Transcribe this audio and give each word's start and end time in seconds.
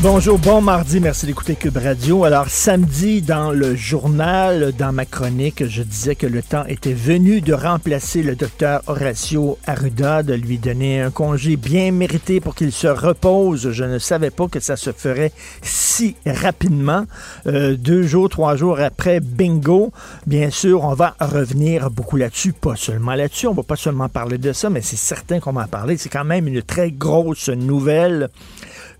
Bonjour, 0.00 0.38
bon 0.38 0.60
mardi, 0.60 1.00
merci 1.00 1.26
d'écouter 1.26 1.56
Cube 1.56 1.76
Radio. 1.76 2.22
Alors, 2.22 2.48
samedi, 2.48 3.20
dans 3.20 3.50
le 3.50 3.74
journal, 3.74 4.72
dans 4.78 4.92
ma 4.92 5.04
chronique, 5.04 5.66
je 5.66 5.82
disais 5.82 6.14
que 6.14 6.28
le 6.28 6.40
temps 6.40 6.64
était 6.66 6.92
venu 6.92 7.40
de 7.40 7.52
remplacer 7.52 8.22
le 8.22 8.36
docteur 8.36 8.80
Horacio 8.86 9.58
Arruda, 9.66 10.22
de 10.22 10.34
lui 10.34 10.58
donner 10.58 11.00
un 11.00 11.10
congé 11.10 11.56
bien 11.56 11.90
mérité 11.90 12.38
pour 12.40 12.54
qu'il 12.54 12.70
se 12.70 12.86
repose. 12.86 13.72
Je 13.72 13.82
ne 13.82 13.98
savais 13.98 14.30
pas 14.30 14.46
que 14.46 14.60
ça 14.60 14.76
se 14.76 14.92
ferait 14.92 15.32
si 15.62 16.14
rapidement. 16.24 17.04
Euh, 17.48 17.74
deux 17.76 18.04
jours, 18.04 18.28
trois 18.28 18.54
jours 18.54 18.78
après, 18.78 19.18
bingo. 19.18 19.90
Bien 20.28 20.50
sûr, 20.50 20.84
on 20.84 20.94
va 20.94 21.16
revenir 21.20 21.90
beaucoup 21.90 22.16
là-dessus, 22.16 22.52
pas 22.52 22.76
seulement 22.76 23.16
là-dessus. 23.16 23.48
On 23.48 23.54
va 23.54 23.64
pas 23.64 23.74
seulement 23.74 24.08
parler 24.08 24.38
de 24.38 24.52
ça, 24.52 24.70
mais 24.70 24.80
c'est 24.80 24.94
certain 24.94 25.40
qu'on 25.40 25.54
va 25.54 25.62
en 25.62 25.68
parler. 25.68 25.96
C'est 25.96 26.08
quand 26.08 26.24
même 26.24 26.46
une 26.46 26.62
très 26.62 26.92
grosse 26.92 27.48
nouvelle 27.48 28.28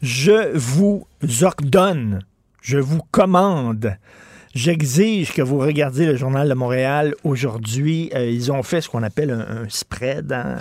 je 0.03 0.57
vous 0.57 1.07
ordonne, 1.43 2.21
je 2.61 2.79
vous 2.79 3.01
commande, 3.11 3.97
j'exige 4.55 5.33
que 5.33 5.43
vous 5.43 5.59
regardiez 5.59 6.07
le 6.07 6.17
Journal 6.17 6.49
de 6.49 6.55
Montréal 6.55 7.15
aujourd'hui. 7.25 8.11
Euh, 8.15 8.29
ils 8.29 8.53
ont 8.53 8.63
fait 8.63 8.81
ce 8.81 8.89
qu'on 8.89 9.03
appelle 9.03 9.31
un, 9.31 9.69
spread, 9.69 10.33
hein, 10.33 10.59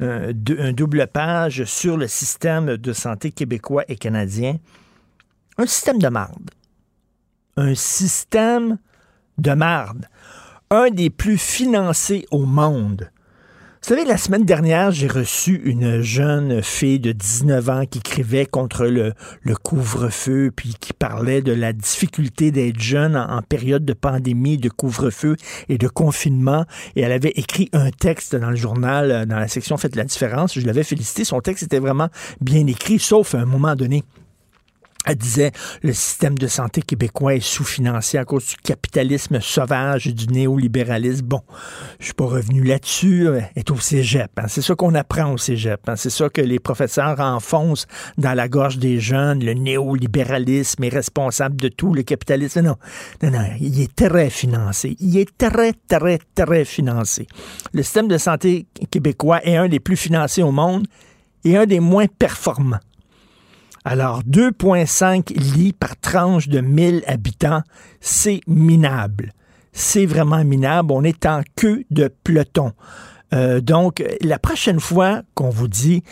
un, 0.00 0.32
un 0.58 0.72
double 0.72 1.06
page 1.06 1.64
sur 1.64 1.96
le 1.96 2.08
système 2.08 2.76
de 2.76 2.92
santé 2.92 3.30
québécois 3.30 3.84
et 3.88 3.96
canadien. 3.96 4.56
Un 5.56 5.66
système 5.66 5.98
de 5.98 6.08
marde. 6.08 6.50
Un 7.56 7.74
système 7.74 8.78
de 9.38 9.52
marde. 9.52 10.06
Un 10.70 10.90
des 10.90 11.10
plus 11.10 11.38
financés 11.38 12.26
au 12.30 12.44
monde. 12.44 13.10
Vous 13.88 13.94
savez, 13.94 14.06
la 14.06 14.18
semaine 14.18 14.44
dernière, 14.44 14.90
j'ai 14.90 15.08
reçu 15.08 15.62
une 15.64 16.02
jeune 16.02 16.62
fille 16.62 17.00
de 17.00 17.12
19 17.12 17.68
ans 17.70 17.86
qui 17.90 18.00
écrivait 18.00 18.44
contre 18.44 18.84
le, 18.84 19.14
couvre-feu, 19.62 20.52
puis 20.54 20.74
qui 20.78 20.92
parlait 20.92 21.40
de 21.40 21.52
la 21.52 21.72
difficulté 21.72 22.50
d'être 22.50 22.78
jeune 22.78 23.16
en, 23.16 23.38
en, 23.38 23.40
période 23.40 23.86
de 23.86 23.94
pandémie, 23.94 24.58
de 24.58 24.68
couvre-feu 24.68 25.36
et 25.70 25.78
de 25.78 25.88
confinement. 25.88 26.66
Et 26.96 27.00
elle 27.00 27.12
avait 27.12 27.32
écrit 27.34 27.70
un 27.72 27.90
texte 27.90 28.36
dans 28.36 28.50
le 28.50 28.56
journal, 28.56 29.24
dans 29.24 29.38
la 29.38 29.48
section 29.48 29.78
Faites 29.78 29.96
la 29.96 30.04
différence. 30.04 30.58
Je 30.58 30.66
l'avais 30.66 30.84
félicité. 30.84 31.24
Son 31.24 31.40
texte 31.40 31.62
était 31.62 31.78
vraiment 31.78 32.08
bien 32.42 32.66
écrit, 32.66 32.98
sauf 32.98 33.34
à 33.34 33.38
un 33.38 33.46
moment 33.46 33.74
donné. 33.74 34.04
Elle 35.06 35.16
disait 35.16 35.52
le 35.82 35.92
système 35.92 36.36
de 36.36 36.48
santé 36.48 36.82
québécois 36.82 37.36
est 37.36 37.40
sous-financé 37.40 38.18
à 38.18 38.24
cause 38.24 38.48
du 38.48 38.56
capitalisme 38.56 39.40
sauvage 39.40 40.08
et 40.08 40.12
du 40.12 40.26
néolibéralisme. 40.26 41.24
Bon, 41.24 41.40
je 42.00 42.06
suis 42.06 42.14
pas 42.14 42.26
revenu 42.26 42.64
là-dessus. 42.64 43.28
Elle 43.28 43.48
est 43.54 43.70
au 43.70 43.78
cégep. 43.78 44.30
Hein. 44.36 44.48
C'est 44.48 44.60
ça 44.60 44.74
qu'on 44.74 44.94
apprend 44.94 45.32
au 45.32 45.38
cégep. 45.38 45.80
Hein. 45.88 45.96
C'est 45.96 46.10
ça 46.10 46.28
que 46.28 46.40
les 46.40 46.58
professeurs 46.58 47.20
enfoncent 47.20 47.86
dans 48.18 48.34
la 48.34 48.48
gorge 48.48 48.78
des 48.78 48.98
jeunes. 48.98 49.42
Le 49.42 49.54
néolibéralisme 49.54 50.82
est 50.82 50.88
responsable 50.88 51.56
de 51.56 51.68
tout. 51.68 51.94
Le 51.94 52.02
capitalisme, 52.02 52.62
non, 52.62 52.76
non, 53.22 53.30
non. 53.30 53.46
Il 53.60 53.80
est 53.80 53.94
très 53.94 54.30
financé. 54.30 54.96
Il 54.98 55.16
est 55.16 55.30
très, 55.38 55.74
très, 55.88 56.18
très 56.34 56.64
financé. 56.64 57.26
Le 57.72 57.82
système 57.82 58.08
de 58.08 58.18
santé 58.18 58.66
québécois 58.90 59.40
est 59.44 59.56
un 59.56 59.68
des 59.68 59.80
plus 59.80 59.96
financés 59.96 60.42
au 60.42 60.52
monde 60.52 60.86
et 61.44 61.56
un 61.56 61.66
des 61.66 61.80
moins 61.80 62.06
performants. 62.18 62.80
Alors, 63.84 64.22
2,5 64.24 65.34
lits 65.34 65.72
par 65.72 65.98
tranche 65.98 66.48
de 66.48 66.60
1000 66.60 67.02
habitants, 67.06 67.62
c'est 68.00 68.40
minable. 68.46 69.32
C'est 69.72 70.06
vraiment 70.06 70.44
minable. 70.44 70.92
On 70.92 71.04
est 71.04 71.26
en 71.26 71.42
queue 71.56 71.84
de 71.90 72.12
peloton. 72.24 72.72
Euh, 73.34 73.60
donc, 73.60 74.02
la 74.22 74.38
prochaine 74.38 74.80
fois 74.80 75.22
qu'on 75.34 75.50
vous 75.50 75.68
dit 75.68 76.02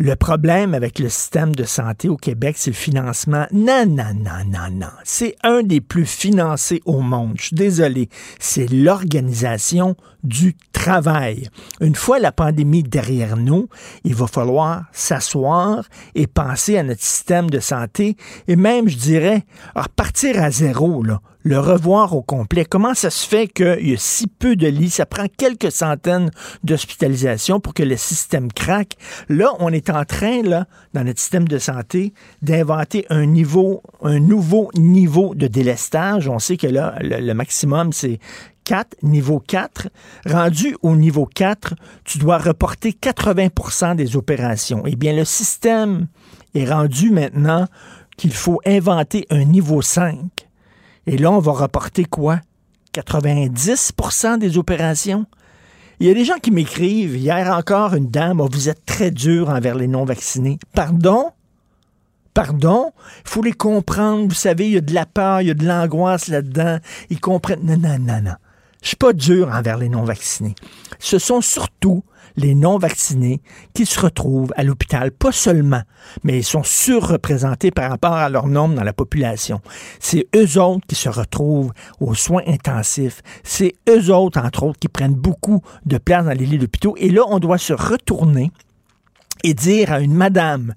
le 0.00 0.16
problème 0.16 0.72
avec 0.72 0.98
le 0.98 1.10
système 1.10 1.54
de 1.54 1.64
santé 1.64 2.08
au 2.08 2.16
Québec, 2.16 2.56
c'est 2.58 2.70
le 2.70 2.76
financement. 2.76 3.46
Non, 3.52 3.84
non, 3.86 4.14
non, 4.14 4.44
non, 4.46 4.70
non. 4.72 4.86
C'est 5.04 5.36
un 5.42 5.62
des 5.62 5.82
plus 5.82 6.06
financés 6.06 6.80
au 6.86 7.00
monde. 7.00 7.34
Je 7.36 7.48
suis 7.48 7.56
désolé. 7.56 8.08
C'est 8.38 8.72
l'organisation 8.72 9.96
du 10.24 10.56
travail. 10.72 11.50
Une 11.82 11.94
fois 11.94 12.18
la 12.18 12.32
pandémie 12.32 12.82
derrière 12.82 13.36
nous, 13.36 13.68
il 14.04 14.14
va 14.14 14.26
falloir 14.26 14.84
s'asseoir 14.92 15.84
et 16.14 16.26
penser 16.26 16.78
à 16.78 16.82
notre 16.82 17.02
système 17.02 17.50
de 17.50 17.60
santé 17.60 18.16
et 18.48 18.56
même, 18.56 18.88
je 18.88 18.96
dirais, 18.96 19.44
repartir 19.74 20.42
à 20.42 20.50
zéro, 20.50 21.02
là 21.02 21.20
le 21.42 21.58
revoir 21.58 22.14
au 22.14 22.22
complet. 22.22 22.64
Comment 22.64 22.94
ça 22.94 23.10
se 23.10 23.26
fait 23.26 23.48
qu'il 23.48 23.88
y 23.88 23.94
a 23.94 23.96
si 23.96 24.26
peu 24.26 24.56
de 24.56 24.66
lits? 24.66 24.90
Ça 24.90 25.06
prend 25.06 25.26
quelques 25.36 25.72
centaines 25.72 26.30
d'hospitalisations 26.64 27.60
pour 27.60 27.74
que 27.74 27.82
le 27.82 27.96
système 27.96 28.52
craque. 28.52 28.96
Là, 29.28 29.52
on 29.58 29.72
est 29.72 29.89
en 29.90 30.04
train, 30.04 30.42
là, 30.42 30.66
dans 30.94 31.04
notre 31.04 31.20
système 31.20 31.48
de 31.48 31.58
santé, 31.58 32.12
d'inventer 32.42 33.06
un 33.10 33.26
niveau, 33.26 33.82
un 34.02 34.20
nouveau 34.20 34.70
niveau 34.74 35.34
de 35.34 35.46
délestage. 35.46 36.28
On 36.28 36.38
sait 36.38 36.56
que 36.56 36.66
là, 36.66 36.94
le, 37.00 37.20
le 37.20 37.34
maximum, 37.34 37.92
c'est 37.92 38.18
4, 38.64 39.02
niveau 39.02 39.40
4. 39.40 39.88
Rendu 40.26 40.76
au 40.82 40.94
niveau 40.96 41.26
4, 41.26 41.74
tu 42.04 42.18
dois 42.18 42.38
reporter 42.38 42.90
80% 42.92 43.96
des 43.96 44.16
opérations. 44.16 44.82
Eh 44.86 44.96
bien, 44.96 45.12
le 45.12 45.24
système 45.24 46.06
est 46.54 46.70
rendu 46.70 47.10
maintenant 47.10 47.66
qu'il 48.16 48.32
faut 48.32 48.60
inventer 48.66 49.26
un 49.30 49.44
niveau 49.44 49.82
5. 49.82 50.18
Et 51.06 51.16
là, 51.16 51.32
on 51.32 51.38
va 51.38 51.52
reporter 51.52 52.04
quoi? 52.04 52.40
90% 52.94 54.38
des 54.38 54.58
opérations? 54.58 55.26
Il 56.00 56.06
y 56.06 56.10
a 56.10 56.14
des 56.14 56.24
gens 56.24 56.38
qui 56.42 56.50
m'écrivent, 56.50 57.14
hier 57.14 57.54
encore, 57.54 57.94
une 57.94 58.08
dame, 58.08 58.40
oh, 58.40 58.48
vous 58.50 58.70
êtes 58.70 58.86
très 58.86 59.10
dur 59.10 59.50
envers 59.50 59.74
les 59.74 59.86
non-vaccinés. 59.86 60.58
Pardon? 60.74 61.30
Pardon? 62.32 62.92
Il 63.26 63.28
faut 63.28 63.42
les 63.42 63.52
comprendre. 63.52 64.26
Vous 64.26 64.34
savez, 64.34 64.66
il 64.66 64.72
y 64.72 64.76
a 64.78 64.80
de 64.80 64.94
la 64.94 65.04
peur, 65.04 65.42
il 65.42 65.48
y 65.48 65.50
a 65.50 65.54
de 65.54 65.66
l'angoisse 65.66 66.28
là-dedans. 66.28 66.78
Ils 67.10 67.20
comprennent. 67.20 67.60
Non, 67.64 67.76
non, 67.76 67.98
non, 67.98 68.22
non. 68.22 68.34
Je 68.80 68.88
suis 68.88 68.96
pas 68.96 69.12
dur 69.12 69.50
envers 69.52 69.76
les 69.76 69.90
non-vaccinés. 69.90 70.54
Ce 70.98 71.18
sont 71.18 71.42
surtout 71.42 72.02
les 72.36 72.54
non-vaccinés 72.54 73.40
qui 73.74 73.86
se 73.86 74.00
retrouvent 74.00 74.52
à 74.56 74.62
l'hôpital, 74.62 75.10
pas 75.10 75.32
seulement, 75.32 75.82
mais 76.24 76.38
ils 76.38 76.44
sont 76.44 76.62
surreprésentés 76.62 77.70
par 77.70 77.90
rapport 77.90 78.12
à 78.12 78.28
leur 78.28 78.46
nombre 78.46 78.74
dans 78.74 78.84
la 78.84 78.92
population. 78.92 79.60
C'est 79.98 80.26
eux 80.36 80.60
autres 80.60 80.86
qui 80.86 80.94
se 80.94 81.08
retrouvent 81.08 81.72
aux 82.00 82.14
soins 82.14 82.42
intensifs. 82.46 83.22
C'est 83.42 83.74
eux 83.88 84.12
autres, 84.12 84.40
entre 84.40 84.64
autres, 84.64 84.78
qui 84.78 84.88
prennent 84.88 85.14
beaucoup 85.14 85.62
de 85.86 85.98
place 85.98 86.24
dans 86.24 86.36
les 86.36 86.46
lits 86.46 86.58
d'hôpitaux. 86.58 86.94
Et 86.98 87.10
là, 87.10 87.22
on 87.28 87.38
doit 87.38 87.58
se 87.58 87.72
retourner 87.72 88.50
et 89.44 89.54
dire 89.54 89.92
à 89.92 90.00
une 90.00 90.14
madame 90.14 90.74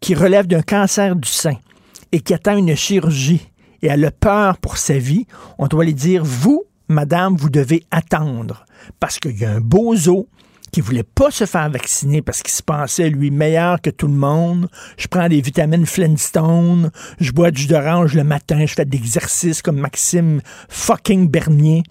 qui 0.00 0.14
relève 0.14 0.46
d'un 0.46 0.62
cancer 0.62 1.16
du 1.16 1.28
sein 1.28 1.56
et 2.12 2.20
qui 2.20 2.34
attend 2.34 2.56
une 2.56 2.74
chirurgie 2.76 3.48
et 3.84 3.88
elle 3.88 4.04
a 4.06 4.10
peur 4.10 4.56
pour 4.58 4.78
sa 4.78 4.96
vie, 4.96 5.26
on 5.58 5.66
doit 5.66 5.84
lui 5.84 5.94
dire, 5.94 6.24
vous, 6.24 6.64
madame, 6.88 7.36
vous 7.36 7.50
devez 7.50 7.84
attendre 7.90 8.64
parce 8.98 9.18
qu'il 9.18 9.38
y 9.38 9.44
a 9.44 9.50
un 9.50 9.60
bozo 9.60 10.26
qui 10.74 10.80
voulait 10.80 11.04
pas 11.04 11.30
se 11.30 11.46
faire 11.46 11.70
vacciner 11.70 12.20
parce 12.20 12.42
qu'il 12.42 12.52
se 12.52 12.60
pensait, 12.60 13.08
lui, 13.08 13.30
meilleur 13.30 13.80
que 13.80 13.90
tout 13.90 14.08
le 14.08 14.14
monde. 14.14 14.68
Je 14.96 15.06
prends 15.06 15.28
des 15.28 15.40
vitamines 15.40 15.86
Flintstone, 15.86 16.90
je 17.20 17.30
bois 17.30 17.52
du 17.52 17.62
jus 17.62 17.68
d'orange 17.68 18.14
le 18.14 18.24
matin, 18.24 18.66
je 18.66 18.74
fais 18.74 18.84
des 18.84 18.98
exercices 18.98 19.62
comme 19.62 19.78
Maxime 19.78 20.40
fucking 20.68 21.28
Bernier 21.28 21.84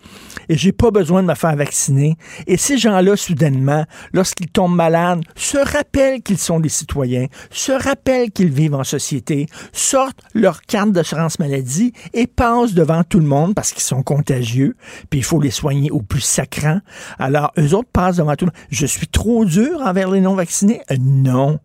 et 0.50 0.58
j'ai 0.58 0.74
pas 0.74 0.92
besoin 0.92 1.24
de 1.24 1.30
me 1.30 1.34
faire 1.34 1.56
vacciner. 1.56 2.18
Et 2.46 2.58
ces 2.58 2.78
gens-là, 2.78 3.16
soudainement, 3.16 3.86
lorsqu'ils 4.12 4.50
tombent 4.50 4.76
malades, 4.76 5.22
se 5.34 5.58
rappellent 5.60 6.22
qu'ils 6.22 6.38
sont 6.38 6.60
des 6.60 6.68
citoyens, 6.68 7.28
se 7.52 7.72
rappellent 7.72 8.32
qu'ils 8.32 8.52
vivent 8.52 8.76
en 8.76 8.84
société, 8.84 9.46
sortent 9.72 10.20
leur 10.34 10.62
carte 10.62 10.92
d'assurance 10.92 11.40
maladie 11.40 11.94
et 12.14 12.28
passent 12.28 12.74
devant 12.74 13.06
tout 13.06 13.22
le 13.22 13.28
monde 13.28 13.56
parce 13.56 13.72
qu'ils 13.72 13.82
sont 13.82 14.04
contagieux, 14.04 14.76
puis 15.10 15.22
il 15.22 15.24
faut 15.24 15.40
les 15.40 15.52
soigner 15.52 15.90
au 15.90 16.02
plus 16.02 16.20
sacrant. 16.20 16.82
Alors, 17.18 17.54
eux 17.58 17.74
autres 17.74 17.90
passent 17.94 18.18
devant 18.18 18.36
tout 18.36 18.44
le 18.44 18.52
monde. 18.52 18.73
Je 18.74 18.88
suis 18.88 19.06
trop 19.06 19.46
dur 19.46 19.82
envers 19.86 20.10
les 20.10 20.20
non-vaccinés? 20.20 20.82
Euh, 20.90 20.96
non. 21.00 21.60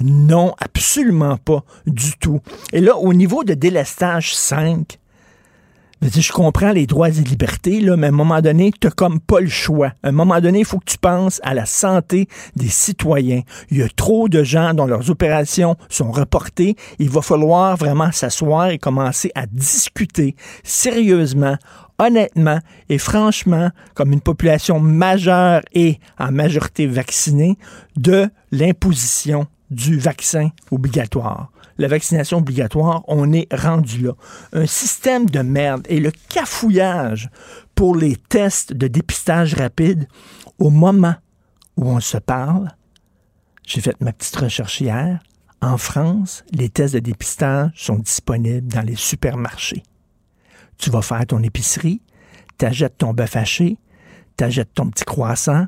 Non, 0.00 0.56
absolument 0.58 1.36
pas 1.36 1.62
du 1.86 2.18
tout. 2.18 2.40
Et 2.72 2.80
là, 2.80 2.96
au 2.96 3.14
niveau 3.14 3.44
de 3.44 3.54
délestage 3.54 4.34
5, 4.34 4.98
je 6.02 6.32
comprends 6.32 6.72
les 6.72 6.86
droits 6.88 7.10
et 7.10 7.12
libertés, 7.12 7.80
là, 7.80 7.96
mais 7.96 8.08
à 8.08 8.10
un 8.10 8.12
moment 8.12 8.40
donné, 8.40 8.72
tu 8.72 8.88
n'as 8.88 8.90
comme 8.90 9.20
pas 9.20 9.38
le 9.38 9.48
choix. 9.48 9.92
À 10.02 10.08
un 10.08 10.12
moment 10.12 10.40
donné, 10.40 10.60
il 10.60 10.64
faut 10.64 10.80
que 10.80 10.90
tu 10.90 10.98
penses 10.98 11.40
à 11.44 11.54
la 11.54 11.64
santé 11.64 12.26
des 12.56 12.68
citoyens. 12.68 13.42
Il 13.70 13.78
y 13.78 13.82
a 13.82 13.88
trop 13.88 14.28
de 14.28 14.42
gens 14.42 14.74
dont 14.74 14.86
leurs 14.86 15.10
opérations 15.10 15.76
sont 15.88 16.10
reportées. 16.10 16.74
Il 16.98 17.08
va 17.08 17.22
falloir 17.22 17.76
vraiment 17.76 18.10
s'asseoir 18.10 18.70
et 18.70 18.78
commencer 18.78 19.30
à 19.36 19.46
discuter 19.46 20.34
sérieusement, 20.64 21.56
honnêtement 21.98 22.60
et 22.88 22.98
franchement, 22.98 23.70
comme 23.94 24.12
une 24.12 24.20
population 24.20 24.80
majeure 24.80 25.62
et 25.72 25.98
en 26.18 26.30
majorité 26.30 26.86
vaccinée, 26.86 27.58
de 27.96 28.30
l'imposition 28.50 29.46
du 29.70 29.98
vaccin 29.98 30.50
obligatoire. 30.70 31.50
La 31.78 31.86
vaccination 31.86 32.38
obligatoire, 32.38 33.04
on 33.06 33.32
est 33.32 33.46
rendu 33.54 34.02
là. 34.02 34.12
Un 34.52 34.66
système 34.66 35.26
de 35.26 35.40
merde 35.40 35.86
et 35.88 36.00
le 36.00 36.10
cafouillage 36.28 37.30
pour 37.74 37.94
les 37.94 38.16
tests 38.16 38.72
de 38.72 38.88
dépistage 38.88 39.54
rapide 39.54 40.08
au 40.58 40.70
moment 40.70 41.14
où 41.76 41.88
on 41.88 42.00
se 42.00 42.18
parle. 42.18 42.68
J'ai 43.64 43.80
fait 43.80 44.00
ma 44.00 44.12
petite 44.12 44.36
recherche 44.36 44.80
hier. 44.80 45.20
En 45.60 45.76
France, 45.76 46.44
les 46.52 46.68
tests 46.68 46.94
de 46.94 47.00
dépistage 47.00 47.70
sont 47.76 47.98
disponibles 47.98 48.66
dans 48.66 48.82
les 48.82 48.96
supermarchés. 48.96 49.82
Tu 50.78 50.90
vas 50.90 51.02
faire 51.02 51.26
ton 51.26 51.42
épicerie, 51.42 52.00
t'achètes 52.56 52.98
ton 52.98 53.12
bœuf 53.12 53.36
haché, 53.36 53.78
t'achètes 54.36 54.74
ton 54.74 54.86
petit 54.86 55.04
croissant 55.04 55.66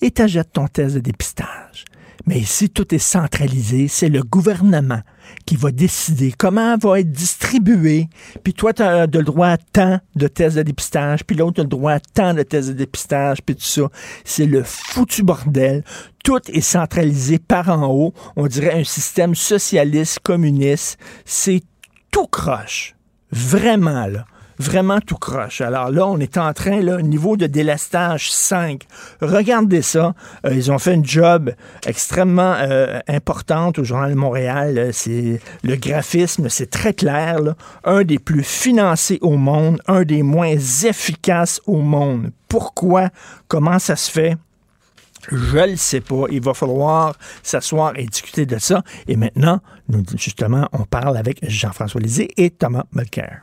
et 0.00 0.10
t'achètes 0.10 0.52
ton 0.52 0.68
test 0.68 0.94
de 0.94 1.00
dépistage. 1.00 1.84
Mais 2.26 2.38
ici, 2.38 2.70
tout 2.70 2.94
est 2.94 2.98
centralisé. 2.98 3.88
C'est 3.88 4.08
le 4.08 4.22
gouvernement 4.22 5.00
qui 5.44 5.56
va 5.56 5.72
décider 5.72 6.32
comment 6.36 6.76
va 6.76 7.00
être 7.00 7.10
distribué. 7.10 8.08
Puis 8.44 8.54
toi, 8.54 8.72
tu 8.72 8.82
as 8.82 9.06
le 9.06 9.22
droit 9.22 9.48
à 9.48 9.56
tant 9.56 9.98
de 10.14 10.28
tests 10.28 10.56
de 10.56 10.62
dépistage, 10.62 11.24
puis 11.24 11.36
l'autre 11.36 11.60
a 11.60 11.64
le 11.64 11.68
droit 11.68 11.92
à 11.92 12.00
tant 12.00 12.34
de 12.34 12.42
tests 12.42 12.68
de 12.68 12.74
dépistage, 12.74 13.42
puis 13.42 13.56
tout 13.56 13.64
ça. 13.64 13.88
C'est 14.24 14.46
le 14.46 14.62
foutu 14.62 15.22
bordel. 15.24 15.82
Tout 16.22 16.40
est 16.48 16.60
centralisé 16.60 17.38
par 17.38 17.68
en 17.68 17.88
haut. 17.88 18.14
On 18.36 18.46
dirait 18.46 18.78
un 18.78 18.84
système 18.84 19.34
socialiste, 19.34 20.20
communiste. 20.20 20.98
C'est 21.24 21.62
tout 22.12 22.26
croche. 22.26 22.94
Vraiment, 23.32 24.06
là 24.06 24.26
vraiment 24.62 25.00
tout 25.00 25.16
croche. 25.16 25.60
Alors 25.60 25.90
là, 25.90 26.06
on 26.06 26.18
est 26.18 26.38
en 26.38 26.52
train, 26.52 26.80
là, 26.80 27.02
niveau 27.02 27.36
de 27.36 27.46
délastage 27.46 28.32
5. 28.32 28.82
Regardez 29.20 29.82
ça. 29.82 30.14
Euh, 30.46 30.54
ils 30.54 30.70
ont 30.70 30.78
fait 30.78 30.94
une 30.94 31.04
job 31.04 31.52
extrêmement 31.84 32.54
euh, 32.58 33.00
importante 33.08 33.78
au 33.78 33.84
Journal 33.84 34.10
de 34.10 34.16
Montréal. 34.16 34.90
C'est 34.92 35.40
le 35.62 35.76
graphisme, 35.76 36.48
c'est 36.48 36.70
très 36.70 36.94
clair. 36.94 37.38
Un 37.84 38.04
des 38.04 38.18
plus 38.18 38.44
financés 38.44 39.18
au 39.20 39.36
monde, 39.36 39.80
un 39.86 40.02
des 40.04 40.22
moins 40.22 40.56
efficaces 40.56 41.60
au 41.66 41.78
monde. 41.78 42.30
Pourquoi? 42.48 43.10
Comment 43.48 43.78
ça 43.78 43.96
se 43.96 44.10
fait? 44.10 44.36
Je 45.30 45.56
ne 45.56 45.66
le 45.66 45.76
sais 45.76 46.00
pas. 46.00 46.24
Il 46.30 46.42
va 46.42 46.54
falloir 46.54 47.16
s'asseoir 47.42 47.92
et 47.96 48.04
discuter 48.06 48.46
de 48.46 48.58
ça. 48.58 48.82
Et 49.06 49.16
maintenant, 49.16 49.60
justement, 50.16 50.68
on 50.72 50.84
parle 50.84 51.16
avec 51.16 51.38
Jean-François 51.48 52.00
Lisée 52.00 52.30
et 52.36 52.50
Thomas 52.50 52.84
Mulcair. 52.92 53.42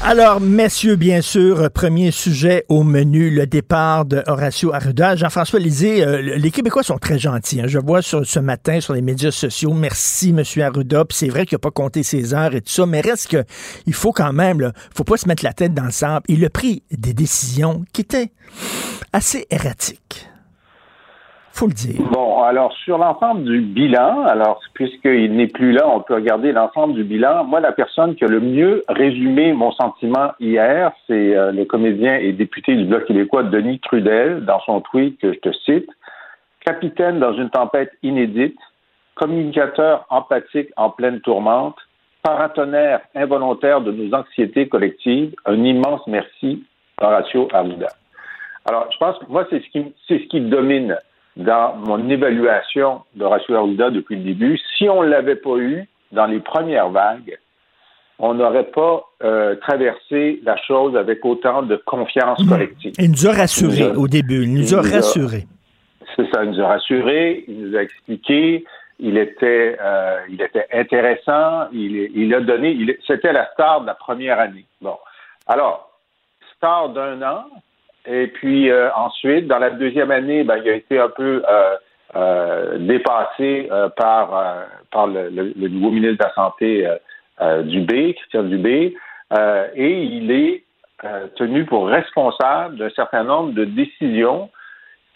Alors, 0.00 0.40
messieurs, 0.40 0.94
bien 0.94 1.20
sûr, 1.20 1.70
premier 1.72 2.12
sujet 2.12 2.64
au 2.68 2.84
menu, 2.84 3.30
le 3.30 3.46
départ 3.46 4.04
de 4.04 4.22
Horacio 4.28 4.72
Arruda. 4.72 5.16
Jean-François 5.16 5.58
Lisée, 5.58 6.04
euh, 6.04 6.22
les 6.22 6.50
Québécois 6.52 6.84
sont 6.84 6.98
très 6.98 7.18
gentils. 7.18 7.60
Hein. 7.60 7.66
Je 7.66 7.80
vois 7.80 8.00
sur, 8.00 8.24
ce 8.24 8.38
matin 8.38 8.80
sur 8.80 8.94
les 8.94 9.02
médias 9.02 9.32
sociaux, 9.32 9.74
merci, 9.74 10.32
Monsieur 10.32 10.62
Arruda. 10.62 11.04
C'est 11.10 11.28
vrai 11.28 11.46
qu'il 11.46 11.56
n'a 11.56 11.60
pas 11.60 11.72
compté 11.72 12.04
ses 12.04 12.32
heures 12.32 12.54
et 12.54 12.60
tout 12.60 12.70
ça, 12.70 12.86
mais 12.86 13.00
reste 13.00 13.28
que 13.28 13.44
il 13.86 13.92
faut 13.92 14.12
quand 14.12 14.32
même, 14.32 14.60
là, 14.60 14.72
faut 14.94 15.04
pas 15.04 15.16
se 15.16 15.26
mettre 15.26 15.44
la 15.44 15.52
tête 15.52 15.74
dans 15.74 15.84
le 15.84 15.90
sable. 15.90 16.24
Il 16.28 16.44
a 16.44 16.50
pris 16.50 16.84
des 16.92 17.12
décisions 17.12 17.84
qui 17.92 18.02
étaient 18.02 18.30
assez 19.12 19.46
erratiques. 19.50 20.28
Bon, 22.12 22.42
alors 22.44 22.72
sur 22.84 22.98
l'ensemble 22.98 23.42
du 23.42 23.60
bilan, 23.60 24.24
alors 24.26 24.60
puisqu'il 24.74 25.34
n'est 25.34 25.48
plus 25.48 25.72
là, 25.72 25.88
on 25.88 26.00
peut 26.00 26.14
regarder 26.14 26.52
l'ensemble 26.52 26.94
du 26.94 27.02
bilan. 27.02 27.42
Moi, 27.42 27.58
la 27.58 27.72
personne 27.72 28.14
qui 28.14 28.24
a 28.24 28.28
le 28.28 28.38
mieux 28.38 28.84
résumé 28.88 29.52
mon 29.52 29.72
sentiment 29.72 30.30
hier, 30.38 30.92
c'est 31.08 31.36
euh, 31.36 31.50
le 31.50 31.64
comédien 31.64 32.14
et 32.14 32.32
député 32.32 32.76
du 32.76 32.84
Bloc 32.84 33.06
québécois 33.06 33.42
Denis 33.42 33.80
Trudel, 33.80 34.44
dans 34.44 34.60
son 34.60 34.80
tweet 34.82 35.20
que 35.20 35.32
je 35.32 35.38
te 35.40 35.52
cite. 35.64 35.90
Capitaine 36.64 37.18
dans 37.18 37.32
une 37.32 37.50
tempête 37.50 37.90
inédite, 38.04 38.58
communicateur 39.16 40.06
empathique 40.10 40.68
en 40.76 40.90
pleine 40.90 41.20
tourmente, 41.22 41.76
paratonnerre 42.22 43.00
involontaire 43.16 43.80
de 43.80 43.90
nos 43.90 44.14
anxiétés 44.14 44.68
collectives, 44.68 45.34
un 45.44 45.64
immense 45.64 46.06
merci, 46.06 46.64
Horacio 47.00 47.48
Arruda. 47.52 47.88
Alors, 48.64 48.86
je 48.92 48.98
pense 48.98 49.18
que 49.18 49.24
moi, 49.28 49.44
c'est 49.50 49.60
ce 49.60 49.78
c'est 50.06 50.18
ce 50.20 50.28
qui 50.28 50.40
domine 50.40 50.96
dans 51.38 51.76
mon 51.76 52.08
évaluation 52.10 53.02
de 53.14 53.24
Arruda 53.24 53.90
depuis 53.90 54.16
le 54.16 54.24
début. 54.24 54.58
Si 54.76 54.88
on 54.88 55.02
ne 55.02 55.08
l'avait 55.08 55.36
pas 55.36 55.56
eu 55.56 55.88
dans 56.12 56.26
les 56.26 56.40
premières 56.40 56.90
vagues, 56.90 57.38
on 58.18 58.34
n'aurait 58.34 58.70
pas 58.70 59.04
euh, 59.22 59.54
traversé 59.56 60.40
la 60.42 60.56
chose 60.56 60.96
avec 60.96 61.24
autant 61.24 61.62
de 61.62 61.76
confiance 61.76 62.42
mmh. 62.44 62.48
collective. 62.48 62.92
Il 62.98 63.10
nous 63.12 63.26
a 63.28 63.32
rassurés 63.32 63.90
au 63.96 64.08
début. 64.08 64.42
Il 64.42 64.54
nous 64.54 64.74
a 64.74 64.82
rassurés. 64.82 65.46
C'est 66.16 66.28
ça, 66.34 66.42
il 66.42 66.50
nous 66.50 66.60
a 66.60 66.66
rassurés, 66.66 67.44
il 67.46 67.68
nous 67.68 67.76
a 67.76 67.82
expliqué, 67.82 68.64
il 68.98 69.16
était, 69.16 69.76
euh, 69.80 70.18
il 70.28 70.42
était 70.42 70.66
intéressant, 70.72 71.68
il, 71.72 72.10
il 72.14 72.34
a 72.34 72.40
donné, 72.40 72.98
c'était 73.06 73.32
la 73.32 73.48
star 73.52 73.82
de 73.82 73.86
la 73.86 73.94
première 73.94 74.40
année. 74.40 74.64
Bon. 74.80 74.96
Alors, 75.46 75.88
star 76.56 76.88
d'un 76.88 77.22
an, 77.22 77.44
et 78.10 78.28
puis 78.28 78.70
euh, 78.70 78.88
ensuite, 78.94 79.46
dans 79.46 79.58
la 79.58 79.70
deuxième 79.70 80.10
année, 80.10 80.42
ben, 80.42 80.60
il 80.64 80.70
a 80.70 80.74
été 80.74 80.98
un 80.98 81.10
peu 81.10 81.42
euh, 81.48 81.76
euh, 82.16 82.78
dépassé 82.78 83.68
par, 83.96 84.66
par 84.90 85.06
le, 85.06 85.28
nouveau 85.68 85.90
ministre 85.90 86.18
de 86.18 86.24
la 86.24 86.34
Santé 86.34 86.88
Dubé, 87.64 88.14
Christian 88.14 88.44
Dubé, 88.44 88.94
et 89.74 90.02
il 90.02 90.30
est 90.30 90.64
tenu 91.36 91.64
pour 91.66 91.86
responsable 91.86 92.76
d'un 92.76 92.90
certain 92.90 93.24
nombre 93.24 93.52
de 93.52 93.64
décisions 93.64 94.50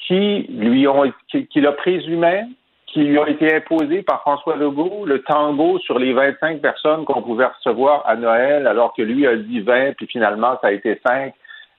qui 0.07 0.47
lui 0.51 0.87
ont 0.87 1.11
qu'il 1.51 1.67
a 1.67 1.75
lui-même, 1.87 2.49
qui 2.89 3.05
lui 3.05 3.19
ont 3.19 3.27
été 3.27 3.55
imposées 3.55 4.03
par 4.03 4.21
François 4.21 4.57
Legault, 4.57 5.07
le 5.07 5.23
tango 5.23 5.79
sur 5.79 5.99
les 5.99 6.13
25 6.13 6.61
personnes 6.61 7.05
qu'on 7.07 7.23
pouvait 7.23 7.47
recevoir 7.47 8.03
à 8.07 8.17
Noël, 8.17 8.67
alors 8.67 8.93
que 8.93 9.01
lui 9.01 9.27
a 9.27 9.35
dit 9.37 9.61
20, 9.61 9.95
puis 9.97 10.07
finalement 10.09 10.59
ça 10.61 10.69
a 10.69 10.73
été 10.73 11.01
5. 11.07 11.33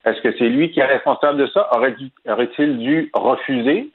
Est-ce 0.04 0.20
que 0.20 0.36
c'est 0.38 0.48
lui 0.48 0.70
qui 0.70 0.80
est 0.80 0.84
responsable 0.84 1.38
de 1.38 1.46
ça? 1.46 1.68
Aurait-il 1.72 2.78
dû 2.78 3.10
refuser, 3.14 3.90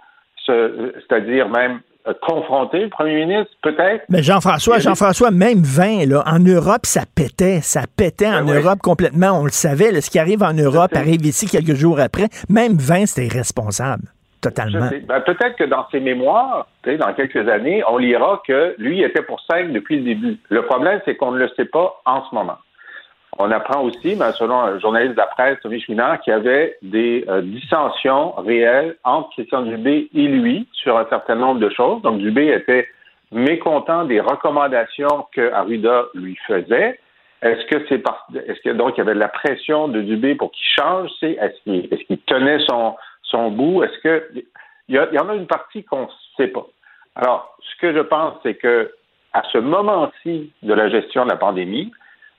c'est-à-dire 0.45 1.49
même 1.49 1.81
euh, 2.07 2.13
confronter 2.21 2.79
le 2.79 2.89
premier 2.89 3.25
ministre, 3.25 3.51
peut-être. 3.61 4.05
Mais 4.09 4.23
Jean-François, 4.23 4.79
Jean-François, 4.79 5.31
même 5.31 5.61
20, 5.61 6.07
là, 6.07 6.23
en 6.25 6.39
Europe, 6.39 6.85
ça 6.85 7.01
pétait. 7.13 7.59
Ça 7.61 7.81
pétait 7.97 8.27
en 8.27 8.45
Ben 8.45 8.51
oui. 8.51 8.63
Europe 8.63 8.79
complètement. 8.79 9.41
On 9.41 9.43
le 9.43 9.51
savait. 9.51 9.91
là, 9.91 9.99
ce 10.01 10.09
qui 10.09 10.17
arrive 10.17 10.41
en 10.41 10.53
Europe 10.53 10.95
arrive 10.95 11.25
ici 11.25 11.45
quelques 11.47 11.75
jours 11.75 11.99
après. 11.99 12.29
Même 12.49 12.77
20, 12.77 13.05
c'était 13.05 13.27
irresponsable. 13.27 14.03
Totalement. 14.41 14.89
Ben, 15.05 15.19
peut-être 15.19 15.57
que 15.57 15.65
dans 15.65 15.85
ses 15.91 15.99
mémoires, 15.99 16.67
dans 16.85 17.13
quelques 17.13 17.47
années, 17.49 17.83
on 17.89 17.97
lira 17.97 18.41
que 18.47 18.73
lui 18.77 19.03
était 19.03 19.21
pour 19.21 19.41
5 19.51 19.73
depuis 19.73 19.97
le 19.97 20.03
début. 20.03 20.37
Le 20.49 20.61
problème, 20.61 21.01
c'est 21.03 21.15
qu'on 21.15 21.31
ne 21.31 21.39
le 21.39 21.49
sait 21.57 21.65
pas 21.65 22.01
en 22.05 22.23
ce 22.29 22.33
moment. 22.33 22.57
On 23.41 23.51
apprend 23.51 23.83
aussi, 23.83 24.15
ben, 24.17 24.33
selon 24.33 24.59
un 24.59 24.79
journaliste 24.79 25.13
de 25.13 25.17
la 25.17 25.27
presse, 25.27 25.57
Tommy 25.63 25.79
Chouinard, 25.79 26.19
qu'il 26.19 26.31
y 26.33 26.35
avait 26.35 26.77
des 26.81 27.23
euh, 27.29 27.41
dissensions 27.41 28.31
réelles 28.33 28.97
entre 29.05 29.29
Christian 29.31 29.61
Dubé 29.61 30.09
et 30.13 30.27
lui 30.27 30.67
sur 30.73 30.97
un 30.97 31.05
certain 31.09 31.35
nombre 31.35 31.61
de 31.61 31.69
choses. 31.69 32.01
Donc, 32.01 32.17
Dubé 32.19 32.47
était 32.49 32.89
mécontent 33.31 34.03
des 34.03 34.19
recommandations 34.19 35.25
que 35.31 35.53
Arruda 35.53 36.05
lui 36.15 36.37
faisait. 36.47 36.99
Est-ce 37.41 37.65
que 37.67 37.85
c'est 37.87 37.99
parce, 37.99 38.19
est-ce 38.35 38.59
que 38.59 38.71
donc 38.71 38.95
il 38.95 38.97
y 38.97 39.01
avait 39.01 39.13
de 39.13 39.19
la 39.19 39.29
pression 39.29 39.87
de 39.87 40.01
Dubé 40.01 40.35
pour 40.35 40.51
qu'il 40.51 40.65
change? 40.77 41.09
C'est, 41.21 41.31
est-ce 41.31 41.63
qu'il, 41.63 41.85
est-ce 41.93 42.03
qu'il 42.07 42.19
tenait 42.23 42.59
son, 42.67 42.95
son 43.23 43.51
bout? 43.51 43.83
Est-ce 43.83 43.97
que, 43.99 44.29
il 44.89 44.95
y, 44.95 44.97
a- 44.97 45.07
il 45.11 45.15
y 45.15 45.19
en 45.19 45.29
a 45.29 45.35
une 45.35 45.47
partie 45.47 45.85
qu'on 45.85 46.01
ne 46.01 46.07
sait 46.35 46.47
pas. 46.47 46.65
Alors, 47.15 47.55
ce 47.61 47.79
que 47.79 47.93
je 47.95 48.01
pense, 48.01 48.33
c'est 48.43 48.55
que, 48.55 48.91
à 49.31 49.43
ce 49.53 49.59
moment-ci 49.59 50.51
de 50.63 50.73
la 50.73 50.89
gestion 50.89 51.23
de 51.23 51.29
la 51.29 51.37
pandémie, 51.37 51.91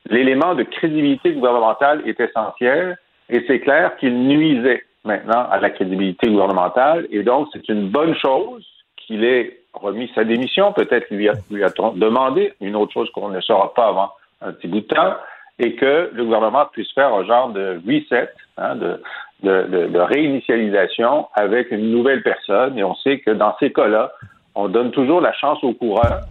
l'élément 0.08 0.54
de 0.54 0.62
crédibilité 0.62 1.32
gouvernementale 1.32 2.02
est 2.06 2.18
essentiel 2.20 2.98
et 3.28 3.44
c'est 3.46 3.60
clair 3.60 3.96
qu'il 3.96 4.14
nuisait 4.14 4.82
maintenant 5.04 5.46
à 5.50 5.60
la 5.60 5.70
crédibilité 5.70 6.28
gouvernementale 6.28 7.06
et 7.10 7.22
donc 7.22 7.48
c'est 7.52 7.68
une 7.68 7.88
bonne 7.88 8.14
chose 8.16 8.66
qu'il 8.96 9.24
ait 9.24 9.60
remis 9.74 10.10
sa 10.14 10.24
démission, 10.24 10.72
peut-être 10.72 11.10
lui 11.10 11.28
a, 11.28 11.32
lui 11.50 11.64
a-t-on 11.64 11.92
demandé, 11.92 12.52
une 12.60 12.76
autre 12.76 12.92
chose 12.92 13.10
qu'on 13.10 13.28
ne 13.28 13.40
saura 13.40 13.72
pas 13.74 13.88
avant 13.88 14.10
un 14.40 14.52
petit 14.52 14.68
bout 14.68 14.80
de 14.80 14.86
temps, 14.86 15.14
et 15.58 15.74
que 15.76 16.10
le 16.12 16.24
gouvernement 16.24 16.66
puisse 16.72 16.90
faire 16.92 17.12
un 17.12 17.24
genre 17.24 17.50
de 17.50 17.80
reset, 17.86 18.30
hein, 18.56 18.76
de, 18.76 19.02
de, 19.42 19.62
de, 19.68 19.86
de 19.88 19.98
réinitialisation 19.98 21.28
avec 21.34 21.70
une 21.70 21.90
nouvelle 21.90 22.22
personne. 22.22 22.78
Et 22.78 22.84
on 22.84 22.94
sait 22.96 23.20
que 23.20 23.30
dans 23.30 23.54
ces 23.60 23.72
cas-là, 23.72 24.12
on 24.54 24.68
donne 24.68 24.90
toujours 24.90 25.20
la 25.20 25.32
chance 25.34 25.62
au 25.62 25.74
coureur. 25.74 26.22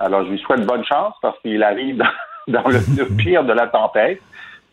Alors, 0.00 0.24
je 0.24 0.30
lui 0.30 0.38
souhaite 0.38 0.66
bonne 0.66 0.84
chance 0.84 1.14
parce 1.20 1.38
qu'il 1.40 1.62
arrive 1.62 1.98
dans, 1.98 2.06
dans 2.48 2.68
le, 2.68 2.78
le 2.96 3.06
pire 3.16 3.44
de 3.44 3.52
la 3.52 3.66
tempête. 3.66 4.20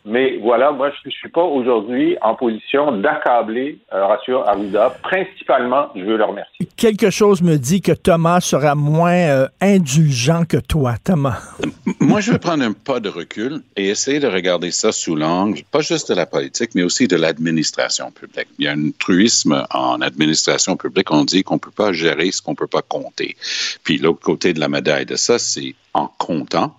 Mais 0.06 0.38
voilà, 0.42 0.72
moi, 0.72 0.90
je 0.90 1.10
ne 1.10 1.12
suis 1.12 1.30
pas 1.30 1.44
aujourd'hui 1.44 2.18
en 2.22 2.34
position 2.34 2.94
d'accabler 2.94 3.80
euh, 3.94 4.02
Horacio 4.02 4.40
Arruda. 4.48 4.96
Principalement, 5.04 5.90
je 5.94 6.02
veux 6.02 6.18
le 6.18 6.24
remercier. 6.24 6.68
Quelque 6.78 7.10
chose 7.10 7.42
me 7.42 7.58
dit 7.58 7.82
que 7.82 7.92
Thomas 7.92 8.40
sera 8.40 8.76
moins 8.76 9.12
euh, 9.12 9.48
indulgent 9.60 10.46
que 10.46 10.58
toi, 10.58 10.96
Thomas. 11.04 11.40
Moi, 12.00 12.22
je 12.22 12.32
vais 12.32 12.40
prendre 12.40 12.64
un 12.64 12.72
pas 12.72 13.02
de 13.02 13.10
recul 13.10 13.62
et 13.76 13.90
essayer 13.90 14.20
de 14.20 14.28
regarder 14.28 14.72
ça 14.72 14.94
sous 14.94 15.16
l'angle, 15.16 15.62
pas 15.70 15.82
juste 15.82 16.10
de 16.10 16.16
la 16.16 16.26
politique, 16.26 16.72
mais 16.76 16.84
aussi 16.84 17.08
de 17.08 17.18
l'administration 17.18 18.10
publique. 18.10 18.48
Il 18.58 18.66
y 18.66 18.68
a 18.70 18.72
un 18.72 18.92
truisme 18.98 19.66
en 19.72 20.00
administration 20.00 20.78
publique, 20.78 21.12
on 21.12 21.26
dit 21.26 21.44
qu'on 21.44 21.56
ne 21.56 21.60
peut 21.60 21.72
pas 21.72 21.92
gérer 21.92 22.32
ce 22.32 22.42
qu'on 22.42 22.52
ne 22.52 22.58
peut 22.58 22.68
pas 22.68 22.82
compter. 22.82 23.36
Puis 23.84 23.98
l'autre 23.98 24.22
côté 24.22 24.54
de 24.54 24.62
la 24.62 24.70
médaille 24.70 25.06
de 25.06 25.18
ça, 25.18 25.38
c'est 25.38 25.76
en 25.94 26.08
comptant 26.18 26.79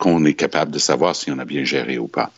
qu'on 0.00 0.24
est 0.24 0.34
capable 0.34 0.72
de 0.72 0.78
savoir 0.78 1.14
si 1.14 1.30
on 1.30 1.38
a 1.38 1.44
bien 1.44 1.62
géré 1.62 1.98
ou 1.98 2.08
pas. 2.08 2.32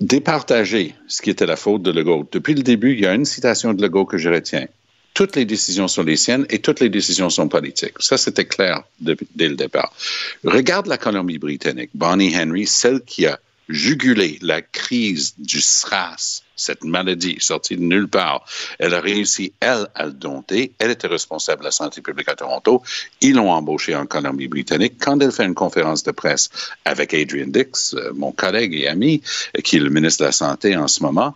Départager 0.00 0.94
ce 1.08 1.20
qui 1.20 1.28
était 1.28 1.44
la 1.44 1.56
faute 1.56 1.82
de 1.82 1.90
Legault. 1.90 2.26
Depuis 2.30 2.54
le 2.54 2.62
début, 2.62 2.92
il 2.92 3.00
y 3.00 3.06
a 3.06 3.12
une 3.12 3.26
citation 3.26 3.74
de 3.74 3.82
Legault 3.82 4.06
que 4.06 4.16
je 4.16 4.30
retiens. 4.30 4.66
Toutes 5.12 5.34
les 5.34 5.44
décisions 5.44 5.88
sont 5.88 6.04
les 6.04 6.16
siennes 6.16 6.46
et 6.50 6.60
toutes 6.60 6.78
les 6.78 6.88
décisions 6.88 7.30
sont 7.30 7.48
politiques. 7.48 7.96
Ça, 7.98 8.16
c'était 8.16 8.46
clair 8.46 8.84
dès 9.00 9.48
le 9.48 9.56
départ. 9.56 9.92
Regarde 10.44 10.86
la 10.86 10.98
Colombie-Britannique. 10.98 11.90
Bonnie 11.94 12.34
Henry, 12.36 12.66
celle 12.66 13.00
qui 13.02 13.26
a 13.26 13.38
jugulé 13.68 14.38
la 14.40 14.62
crise 14.62 15.34
du 15.38 15.60
SRAS, 15.60 16.43
cette 16.56 16.84
maladie 16.84 17.36
sortie 17.40 17.76
de 17.76 17.82
nulle 17.82 18.08
part. 18.08 18.44
Elle 18.78 18.94
a 18.94 19.00
réussi, 19.00 19.52
elle, 19.60 19.88
à 19.94 20.06
le 20.06 20.12
dompter. 20.12 20.72
Elle 20.78 20.90
était 20.90 21.06
responsable 21.06 21.60
de 21.60 21.66
la 21.66 21.70
santé 21.70 22.00
publique 22.00 22.28
à 22.28 22.34
Toronto. 22.34 22.82
Ils 23.20 23.34
l'ont 23.34 23.50
embauchée 23.50 23.94
en 23.94 24.06
Colombie-Britannique. 24.06 24.94
Quand 25.00 25.20
elle 25.20 25.32
fait 25.32 25.44
une 25.44 25.54
conférence 25.54 26.02
de 26.02 26.12
presse 26.12 26.50
avec 26.84 27.14
Adrian 27.14 27.48
Dix, 27.48 27.94
euh, 27.94 28.12
mon 28.14 28.32
collègue 28.32 28.74
et 28.74 28.88
ami, 28.88 29.22
qui 29.62 29.76
est 29.76 29.80
le 29.80 29.90
ministre 29.90 30.20
de 30.20 30.26
la 30.26 30.32
Santé 30.32 30.76
en 30.76 30.88
ce 30.88 31.02
moment, 31.02 31.34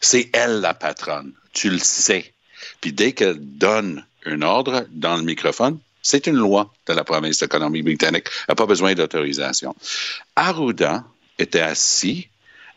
c'est 0.00 0.30
elle 0.32 0.60
la 0.60 0.74
patronne. 0.74 1.32
Tu 1.52 1.70
le 1.70 1.78
sais. 1.78 2.32
Puis 2.80 2.92
dès 2.92 3.12
qu'elle 3.12 3.38
donne 3.38 4.04
un 4.26 4.42
ordre 4.42 4.86
dans 4.90 5.16
le 5.16 5.22
microphone, 5.22 5.78
c'est 6.02 6.26
une 6.26 6.36
loi 6.36 6.72
de 6.86 6.94
la 6.94 7.04
province 7.04 7.38
de 7.40 7.46
Colombie-Britannique. 7.46 8.26
Elle 8.26 8.44
n'a 8.50 8.54
pas 8.54 8.66
besoin 8.66 8.94
d'autorisation. 8.94 9.74
Arruda 10.36 11.04
était 11.38 11.60
assis 11.60 12.29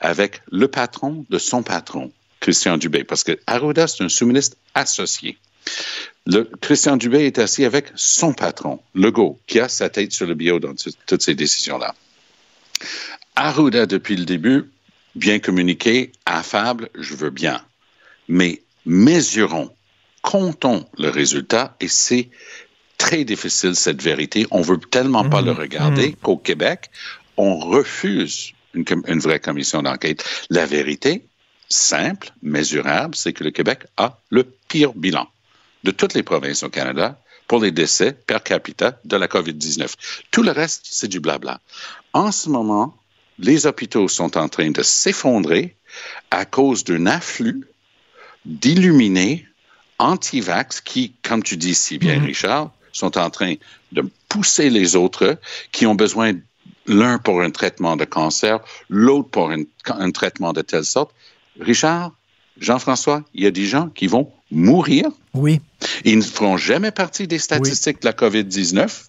avec 0.04 0.42
le 0.52 0.68
patron 0.68 1.26
de 1.30 1.40
son 1.40 1.64
patron, 1.64 2.12
Christian 2.42 2.78
Dubé, 2.78 3.04
parce 3.04 3.24
que 3.24 3.40
Arruda, 3.48 3.88
c'est 3.88 4.04
un 4.04 4.10
sous-ministre 4.10 4.58
associé. 4.76 5.38
Le, 6.26 6.44
Christian 6.62 6.98
Dubé 6.98 7.26
est 7.26 7.40
assis 7.40 7.66
avec 7.66 7.88
son 7.96 8.34
patron, 8.34 8.82
Legault, 8.94 9.40
qui 9.48 9.60
a 9.60 9.70
sa 9.70 9.90
tête 9.90 10.12
sur 10.12 10.28
le 10.28 10.36
bio 10.36 10.60
dans 10.60 10.76
toutes 11.08 11.22
ces 11.22 11.36
décisions-là. 11.36 11.96
Arruda, 13.36 13.86
depuis 13.86 14.18
le 14.18 14.26
début, 14.26 14.70
bien 15.16 15.40
communiqué, 15.40 16.12
affable, 16.26 16.90
je 16.96 17.16
veux 17.16 17.30
bien. 17.30 17.64
Mais 18.28 18.62
mesurons, 18.86 19.72
comptons 20.22 20.86
le 20.98 21.10
résultat 21.10 21.76
et 21.80 21.88
c'est 21.88 22.30
très 22.98 23.24
difficile 23.24 23.76
cette 23.76 24.02
vérité. 24.02 24.48
On 24.52 24.62
veut 24.62 24.80
tellement 24.80 25.30
pas 25.30 25.42
le 25.42 25.52
regarder 25.52 26.14
qu'au 26.22 26.38
Québec, 26.38 26.90
on 27.38 27.58
refuse 27.58 28.54
une, 28.74 29.20
vraie 29.20 29.40
commission 29.40 29.82
d'enquête. 29.82 30.24
La 30.50 30.66
vérité, 30.66 31.26
simple, 31.70 32.32
mesurable, 32.42 33.16
c'est 33.16 33.34
que 33.34 33.44
le 33.44 33.52
Québec 33.52 33.86
a 33.98 34.20
le 34.30 34.44
pire 34.68 34.94
bilan 34.94 35.28
de 35.84 35.92
toutes 35.92 36.14
les 36.14 36.24
provinces 36.24 36.64
au 36.64 36.70
Canada 36.70 37.20
pour 37.48 37.60
les 37.62 37.72
décès 37.72 38.14
per 38.14 38.40
capita 38.44 39.00
de 39.04 39.18
la 39.18 39.28
COVID-19. 39.28 39.94
Tout 40.32 40.44
le 40.44 40.52
reste, 40.52 40.86
c'est 40.90 41.08
du 41.08 41.20
blabla. 41.20 41.60
En 42.14 42.32
ce 42.32 42.50
moment, 42.50 42.98
les 43.40 43.66
hôpitaux 43.66 44.08
sont 44.08 44.38
en 44.38 44.48
train 44.48 44.72
de 44.72 44.82
s'effondrer 44.82 45.76
à 46.32 46.46
cause 46.46 46.84
d'un 46.84 47.06
afflux 47.06 47.68
d'illuminés 48.46 49.46
anti-vax 50.00 50.82
qui, 50.82 51.14
comme 51.22 51.44
tu 51.44 51.58
dis 51.58 51.76
si 51.76 51.98
bien, 51.98 52.22
Richard, 52.22 52.72
sont 52.92 53.18
en 53.18 53.30
train 53.30 53.56
de 53.92 54.04
pousser 54.30 54.70
les 54.70 54.96
autres 54.96 55.40
qui 55.72 55.86
ont 55.86 55.96
besoin 55.96 56.34
l'un 56.86 57.18
pour 57.18 57.42
un 57.42 57.50
traitement 57.50 57.96
de 57.96 58.06
cancer, 58.06 58.60
l'autre 58.90 59.30
pour 59.30 59.52
un, 59.52 59.64
un 59.88 60.12
traitement 60.12 60.54
de 60.54 60.62
telle 60.62 60.86
sorte. 60.86 61.14
Richard, 61.60 62.12
Jean-François, 62.60 63.24
il 63.34 63.44
y 63.44 63.48
a 63.48 63.52
des 63.52 63.66
gens 63.66 63.90
qui 63.90 64.08
vont 64.08 64.32
mourir. 64.52 65.06
Oui. 65.34 65.60
Ils 66.06 66.18
ne 66.18 66.24
feront 66.24 66.58
jamais 66.58 66.92
partie 66.92 67.28
des 67.28 67.40
statistiques 67.40 68.02
de 68.02 68.06
la 68.06 68.14
COVID-19, 68.14 69.06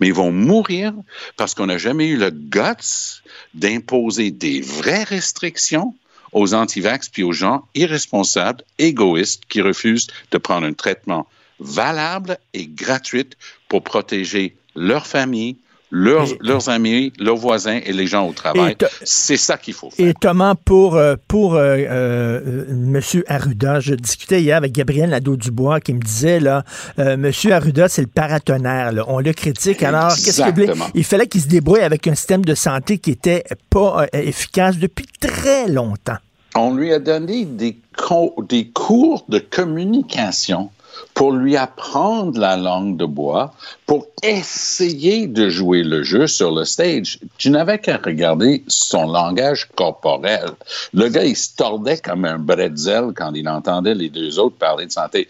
mais 0.00 0.08
ils 0.08 0.14
vont 0.14 0.32
mourir 0.32 0.92
parce 1.36 1.54
qu'on 1.54 1.66
n'a 1.66 1.78
jamais 1.78 2.08
eu 2.08 2.16
le 2.16 2.30
guts 2.30 3.22
d'imposer 3.54 4.30
des 4.30 4.60
vraies 4.60 5.04
restrictions 5.04 5.94
aux 6.32 6.54
antivax 6.54 7.08
puis 7.08 7.22
aux 7.22 7.32
gens 7.32 7.64
irresponsables, 7.74 8.62
égoïstes 8.78 9.44
qui 9.48 9.62
refusent 9.62 10.08
de 10.30 10.38
prendre 10.38 10.66
un 10.66 10.74
traitement 10.74 11.26
valable 11.60 12.38
et 12.52 12.66
gratuit 12.66 13.30
pour 13.68 13.82
protéger 13.82 14.56
leur 14.74 15.06
famille, 15.06 15.56
leurs, 15.90 16.28
Et- 16.30 16.38
leurs 16.40 16.68
amis, 16.68 17.12
leurs 17.18 17.36
voisins 17.36 17.80
et 17.84 17.92
les 17.92 18.06
gens 18.06 18.26
au 18.28 18.32
travail. 18.32 18.76
C'est 19.04 19.36
ça 19.38 19.56
qu'il 19.56 19.74
faut 19.74 19.90
faire. 19.90 20.06
Et 20.06 20.14
Thomas, 20.14 20.54
pour, 20.54 20.96
euh, 20.96 21.16
pour 21.28 21.54
euh, 21.54 21.76
euh, 21.78 22.64
M. 22.68 23.00
Arruda, 23.26 23.80
je 23.80 23.94
discutais 23.94 24.42
hier 24.42 24.56
avec 24.56 24.72
Gabriel 24.72 25.10
Nadeau-Dubois 25.10 25.80
qui 25.80 25.94
me 25.94 26.00
disait, 26.00 26.40
là, 26.40 26.64
euh, 26.98 27.14
M. 27.14 27.32
Arruda, 27.52 27.88
c'est 27.88 28.02
le 28.02 28.08
paratonnerre. 28.08 28.92
là. 28.92 29.04
On 29.08 29.20
le 29.20 29.32
critique. 29.32 29.82
Alors, 29.82 30.10
qu'est-ce 30.14 30.42
qu'il. 30.42 30.72
Il 30.94 31.04
fallait 31.04 31.26
qu'il 31.26 31.40
se 31.40 31.48
débrouille 31.48 31.80
avec 31.80 32.06
un 32.06 32.14
système 32.14 32.44
de 32.44 32.54
santé 32.54 32.98
qui 32.98 33.10
était 33.12 33.44
pas 33.70 34.06
efficace 34.12 34.76
depuis 34.78 35.06
très 35.20 35.68
longtemps. 35.68 36.18
on 36.54 36.74
lui 36.74 36.92
a 36.92 36.98
donné 36.98 37.44
des, 37.44 37.76
co- 37.96 38.34
des 38.48 38.68
cours 38.68 39.24
de 39.28 39.38
communication 39.38 40.70
pour 41.14 41.32
lui 41.32 41.56
apprendre 41.56 42.38
la 42.38 42.56
langue 42.56 42.96
de 42.96 43.04
bois, 43.04 43.52
pour 43.86 44.06
essayer 44.22 45.26
de 45.26 45.48
jouer 45.48 45.82
le 45.82 46.02
jeu 46.02 46.26
sur 46.26 46.54
le 46.54 46.64
stage. 46.64 47.18
Tu 47.38 47.50
n'avais 47.50 47.78
qu'à 47.78 47.96
regarder 47.96 48.62
son 48.68 49.06
langage 49.06 49.68
corporel. 49.74 50.50
Le 50.92 51.08
gars, 51.08 51.24
il 51.24 51.36
se 51.36 51.56
tordait 51.56 51.98
comme 51.98 52.24
un 52.24 52.38
bretzel 52.38 53.12
quand 53.16 53.32
il 53.34 53.48
entendait 53.48 53.94
les 53.94 54.10
deux 54.10 54.38
autres 54.38 54.56
parler 54.56 54.86
de 54.86 54.92
santé. 54.92 55.28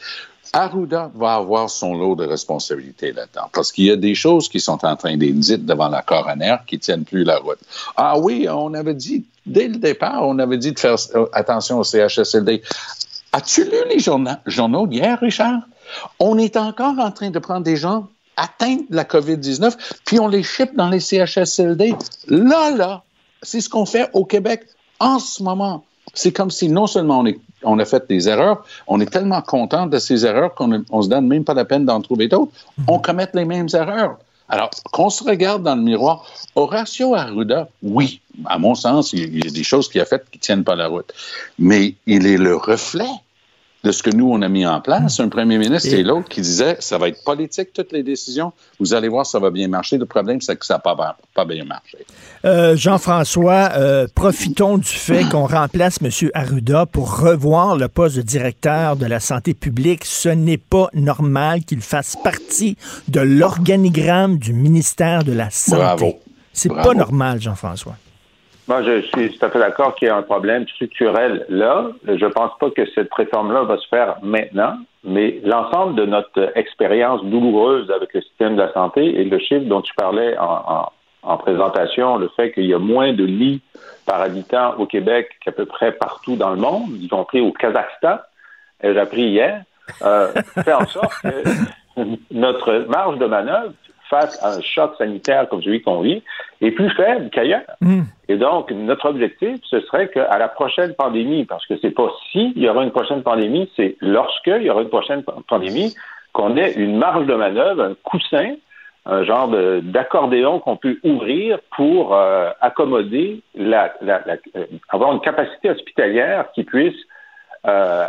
Arruda 0.52 1.10
va 1.14 1.34
avoir 1.34 1.68
son 1.68 1.94
lot 1.94 2.14
de 2.14 2.24
responsabilités 2.24 3.12
là-dedans, 3.12 3.48
parce 3.52 3.72
qu'il 3.72 3.84
y 3.84 3.90
a 3.90 3.96
des 3.96 4.14
choses 4.14 4.48
qui 4.48 4.60
sont 4.60 4.84
en 4.84 4.96
train 4.96 5.16
d'être 5.16 5.38
dites 5.38 5.66
devant 5.66 5.88
la 5.88 6.02
coroner 6.02 6.56
qui 6.66 6.78
tiennent 6.78 7.04
plus 7.04 7.24
la 7.24 7.38
route. 7.38 7.58
Ah 7.96 8.18
oui, 8.18 8.46
on 8.50 8.72
avait 8.74 8.94
dit, 8.94 9.24
dès 9.44 9.68
le 9.68 9.76
départ, 9.76 10.26
on 10.26 10.38
avait 10.38 10.56
dit 10.58 10.72
de 10.72 10.78
faire 10.78 10.96
euh, 11.14 11.26
attention 11.32 11.78
au 11.78 11.84
CHSLD. 11.84 12.62
As-tu 13.32 13.64
lu 13.64 13.76
les 13.90 13.98
journaux, 13.98 14.30
journaux 14.46 14.86
d'hier, 14.86 15.18
Richard? 15.20 15.60
On 16.18 16.38
est 16.38 16.56
encore 16.56 16.98
en 16.98 17.10
train 17.10 17.30
de 17.30 17.38
prendre 17.38 17.62
des 17.62 17.76
gens 17.76 18.08
atteints 18.36 18.76
de 18.88 18.96
la 18.96 19.04
COVID-19, 19.04 19.76
puis 20.04 20.20
on 20.20 20.28
les 20.28 20.42
ship 20.42 20.70
dans 20.76 20.88
les 20.88 21.00
CHSLD. 21.00 21.94
Là, 22.28 22.70
là, 22.70 23.02
c'est 23.42 23.60
ce 23.60 23.68
qu'on 23.68 23.86
fait 23.86 24.08
au 24.12 24.24
Québec 24.24 24.62
en 25.00 25.18
ce 25.18 25.42
moment. 25.42 25.84
C'est 26.14 26.32
comme 26.32 26.50
si 26.50 26.68
non 26.68 26.86
seulement 26.86 27.20
on, 27.20 27.26
est, 27.26 27.38
on, 27.62 27.78
a 27.78 27.84
fait 27.84 28.08
des 28.08 28.28
erreurs, 28.28 28.64
on 28.86 29.00
est 29.00 29.10
tellement 29.10 29.42
content 29.42 29.86
de 29.86 29.98
ces 29.98 30.24
erreurs 30.24 30.54
qu'on 30.54 30.68
ne 30.68 30.78
se 30.78 31.08
donne 31.08 31.26
même 31.26 31.44
pas 31.44 31.54
la 31.54 31.64
peine 31.64 31.84
d'en 31.84 32.00
trouver 32.00 32.28
d'autres. 32.28 32.52
On 32.86 32.98
commet 32.98 33.28
les 33.34 33.44
mêmes 33.44 33.68
erreurs. 33.74 34.18
Alors, 34.48 34.70
qu'on 34.92 35.10
se 35.10 35.22
regarde 35.24 35.62
dans 35.62 35.76
le 35.76 35.82
miroir, 35.82 36.24
Horacio 36.54 37.14
Arruda, 37.14 37.68
oui, 37.82 38.20
à 38.46 38.58
mon 38.58 38.74
sens, 38.74 39.12
il 39.12 39.44
y 39.44 39.46
a 39.46 39.50
des 39.50 39.64
choses 39.64 39.88
qu'il 39.88 40.00
a 40.00 40.06
faites 40.06 40.28
qui 40.30 40.38
ne 40.38 40.42
tiennent 40.42 40.64
pas 40.64 40.76
la 40.76 40.88
route. 40.88 41.12
Mais 41.58 41.94
il 42.06 42.26
est 42.26 42.38
le 42.38 42.56
reflet 42.56 43.10
de 43.84 43.92
ce 43.92 44.02
que 44.02 44.10
nous, 44.10 44.30
on 44.30 44.42
a 44.42 44.48
mis 44.48 44.66
en 44.66 44.80
place. 44.80 45.20
Un 45.20 45.28
premier 45.28 45.58
ministre 45.58 45.92
et, 45.92 46.02
l'autre 46.02 46.28
qui 46.28 46.40
disait 46.40 46.76
ça 46.80 46.98
va 46.98 47.08
être 47.08 47.22
politique, 47.22 47.72
toutes 47.72 47.92
les 47.92 48.02
décisions. 48.02 48.52
Vous 48.80 48.94
allez 48.94 49.08
voir, 49.08 49.24
ça 49.24 49.38
va 49.38 49.50
bien 49.50 49.68
marcher. 49.68 49.98
Le 49.98 50.06
problème, 50.06 50.40
c'est 50.40 50.56
que 50.56 50.66
ça 50.66 50.74
n'a 50.74 50.80
pas, 50.80 51.16
pas, 51.34 51.44
bien 51.44 51.64
marché. 51.64 51.98
Euh, 52.44 52.76
Jean-François, 52.76 53.70
euh, 53.76 54.06
profitons 54.12 54.78
du 54.78 54.88
fait 54.88 55.24
qu'on 55.28 55.46
remplace 55.46 55.98
M. 56.02 56.10
Arruda 56.34 56.86
pour 56.86 57.20
revoir 57.20 57.76
le 57.76 57.88
poste 57.88 58.16
de 58.16 58.22
directeur 58.22 58.96
de 58.96 59.06
la 59.06 59.20
santé 59.20 59.54
publique. 59.54 60.04
Ce 60.04 60.28
n'est 60.28 60.58
pas 60.58 60.88
normal 60.94 61.64
qu'il 61.64 61.80
fasse 61.80 62.16
partie 62.22 62.76
de 63.06 63.20
l'organigramme 63.20 64.38
du 64.38 64.52
ministère 64.52 65.24
de 65.24 65.32
la 65.32 65.50
Santé. 65.50 65.82
Bravo. 65.82 66.20
C'est 66.52 66.68
pas 66.68 66.94
normal, 66.94 67.40
Jean-François. 67.40 67.96
Moi, 68.68 68.82
je 68.82 69.00
suis 69.00 69.30
tout 69.30 69.46
à 69.46 69.48
fait 69.48 69.58
d'accord 69.58 69.94
qu'il 69.94 70.08
y 70.08 70.10
a 70.10 70.16
un 70.16 70.22
problème 70.22 70.68
structurel 70.68 71.46
là. 71.48 71.86
Je 72.06 72.22
ne 72.22 72.30
pense 72.30 72.52
pas 72.60 72.70
que 72.70 72.84
cette 72.94 73.12
réforme-là 73.14 73.62
va 73.62 73.78
se 73.78 73.88
faire 73.88 74.16
maintenant, 74.22 74.76
mais 75.04 75.40
l'ensemble 75.42 75.94
de 75.94 76.04
notre 76.04 76.52
expérience 76.54 77.24
douloureuse 77.24 77.90
avec 77.90 78.12
le 78.12 78.20
système 78.20 78.56
de 78.56 78.62
la 78.62 78.72
santé 78.74 79.06
et 79.06 79.24
le 79.24 79.38
chiffre 79.38 79.64
dont 79.64 79.80
tu 79.80 79.94
parlais 79.94 80.36
en, 80.38 81.36
présentation, 81.38 82.18
le 82.18 82.28
fait 82.36 82.52
qu'il 82.52 82.66
y 82.66 82.74
a 82.74 82.78
moins 82.78 83.14
de 83.14 83.24
lits 83.24 83.62
par 84.04 84.20
habitant 84.20 84.74
au 84.76 84.84
Québec 84.84 85.30
qu'à 85.42 85.52
peu 85.52 85.64
près 85.64 85.92
partout 85.92 86.36
dans 86.36 86.50
le 86.50 86.56
monde, 86.56 86.90
y 87.00 87.08
compris 87.08 87.40
au 87.40 87.52
Kazakhstan, 87.52 88.18
j'ai 88.82 88.98
appris 88.98 89.22
hier, 89.22 89.62
euh, 90.02 90.30
fait 90.62 90.72
en 90.72 90.86
sorte 90.86 91.12
que 91.22 91.42
notre 92.30 92.86
marge 92.88 93.18
de 93.18 93.26
manœuvre 93.26 93.72
face 94.08 94.42
à 94.42 94.56
un 94.56 94.60
choc 94.60 94.94
sanitaire 94.98 95.48
comme 95.48 95.62
celui 95.62 95.82
qu'on 95.82 96.00
vit 96.00 96.22
est 96.60 96.70
plus 96.70 96.90
faible 96.90 97.30
qu'ailleurs. 97.30 97.62
Hmm. 97.80 98.02
Et 98.28 98.36
donc, 98.36 98.70
notre 98.70 99.08
objectif, 99.08 99.58
ce 99.64 99.80
serait 99.80 100.08
qu'à 100.08 100.38
la 100.38 100.48
prochaine 100.48 100.94
pandémie, 100.94 101.44
parce 101.44 101.66
que 101.66 101.74
c'est 101.80 101.90
pas 101.90 102.12
si 102.30 102.52
il 102.56 102.62
y 102.62 102.68
aura 102.68 102.84
une 102.84 102.90
prochaine 102.90 103.22
pandémie, 103.22 103.70
c'est 103.76 103.96
lorsqu'il 104.00 104.62
y 104.62 104.70
aura 104.70 104.82
une 104.82 104.88
prochaine 104.88 105.22
pandémie, 105.48 105.94
qu'on 106.32 106.56
ait 106.56 106.72
une 106.72 106.98
marge 106.98 107.26
de 107.26 107.34
manœuvre, 107.34 107.82
un 107.82 107.94
coussin, 108.02 108.54
un 109.06 109.24
genre 109.24 109.48
d'accordéon 109.82 110.60
qu'on 110.60 110.76
peut 110.76 110.98
ouvrir 111.02 111.58
pour 111.74 112.14
euh, 112.14 112.50
accommoder, 112.60 113.42
la, 113.54 113.94
la, 114.02 114.22
euh, 114.54 114.66
avoir 114.90 115.12
une 115.12 115.20
capacité 115.20 115.70
hospitalière 115.70 116.52
qui 116.54 116.62
puisse 116.62 116.96
euh, 117.66 118.06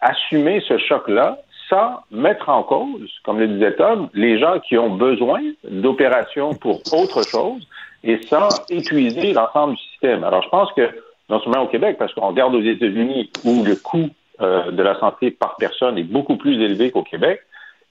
assumer 0.00 0.62
ce 0.66 0.76
choc-là 0.76 1.38
sans 1.68 2.00
mettre 2.10 2.48
en 2.48 2.62
cause, 2.62 3.10
comme 3.24 3.38
le 3.38 3.48
disait 3.48 3.74
Tom, 3.74 4.08
les 4.14 4.38
gens 4.38 4.60
qui 4.60 4.76
ont 4.76 4.90
besoin 4.90 5.40
d'opérations 5.64 6.54
pour 6.54 6.80
autre 6.92 7.22
chose 7.26 7.66
et 8.02 8.20
sans 8.28 8.48
épuiser 8.68 9.32
l'ensemble 9.32 9.74
du 9.74 9.82
système. 9.82 10.24
Alors, 10.24 10.42
je 10.42 10.48
pense 10.48 10.72
que, 10.72 10.90
non 11.30 11.40
seulement 11.40 11.62
au 11.62 11.68
Québec, 11.68 11.96
parce 11.98 12.12
qu'on 12.12 12.28
regarde 12.28 12.54
aux 12.54 12.62
États-Unis 12.62 13.30
où 13.44 13.64
le 13.64 13.76
coût 13.76 14.10
euh, 14.40 14.70
de 14.70 14.82
la 14.82 14.98
santé 14.98 15.30
par 15.30 15.56
personne 15.56 15.96
est 15.96 16.04
beaucoup 16.04 16.36
plus 16.36 16.60
élevé 16.60 16.90
qu'au 16.90 17.02
Québec, 17.02 17.40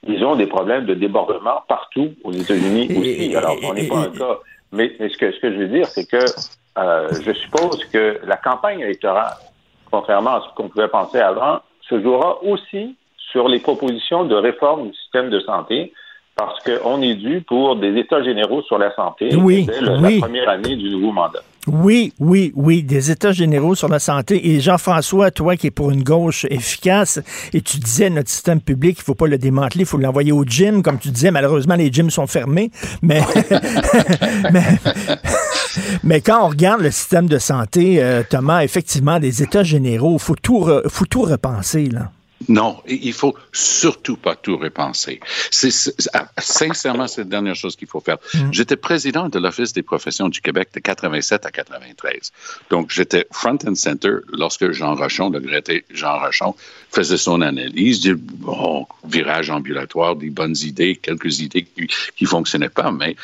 ils 0.05 0.23
ont 0.25 0.35
des 0.35 0.47
problèmes 0.47 0.85
de 0.85 0.93
débordement 0.93 1.63
partout 1.67 2.11
aux 2.23 2.31
États-Unis 2.31 2.89
aussi. 2.97 3.35
Alors, 3.35 3.55
on 3.63 3.73
n'est 3.73 3.87
pas 3.87 3.99
un 3.99 4.09
cas. 4.09 4.39
Mais, 4.71 4.91
ce, 4.99 5.17
que, 5.17 5.31
ce 5.31 5.39
que 5.39 5.51
je 5.51 5.57
veux 5.57 5.67
dire, 5.67 5.85
c'est 5.85 6.05
que 6.05 6.25
euh, 6.77 7.07
je 7.23 7.31
suppose 7.31 7.85
que 7.85 8.19
la 8.25 8.37
campagne 8.37 8.81
électorale, 8.81 9.33
contrairement 9.89 10.35
à 10.35 10.41
ce 10.41 10.55
qu'on 10.55 10.67
pouvait 10.67 10.87
penser 10.87 11.19
avant, 11.19 11.59
se 11.81 12.01
jouera 12.01 12.43
aussi 12.43 12.95
sur 13.31 13.47
les 13.47 13.59
propositions 13.59 14.25
de 14.25 14.35
réforme 14.35 14.89
du 14.89 14.93
système 14.95 15.29
de 15.29 15.39
santé 15.39 15.93
parce 16.35 16.59
qu'on 16.63 17.01
est 17.01 17.15
dû 17.15 17.41
pour 17.47 17.75
des 17.75 17.95
états 17.99 18.23
généraux 18.23 18.63
sur 18.63 18.77
la 18.77 18.93
santé 18.95 19.35
oui, 19.35 19.65
dès 19.65 19.81
la 19.81 20.19
première 20.19 20.49
année 20.49 20.75
du 20.75 20.89
nouveau 20.89 21.11
mandat. 21.11 21.41
Oui, 21.67 22.11
oui, 22.19 22.51
oui, 22.55 22.83
des 22.83 23.11
états 23.11 23.31
généraux 23.31 23.75
sur 23.75 23.87
la 23.87 23.99
santé. 23.99 24.49
Et 24.49 24.59
Jean-François, 24.59 25.31
toi 25.31 25.55
qui 25.55 25.67
es 25.67 25.71
pour 25.71 25.91
une 25.91 26.03
gauche 26.03 26.45
efficace, 26.49 27.21
et 27.53 27.61
tu 27.61 27.77
disais 27.77 28.09
notre 28.09 28.29
système 28.29 28.59
public, 28.59 28.97
il 28.99 29.03
faut 29.03 29.15
pas 29.15 29.27
le 29.27 29.37
démanteler, 29.37 29.81
il 29.81 29.85
faut 29.85 29.97
l'envoyer 29.97 30.33
au 30.33 30.43
gym, 30.43 30.83
comme 30.83 30.99
tu 30.99 31.09
disais, 31.09 31.31
malheureusement 31.31 31.75
les 31.75 31.91
gyms 31.91 32.09
sont 32.09 32.27
fermés, 32.27 32.71
mais 33.01 33.21
mais, 36.03 36.19
quand 36.19 36.45
on 36.45 36.49
regarde 36.49 36.81
le 36.81 36.91
système 36.91 37.27
de 37.27 37.37
santé, 37.37 38.03
euh, 38.03 38.23
Thomas, 38.29 38.63
effectivement, 38.63 39.19
des 39.19 39.41
états 39.41 39.63
généraux, 39.63 40.17
faut 40.17 40.35
tout, 40.35 40.67
faut 40.89 41.05
tout 41.05 41.21
repenser 41.21 41.85
là. 41.85 42.09
Non, 42.49 42.81
il 42.87 43.13
faut 43.13 43.35
surtout 43.51 44.17
pas 44.17 44.35
tout 44.35 44.57
repenser. 44.57 45.19
C'est, 45.51 45.71
ah, 46.13 46.29
sincèrement, 46.37 47.07
c'est 47.07 47.21
la 47.21 47.29
dernière 47.29 47.55
chose 47.55 47.75
qu'il 47.75 47.87
faut 47.87 47.99
faire. 47.99 48.17
Mm. 48.33 48.51
J'étais 48.51 48.75
président 48.75 49.29
de 49.29 49.39
l'Office 49.39 49.73
des 49.73 49.83
professions 49.83 50.29
du 50.29 50.41
Québec 50.41 50.69
de 50.73 50.79
87 50.79 51.45
à 51.45 51.51
93. 51.51 52.31
Donc, 52.69 52.91
j'étais 52.91 53.25
front 53.31 53.57
and 53.65 53.75
center 53.75 54.17
lorsque 54.31 54.71
Jean 54.71 54.95
Rochon, 54.95 55.29
le 55.29 55.39
regretté 55.39 55.85
Jean 55.91 56.19
Rochon, 56.19 56.55
faisait 56.93 57.17
son 57.17 57.41
analyse, 57.41 57.99
du 57.99 58.15
bon, 58.15 58.85
virage 59.03 59.49
ambulatoire, 59.49 60.15
des 60.15 60.29
bonnes 60.29 60.55
idées, 60.61 60.95
quelques 60.95 61.39
idées 61.39 61.63
qui, 61.63 61.87
qui 62.15 62.25
fonctionnaient 62.25 62.69
pas, 62.69 62.91
mais 62.91 63.15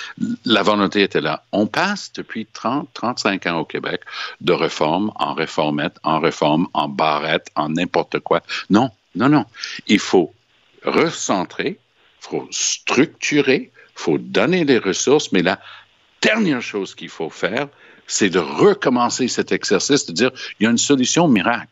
la 0.46 0.64
volonté 0.64 1.04
était 1.04 1.22
là. 1.22 1.44
On 1.52 1.68
passe 1.68 2.12
depuis 2.14 2.48
30, 2.48 2.90
35 2.94 3.46
ans 3.46 3.60
au 3.60 3.66
Québec 3.66 4.02
de 4.42 4.54
réforme 4.54 5.12
en 5.16 5.34
réformette, 5.34 5.98
en 6.04 6.20
réforme, 6.20 6.68
en 6.74 6.90
barrette, 6.90 7.48
en 7.56 7.70
n'importe 7.70 8.20
quoi. 8.20 8.42
Non, 8.70 8.90
non, 9.16 9.30
non. 9.30 9.46
Il 9.88 10.00
faut 10.00 10.34
recentrer, 10.84 11.78
il 12.22 12.28
faut 12.28 12.48
structurer, 12.50 13.72
il 13.76 14.02
faut 14.02 14.18
donner 14.18 14.66
les 14.66 14.80
ressources, 14.80 15.32
mais 15.32 15.44
la 15.44 15.60
dernière 16.22 16.62
chose 16.62 16.96
qu'il 16.96 17.10
faut 17.10 17.30
faire, 17.30 17.68
c'est 18.08 18.30
de 18.30 18.40
recommencer 18.40 19.28
cet 19.28 19.52
exercice, 19.52 20.08
de 20.08 20.14
dire, 20.14 20.32
il 20.60 20.64
y 20.64 20.68
a 20.68 20.72
une 20.72 20.80
solution 20.80 21.28
miracle. 21.28 21.70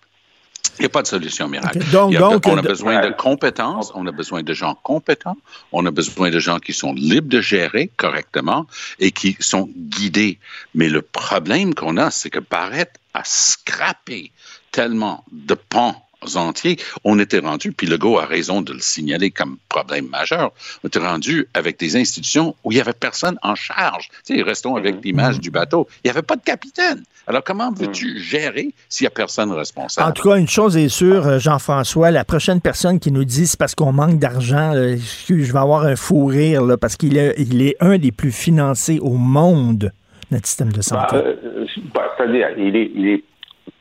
Il 0.79 0.83
n'y 0.83 0.85
a 0.85 0.89
pas 0.89 1.01
de 1.01 1.07
solution 1.07 1.47
miracle. 1.47 1.79
Donc, 1.91 2.13
on 2.45 2.57
a 2.57 2.61
besoin 2.61 3.01
de 3.01 3.13
compétences, 3.13 3.91
on 3.95 4.05
a 4.07 4.11
besoin 4.11 4.43
de 4.43 4.53
gens 4.53 4.75
compétents, 4.75 5.37
on 5.71 5.85
a 5.85 5.91
besoin 5.91 6.29
de 6.29 6.39
gens 6.39 6.59
qui 6.59 6.73
sont 6.73 6.93
libres 6.93 7.29
de 7.29 7.41
gérer 7.41 7.89
correctement 7.97 8.67
et 8.99 9.11
qui 9.11 9.35
sont 9.39 9.69
guidés. 9.75 10.39
Mais 10.75 10.89
le 10.89 11.01
problème 11.01 11.73
qu'on 11.73 11.97
a, 11.97 12.11
c'est 12.11 12.29
que 12.29 12.39
Barrett 12.39 12.99
a 13.13 13.23
scrappé 13.23 14.31
tellement 14.71 15.23
de 15.31 15.55
pans 15.55 16.03
entiers, 16.35 16.77
on 17.03 17.19
était 17.19 17.39
rendu, 17.39 17.71
puis 17.71 17.87
Legault 17.87 18.17
a 18.17 18.25
raison 18.25 18.61
de 18.61 18.73
le 18.73 18.79
signaler 18.79 19.31
comme 19.31 19.57
problème 19.69 20.07
majeur, 20.07 20.51
on 20.83 20.87
était 20.87 20.99
rendu 20.99 21.47
avec 21.53 21.79
des 21.79 21.95
institutions 21.95 22.55
où 22.63 22.71
il 22.71 22.75
n'y 22.75 22.81
avait 22.81 22.93
personne 22.93 23.37
en 23.43 23.55
charge. 23.55 24.09
Tu 24.25 24.35
sais, 24.35 24.41
restons 24.41 24.75
avec 24.75 24.95
mm-hmm. 24.95 25.03
l'image 25.03 25.39
du 25.39 25.51
bateau. 25.51 25.87
Il 26.03 26.07
n'y 26.07 26.11
avait 26.11 26.23
pas 26.23 26.35
de 26.35 26.43
capitaine. 26.43 27.03
Alors, 27.27 27.43
comment 27.43 27.71
veux-tu 27.71 28.13
mm. 28.13 28.17
gérer 28.17 28.67
s'il 28.87 29.03
n'y 29.03 29.07
a 29.07 29.11
personne 29.11 29.51
responsable? 29.51 30.09
En 30.09 30.13
tout 30.13 30.29
cas, 30.29 30.37
une 30.37 30.47
chose 30.47 30.77
est 30.77 30.87
sûre, 30.87 31.27
euh, 31.27 31.39
Jean-François, 31.39 32.09
la 32.09 32.23
prochaine 32.23 32.61
personne 32.61 32.99
qui 32.99 33.11
nous 33.11 33.25
dit 33.25 33.47
c'est 33.47 33.59
parce 33.59 33.75
qu'on 33.75 33.91
manque 33.91 34.17
d'argent, 34.17 34.71
je 34.73 35.33
vais 35.33 35.59
avoir 35.59 35.83
un 35.83 35.97
fou 35.97 36.25
rire, 36.25 36.63
là, 36.63 36.77
parce 36.77 36.95
qu'il 36.95 37.17
est, 37.17 37.35
il 37.37 37.61
est 37.61 37.75
un 37.81 37.97
des 37.97 38.13
plus 38.13 38.31
financés 38.31 38.99
au 39.01 39.13
monde, 39.13 39.91
notre 40.31 40.47
système 40.47 40.71
de 40.71 40.81
santé. 40.81 41.15
Bah, 41.15 41.21
euh, 41.21 41.65
bah, 41.93 42.13
c'est-à-dire, 42.17 42.49
il 42.57 42.75
est, 42.75 42.91
il 42.95 43.07
est 43.09 43.23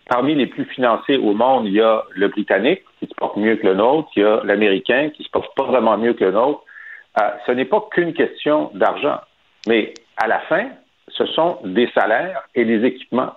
parmi 0.09 0.35
les 0.35 0.47
plus 0.47 0.65
financés 0.65 1.17
au 1.17 1.33
monde, 1.33 1.67
il 1.67 1.75
y 1.75 1.81
a 1.81 2.03
le 2.11 2.29
Britannique, 2.29 2.83
qui 3.01 3.07
se 3.07 3.15
porte 3.15 3.37
mieux 3.37 3.57
que 3.57 3.67
le 3.67 3.75
nôtre, 3.75 4.09
il 4.17 4.23
y 4.23 4.25
a 4.25 4.41
l'Américain, 4.45 5.11
qui 5.17 5.23
se 5.23 5.31
porte 5.31 5.55
pas 5.57 5.65
vraiment 5.65 5.97
mieux 5.99 6.15
que 6.15 6.25
le 6.25 6.33
nôtre. 6.33 6.63
Euh, 7.21 7.31
ce 7.47 7.53
n'est 7.53 7.65
pas 7.65 7.87
qu'une 7.93 8.13
question 8.13 8.71
d'argent, 8.75 9.21
mais 9.67 9.95
à 10.17 10.27
la 10.27 10.41
fin, 10.41 10.69
ce 11.17 11.27
sont 11.27 11.59
des 11.65 11.89
salaires 11.95 12.43
et 12.55 12.65
des 12.65 12.85
équipements. 12.85 13.33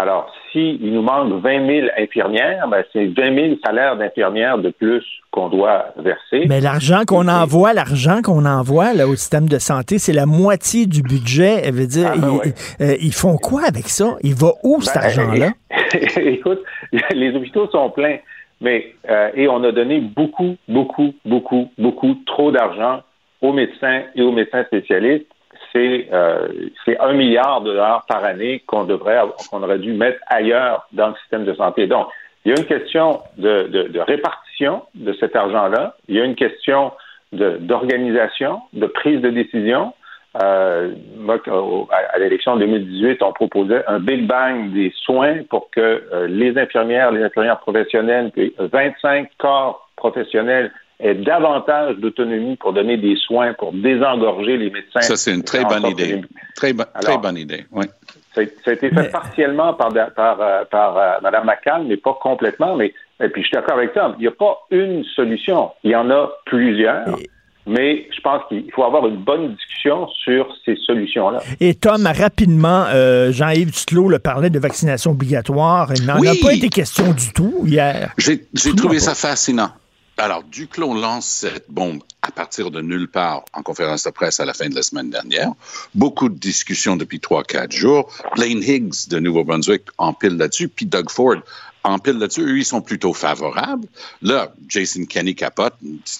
Alors, 0.00 0.32
s'il 0.52 0.92
nous 0.92 1.02
manque 1.02 1.42
20 1.42 1.66
000 1.66 1.88
infirmières, 1.98 2.68
ben, 2.68 2.84
c'est 2.92 3.06
20 3.06 3.34
000 3.34 3.54
salaires 3.64 3.96
d'infirmières 3.96 4.58
de 4.58 4.70
plus 4.70 5.04
qu'on 5.32 5.48
doit 5.48 5.86
verser. 5.96 6.46
Mais 6.48 6.60
l'argent 6.60 7.00
qu'on 7.04 7.26
envoie, 7.26 7.72
l'argent 7.72 8.22
qu'on 8.22 8.44
envoie 8.44 8.94
là, 8.94 9.08
au 9.08 9.16
système 9.16 9.48
de 9.48 9.58
santé, 9.58 9.98
c'est 9.98 10.12
la 10.12 10.24
moitié 10.24 10.86
du 10.86 11.02
budget. 11.02 11.62
Elle 11.64 11.74
veut 11.74 11.88
dire, 11.88 12.12
ah, 12.14 12.16
ben 12.16 12.38
euh, 12.80 12.94
ils, 13.00 13.12
font 13.12 13.36
quoi 13.38 13.62
avec 13.66 13.88
ça? 13.88 14.16
Il 14.22 14.34
va 14.34 14.52
où 14.62 14.80
cet 14.80 14.94
ben, 14.94 15.02
argent-là? 15.02 15.48
Écoute, 16.16 16.62
les 17.10 17.34
hôpitaux 17.34 17.68
sont 17.70 17.90
pleins. 17.90 18.18
Mais 18.60 18.94
euh, 19.10 19.30
et 19.34 19.48
on 19.48 19.62
a 19.64 19.72
donné 19.72 20.00
beaucoup, 20.00 20.56
beaucoup, 20.68 21.12
beaucoup, 21.24 21.70
beaucoup 21.76 22.14
trop 22.26 22.52
d'argent 22.52 23.02
aux 23.40 23.52
médecins 23.52 24.02
et 24.14 24.22
aux 24.22 24.32
médecins 24.32 24.64
spécialistes. 24.64 25.26
C'est 25.78 26.08
euh, 26.12 26.48
c'est 26.84 26.98
un 26.98 27.12
milliard 27.12 27.60
de 27.60 27.70
dollars 27.70 28.04
par 28.06 28.24
année 28.24 28.62
qu'on 28.66 28.84
devrait 28.84 29.20
qu'on 29.50 29.62
aurait 29.62 29.78
dû 29.78 29.92
mettre 29.92 30.18
ailleurs 30.26 30.88
dans 30.92 31.08
le 31.08 31.14
système 31.22 31.44
de 31.44 31.54
santé. 31.54 31.86
Donc, 31.86 32.08
il 32.44 32.50
y 32.50 32.54
a 32.54 32.60
une 32.60 32.66
question 32.66 33.20
de, 33.36 34.00
répartition 34.00 34.82
de 34.94 35.12
cet 35.20 35.36
argent-là. 35.36 35.94
Il 36.08 36.16
y 36.16 36.20
a 36.20 36.24
une 36.24 36.34
question 36.34 36.92
d'organisation, 37.32 38.60
de, 38.72 38.86
prise 38.86 39.20
de 39.20 39.30
décision. 39.30 39.92
Euh, 40.42 40.92
à 41.90 42.18
l'élection 42.18 42.56
2018, 42.56 43.22
on 43.22 43.32
proposait 43.32 43.84
un 43.86 44.00
Big 44.00 44.26
Bang 44.26 44.72
des 44.72 44.92
soins 45.04 45.42
pour 45.48 45.70
que 45.70 45.80
euh, 45.80 46.26
les 46.26 46.58
infirmières, 46.58 47.12
les 47.12 47.22
infirmières 47.22 47.60
professionnelles, 47.60 48.30
puis 48.32 48.54
25 48.58 49.28
corps 49.38 49.88
professionnels 49.96 50.72
davantage 51.00 51.96
d'autonomie 51.96 52.56
pour 52.56 52.72
donner 52.72 52.96
des 52.96 53.16
soins, 53.16 53.54
pour 53.54 53.72
désengorger 53.72 54.56
les 54.56 54.70
médecins. 54.70 55.00
Ça, 55.00 55.16
c'est 55.16 55.32
une 55.32 55.44
très 55.44 55.64
bonne 55.64 55.86
idée. 55.86 56.22
Très, 56.56 56.74
très 56.74 57.18
bonne 57.18 57.36
idée, 57.36 57.64
oui. 57.72 57.86
Ça, 58.34 58.42
a 58.70 58.72
été 58.72 58.90
fait 58.90 59.10
partiellement 59.10 59.74
par, 59.74 59.92
par, 60.14 60.40
euh, 60.40 60.64
par, 60.70 60.96
euh, 60.96 61.14
Mme 61.22 61.44
McCann, 61.44 61.86
mais 61.88 61.96
pas 61.96 62.16
complètement. 62.20 62.76
Mais 62.76 62.94
et 63.20 63.28
puis 63.28 63.42
je 63.42 63.48
suis 63.48 63.54
d'accord 63.54 63.78
avec 63.78 63.94
Tom. 63.94 64.14
Il 64.18 64.22
n'y 64.22 64.28
a 64.28 64.32
pas 64.32 64.58
une 64.70 65.02
solution. 65.16 65.70
Il 65.82 65.90
y 65.90 65.96
en 65.96 66.08
a 66.10 66.30
plusieurs. 66.46 67.16
Mais 67.66 68.08
je 68.16 68.20
pense 68.22 68.42
qu'il 68.48 68.70
faut 68.72 68.84
avoir 68.84 69.06
une 69.06 69.16
bonne 69.16 69.54
discussion 69.54 70.08
sur 70.24 70.48
ces 70.64 70.76
solutions-là. 70.86 71.40
Et 71.60 71.74
Tom, 71.74 72.06
rapidement, 72.06 72.86
euh, 72.94 73.30
Jean-Yves 73.30 73.72
Duclos 73.72 74.08
le 74.08 74.18
parlait 74.18 74.48
de 74.48 74.58
vaccination 74.58 75.10
obligatoire. 75.10 75.90
Il 75.94 76.06
n'en 76.06 76.14
a 76.14 76.32
pas 76.42 76.54
été 76.54 76.70
question 76.70 77.12
du 77.12 77.32
tout 77.34 77.64
hier. 77.66 78.14
J'ai 78.16 78.40
trouvé 78.74 79.00
ça 79.00 79.14
fascinant. 79.14 79.68
Alors, 80.20 80.42
Duclos 80.42 80.94
lance 80.94 81.26
cette 81.26 81.66
bombe 81.70 82.02
à 82.22 82.32
partir 82.32 82.72
de 82.72 82.80
nulle 82.80 83.08
part 83.08 83.44
en 83.52 83.62
conférence 83.62 84.02
de 84.02 84.10
presse 84.10 84.40
à 84.40 84.44
la 84.44 84.52
fin 84.52 84.68
de 84.68 84.74
la 84.74 84.82
semaine 84.82 85.10
dernière. 85.10 85.52
Beaucoup 85.94 86.28
de 86.28 86.36
discussions 86.36 86.96
depuis 86.96 87.20
trois, 87.20 87.44
quatre 87.44 87.70
jours. 87.70 88.12
Blaine 88.34 88.60
Higgs 88.60 89.08
de 89.08 89.20
Nouveau-Brunswick 89.20 89.82
empile 89.96 90.36
là-dessus, 90.36 90.68
puis 90.68 90.86
Doug 90.86 91.08
Ford 91.08 91.36
empile 91.84 92.18
là-dessus. 92.18 92.42
Eux, 92.42 92.58
ils 92.58 92.64
sont 92.64 92.80
plutôt 92.80 93.12
favorables. 93.12 93.86
Là, 94.20 94.52
Jason 94.68 95.04
Kenney 95.04 95.34
capote, 95.34 95.74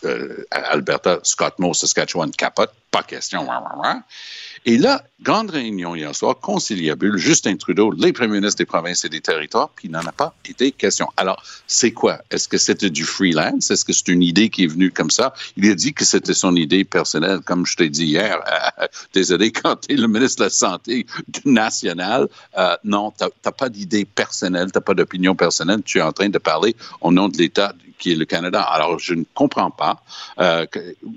euh, 0.04 0.44
Alberta, 0.52 1.18
Scott 1.24 1.58
Moore, 1.58 1.74
Saskatchewan 1.74 2.30
capote, 2.30 2.72
pas 2.90 3.02
question. 3.02 3.46
Et 4.64 4.78
là, 4.78 5.04
grande 5.22 5.50
réunion 5.50 5.94
hier 5.94 6.14
soir, 6.14 6.38
conciliabule, 6.38 7.16
Justin 7.16 7.56
Trudeau, 7.56 7.90
les 7.92 8.12
premiers 8.12 8.40
ministres 8.40 8.58
des 8.58 8.66
provinces 8.66 9.04
et 9.04 9.08
des 9.08 9.20
territoires, 9.20 9.70
puis 9.74 9.88
il 9.88 9.90
n'en 9.90 10.04
a 10.04 10.12
pas 10.12 10.34
été 10.48 10.72
question. 10.72 11.08
Alors, 11.16 11.42
c'est 11.66 11.92
quoi? 11.92 12.20
Est-ce 12.30 12.48
que 12.48 12.58
c'était 12.58 12.90
du 12.90 13.04
freelance? 13.04 13.70
Est-ce 13.70 13.84
que 13.84 13.92
c'est 13.92 14.08
une 14.08 14.22
idée 14.22 14.48
qui 14.48 14.64
est 14.64 14.68
venue 14.68 14.90
comme 14.90 15.10
ça? 15.10 15.34
Il 15.56 15.70
a 15.70 15.74
dit 15.74 15.92
que 15.92 16.04
c'était 16.04 16.34
son 16.34 16.56
idée 16.56 16.84
personnelle, 16.84 17.40
comme 17.40 17.66
je 17.66 17.76
t'ai 17.76 17.88
dit 17.88 18.06
hier. 18.06 18.38
désolé, 19.14 19.52
quand 19.52 19.76
tu 19.76 19.94
es 19.94 19.96
le 19.96 20.08
ministre 20.08 20.38
de 20.38 20.44
la 20.44 20.50
Santé 20.50 21.06
nationale, 21.44 22.28
euh, 22.56 22.76
non, 22.84 23.12
tu 23.16 23.24
n'as 23.44 23.52
pas 23.52 23.68
d'idée 23.68 24.04
personnelle, 24.04 24.72
tu 24.72 24.78
n'as 24.78 24.82
pas 24.82 24.94
d'opinion 24.94 25.34
personnelle, 25.34 25.82
tu 25.82 25.98
es 25.98 26.02
en 26.02 26.12
train 26.12 26.28
de 26.28 26.38
parler 26.38 26.74
au 27.00 27.12
nom 27.12 27.28
de 27.28 27.36
l'État 27.36 27.74
qui 27.98 28.12
est 28.12 28.16
le 28.16 28.24
Canada. 28.24 28.62
Alors, 28.62 28.98
je 28.98 29.14
ne 29.14 29.24
comprends 29.34 29.70
pas 29.70 30.00
euh, 30.40 30.66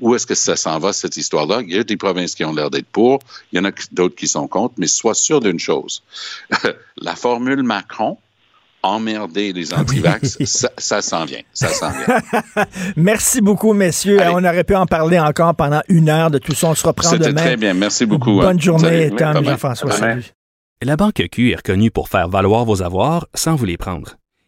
où 0.02 0.16
est-ce 0.16 0.26
que 0.26 0.36
ça 0.36 0.56
s'en 0.56 0.80
va, 0.80 0.94
cette 0.94 1.18
histoire-là? 1.18 1.62
Il 1.62 1.74
y 1.74 1.80
a 1.80 1.84
des 1.84 1.98
provinces 1.98 2.36
qui 2.36 2.44
ont 2.44 2.54
l'air 2.54 2.70
d'être 2.70 2.88
pour, 2.88 3.20
il 3.52 3.58
y 3.58 3.60
en 3.60 3.66
a 3.66 3.72
d'autres 3.92 4.16
qui 4.16 4.28
sont 4.28 4.48
contre, 4.48 4.76
mais 4.78 4.88
sois 4.88 5.14
sûr 5.14 5.40
d'une 5.40 5.60
chose. 5.60 6.04
la 6.98 7.16
formule 7.16 7.64
Macron, 7.64 8.18
emmerder 8.84 9.54
les 9.54 9.74
antivax, 9.74 10.44
ça, 10.46 10.70
ça 10.78 11.02
s'en 11.02 11.26
vient. 11.26 11.42
Ça 11.54 11.70
s'en 11.70 11.92
vient. 11.92 12.66
Merci 12.96 13.42
beaucoup, 13.42 13.74
messieurs. 13.74 14.20
On 14.34 14.44
aurait 14.44 14.64
pu 14.64 14.76
en 14.76 14.86
parler 14.86 15.20
encore 15.20 15.56
pendant 15.56 15.82
une 15.88 16.10
heure 16.10 16.32
de 16.32 16.40
tout 16.40 16.54
ça. 16.54 16.68
On 16.68 16.76
se 16.76 16.86
reprend 16.86 17.12
demain. 17.12 17.26
C'était 17.26 17.42
très 17.42 17.58
bien. 17.58 17.74
Merci 17.74 18.06
beaucoup. 18.06 18.42
Hein. 18.42 18.46
Bonne 18.46 18.62
journée, 18.62 19.12
Tom 19.16 19.44
Jean-François. 19.44 19.92
La 20.84 20.98
Banque 20.98 21.22
Q 21.32 21.52
est 21.52 21.58
reconnue 21.58 21.92
pour 21.92 22.10
faire 22.10 22.28
valoir 22.28 22.66
vos 22.66 22.82
avoirs 22.82 23.28
sans 23.36 23.56
vous 23.56 23.66
les 23.66 23.78
prendre. 23.78 24.16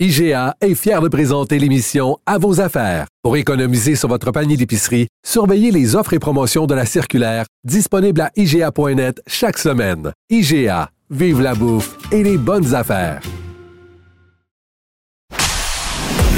IGA 0.00 0.54
est 0.60 0.76
fier 0.76 1.00
de 1.00 1.08
présenter 1.08 1.58
l'émission 1.58 2.18
À 2.24 2.38
vos 2.38 2.60
affaires. 2.60 3.06
Pour 3.24 3.36
économiser 3.36 3.96
sur 3.96 4.08
votre 4.08 4.30
panier 4.30 4.56
d'épicerie, 4.56 5.08
surveillez 5.26 5.72
les 5.72 5.96
offres 5.96 6.12
et 6.12 6.20
promotions 6.20 6.66
de 6.66 6.74
la 6.74 6.86
circulaire 6.86 7.46
disponible 7.64 8.20
à 8.20 8.30
IGA.net 8.36 9.20
chaque 9.26 9.58
semaine. 9.58 10.12
IGA, 10.30 10.90
vive 11.10 11.40
la 11.40 11.56
bouffe 11.56 11.96
et 12.12 12.22
les 12.22 12.38
bonnes 12.38 12.76
affaires. 12.76 13.20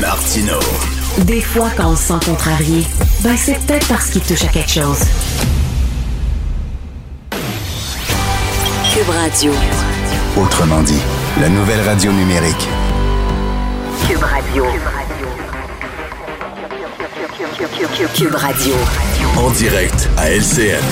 Martino. 0.00 0.58
Des 1.26 1.42
fois, 1.42 1.68
quand 1.76 1.92
on 1.92 1.96
se 1.96 2.04
sent 2.04 2.24
contrarié, 2.24 2.86
ben 3.22 3.36
c'est 3.36 3.58
peut-être 3.66 3.88
parce 3.88 4.08
qu'il 4.08 4.22
touche 4.22 4.44
à 4.44 4.48
quelque 4.48 4.70
chose. 4.70 5.00
Cube 8.94 9.10
Radio. 9.10 9.52
Autrement 10.38 10.80
dit, 10.80 11.02
la 11.38 11.50
nouvelle 11.50 11.82
radio 11.82 12.10
numérique. 12.10 12.66
Cube 14.20 14.28
Radio. 14.28 14.64
Cube 18.14 18.34
Radio. 18.34 18.74
En 19.38 19.50
direct 19.52 20.10
à 20.18 20.28
LCN. 20.30 20.84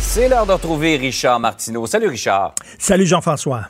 C'est 0.00 0.30
l'heure 0.30 0.46
de 0.46 0.52
retrouver 0.52 0.96
Richard 0.96 1.40
Martineau. 1.40 1.86
Salut 1.86 2.08
Richard. 2.08 2.54
Salut 2.78 3.04
Jean-François. 3.04 3.68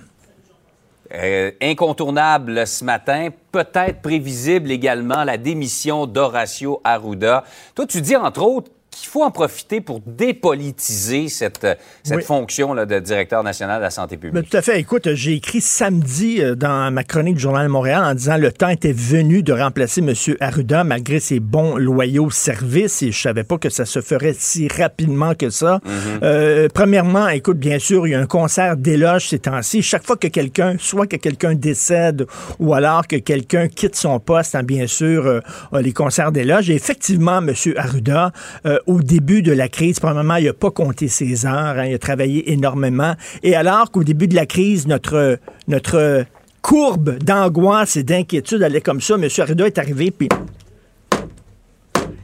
Euh, 1.13 1.51
incontournable 1.61 2.65
ce 2.65 2.85
matin, 2.85 3.31
peut-être 3.51 4.01
prévisible 4.01 4.71
également 4.71 5.25
la 5.25 5.39
démission 5.39 6.07
d'Horacio 6.07 6.81
Arruda. 6.85 7.43
Toi, 7.75 7.87
tu 7.87 8.01
dis 8.01 8.15
entre 8.15 8.43
autres 8.43 8.71
faut 9.13 9.23
en 9.23 9.31
profiter 9.31 9.83
pour 9.83 10.01
dépolitiser 10.07 11.29
cette, 11.29 11.67
cette 12.03 12.25
fonction 12.25 12.73
là, 12.73 12.87
de 12.87 12.99
directeur 12.99 13.43
national 13.43 13.79
de 13.79 13.83
la 13.83 13.91
santé 13.91 14.17
publique. 14.17 14.49
Tout 14.49 14.57
à 14.57 14.63
fait. 14.63 14.81
Écoute, 14.81 15.13
j'ai 15.13 15.35
écrit 15.35 15.61
samedi 15.61 16.41
euh, 16.41 16.55
dans 16.55 16.91
ma 16.91 17.05
chronique 17.05 17.35
du 17.35 17.43
Journal 17.43 17.67
de 17.67 17.71
Montréal 17.71 18.03
en 18.05 18.15
disant 18.15 18.39
le 18.39 18.51
temps 18.51 18.71
était 18.71 18.93
venu 18.93 19.43
de 19.43 19.53
remplacer 19.53 20.01
M. 20.01 20.15
Arruda 20.41 20.85
malgré 20.85 21.21
ses 21.21 21.41
bons, 21.41 21.77
loyaux 21.77 22.31
services 22.31 23.03
et 23.03 23.13
je 23.13 23.21
savais 23.21 23.45
pas 23.45 23.59
que 23.59 23.69
ça 23.69 23.85
se 23.85 24.01
ferait 24.01 24.35
si 24.37 24.67
rapidement 24.69 25.35
que 25.35 25.51
ça. 25.51 25.81
Mhm. 25.85 25.93
euh, 26.23 26.69
premièrement, 26.73 27.29
écoute, 27.29 27.59
bien 27.59 27.79
sûr, 27.79 28.07
il 28.07 28.13
y 28.13 28.15
a 28.15 28.21
un 28.21 28.27
concert 28.27 28.79
d'éloges 28.79 29.29
ces 29.29 29.41
temps-ci. 29.41 29.83
Chaque 29.83 30.07
fois 30.07 30.17
que 30.17 30.29
quelqu'un, 30.29 30.77
soit 30.79 31.07
que 31.07 31.17
quelqu'un 31.17 31.55
décède 31.55 32.27
ou 32.59 32.73
alors 32.73 33.07
que 33.07 33.17
quelqu'un 33.17 33.69
quitte 33.69 33.97
son 33.97 34.21
poste, 34.21 34.55
hein, 34.55 34.63
bien 34.63 34.87
sûr, 34.87 35.27
euh, 35.27 35.41
les 35.81 35.93
concerts 35.93 36.33
d'éloges. 36.33 36.71
Et 36.71 36.75
effectivement, 36.75 37.39
M. 37.39 37.53
Arruda, 37.77 38.33
euh, 38.65 38.79
au 38.87 39.02
début 39.03 39.43
de 39.43 39.53
la 39.53 39.69
crise, 39.69 40.01
probablement, 40.01 40.37
il 40.37 40.47
n'a 40.47 40.53
pas 40.53 40.71
compté 40.71 41.09
ses 41.09 41.47
heures. 41.47 41.79
hein, 41.79 41.85
il 41.87 41.95
a 41.95 41.99
travaillé 41.99 42.53
énormément. 42.53 43.15
Et 43.43 43.55
alors 43.55 43.91
qu'au 43.91 44.05
début 44.05 44.29
de 44.29 44.35
la 44.35 44.47
crise, 44.47 44.87
notre, 44.87 45.39
notre 45.69 46.25
courbe 46.63 47.19
d'angoisse 47.19 47.97
et 47.97 48.03
d'inquiétude 48.03 48.63
allait 48.63 48.81
comme 48.81 49.01
ça, 49.01 49.15
M. 49.15 49.29
Arruda 49.39 49.67
est 49.67 49.79
arrivé, 49.79 50.11
puis 50.11 50.29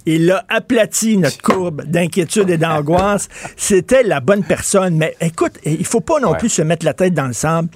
il 0.06 0.30
a 0.30 0.42
aplati 0.48 1.18
notre 1.18 1.42
courbe 1.42 1.84
d'inquiétude 1.84 2.48
et 2.48 2.56
d'angoisse. 2.56 3.28
C'était 3.56 4.02
la 4.02 4.20
bonne 4.20 4.42
personne. 4.42 4.96
Mais 4.96 5.14
écoute, 5.20 5.52
il 5.64 5.84
faut 5.84 6.00
pas 6.00 6.18
non 6.20 6.30
Ouais. 6.32 6.38
plus 6.38 6.48
se 6.48 6.62
mettre 6.62 6.86
la 6.86 6.94
tête 6.94 7.12
dans 7.14 7.26
le 7.26 7.34
sable. 7.34 7.68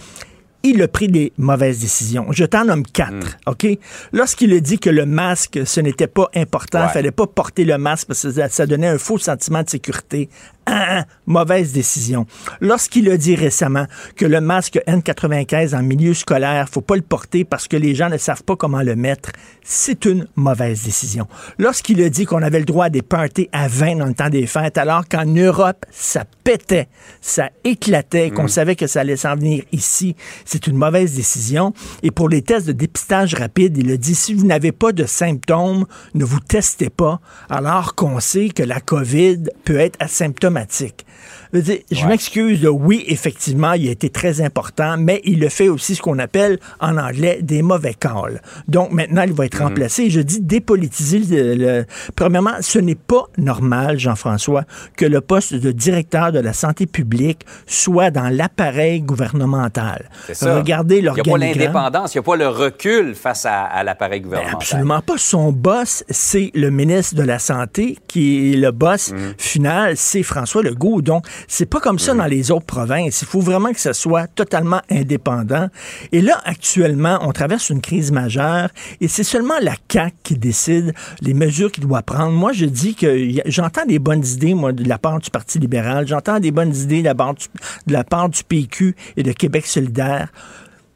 Il 0.65 0.81
a 0.83 0.89
pris 0.89 1.09
des 1.09 1.33
mauvaises 1.39 1.81
décisions. 1.81 2.27
Je 2.31 2.45
t'en 2.45 2.65
nomme 2.65 2.85
quatre, 2.85 3.13
Hmm. 3.47 3.51
OK? 3.51 3.67
Lorsqu'il 4.13 4.53
a 4.55 4.61
dit 4.61 4.79
que 4.79 4.91
le 4.91 5.07
masque, 5.07 5.61
ce 5.65 5.81
n'était 5.81 6.07
pas 6.07 6.29
important, 6.35 6.81
il 6.81 6.87
Ouais. 6.87 6.93
fallait 6.93 7.11
pas 7.11 7.27
porter 7.27 7.65
le 7.65 7.79
masque 7.79 8.07
parce 8.09 8.23
que 8.23 8.31
ça, 8.31 8.49
ça 8.49 8.67
donnait 8.67 8.89
un 8.89 8.99
faux 8.99 9.19
sentiment 9.19 9.63
de 9.63 9.71
sécurité. 9.71 10.29
Ah, 10.67 11.01
ah, 11.01 11.07
mauvaise 11.27 11.73
décision. 11.73 12.27
Lorsqu'il 12.61 13.11
a 13.11 13.17
dit 13.17 13.35
récemment 13.35 13.87
que 14.17 14.25
le 14.25 14.41
masque 14.41 14.79
N95 14.87 15.75
en 15.75 15.83
milieu 15.83 16.15
scolaire, 16.15 16.69
faut 16.71 16.81
pas 16.81 16.95
le 16.95 17.03
porter 17.03 17.45
parce 17.45 17.67
que 17.67 17.77
les 17.77 17.97
gens 17.97 18.09
ne 18.09 18.17
savent 18.17 18.45
pas 18.45 18.55
comment 18.55 18.83
le 18.83 18.95
mettre, 18.95 19.31
c'est 19.65 20.05
une 20.05 20.29
mauvaise 20.37 20.85
décision. 20.85 21.27
Lorsqu'il 21.59 22.01
a 22.03 22.09
dit 22.09 22.27
qu'on 22.27 22.43
avait 22.43 22.61
le 22.61 22.65
droit 22.65 22.87
à 22.87 22.91
des 22.91 23.03
parties 23.03 23.49
à 23.53 23.67
20 23.67 23.97
dans 23.97 24.07
le 24.07 24.15
temps 24.15 24.29
des 24.29 24.47
fêtes, 24.47 24.79
alors 24.79 25.09
qu'en 25.09 25.25
Europe, 25.25 25.85
ça 25.91 26.25
pétait, 26.45 26.89
ça 27.21 27.51
éclatait, 27.65 28.31
qu'on 28.31 28.49
savait 28.49 28.77
que 28.77 28.87
ça 28.87 29.01
allait 29.01 29.17
s'en 29.17 29.35
venir 29.35 29.65
ici, 29.73 30.15
c'est 30.45 30.67
une 30.69 30.77
mauvaise 30.77 31.15
décision. 31.15 31.73
Et 32.05 32.13
pour 32.13 32.29
les 32.29 32.43
tests 32.43 32.69
de 32.69 32.73
dépistage 32.73 33.35
rapide, 33.35 33.79
il 33.79 33.91
a 33.91 33.97
dit 33.97 34.15
si 34.15 34.33
vous 34.33 34.47
n'avez 34.47 34.73
pas 34.73 34.93
de 34.93 35.07
symptômes, 35.07 35.87
ne 36.15 36.25
vous 36.25 36.41
testez 36.41 36.91
pas, 36.91 37.21
alors 37.51 37.95
qu'on 37.97 38.21
sait 38.21 38.51
que 38.51 38.63
la 38.63 38.81
COVID 38.81 39.45
peut 39.65 39.79
être 39.79 39.97
asymptomatique 40.01 40.52
automatique. 40.53 41.07
Je, 41.53 41.59
veux 41.59 41.63
dire, 41.63 41.79
je 41.91 42.07
m'excuse, 42.07 42.67
oui, 42.67 43.05
effectivement, 43.09 43.73
il 43.73 43.89
a 43.89 43.93
été 43.93 44.11
très 44.11 44.41
important, 44.41 44.97
mais 44.99 45.21
il 45.25 45.45
a 45.45 45.51
fait 45.51 45.69
aussi 45.69 45.95
ce 45.95 46.03
qu'on 46.03 46.19
appelle 46.19 46.59
en 46.81 46.97
anglais 46.97 47.41
des 47.43 47.63
mauvais 47.63 47.95
calls. 47.95 48.41
Donc 48.69 48.93
maintenant, 48.93 49.23
il 49.23 49.33
va 49.33 49.47
être 49.47 49.59
remplacé. 49.63 50.11
Je 50.11 50.21
dis 50.21 50.41
dépolitiser. 50.41 51.19
Le, 51.21 51.55
le- 51.55 51.85
Premièrement, 52.17 52.53
ce 52.61 52.79
n'est 52.79 52.95
pas 52.95 53.25
normal, 53.39 53.99
Jean-François, 53.99 54.65
que 54.97 55.05
le 55.05 55.21
poste 55.21 55.55
de 55.55 55.73
directeur 55.73 56.33
de 56.33 56.39
la 56.39 56.53
santé 56.53 56.87
publique 56.87 57.45
soit 57.67 58.11
dans 58.11 58.29
l'appareil 58.29 59.01
gouvernemental. 59.03 60.09
Ça. 60.33 60.57
Regardez 60.57 60.97
Il 60.99 61.03
n'y 61.03 61.09
a 61.09 61.13
pas 61.15 61.19
l'organigramme. 61.23 61.59
l'indépendance, 61.59 62.15
il 62.15 62.19
n'y 62.19 62.21
a 62.21 62.23
pas 62.25 62.37
le 62.37 62.49
recul 62.49 63.15
face 63.15 63.47
à, 63.47 63.63
à 63.65 63.83
l'appareil 63.85 64.21
Ben, 64.21 64.25
gouvernemental. 64.29 64.57
absolument 64.61 65.01
pas. 65.01 65.15
Son 65.19 65.53
boss, 65.53 66.05
c'est 66.09 66.51
le 66.55 66.71
ministre 66.71 67.15
de 67.17 67.23
la 67.23 67.39
Santé, 67.39 67.99
qui 68.09 68.53
est 68.53 68.57
le 68.57 68.71
boss 68.71 69.13
Mm. 69.13 69.17
final, 69.39 69.97
c'est 69.97 70.23
François 70.23 70.63
Legault. 70.63 71.03
Donc, 71.03 71.12
c'est 71.49 71.67
pas 71.67 71.81
comme 71.81 71.97
Mm. 71.97 71.99
ça 71.99 72.15
dans 72.15 72.27
les 72.27 72.51
autres 72.51 72.67
provinces. 72.67 73.23
Il 73.23 73.29
faut 73.29 73.41
vraiment 73.41 73.73
que 73.73 73.81
ce 73.81 73.93
soit 73.93 74.27
totalement 74.27 74.81
indépendant. 74.91 75.69
Et 76.13 76.21
là, 76.21 76.41
actuellement, 76.45 77.19
on 77.23 77.33
traverse 77.33 77.71
une 77.71 77.81
crise 77.81 78.13
majeure 78.13 78.69
et 79.01 79.09
c'est 79.09 79.25
seulement 79.25 79.59
la 79.61 79.75
CAQ 79.91 80.15
qui 80.23 80.35
décide 80.37 80.95
les 81.21 81.35
mesures 81.35 81.71
qu'il 81.71 81.87
doit 81.87 82.03
prendre. 82.03 82.33
Moi, 82.33 82.53
je 82.53 82.67
dis 82.67 82.95
que 82.95 83.43
j'entends 83.47 83.85
des 83.87 83.99
bonnes 83.99 84.25
idées, 84.25 84.55
moi, 84.55 84.73
de 84.73 84.89
la 84.89 84.99
part 84.99 85.19
du 85.19 85.31
Parti 85.31 85.59
libéral. 85.59 86.07
J'entends 86.07 86.41
des 86.41 86.51
bonnes 86.51 86.75
idées 86.75 87.01
de 87.01 87.07
la 87.07 87.15
part 87.15 87.35
du, 87.35 87.47
de 87.87 87.93
la 87.93 88.05
part 88.05 88.29
du 88.29 88.43
PQ 88.45 88.95
et 89.17 89.23
de 89.23 89.33
Québec 89.33 89.67
solidaire 89.67 90.29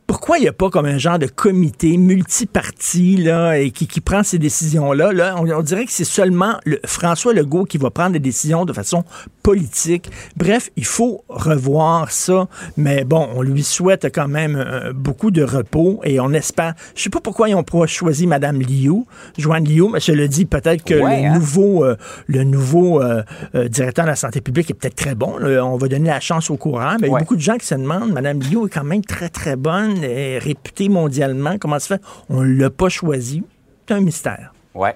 pourquoi 0.06 0.38
il 0.38 0.42
n'y 0.42 0.48
a 0.48 0.52
pas 0.52 0.70
comme 0.70 0.86
un 0.86 0.98
genre 0.98 1.18
de 1.18 1.26
comité 1.26 1.96
multiparti 1.96 3.16
là, 3.16 3.58
et 3.58 3.70
qui, 3.70 3.86
qui 3.86 4.00
prend 4.00 4.22
ces 4.22 4.38
décisions-là? 4.38 5.12
Là, 5.12 5.34
on, 5.38 5.48
on 5.50 5.62
dirait 5.62 5.84
que 5.84 5.92
c'est 5.92 6.04
seulement 6.04 6.54
le, 6.64 6.78
François 6.84 7.32
Legault 7.32 7.64
qui 7.64 7.78
va 7.78 7.90
prendre 7.90 8.12
des 8.12 8.18
décisions 8.20 8.64
de 8.64 8.72
façon 8.72 9.04
politique. 9.42 10.10
Bref, 10.36 10.70
il 10.76 10.84
faut 10.84 11.24
revoir 11.28 12.10
ça. 12.10 12.48
Mais 12.76 13.04
bon, 13.04 13.28
on 13.34 13.42
lui 13.42 13.62
souhaite 13.62 14.06
quand 14.14 14.28
même 14.28 14.56
euh, 14.56 14.92
beaucoup 14.92 15.30
de 15.30 15.42
repos 15.42 16.00
et 16.04 16.20
on 16.20 16.32
espère. 16.32 16.74
Je 16.94 17.02
sais 17.02 17.10
pas 17.10 17.20
pourquoi 17.20 17.48
ils 17.48 17.54
ont 17.54 17.62
pas 17.64 17.86
choisi 17.86 18.26
Mme 18.26 18.60
Liu, 18.60 19.04
Joanne 19.38 19.64
Liu, 19.68 19.88
mais 19.92 20.00
je 20.00 20.12
le 20.12 20.28
dis, 20.28 20.44
peut-être 20.44 20.84
que 20.84 20.94
Ouais, 20.94 21.22
le 21.22 21.28
hein? 21.28 21.34
nouveau, 21.34 21.84
euh, 21.84 21.96
le 22.26 22.42
nouveau 22.44 23.02
euh, 23.02 23.22
euh, 23.54 23.68
directeur 23.68 24.04
de 24.04 24.10
la 24.10 24.16
santé 24.16 24.40
publique 24.40 24.70
est 24.70 24.74
peut-être 24.74 24.96
très 24.96 25.14
bon. 25.14 25.36
là. 25.38 25.64
On 25.64 25.76
va 25.76 25.88
donner 25.88 26.08
la 26.08 26.20
chance 26.20 26.50
au 26.50 26.56
courant. 26.56 26.96
Mais 27.00 27.08
il 27.08 27.12
y 27.12 27.14
a 27.16 27.18
beaucoup 27.18 27.36
de 27.36 27.40
gens 27.40 27.56
qui 27.56 27.66
se 27.66 27.74
demandent, 27.74 28.12
Mme 28.12 28.40
Liu 28.40 28.66
est 28.66 28.70
quand 28.70 28.84
même 28.84 29.04
très, 29.04 29.28
très 29.28 29.56
bonne, 29.56 29.95
est 30.04 30.38
réputée 30.38 30.88
mondialement. 30.88 31.58
Comment 31.58 31.78
ça 31.78 31.96
fait? 31.96 32.04
On 32.28 32.42
ne 32.42 32.58
l'a 32.58 32.70
pas 32.70 32.88
choisi. 32.88 33.42
C'est 33.86 33.94
un 33.94 34.00
mystère. 34.00 34.52
Oui. 34.74 34.90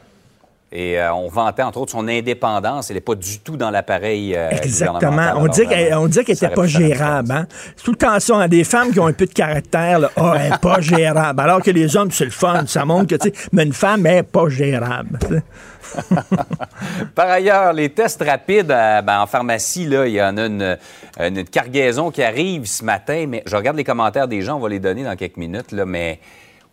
Et 0.72 1.00
euh, 1.00 1.12
on 1.14 1.28
vantait, 1.28 1.64
entre 1.64 1.78
autres, 1.78 1.90
son 1.90 2.06
indépendance. 2.06 2.90
Elle 2.90 2.94
n'est 2.94 3.00
pas 3.00 3.16
du 3.16 3.40
tout 3.40 3.56
dans 3.56 3.70
l'appareil 3.70 4.36
euh, 4.36 4.50
Exactement. 4.50 5.32
On 5.36 5.48
dit 5.48 5.66
qu'elle 5.66 5.92
on 5.94 6.06
n'était 6.06 6.48
pas 6.48 6.66
gérable. 6.66 7.32
Hein? 7.32 7.46
C'est 7.76 7.82
tout 7.82 7.90
le 7.90 7.96
temps 7.96 8.20
ça. 8.20 8.36
hein, 8.36 8.46
Des 8.46 8.62
femmes 8.62 8.92
qui 8.92 9.00
ont 9.00 9.06
un 9.08 9.12
peu 9.12 9.26
de 9.26 9.32
caractère, 9.32 9.98
là, 9.98 10.10
ah, 10.14 10.34
elle 10.38 10.50
n'est 10.52 10.58
pas 10.58 10.80
gérable. 10.80 11.40
Alors 11.40 11.60
que 11.60 11.72
les 11.72 11.96
hommes, 11.96 12.12
c'est 12.12 12.24
le 12.24 12.30
fun. 12.30 12.64
Ça 12.68 12.84
montre 12.84 13.08
que, 13.08 13.16
tu 13.16 13.30
sais, 13.30 13.48
mais 13.50 13.64
une 13.64 13.72
femme 13.72 14.02
n'est 14.02 14.22
pas 14.22 14.48
gérable. 14.48 15.18
Par 17.14 17.28
ailleurs, 17.30 17.72
les 17.72 17.88
tests 17.88 18.22
rapides 18.22 18.70
euh, 18.70 19.02
ben, 19.02 19.20
en 19.22 19.26
pharmacie, 19.26 19.86
là, 19.86 20.06
il 20.06 20.12
y 20.12 20.22
en 20.22 20.36
a 20.36 20.46
une, 20.46 20.78
une- 21.18 21.38
une 21.38 21.44
cargaison 21.44 22.10
qui 22.12 22.22
arrive 22.22 22.66
ce 22.66 22.84
matin, 22.84 23.24
mais 23.28 23.42
je 23.46 23.56
regarde 23.56 23.76
les 23.76 23.84
commentaires 23.84 24.28
des 24.28 24.42
gens, 24.42 24.56
on 24.56 24.60
va 24.60 24.68
les 24.68 24.78
donner 24.78 25.02
dans 25.04 25.16
quelques 25.16 25.36
minutes, 25.36 25.72
là, 25.72 25.84
mais 25.84 26.20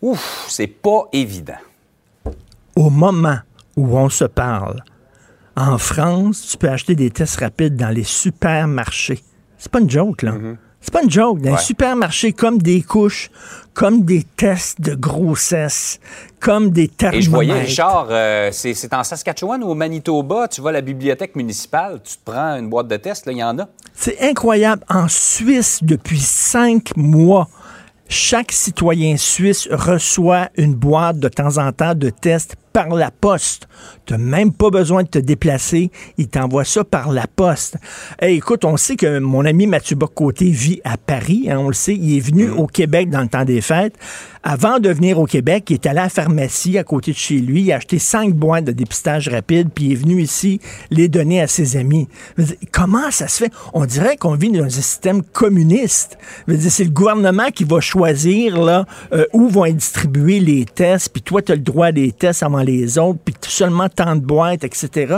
ouf, 0.00 0.46
c'est 0.48 0.66
pas 0.68 1.08
évident. 1.12 1.54
au 2.76 2.90
moment 2.90 3.38
où 3.78 3.96
on 3.96 4.08
se 4.08 4.24
parle, 4.24 4.82
en 5.56 5.78
France, 5.78 6.46
tu 6.50 6.56
peux 6.58 6.68
acheter 6.68 6.94
des 6.94 7.10
tests 7.10 7.40
rapides 7.40 7.76
dans 7.76 7.88
les 7.90 8.04
supermarchés. 8.04 9.22
C'est 9.56 9.70
pas 9.72 9.80
une 9.80 9.90
joke, 9.90 10.22
là. 10.22 10.34
C'est 10.80 10.92
pas 10.92 11.02
une 11.02 11.10
joke. 11.10 11.38
Dans 11.40 11.46
les 11.50 11.56
Ouais. 11.56 11.58
supermarchés, 11.58 12.32
comme 12.32 12.58
des 12.58 12.82
couches, 12.82 13.30
comme 13.74 14.04
des 14.04 14.22
tests 14.36 14.80
de 14.80 14.94
grossesse, 14.94 15.98
comme 16.38 16.70
des 16.70 16.84
Et 16.84 16.88
thermomètres. 16.88 17.24
je 17.24 17.30
voyais, 17.30 17.60
Richard, 17.60 18.06
euh, 18.10 18.50
c'est 18.52 18.74
c'est 18.74 18.94
en 18.94 19.02
Saskatchewan 19.02 19.62
ou 19.64 19.68
au 19.70 19.74
Manitoba, 19.74 20.46
tu 20.48 20.60
vas 20.60 20.70
à 20.70 20.72
la 20.74 20.80
bibliothèque 20.80 21.34
municipale, 21.34 22.00
tu 22.04 22.16
te 22.16 22.30
prends 22.30 22.56
une 22.56 22.68
boîte 22.68 22.86
de 22.88 22.96
tests, 22.96 23.26
là, 23.26 23.32
il 23.32 23.38
y 23.38 23.44
en 23.44 23.58
a. 23.58 23.68
C'est 23.94 24.20
incroyable. 24.20 24.84
En 24.88 25.08
Suisse, 25.08 25.80
depuis 25.82 26.20
cinq 26.20 26.96
mois, 26.96 27.48
chaque 28.08 28.52
citoyen 28.52 29.16
suisse 29.16 29.68
reçoit 29.70 30.48
une 30.56 30.74
boîte 30.74 31.18
de 31.18 31.28
temps 31.28 31.58
en 31.58 31.72
temps 31.72 31.94
de 31.94 32.10
tests 32.10 32.54
par 32.72 32.88
la 32.90 33.10
poste. 33.10 33.68
Tu 34.06 34.14
n'as 34.14 34.18
même 34.18 34.52
pas 34.52 34.70
besoin 34.70 35.02
de 35.02 35.08
te 35.08 35.18
déplacer. 35.18 35.90
Il 36.16 36.28
t'envoie 36.28 36.64
ça 36.64 36.84
par 36.84 37.12
la 37.12 37.26
poste. 37.26 37.76
Hey, 38.20 38.36
écoute, 38.36 38.64
on 38.64 38.76
sait 38.76 38.96
que 38.96 39.18
mon 39.18 39.44
ami 39.44 39.66
Mathieu 39.66 39.96
Bocoté 39.96 40.50
vit 40.50 40.80
à 40.84 40.96
Paris. 40.96 41.48
hein, 41.50 41.58
on 41.58 41.68
le 41.68 41.74
sait. 41.74 41.94
Il 41.94 42.16
est 42.16 42.20
venu 42.20 42.50
au 42.50 42.66
Québec 42.66 43.10
dans 43.10 43.22
le 43.22 43.28
temps 43.28 43.44
des 43.44 43.60
fêtes. 43.60 43.94
Avant 44.42 44.78
de 44.78 44.88
venir 44.88 45.18
au 45.18 45.26
Québec, 45.26 45.64
il 45.68 45.74
est 45.74 45.86
allé 45.86 45.98
à 45.98 46.04
la 46.04 46.08
pharmacie 46.08 46.78
à 46.78 46.84
côté 46.84 47.12
de 47.12 47.16
chez 47.16 47.38
lui. 47.38 47.62
Il 47.62 47.72
a 47.72 47.76
acheté 47.76 47.98
cinq 47.98 48.34
boîtes 48.34 48.64
de 48.64 48.72
dépistage 48.72 49.28
rapide, 49.28 49.68
puis 49.74 49.86
il 49.86 49.92
est 49.92 49.96
venu 49.96 50.22
ici 50.22 50.60
les 50.90 51.08
donner 51.08 51.40
à 51.40 51.46
ses 51.46 51.76
amis. 51.76 52.08
Dire, 52.38 52.56
comment 52.72 53.10
ça 53.10 53.28
se 53.28 53.44
fait? 53.44 53.52
On 53.74 53.84
dirait 53.84 54.16
qu'on 54.16 54.34
vit 54.34 54.50
dans 54.50 54.64
un 54.64 54.68
système 54.70 55.22
communiste. 55.22 56.18
C'est 56.46 56.84
le 56.84 56.90
gouvernement 56.90 57.48
qui 57.54 57.64
va 57.64 57.80
choisir 57.80 58.62
là, 58.62 58.86
euh, 59.12 59.26
où 59.32 59.48
vont 59.48 59.64
être 59.64 59.76
distribués 59.76 60.40
les 60.40 60.64
tests, 60.64 61.10
puis 61.10 61.22
toi, 61.22 61.42
tu 61.42 61.52
as 61.52 61.56
le 61.56 61.60
droit 61.60 61.92
des 61.92 62.12
tests 62.12 62.42
avant 62.42 62.57
les 62.62 62.98
autres, 62.98 63.18
puis 63.24 63.34
seulement 63.46 63.88
tant 63.88 64.16
de 64.16 64.20
boîtes, 64.20 64.64
etc. 64.64 65.16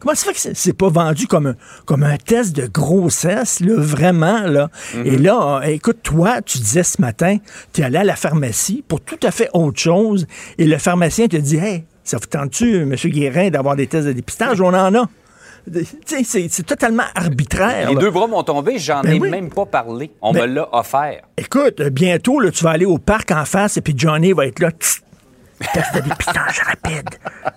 Comment 0.00 0.14
ça 0.14 0.32
fait 0.32 0.50
que 0.50 0.54
c'est- 0.56 0.72
pas 0.72 0.88
vendu 0.88 1.26
comme 1.26 1.46
un, 1.48 1.54
comme 1.84 2.02
un 2.02 2.16
test 2.16 2.54
de 2.56 2.66
grossesse, 2.66 3.60
là, 3.60 3.74
vraiment? 3.76 4.42
Là? 4.46 4.68
Et 5.04 5.16
là, 5.16 5.60
écoute, 5.66 5.98
toi, 6.02 6.42
tu 6.42 6.58
disais 6.58 6.82
ce 6.82 7.00
matin, 7.00 7.38
tu 7.72 7.80
es 7.80 7.84
allé 7.84 7.98
à 7.98 8.04
la 8.04 8.16
pharmacie 8.16 8.84
pour 8.86 9.00
tout 9.00 9.18
à 9.22 9.30
fait 9.30 9.48
autre 9.52 9.78
chose, 9.80 10.26
et 10.58 10.64
le 10.66 10.78
pharmacien 10.78 11.28
te 11.28 11.36
dit, 11.36 11.56
hey, 11.56 11.84
ça 12.04 12.18
vous 12.18 12.26
tente-tu, 12.26 12.82
M. 12.82 12.94
Guérin, 12.94 13.50
d'avoir 13.50 13.74
des 13.76 13.86
tests 13.86 14.06
de 14.06 14.12
dépistage? 14.12 14.60
On 14.60 14.68
en 14.74 14.94
a. 14.94 15.08
C'est 16.06 16.64
totalement 16.64 17.02
arbitraire. 17.14 17.88
Les 17.88 17.94
là. 17.94 18.00
deux 18.00 18.10
bras 18.10 18.26
m'ont 18.28 18.42
tombé, 18.44 18.78
j'en 18.78 19.00
Ben 19.00 19.14
ai 19.14 19.18
oui. 19.20 19.30
même 19.30 19.50
pas 19.50 19.66
parlé. 19.66 20.12
On 20.22 20.32
Ben- 20.32 20.42
me 20.48 20.54
l'a 20.54 20.68
offert. 20.72 21.22
Écoute, 21.36 21.82
bientôt, 21.90 22.38
là, 22.38 22.50
tu 22.52 22.62
vas 22.62 22.70
aller 22.70 22.84
au 22.84 22.98
parc 22.98 23.32
en 23.32 23.44
face 23.44 23.76
et 23.76 23.80
puis 23.80 23.94
Johnny 23.96 24.32
va 24.32 24.46
être 24.46 24.60
là. 24.60 24.70
Tss, 24.70 25.00
Test 25.72 25.94
de 25.94 26.00
dépistage 26.00 26.60
rapide. 26.66 27.08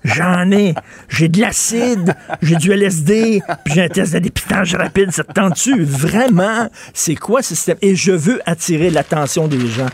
J'en 0.04 0.52
ai. 0.52 0.74
J'ai 1.10 1.28
de 1.28 1.42
l'acide, 1.42 2.16
j'ai 2.42 2.56
du 2.56 2.72
LSD, 2.72 3.42
puis 3.66 3.74
j'ai 3.74 3.84
un 3.84 3.90
test 3.90 4.14
de 4.14 4.20
dépistage 4.20 4.76
rapide. 4.76 5.12
Ça 5.12 5.24
te 5.24 5.34
tente-tu? 5.34 5.84
Vraiment? 5.84 6.70
C'est 6.94 7.16
quoi 7.16 7.42
ce 7.42 7.56
système? 7.56 7.78
Et 7.82 7.96
je 7.96 8.12
veux 8.12 8.42
attirer 8.46 8.90
l'attention 8.90 9.48
des 9.48 9.68
gens. 9.68 9.88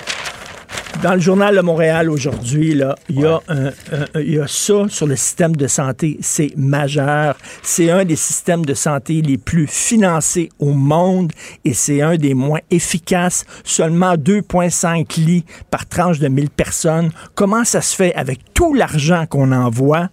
Dans 1.05 1.13
le 1.13 1.19
journal 1.19 1.55
de 1.55 1.61
Montréal 1.61 2.09
aujourd'hui, 2.09 2.71
il 3.09 3.19
y, 3.19 3.25
a 3.25 3.39
un- 3.47 3.67
un- 3.67 4.19
il 4.21 4.33
y 4.33 4.39
a 4.39 4.47
ça 4.47 4.85
sur 4.89 5.05
le 5.05 5.15
système 5.15 5.55
de 5.55 5.67
santé. 5.67 6.17
C'est 6.19 6.57
majeur. 6.57 7.37
C'est 7.61 7.91
un 7.91 8.03
des 8.05 8.15
systèmes 8.15 8.65
de 8.65 8.73
santé 8.73 9.21
les 9.21 9.37
plus 9.37 9.67
financés 9.67 10.49
au 10.57 10.71
monde 10.71 11.31
et 11.63 11.75
c'est 11.75 12.01
un 12.01 12.15
des 12.17 12.33
moins 12.33 12.61
efficaces. 12.71 13.45
Seulement 13.63 14.15
2,5 14.17 15.17
lits 15.17 15.45
par 15.69 15.85
tranche 15.87 16.17
de 16.17 16.27
1000 16.27 16.49
personnes. 16.49 17.11
Comment 17.35 17.65
ça 17.65 17.81
se 17.81 17.95
fait 17.95 18.15
avec 18.15 18.39
tout 18.55 18.73
l'argent 18.73 19.27
qu'on 19.29 19.51
envoie? 19.51 20.09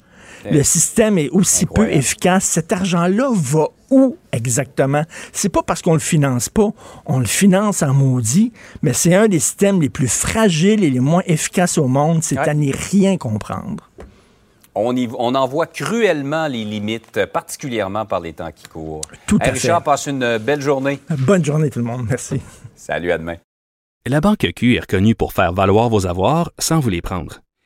Le 0.51 0.63
système 0.63 1.19
est 1.19 1.29
aussi 1.31 1.67
peu 1.67 1.91
efficace. 1.91 2.45
Cet 2.45 2.73
argent-là 2.73 3.29
va 3.33 3.69
où 3.91 4.17
exactement? 4.33 5.05
C'est 5.33 5.49
pas 5.49 5.63
parce 5.63 5.83
qu'on 5.83 5.93
le 5.93 5.99
finance 5.99 6.49
pas, 6.49 6.71
on 7.07 7.19
le 7.19 7.27
finance 7.27 7.83
en 7.83 7.93
maudit, 7.95 8.53
mais 8.83 8.93
c'est 8.93 9.15
un 9.15 9.29
des 9.29 9.39
systèmes 9.39 9.81
les 9.81 9.89
plus 9.91 10.09
fragiles 10.09 10.83
et 10.85 10.91
les 10.91 11.01
moins 11.01 11.23
efficaces 11.27 11.79
au 11.79 11.87
monde. 11.87 12.23
C'est 12.23 12.39
Ouais. 12.39 12.49
à 12.49 12.55
n'y 12.55 12.73
rien 12.73 13.17
comprendre. 13.17 13.89
On, 14.75 14.97
y- 14.97 15.09
on 15.19 15.35
en 15.35 15.47
voit 15.47 15.67
cruellement 15.67 16.47
les 16.47 16.65
limites, 16.65 17.27
particulièrement 17.27 18.07
par 18.07 18.21
les 18.21 18.33
temps 18.33 18.51
qui 18.55 18.67
courent. 18.69 19.03
Tout 19.27 19.37
Hey, 19.43 19.51
à 19.51 19.53
fait. 19.53 19.59
Richard, 19.61 19.83
passe 19.83 20.07
une 20.07 20.39
belle 20.39 20.63
journée. 20.63 20.99
Bonne 21.11 21.45
journée 21.45 21.69
tout 21.69 21.79
le 21.81 21.85
monde. 21.85 22.07
Merci. 22.09 22.41
Salut, 22.75 23.13
à 23.13 23.19
demain. 23.19 23.37
La 24.07 24.21
Banque 24.23 24.47
Q 24.57 24.77
est 24.77 24.81
reconnue 24.81 25.15
pour 25.15 25.35
faire 25.35 25.53
valoir 25.53 25.91
vos 25.91 26.07
avoirs 26.07 26.51
sans 26.59 26.81
vous 26.81 26.89
les 26.89 27.03
prendre. 27.03 27.41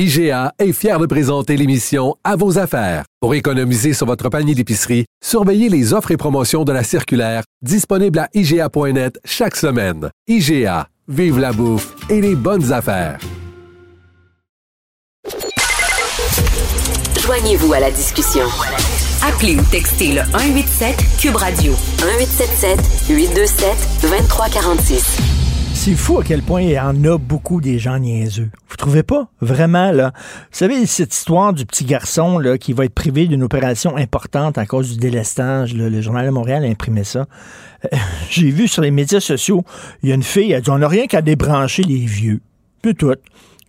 IGA 0.00 0.54
est 0.58 0.72
fier 0.72 0.98
de 0.98 1.04
présenter 1.04 1.58
l'émission 1.58 2.16
À 2.24 2.34
vos 2.34 2.58
affaires. 2.58 3.04
Pour 3.20 3.34
économiser 3.34 3.92
sur 3.92 4.06
votre 4.06 4.30
panier 4.30 4.54
d'épicerie, 4.54 5.04
surveillez 5.22 5.68
les 5.68 5.92
offres 5.92 6.10
et 6.10 6.16
promotions 6.16 6.64
de 6.64 6.72
la 6.72 6.82
circulaire 6.82 7.42
disponible 7.60 8.18
à 8.18 8.28
IGA.net 8.32 9.20
chaque 9.26 9.56
semaine. 9.56 10.08
IGA, 10.26 10.88
vive 11.06 11.38
la 11.38 11.52
bouffe 11.52 11.94
et 12.08 12.22
les 12.22 12.34
bonnes 12.34 12.72
affaires. 12.72 13.18
Joignez-vous 17.20 17.74
à 17.74 17.80
la 17.80 17.90
discussion. 17.90 18.46
Appelez 19.22 19.56
ou 19.56 19.64
textez 19.70 20.14
le 20.14 20.22
187 20.32 20.96
Cube 21.20 21.36
Radio 21.36 21.74
1877 21.98 22.80
827 23.10 23.76
2346. 24.00 25.39
C'est 25.82 25.94
fou 25.94 26.18
à 26.18 26.22
quel 26.24 26.42
point 26.42 26.60
il 26.60 26.72
y 26.72 26.78
en 26.78 27.04
a 27.04 27.16
beaucoup 27.16 27.62
des 27.62 27.78
gens 27.78 27.98
niaiseux. 27.98 28.50
Vous 28.68 28.76
trouvez 28.76 29.02
pas? 29.02 29.28
Vraiment, 29.40 29.92
là. 29.92 30.12
Vous 30.14 30.58
savez, 30.58 30.84
cette 30.84 31.14
histoire 31.14 31.54
du 31.54 31.64
petit 31.64 31.86
garçon 31.86 32.38
qui 32.60 32.74
va 32.74 32.84
être 32.84 32.92
privé 32.94 33.26
d'une 33.26 33.42
opération 33.42 33.96
importante 33.96 34.58
à 34.58 34.66
cause 34.66 34.92
du 34.92 34.98
délestage, 34.98 35.72
le 35.74 36.02
Journal 36.02 36.26
de 36.26 36.30
Montréal 36.30 36.64
a 36.64 36.68
imprimé 36.68 37.02
ça. 37.02 37.26
Euh, 37.86 37.96
J'ai 38.30 38.50
vu 38.50 38.68
sur 38.68 38.82
les 38.82 38.90
médias 38.90 39.20
sociaux, 39.20 39.64
il 40.02 40.10
y 40.10 40.12
a 40.12 40.16
une 40.16 40.22
fille, 40.22 40.50
elle 40.52 40.58
a 40.58 40.60
dit, 40.60 40.68
on 40.70 40.78
n'a 40.78 40.88
rien 40.88 41.06
qu'à 41.06 41.22
débrancher 41.22 41.82
les 41.82 42.04
vieux. 42.04 42.40
Puis 42.82 42.94
tout. 42.94 43.14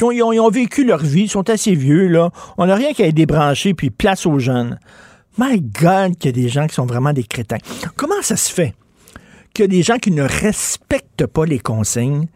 Ils 0.01 0.03
ont, 0.03 0.11
ils 0.11 0.21
ont- 0.21 0.33
ils 0.33 0.39
ont 0.41 0.49
vécu 0.49 0.83
leur 0.83 0.99
vie, 1.01 1.23
ils 1.23 1.29
sont 1.29 1.49
assez 1.49 1.75
vieux, 1.75 2.09
là. 2.09 2.29
On 2.57 2.65
n'a 2.65 2.75
rien 2.75 2.91
qu'à 2.91 3.05
les 3.05 3.13
débrancher, 3.13 3.73
puis 3.73 3.89
place 3.89 4.25
aux 4.25 4.37
jeunes. 4.37 4.77
My 5.37 5.61
God, 5.61 6.17
qu'il 6.17 6.35
y 6.35 6.39
a 6.39 6.43
des 6.43 6.49
gens 6.49 6.67
qui 6.67 6.75
sont 6.75 6.85
vraiment 6.85 7.13
des 7.13 7.23
crétins. 7.23 7.57
Comment 7.95 8.21
ça 8.21 8.35
se 8.35 8.51
fait? 8.51 8.73
Qu'il 9.53 9.63
y 9.63 9.67
a 9.67 9.69
des 9.69 9.83
gens 9.83 9.97
qui 9.97 10.11
ne 10.11 10.23
respectent 10.23 11.25
pas 11.27 11.45
les 11.45 11.59
consignes. 11.59 12.27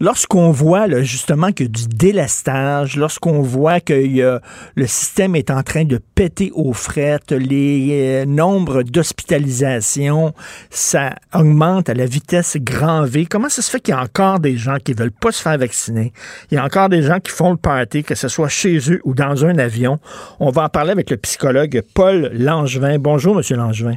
Lorsqu'on 0.00 0.50
voit 0.50 0.88
justement 1.02 1.52
que 1.52 1.62
du 1.62 1.86
délestage, 1.86 2.96
lorsqu'on 2.96 3.40
voit 3.40 3.78
que 3.78 3.92
y 3.92 4.20
a- 4.20 4.40
le 4.74 4.86
système 4.88 5.36
est 5.36 5.48
en 5.48 5.62
train 5.62 5.84
de 5.84 6.00
péter 6.16 6.50
aux 6.56 6.72
frettes, 6.72 7.30
les 7.30 7.90
euh, 7.92 8.24
nombres 8.24 8.82
d'hospitalisations, 8.82 10.32
ça 10.70 11.14
augmente 11.32 11.88
à 11.88 11.94
la 11.94 12.06
vitesse 12.06 12.56
grand 12.60 13.04
V. 13.04 13.26
Comment 13.26 13.48
ça 13.48 13.62
se 13.62 13.70
fait 13.70 13.78
qu'il 13.78 13.94
y 13.94 13.96
a 13.96 14.02
encore 14.02 14.40
des 14.40 14.56
gens 14.56 14.78
qui 14.82 14.92
veulent 14.92 15.12
pas 15.12 15.30
se 15.30 15.40
faire 15.40 15.56
vacciner? 15.56 16.12
Il 16.50 16.54
y 16.56 16.58
a 16.58 16.64
encore 16.64 16.88
des 16.88 17.02
gens 17.02 17.20
qui 17.20 17.30
font 17.30 17.52
le 17.52 17.56
party, 17.56 18.02
que 18.02 18.16
ce 18.16 18.26
soit 18.26 18.48
chez 18.48 18.78
eux 18.90 19.00
ou 19.04 19.14
dans 19.14 19.44
un 19.44 19.56
avion. 19.58 19.98
On 20.40 20.50
va 20.50 20.64
en 20.64 20.68
parler 20.68 20.90
avec 20.90 21.10
le 21.10 21.16
psychologue 21.18 21.80
Paul 21.94 22.28
Langevin. 22.34 22.98
Bonjour, 22.98 23.36
Monsieur 23.36 23.56
Langevin. 23.56 23.94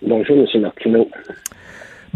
Bonjour, 0.00 0.36
M. 0.54 0.60
Martineau. 0.60 1.08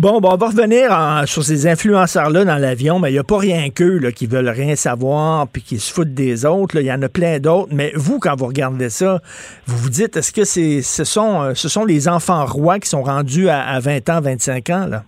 Bon, 0.01 0.21
bon, 0.21 0.29
on 0.33 0.37
va 0.37 0.47
revenir 0.47 0.93
en- 0.93 1.27
sur 1.27 1.43
ces 1.43 1.67
influenceurs-là 1.67 2.45
dans 2.45 2.57
l'avion, 2.57 3.01
mais 3.01 3.11
il 3.11 3.15
n'y 3.15 3.19
a 3.19 3.25
pas 3.25 3.39
rien 3.39 3.69
qu'eux 3.71 3.99
là, 3.99 4.13
qui 4.13 4.27
veulent 4.27 4.49
rien 4.49 4.77
savoir 4.77 5.49
puis 5.49 5.61
qui 5.61 5.79
se 5.79 5.93
foutent 5.93 6.15
des 6.15 6.47
autres. 6.47 6.77
Il 6.81 6.87
y 6.87 6.93
en 6.93 7.03
a 7.03 7.09
plein 7.09 7.41
d'autres. 7.41 7.71
Mais 7.73 7.91
vous, 7.97 8.21
quand 8.21 8.37
vous 8.39 8.47
regardez 8.47 8.91
ça, 8.91 9.19
vous 9.67 9.77
vous 9.77 9.91
dites, 9.91 10.17
est-ce 10.17 10.33
que 10.33 10.45
c'est, 10.45 10.83
ce, 10.83 11.03
sont, 11.03 11.43
euh, 11.43 11.55
ce 11.55 11.69
sont 11.69 11.85
les 11.85 12.07
enfants 12.09 12.45
rois 12.47 12.79
qui 12.79 12.89
sont 12.89 13.03
rendus 13.03 13.49
à, 13.49 13.61
à 13.63 13.81
20 13.81 14.09
ans, 14.09 14.21
25 14.21 14.71
ans? 14.71 14.87
Là? 14.89 15.03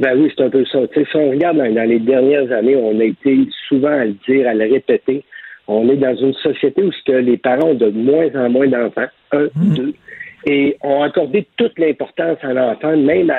Ben 0.00 0.18
oui, 0.18 0.32
c'est 0.36 0.42
un 0.44 0.50
peu 0.50 0.64
ça. 0.64 0.80
Tu 0.92 1.00
sais, 1.04 1.06
si 1.08 1.16
on 1.16 1.30
regarde 1.30 1.58
dans, 1.58 1.72
dans 1.72 1.88
les 1.88 2.00
dernières 2.00 2.50
années, 2.50 2.74
on 2.74 2.98
a 2.98 3.04
été 3.04 3.48
souvent 3.68 3.92
à 4.00 4.04
le 4.04 4.16
dire, 4.28 4.48
à 4.48 4.54
le 4.54 4.68
répéter. 4.68 5.22
On 5.68 5.88
est 5.88 5.96
dans 5.96 6.14
une 6.16 6.34
société 6.34 6.82
où 6.82 6.90
que 7.06 7.12
les 7.12 7.36
parents 7.38 7.68
ont 7.68 7.74
de 7.74 7.90
moins 7.90 8.26
en 8.34 8.50
moins 8.50 8.66
d'enfants, 8.66 9.06
un, 9.30 9.46
deux, 9.54 9.94
et 10.44 10.76
ont 10.82 11.02
accordé 11.04 11.46
toute 11.56 11.78
l'importance 11.78 12.38
à 12.42 12.52
l'enfant, 12.52 12.96
même 12.96 13.30
à, 13.30 13.36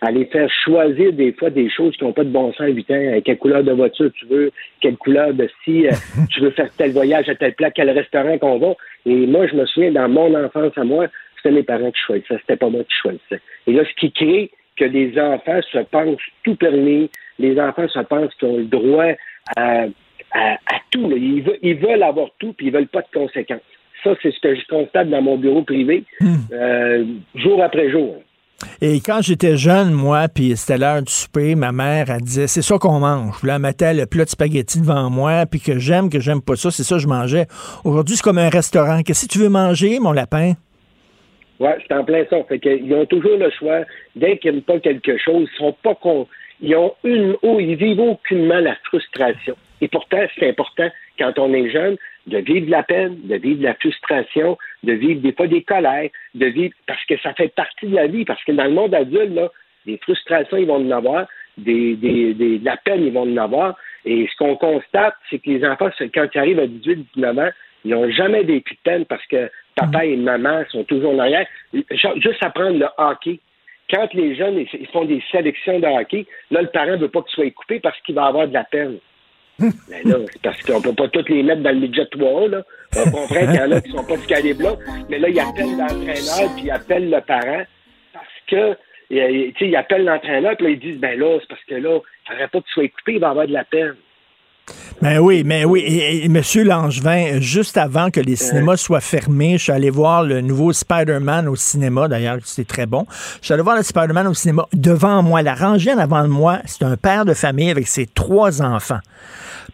à 0.00 0.10
les 0.10 0.26
faire 0.26 0.50
choisir 0.64 1.12
des 1.12 1.32
fois 1.32 1.50
des 1.50 1.70
choses 1.70 1.96
qui 1.96 2.04
n'ont 2.04 2.12
pas 2.12 2.24
de 2.24 2.30
bon 2.30 2.52
sens 2.52 2.60
à 2.60 2.68
8 2.68 2.90
ans. 2.90 2.94
Euh, 2.94 3.20
Quelle 3.24 3.38
couleur 3.38 3.64
de 3.64 3.72
voiture 3.72 4.10
tu 4.18 4.26
veux, 4.26 4.50
quelle 4.80 4.96
couleur 4.96 5.32
de 5.32 5.48
si 5.64 5.86
euh, 5.86 5.92
tu 6.30 6.40
veux 6.40 6.50
faire 6.50 6.70
tel 6.76 6.92
voyage 6.92 7.28
à 7.28 7.34
tel 7.34 7.54
plat, 7.54 7.70
quel 7.70 7.90
restaurant 7.90 8.38
qu'on 8.38 8.58
va? 8.58 8.74
Et 9.06 9.26
moi, 9.26 9.46
je 9.46 9.54
me 9.54 9.66
souviens, 9.66 9.92
dans 9.92 10.08
mon 10.08 10.34
enfance 10.34 10.72
à 10.76 10.84
moi, 10.84 11.06
c'était 11.36 11.54
mes 11.54 11.62
parents 11.62 11.90
qui 11.90 12.00
choisissaient, 12.06 12.38
c'était 12.40 12.56
pas 12.56 12.68
moi 12.68 12.82
qui 12.84 12.94
choisissais. 13.00 13.40
Et 13.66 13.72
là, 13.72 13.84
ce 13.84 14.00
qui 14.00 14.12
crée 14.12 14.50
que 14.76 14.84
les 14.84 15.18
enfants 15.18 15.60
se 15.72 15.78
pensent 15.78 16.20
tout 16.44 16.56
permis, 16.56 17.10
les 17.38 17.58
enfants 17.58 17.88
se 17.88 18.00
pensent 18.00 18.34
qu'ils 18.34 18.48
ont 18.48 18.56
le 18.58 18.64
droit 18.64 19.12
à, 19.56 19.84
à, 20.32 20.52
à 20.54 20.80
tout. 20.90 21.10
Ils, 21.16 21.42
veulent, 21.42 21.58
ils 21.62 21.76
veulent 21.76 22.02
avoir 22.02 22.28
tout, 22.38 22.52
puis 22.52 22.66
ils 22.66 22.72
veulent 22.72 22.88
pas 22.88 23.02
de 23.02 23.08
conséquences. 23.12 23.60
Ça, 24.04 24.14
c'est 24.22 24.32
ce 24.32 24.40
que 24.40 24.54
je 24.54 24.66
constate 24.68 25.08
dans 25.08 25.22
mon 25.22 25.36
bureau 25.36 25.62
privé, 25.62 26.04
euh, 26.52 27.04
jour 27.34 27.62
après 27.62 27.90
jour. 27.90 28.22
Et 28.80 29.00
quand 29.00 29.20
j'étais 29.22 29.56
jeune, 29.56 29.92
moi, 29.92 30.28
puis 30.28 30.56
c'était 30.56 30.78
l'heure 30.78 31.02
du 31.02 31.12
souper, 31.12 31.54
ma 31.54 31.72
mère, 31.72 32.10
elle 32.10 32.22
disait, 32.22 32.46
c'est 32.46 32.62
ça 32.62 32.78
qu'on 32.78 33.00
mange. 33.00 33.42
Là, 33.42 33.56
elle 33.56 33.62
mettait 33.62 33.92
le 33.92 34.06
plat 34.06 34.24
de 34.24 34.30
spaghetti 34.30 34.80
devant 34.80 35.10
moi, 35.10 35.44
puis 35.46 35.60
que 35.60 35.78
j'aime, 35.78 36.08
que 36.08 36.20
j'aime 36.20 36.40
pas 36.40 36.56
ça, 36.56 36.70
c'est 36.70 36.82
ça 36.82 36.96
que 36.96 37.02
je 37.02 37.08
mangeais. 37.08 37.46
Aujourd'hui, 37.84 38.16
c'est 38.16 38.22
comme 38.22 38.38
un 38.38 38.48
restaurant. 38.48 39.02
Qu'est-ce 39.02 39.26
que 39.26 39.32
tu 39.32 39.38
veux 39.38 39.50
manger, 39.50 39.98
mon 40.00 40.12
lapin? 40.12 40.54
Ouais, 41.58 41.76
c'est 41.86 41.94
en 41.94 42.04
plein 42.04 42.24
ça. 42.28 42.36
Fait 42.48 42.58
qu'ils 42.58 42.92
ont 42.94 43.06
toujours 43.06 43.36
le 43.38 43.50
choix. 43.50 43.80
Dès 44.14 44.38
qu'ils 44.38 44.52
n'aiment 44.52 44.62
pas 44.62 44.78
quelque 44.80 45.16
chose, 45.18 45.48
ils 45.52 45.58
sont 45.58 45.76
pas 45.82 45.94
con. 45.94 46.26
Ils 46.60 46.74
ont 46.76 46.94
une, 47.04 47.36
oh, 47.42 47.58
ils 47.60 47.76
vivent 47.76 48.00
aucunement 48.00 48.60
la 48.60 48.74
frustration. 48.84 49.54
Et 49.80 49.88
pourtant, 49.88 50.24
c'est 50.38 50.48
important 50.48 50.88
quand 51.18 51.38
on 51.38 51.52
est 51.52 51.70
jeune 51.70 51.96
de 52.26 52.38
vivre 52.38 52.66
de 52.66 52.70
la 52.70 52.82
peine, 52.82 53.16
de 53.24 53.36
vivre 53.36 53.60
de 53.60 53.64
la 53.64 53.74
frustration, 53.74 54.58
de 54.82 54.92
vivre 54.92 55.20
des 55.20 55.32
fois 55.32 55.46
des 55.46 55.62
colères, 55.62 56.10
de 56.34 56.46
vivre 56.46 56.74
parce 56.86 57.04
que 57.06 57.16
ça 57.18 57.32
fait 57.34 57.54
partie 57.54 57.86
de 57.86 57.94
la 57.94 58.06
vie. 58.06 58.24
Parce 58.24 58.42
que 58.44 58.52
dans 58.52 58.64
le 58.64 58.70
monde 58.72 58.94
adulte, 58.94 59.34
là, 59.34 59.50
des 59.86 59.98
frustrations, 59.98 60.56
ils 60.56 60.66
vont 60.66 60.84
en 60.86 60.90
avoir, 60.90 61.26
des, 61.56 61.94
des, 61.96 62.34
des- 62.34 62.58
de 62.58 62.64
la 62.64 62.76
peine, 62.76 63.04
ils 63.06 63.12
vont 63.12 63.22
en 63.22 63.36
avoir. 63.36 63.76
Et 64.04 64.26
ce 64.30 64.36
qu'on 64.36 64.56
constate, 64.56 65.14
c'est 65.30 65.38
que 65.38 65.50
les 65.50 65.64
enfants, 65.66 65.90
quand 66.14 66.26
ils 66.34 66.38
arrivent 66.38 66.58
à 66.60 66.66
18, 66.66 67.06
19 67.14 67.38
ans, 67.38 67.50
ils 67.84 67.90
n'ont 67.92 68.10
jamais 68.10 68.42
vécu 68.42 68.74
de 68.74 68.80
peine 68.82 69.04
parce 69.06 69.24
que 69.26 69.48
papa 69.76 70.04
et 70.04 70.16
maman 70.16 70.64
sont 70.70 70.82
toujours 70.84 71.12
en 71.14 71.18
arrière. 71.20 71.46
Juste 71.72 72.42
apprendre 72.42 72.78
le 72.78 72.86
hockey. 72.98 73.38
Quand 73.88 74.12
les 74.14 74.34
jeunes 74.34 74.58
ils 74.72 74.86
font 74.88 75.04
des 75.04 75.22
sélections 75.30 75.78
de 75.78 75.86
hockey, 75.86 76.26
là, 76.50 76.62
le 76.62 76.68
parent 76.68 76.92
ne 76.92 76.96
veut 76.96 77.08
pas 77.08 77.22
qu'ils 77.22 77.34
soient 77.34 77.50
coupés 77.52 77.78
parce 77.78 78.00
qu'il 78.00 78.16
va 78.16 78.26
avoir 78.26 78.48
de 78.48 78.54
la 78.54 78.64
peine. 78.64 78.98
Mais 79.58 80.02
là, 80.04 80.16
c'est 80.32 80.42
parce 80.42 80.62
qu'on 80.62 80.82
peut 80.82 80.92
pas 80.92 81.08
tous 81.08 81.28
les 81.28 81.42
mettre 81.42 81.62
dans 81.62 81.70
le 81.70 81.80
midget 81.80 82.06
3 82.06 82.48
là. 82.48 82.62
On 82.96 83.10
comprend 83.10 83.40
qu'il 83.40 83.54
y 83.54 83.60
en 83.60 83.72
a 83.72 83.80
qui 83.80 83.90
sont 83.90 84.04
pas 84.04 84.16
du 84.16 84.26
calibre-là. 84.26 84.76
Mais 85.08 85.18
là, 85.18 85.28
ils 85.28 85.40
appellent 85.40 85.76
l'entraîneur, 85.76 86.54
puis 86.54 86.64
ils 86.64 86.70
appellent 86.70 87.10
le 87.10 87.20
parent 87.20 87.64
parce 88.12 88.26
que, 88.48 88.56
euh, 88.56 88.76
tu 89.10 89.54
sais, 89.58 89.68
ils 89.68 89.76
appellent 89.76 90.04
l'entraîneur, 90.04 90.56
puis 90.56 90.66
là, 90.66 90.72
ils 90.72 90.78
disent, 90.78 91.00
ben 91.00 91.18
là, 91.18 91.38
c'est 91.40 91.48
parce 91.48 91.64
que 91.64 91.74
là, 91.74 91.98
il 91.98 92.28
faudrait 92.30 92.48
pas 92.48 92.60
qu'il 92.60 92.72
soit 92.72 92.88
coupé, 92.88 93.14
il 93.14 93.20
va 93.20 93.30
avoir 93.30 93.46
de 93.46 93.52
la 93.52 93.64
peine. 93.64 93.94
Ben 95.00 95.18
oui, 95.18 95.42
mais 95.44 95.64
oui. 95.64 95.80
Et, 95.80 96.24
et 96.24 96.28
Monsieur 96.28 96.64
Langevin, 96.64 97.38
juste 97.40 97.76
avant 97.76 98.10
que 98.10 98.18
les 98.18 98.34
cinémas 98.34 98.76
soient 98.76 99.00
fermés, 99.00 99.58
je 99.58 99.64
suis 99.64 99.72
allé 99.72 99.90
voir 99.90 100.24
le 100.24 100.40
nouveau 100.40 100.72
Spider-Man 100.72 101.48
au 101.48 101.54
cinéma. 101.54 102.08
D'ailleurs, 102.08 102.38
c'est 102.44 102.66
très 102.66 102.86
bon. 102.86 103.06
Je 103.40 103.46
suis 103.46 103.54
allé 103.54 103.62
voir 103.62 103.76
le 103.76 103.82
Spider-Man 103.82 104.26
au 104.26 104.34
cinéma. 104.34 104.66
Devant 104.72 105.22
moi, 105.22 105.42
la 105.42 105.54
rangée 105.54 105.92
en 105.92 105.98
avant 105.98 106.22
de 106.22 106.28
moi, 106.28 106.58
c'est 106.64 106.82
un 106.82 106.96
père 106.96 107.24
de 107.24 107.34
famille 107.34 107.70
avec 107.70 107.86
ses 107.86 108.06
trois 108.06 108.62
enfants. 108.62 109.00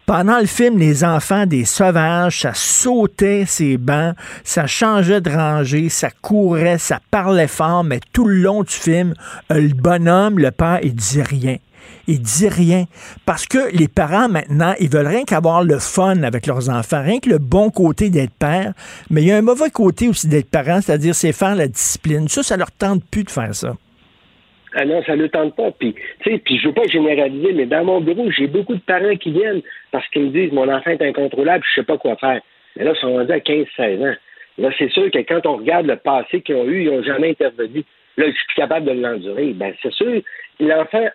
Pendant 0.05 0.39
le 0.39 0.45
film, 0.45 0.77
les 0.77 1.03
enfants 1.03 1.45
des 1.45 1.65
sauvages, 1.65 2.41
ça 2.41 2.53
sautait 2.53 3.45
ses 3.47 3.77
bancs, 3.77 4.15
ça 4.43 4.67
changeait 4.67 5.21
de 5.21 5.29
rangée, 5.29 5.89
ça 5.89 6.09
courait, 6.09 6.77
ça 6.77 6.99
parlait 7.11 7.47
fort, 7.47 7.83
mais 7.83 7.99
tout 8.11 8.25
le 8.25 8.35
long 8.35 8.63
du 8.63 8.73
film, 8.73 9.13
le 9.49 9.73
bonhomme, 9.73 10.39
le 10.39 10.51
père, 10.51 10.79
il 10.83 10.95
disait 10.95 11.23
rien. 11.23 11.57
Il 12.07 12.21
dit 12.21 12.49
rien. 12.49 12.85
Parce 13.25 13.45
que 13.45 13.71
les 13.73 13.87
parents, 13.87 14.27
maintenant, 14.27 14.73
ils 14.79 14.89
veulent 14.89 15.07
rien 15.07 15.23
qu'avoir 15.23 15.63
le 15.63 15.79
fun 15.79 16.23
avec 16.23 16.47
leurs 16.47 16.69
enfants, 16.69 17.01
rien 17.01 17.19
que 17.19 17.29
le 17.29 17.37
bon 17.37 17.69
côté 17.69 18.09
d'être 18.09 18.33
père. 18.33 18.73
Mais 19.09 19.21
il 19.21 19.27
y 19.27 19.31
a 19.31 19.37
un 19.37 19.41
mauvais 19.41 19.69
côté 19.69 20.07
aussi 20.07 20.27
d'être 20.27 20.49
parent, 20.49 20.81
c'est-à-dire 20.81 21.15
c'est 21.15 21.31
faire 21.31 21.55
la 21.55 21.67
discipline. 21.67 22.27
Ça, 22.27 22.43
ça 22.43 22.57
leur 22.57 22.71
tente 22.71 23.03
plus 23.05 23.23
de 23.23 23.31
faire 23.31 23.55
ça. 23.55 23.75
Ah 24.75 24.85
non, 24.85 25.03
ça 25.03 25.15
ne 25.15 25.27
tente 25.27 25.55
pas. 25.55 25.71
Puis, 25.71 25.93
tu 25.93 26.31
sais, 26.31 26.37
puis 26.39 26.57
je 26.57 26.67
veux 26.67 26.73
pas 26.73 26.87
généraliser, 26.87 27.53
mais 27.53 27.65
dans 27.65 27.83
mon 27.83 28.01
bureau, 28.01 28.31
j'ai 28.31 28.47
beaucoup 28.47 28.75
de 28.75 28.81
parents 28.81 29.15
qui 29.15 29.31
viennent 29.31 29.61
parce 29.91 30.07
qu'ils 30.09 30.23
me 30.23 30.29
disent 30.29 30.51
mon 30.51 30.67
enfant 30.67 30.91
est 30.91 31.01
incontrôlable, 31.01 31.63
je 31.67 31.81
sais 31.81 31.85
pas 31.85 31.97
quoi 31.97 32.15
faire. 32.15 32.41
Mais 32.75 32.83
là, 32.83 32.93
ils 32.95 32.99
sont 32.99 33.13
rendus 33.13 33.31
à 33.31 33.39
15-16 33.39 34.09
ans. 34.09 34.15
Là, 34.57 34.69
c'est 34.77 34.91
sûr 34.91 35.09
que 35.11 35.19
quand 35.19 35.45
on 35.45 35.57
regarde 35.57 35.85
le 35.85 35.95
passé 35.95 36.41
qu'ils 36.41 36.55
ont 36.55 36.65
eu, 36.65 36.83
ils 36.83 36.91
n'ont 36.91 37.03
jamais 37.03 37.31
intervenu. 37.31 37.83
Là, 38.17 38.27
je 38.27 38.35
suis 38.35 38.55
capable 38.55 38.85
de 38.85 38.91
l'endurer. 38.91 39.53
Ben, 39.53 39.73
c'est 39.81 39.93
sûr, 39.93 40.21
l'enfant 40.59 41.07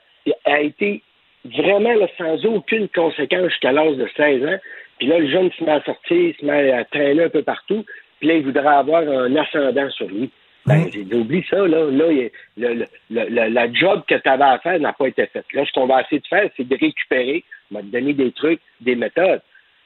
a 0.44 0.60
été 0.60 1.02
vraiment 1.44 1.94
là, 1.94 2.06
sans 2.16 2.44
aucune 2.46 2.88
conséquence 2.88 3.50
jusqu'à 3.50 3.72
l'âge 3.72 3.96
de 3.96 4.08
16 4.16 4.44
ans. 4.44 4.58
Puis 4.98 5.08
là, 5.08 5.18
le 5.18 5.28
jeune 5.28 5.50
se 5.52 5.64
met 5.64 5.70
à 5.70 5.82
sortir, 5.82 6.34
se 6.38 6.44
met 6.44 6.72
à 6.72 6.84
traîner 6.84 7.24
un 7.24 7.28
peu 7.28 7.42
partout. 7.42 7.84
Puis 8.18 8.28
là, 8.28 8.34
il 8.34 8.44
voudrait 8.44 8.66
avoir 8.66 9.02
un 9.02 9.34
ascendant 9.36 9.90
sur 9.90 10.08
lui. 10.08 10.30
Ben, 10.68 10.90
j'ai 10.92 11.04
dit, 11.04 11.14
oublie 11.14 11.44
ça, 11.48 11.56
là. 11.66 11.90
Là, 11.90 12.06
le, 12.10 12.30
le, 12.56 12.86
le- 13.10 13.48
la 13.48 13.72
job 13.72 14.02
que 14.06 14.14
tu 14.14 14.28
avais 14.28 14.44
à 14.44 14.58
faire 14.58 14.78
n'a 14.78 14.92
pas 14.92 15.08
été 15.08 15.26
faite. 15.26 15.46
Là, 15.52 15.64
ce 15.64 15.72
qu'on 15.72 15.86
va 15.86 16.02
essayer 16.02 16.20
de 16.20 16.26
faire, 16.26 16.48
c'est 16.56 16.68
de 16.68 16.76
récupérer, 16.76 17.44
on 17.70 17.76
va 17.76 17.80
te 17.82 17.86
donner 17.86 18.12
des 18.12 18.32
trucs, 18.32 18.60
des 18.80 18.94
méthodes. 18.94 19.40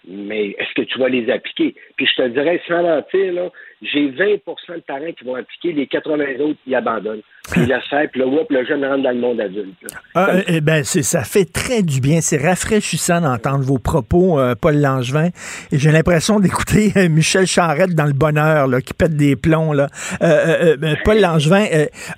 Mais 0.07 0.49
est-ce 0.59 0.75
que 0.75 0.83
tu 0.83 0.99
vas 0.99 1.09
les 1.09 1.31
appliquer? 1.31 1.75
Puis 1.97 2.07
je 2.07 2.15
te 2.23 2.29
dirais, 2.29 2.61
sans 2.67 2.83
mentir, 2.83 3.33
là, 3.33 3.51
j'ai 3.83 4.11
20% 4.11 4.39
de 4.77 4.81
parents 4.87 5.13
qui 5.19 5.25
vont 5.25 5.35
appliquer, 5.35 5.73
les 5.73 5.87
80 5.87 6.25
autres, 6.41 6.59
ils 6.67 6.75
abandonnent. 6.75 7.23
Puis 7.51 7.67
laissent 7.67 7.83
faire, 7.91 8.09
puis 8.09 8.21
là, 8.21 8.27
whoop, 8.29 8.49
le 8.51 8.65
jeune 8.65 8.85
rentre 8.85 9.03
dans 9.03 9.11
le 9.11 9.19
monde 9.19 9.41
adulte. 9.41 9.75
Ah, 10.15 10.29
euh, 10.31 10.43
eh 10.47 10.61
ben, 10.61 10.85
ça 10.85 11.25
fait 11.25 11.45
très 11.45 11.83
du 11.83 12.01
bien. 12.01 12.21
C'est 12.21 12.37
rafraîchissant 12.37 13.21
d'entendre 13.21 13.65
vos 13.65 13.79
propos, 13.79 14.39
euh, 14.39 14.55
Paul 14.55 14.81
Langevin. 14.81 15.31
Et 15.73 15.79
j'ai 15.79 15.91
l'impression 15.91 16.39
d'écouter 16.39 16.93
euh, 16.97 17.09
Michel 17.09 17.47
Charette 17.47 17.97
dans 17.97 18.07
le 18.07 18.13
bonheur, 18.13 18.69
là, 18.69 18.81
qui 18.81 18.95
pète 18.95 19.17
des 19.17 19.35
plombs. 19.35 19.73
Là. 19.73 19.89
Paul 21.05 21.21
Langevin, 21.21 21.67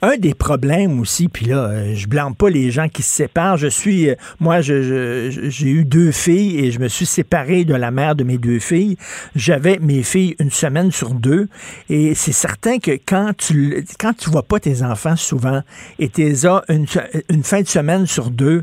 un 0.03 0.17
des 0.19 0.35
problèmes 0.35 1.01
aussi, 1.01 1.29
puis 1.29 1.47
là, 1.47 1.95
je 1.95 2.07
blâme 2.07 2.37
pas 2.37 2.51
les 2.51 2.71
gens 2.71 2.89
qui 2.89 3.03
se 3.03 3.15
séparent. 3.15 3.57
Je 3.57 3.69
suis, 3.69 4.11
moi, 4.41 4.61
j'ai 4.61 5.31
eu 5.62 5.87
deux 5.87 6.12
filles 6.12 6.67
et 6.67 6.71
je 6.71 6.81
me 6.81 6.89
suis 6.89 7.07
séparé 7.07 7.65
de 7.65 7.75
la 7.75 7.91
mère 7.91 8.15
de 8.15 8.25
mes 8.25 8.37
deux 8.37 8.59
filles. 8.59 8.99
J'avais 9.35 9.79
mes 9.81 10.03
filles 10.03 10.37
une 10.39 10.51
semaine 10.51 10.93
sur 10.93 11.15
deux. 11.15 11.49
Et 11.89 12.15
c'est 12.15 12.33
certain 12.33 12.79
que 12.79 12.93
quand 12.93 13.33
tu, 13.37 13.85
quand 14.01 14.13
tu 14.17 14.31
vois 14.31 14.43
pas 14.43 14.61
tes 14.61 14.83
enfants 14.83 15.17
souvent 15.17 15.61
et 15.99 16.09
tu 16.09 16.23
les 16.23 16.47
as 16.47 16.63
une, 16.69 16.87
une 17.31 17.43
fin 17.43 17.61
de 17.61 17.67
semaine 17.67 18.07
sur 18.07 18.31
deux, 18.31 18.63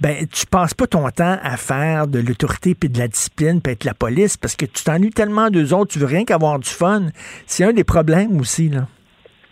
ben 0.00 0.26
tu 0.32 0.46
passes 0.46 0.74
pas 0.74 0.86
ton 0.86 1.08
temps 1.10 1.36
à 1.42 1.56
faire 1.56 2.06
de 2.06 2.18
l'autorité 2.18 2.74
puis 2.74 2.88
de 2.88 2.98
la 2.98 3.08
discipline 3.08 3.60
puis 3.62 3.72
être 3.72 3.84
la 3.84 3.94
police 3.94 4.36
parce 4.36 4.56
que 4.56 4.64
tu 4.64 4.84
t'ennuies 4.84 5.10
tellement 5.10 5.50
d'eux 5.50 5.74
autres, 5.74 5.92
tu 5.92 5.98
veux 5.98 6.06
rien 6.06 6.24
qu'avoir 6.24 6.58
du 6.58 6.68
fun. 6.68 7.06
C'est 7.46 7.64
un 7.64 7.72
des 7.72 7.84
problèmes 7.84 8.38
aussi, 8.40 8.68
là. 8.68 8.86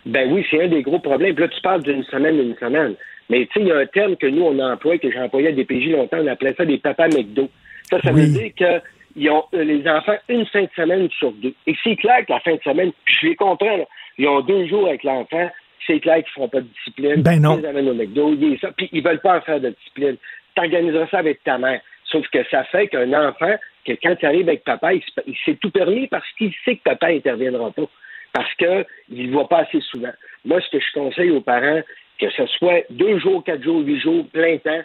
Ben 0.05 0.31
oui, 0.31 0.45
c'est 0.49 0.63
un 0.63 0.67
des 0.67 0.81
gros 0.81 0.99
problèmes. 0.99 1.35
Puis 1.35 1.43
là, 1.43 1.49
tu 1.49 1.61
parles 1.61 1.83
d'une 1.83 2.03
semaine, 2.03 2.35
une 2.37 2.55
semaine. 2.55 2.95
Mais 3.29 3.45
tu 3.45 3.53
sais, 3.53 3.59
il 3.61 3.67
y 3.67 3.71
a 3.71 3.77
un 3.77 3.85
terme 3.85 4.15
que 4.15 4.25
nous, 4.25 4.41
on 4.41 4.57
emploie, 4.59 4.97
que 4.97 5.11
j'ai 5.11 5.19
employé 5.19 5.49
à 5.49 5.51
DPJ 5.51 5.91
longtemps, 5.91 6.17
on 6.19 6.27
appelait 6.27 6.55
ça 6.57 6.65
des 6.65 6.79
papas 6.79 7.09
McDo. 7.09 7.49
Ça, 7.89 7.99
ça 8.01 8.11
veut 8.11 8.27
dire 8.27 8.51
que 8.57 8.81
ils 9.19 9.29
ont 9.29 9.43
euh, 9.53 9.63
les 9.63 9.87
enfants 9.87 10.15
une 10.29 10.45
fin 10.47 10.63
de 10.63 10.69
semaine 10.75 11.09
sur 11.11 11.31
deux. 11.33 11.53
Et 11.67 11.75
c'est 11.83 11.95
clair 11.97 12.25
que 12.25 12.31
la 12.31 12.39
fin 12.39 12.55
de 12.55 12.61
semaine, 12.63 12.91
puis 13.05 13.15
je 13.21 13.27
les 13.27 13.35
comprends, 13.35 13.77
là, 13.77 13.85
ils 14.17 14.27
ont 14.27 14.41
deux 14.41 14.65
jours 14.67 14.87
avec 14.87 15.03
l'enfant, 15.03 15.49
c'est 15.85 15.99
clair 15.99 16.15
qu'ils 16.17 16.25
ne 16.27 16.33
feront 16.33 16.49
pas 16.49 16.61
de 16.61 16.67
discipline. 16.67 17.21
Ben 17.21 17.41
non. 17.41 17.57
Ils 17.57 17.61
les 17.61 17.67
amènent 17.67 17.89
au 17.89 17.93
McDo, 17.93 18.33
ils 18.33 18.59
ça, 18.59 18.71
puis 18.75 18.89
ils 18.91 19.03
veulent 19.03 19.21
pas 19.21 19.37
en 19.37 19.41
faire 19.41 19.59
de 19.59 19.69
discipline. 19.69 20.17
T'organiseras 20.55 21.07
ça 21.07 21.19
avec 21.19 21.43
ta 21.43 21.57
mère. 21.57 21.81
Sauf 22.05 22.27
que 22.29 22.43
ça 22.49 22.63
fait 22.65 22.87
qu'un 22.87 23.13
enfant, 23.13 23.55
que 23.85 23.93
quand 24.01 24.15
il 24.21 24.25
arrive 24.25 24.47
avec 24.49 24.63
papa, 24.63 24.93
il, 24.93 25.01
se- 25.01 25.21
il 25.27 25.35
s'est 25.45 25.55
tout 25.61 25.69
permis 25.71 26.07
parce 26.07 26.25
qu'il 26.37 26.53
sait 26.65 26.75
que 26.77 26.83
papa 26.83 27.07
interviendra 27.07 27.71
pas. 27.71 27.87
Parce 28.33 28.53
qu'il 28.55 28.85
ne 29.27 29.31
voit 29.31 29.47
pas 29.47 29.59
assez 29.59 29.81
souvent. 29.81 30.11
Moi, 30.45 30.59
ce 30.61 30.69
que 30.69 30.79
je 30.79 30.93
conseille 30.93 31.31
aux 31.31 31.41
parents, 31.41 31.81
que 32.19 32.29
ce 32.29 32.45
soit 32.47 32.83
deux 32.89 33.17
jours, 33.19 33.43
quatre 33.43 33.63
jours, 33.63 33.81
huit 33.81 33.99
jours, 33.99 34.25
plein 34.31 34.57
temps, 34.57 34.81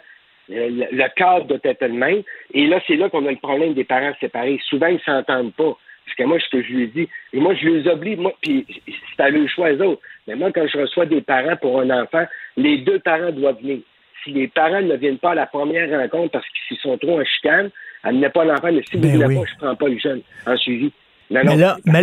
le, 0.49 0.87
le- 0.91 1.15
cadre 1.15 1.45
doit 1.45 1.57
être 1.63 1.81
le 1.85 1.93
même. 1.93 2.23
Et 2.53 2.67
là, 2.67 2.79
c'est 2.87 2.95
là 2.95 3.09
qu'on 3.09 3.25
a 3.25 3.31
le 3.31 3.37
problème 3.37 3.73
des 3.73 3.83
parents 3.83 4.13
séparés. 4.19 4.59
Souvent, 4.69 4.87
ils 4.87 4.99
s'entendent 5.01 5.53
pas. 5.53 5.77
Parce 6.05 6.17
que 6.17 6.23
moi, 6.23 6.37
ce 6.39 6.49
que 6.49 6.61
je 6.61 6.71
lui 6.71 6.87
dis, 6.87 7.09
et 7.33 7.39
moi, 7.39 7.55
je 7.55 7.67
les 7.67 7.87
oblige, 7.87 8.17
moi, 8.17 8.33
puis 8.41 8.65
c'est 8.85 9.23
à 9.23 9.29
le 9.29 9.47
choix 9.47 9.71
eux 9.71 9.81
autres. 9.83 10.01
Mais 10.27 10.35
moi, 10.35 10.51
quand 10.53 10.67
je 10.67 10.77
reçois 10.77 11.05
des 11.07 11.21
parents 11.21 11.55
pour 11.57 11.79
un 11.81 11.89
enfant, 11.89 12.25
les 12.57 12.77
deux 12.77 12.99
parents 12.99 13.31
doivent 13.31 13.59
venir. 13.59 13.79
Si 14.23 14.31
les 14.31 14.47
parents 14.47 14.81
ne 14.81 14.95
viennent 14.95 15.17
pas 15.17 15.31
à 15.31 15.35
la 15.35 15.45
première 15.47 15.89
rencontre 15.89 16.31
parce 16.31 16.45
qu'ils 16.67 16.77
sont 16.77 16.97
trop 16.97 17.19
en 17.19 17.25
chicane, 17.25 17.69
amenez 18.03 18.29
pas 18.29 18.45
l'enfant, 18.45 18.71
mais 18.71 18.81
si 18.89 18.97
vous 18.97 19.01
Ben 19.03 19.11
ne 19.13 19.23
voulez 19.23 19.35
oui. 19.37 19.43
pas, 19.45 19.51
je 19.51 19.57
prends 19.57 19.75
pas 19.75 19.87
le 19.87 19.97
jeune 19.99 20.21
en 20.47 20.57
suivi. 20.57 20.91
Non, 21.31 21.41
Mais 21.43 21.55
non, 21.55 21.57
là, 21.57 21.77
mais 21.85 22.01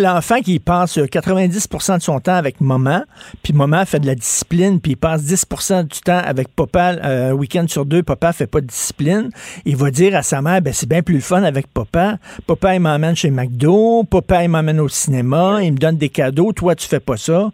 l'enfant, 0.00 0.40
qui 0.40 0.58
passe 0.60 0.96
euh, 0.96 1.04
90% 1.04 1.98
de 1.98 2.02
son 2.02 2.20
temps 2.20 2.34
avec 2.36 2.62
maman, 2.62 3.02
puis 3.42 3.52
maman 3.52 3.84
fait 3.84 4.00
de 4.00 4.06
la 4.06 4.14
discipline, 4.14 4.80
puis 4.80 4.92
il 4.92 4.96
passe 4.96 5.22
10% 5.24 5.82
du 5.86 6.00
temps 6.00 6.22
avec 6.24 6.48
papa, 6.48 6.94
euh, 7.04 7.30
un 7.30 7.32
week-end 7.34 7.66
sur 7.68 7.84
deux, 7.84 8.02
papa 8.02 8.32
fait 8.32 8.46
pas 8.50 8.62
de 8.62 8.66
discipline, 8.66 9.28
il 9.66 9.76
va 9.76 9.90
dire 9.90 10.16
à 10.16 10.22
sa 10.22 10.40
mère, 10.40 10.62
ben 10.62 10.72
c'est 10.72 10.88
bien 10.88 11.02
plus 11.02 11.16
le 11.16 11.20
fun 11.20 11.42
avec 11.42 11.66
papa. 11.66 12.16
Papa, 12.46 12.74
il 12.74 12.80
m'emmène 12.80 13.14
chez 13.14 13.30
McDo, 13.30 14.04
papa, 14.04 14.42
il 14.44 14.48
m'emmène 14.48 14.80
au 14.80 14.88
cinéma, 14.88 15.58
il 15.62 15.72
me 15.74 15.78
donne 15.78 15.98
des 15.98 16.08
cadeaux, 16.08 16.52
toi, 16.54 16.74
tu 16.74 16.88
fais 16.88 17.00
pas 17.00 17.18
ça. 17.18 17.50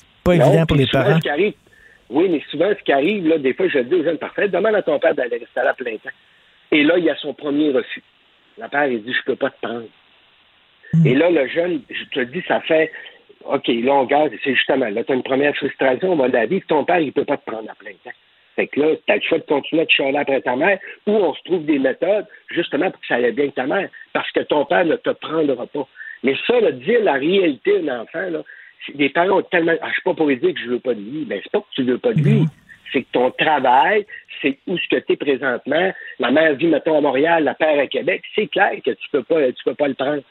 C'est 0.00 0.24
pas 0.24 0.34
Non, 0.36 0.48
évident 0.48 0.66
pour 0.66 0.76
les 0.76 0.86
parents. 0.88 1.20
arrive- 1.30 1.54
oui, 2.10 2.28
mais 2.28 2.42
souvent, 2.50 2.68
ce 2.76 2.82
qui 2.84 2.92
arrive, 2.92 3.28
là, 3.28 3.38
des 3.38 3.54
fois, 3.54 3.68
je 3.68 3.78
dis 3.78 3.94
aux 3.94 4.02
jeunes, 4.02 4.18
parfait, 4.18 4.48
demande 4.48 4.74
à 4.74 4.82
ton 4.82 4.98
père 4.98 5.14
d'aller 5.14 5.38
rester 5.38 5.62
là 5.62 5.70
à 5.70 5.74
plein 5.74 5.92
temps. 5.98 6.10
Et 6.72 6.82
là, 6.82 6.98
il 6.98 7.04
y 7.04 7.10
a 7.10 7.16
son 7.16 7.32
premier 7.32 7.70
refus. 7.70 8.02
Le 8.60 8.68
père, 8.68 8.86
il 8.86 9.02
dit, 9.04 9.12
je 9.12 9.24
peux 9.24 9.36
pas 9.36 9.50
te 9.50 9.56
prendre. 9.66 9.84
Hmm. 10.92 11.06
Et 11.06 11.14
là, 11.14 11.30
le 11.30 11.46
jeune, 11.48 11.82
je 11.90 12.04
te 12.04 12.20
dis, 12.20 12.42
ça 12.46 12.60
fait, 12.60 12.90
OK, 13.44 13.66
là, 13.68 13.94
on 13.94 14.04
garde, 14.04 14.32
c'est 14.44 14.54
justement, 14.54 14.88
là, 14.88 15.04
tu 15.04 15.12
as 15.12 15.14
une 15.14 15.22
première 15.22 15.54
frustration, 15.56 16.12
on 16.12 16.16
va 16.16 16.28
la 16.28 16.46
vivre, 16.46 16.66
ton 16.66 16.84
père, 16.84 17.00
il 17.00 17.12
peut 17.12 17.24
pas 17.24 17.36
te 17.36 17.50
prendre 17.50 17.70
à 17.70 17.74
plein 17.74 17.92
temps. 18.04 18.16
Fait 18.56 18.66
que 18.66 18.80
là, 18.80 18.96
tu 19.06 19.12
as 19.12 19.16
le 19.16 19.22
choix 19.22 19.38
de 19.38 19.44
continuer 19.44 19.82
à 19.82 19.86
te 19.86 19.92
chialer 19.92 20.18
après 20.18 20.40
ta 20.42 20.56
mère, 20.56 20.78
ou 21.06 21.12
on 21.12 21.34
se 21.34 21.42
trouve 21.44 21.64
des 21.64 21.78
méthodes, 21.78 22.26
justement, 22.50 22.90
pour 22.90 23.00
que 23.00 23.06
ça 23.06 23.14
aille 23.14 23.32
bien 23.32 23.44
avec 23.44 23.54
ta 23.54 23.66
mère, 23.66 23.88
parce 24.12 24.30
que 24.32 24.40
ton 24.40 24.64
père 24.66 24.84
ne 24.84 24.96
te 24.96 25.10
prendra 25.10 25.66
pas. 25.66 25.88
Mais 26.22 26.34
ça, 26.46 26.60
là, 26.60 26.70
dire 26.72 27.02
la 27.02 27.14
réalité 27.14 27.80
d'un 27.80 28.02
enfant, 28.02 28.30
là, 28.30 28.42
les 28.94 29.08
parents 29.08 29.38
ont 29.38 29.42
tellement. 29.42 29.72
Ah, 29.80 29.88
je 29.88 29.94
suis 29.94 30.02
pas 30.02 30.14
pour 30.14 30.26
lui 30.26 30.36
dire 30.36 30.54
que 30.54 30.60
je 30.60 30.68
veux 30.68 30.80
pas 30.80 30.94
de 30.94 31.00
lui. 31.00 31.24
Ben, 31.24 31.40
c'est 31.42 31.52
pas 31.52 31.60
que 31.60 31.74
tu 31.74 31.82
veux 31.84 31.98
pas 31.98 32.12
de 32.12 32.20
lui. 32.20 32.44
C'est 32.92 33.02
que 33.02 33.12
ton 33.12 33.30
travail, 33.30 34.04
c'est 34.42 34.58
où 34.66 34.76
ce 34.76 34.88
que 34.88 35.00
tu 35.00 35.12
es 35.12 35.16
présentement. 35.16 35.92
La 36.18 36.30
mère 36.30 36.54
vit, 36.54 36.66
mettons, 36.66 36.98
à 36.98 37.00
Montréal, 37.00 37.44
la 37.44 37.54
père 37.54 37.78
à 37.78 37.86
Québec. 37.86 38.22
C'est 38.34 38.48
clair 38.48 38.72
que 38.84 38.90
tu 38.90 39.08
peux 39.10 39.22
pas, 39.22 39.50
tu 39.52 39.64
peux 39.64 39.74
pas 39.74 39.88
le 39.88 39.94
prendre. 39.94 40.22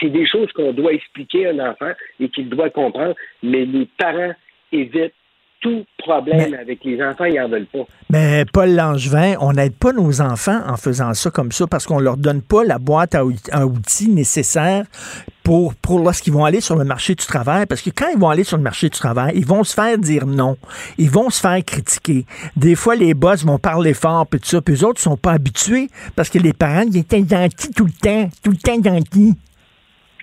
C'est 0.00 0.10
des 0.10 0.26
choses 0.26 0.50
qu'on 0.52 0.72
doit 0.72 0.92
expliquer 0.92 1.46
à 1.46 1.50
un 1.50 1.70
enfant 1.70 1.92
et 2.20 2.28
qu'il 2.28 2.48
doit 2.48 2.70
comprendre, 2.70 3.14
mais 3.42 3.64
les 3.64 3.88
parents 3.98 4.34
évitent 4.72 5.14
tout 5.60 5.84
problème 5.98 6.54
avec 6.54 6.84
les 6.84 7.02
enfants, 7.02 7.24
ils 7.24 7.40
en 7.40 7.48
veulent 7.48 7.66
pas. 7.66 7.84
Mais 8.10 8.44
Paul 8.52 8.70
Langevin, 8.70 9.34
on 9.40 9.52
n'aide 9.52 9.74
pas 9.74 9.92
nos 9.92 10.20
enfants 10.20 10.60
en 10.66 10.76
faisant 10.76 11.14
ça 11.14 11.30
comme 11.30 11.52
ça 11.52 11.66
parce 11.66 11.86
qu'on 11.86 11.98
leur 11.98 12.16
donne 12.16 12.42
pas 12.42 12.64
la 12.64 12.78
boîte 12.78 13.14
à 13.14 13.24
outils 13.24 14.08
nécessaire 14.08 14.84
pour, 15.42 15.74
pour 15.74 16.00
lorsqu'ils 16.00 16.32
vont 16.32 16.44
aller 16.44 16.60
sur 16.60 16.76
le 16.76 16.84
marché 16.84 17.14
du 17.14 17.24
travail. 17.24 17.66
Parce 17.66 17.82
que 17.82 17.90
quand 17.90 18.08
ils 18.12 18.18
vont 18.18 18.28
aller 18.28 18.44
sur 18.44 18.56
le 18.56 18.62
marché 18.62 18.88
du 18.88 18.98
travail, 18.98 19.32
ils 19.34 19.46
vont 19.46 19.64
se 19.64 19.74
faire 19.74 19.98
dire 19.98 20.26
non. 20.26 20.56
Ils 20.96 21.10
vont 21.10 21.30
se 21.30 21.40
faire 21.40 21.64
critiquer. 21.64 22.24
Des 22.56 22.74
fois, 22.74 22.94
les 22.94 23.14
boss 23.14 23.44
vont 23.44 23.58
parler 23.58 23.94
fort, 23.94 24.26
puis 24.26 24.40
tout 24.40 24.48
ça. 24.48 24.60
Puis 24.60 24.74
eux 24.74 24.84
autres 24.84 25.00
sont 25.00 25.16
pas 25.16 25.32
habitués 25.32 25.88
parce 26.14 26.28
que 26.28 26.38
les 26.38 26.52
parents, 26.52 26.84
ils 26.86 26.98
étaient 26.98 27.24
gentils 27.28 27.72
tout 27.72 27.86
le 27.86 27.92
temps. 27.92 28.30
Tout 28.42 28.50
le 28.50 28.58
temps 28.58 28.82
gentils. 28.82 29.34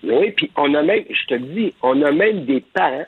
Oui, 0.05 0.31
puis 0.31 0.51
on 0.55 0.73
a 0.73 0.83
même, 0.83 1.03
je 1.09 1.25
te 1.27 1.33
le 1.33 1.47
dis, 1.47 1.73
on 1.81 2.01
a 2.01 2.11
même 2.11 2.45
des 2.45 2.61
parents, 2.61 3.05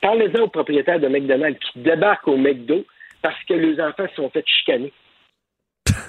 parlez-en 0.00 0.42
aux 0.42 0.48
propriétaires 0.48 1.00
de 1.00 1.08
McDonald's 1.08 1.58
qui 1.60 1.80
débarquent 1.80 2.28
au 2.28 2.36
McDo 2.36 2.84
parce 3.22 3.42
que 3.48 3.54
les 3.54 3.80
enfants 3.80 4.06
se 4.08 4.16
sont 4.16 4.30
fait 4.30 4.44
chicaner. 4.46 4.92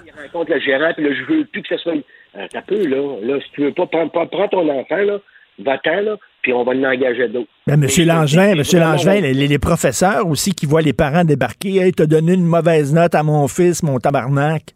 Ils 0.06 0.12
rencontrent 0.12 0.52
le 0.52 0.60
gérant, 0.60 0.92
puis 0.94 1.04
là, 1.04 1.12
je 1.14 1.34
veux 1.34 1.46
plus 1.46 1.62
que 1.62 1.70
ce 1.70 1.78
soit. 1.78 1.94
Euh, 2.38 2.48
T'as 2.52 2.62
peu, 2.62 2.86
là. 2.86 3.18
Là, 3.22 3.40
si 3.42 3.52
tu 3.54 3.62
veux 3.62 3.74
pas 3.74 3.86
prends 3.88 4.48
ton 4.48 4.70
enfant, 4.70 4.98
là, 4.98 5.20
va-t'en, 5.60 6.02
là, 6.02 6.18
puis 6.42 6.54
on 6.54 6.64
va 6.64 6.74
l'engager 6.74 7.28
d'autres. 7.28 7.50
Ben, 7.66 7.78
Monsieur 7.78 8.06
Langevin, 8.06 8.56
Monsieur 8.56 8.80
Langevin, 8.80 9.22
les 9.22 9.60
professeurs 9.60 10.28
aussi 10.28 10.54
qui 10.54 10.66
voient 10.66 10.82
les 10.82 10.94
parents 10.94 11.24
débarquer, 11.24 11.78
hey, 11.78 11.92
t'as 11.92 12.06
donné 12.06 12.34
une 12.34 12.46
mauvaise 12.46 12.94
note 12.94 13.16
à 13.16 13.24
mon 13.24 13.48
fils, 13.48 13.82
mon 13.82 14.00
tabarnak. 14.00 14.75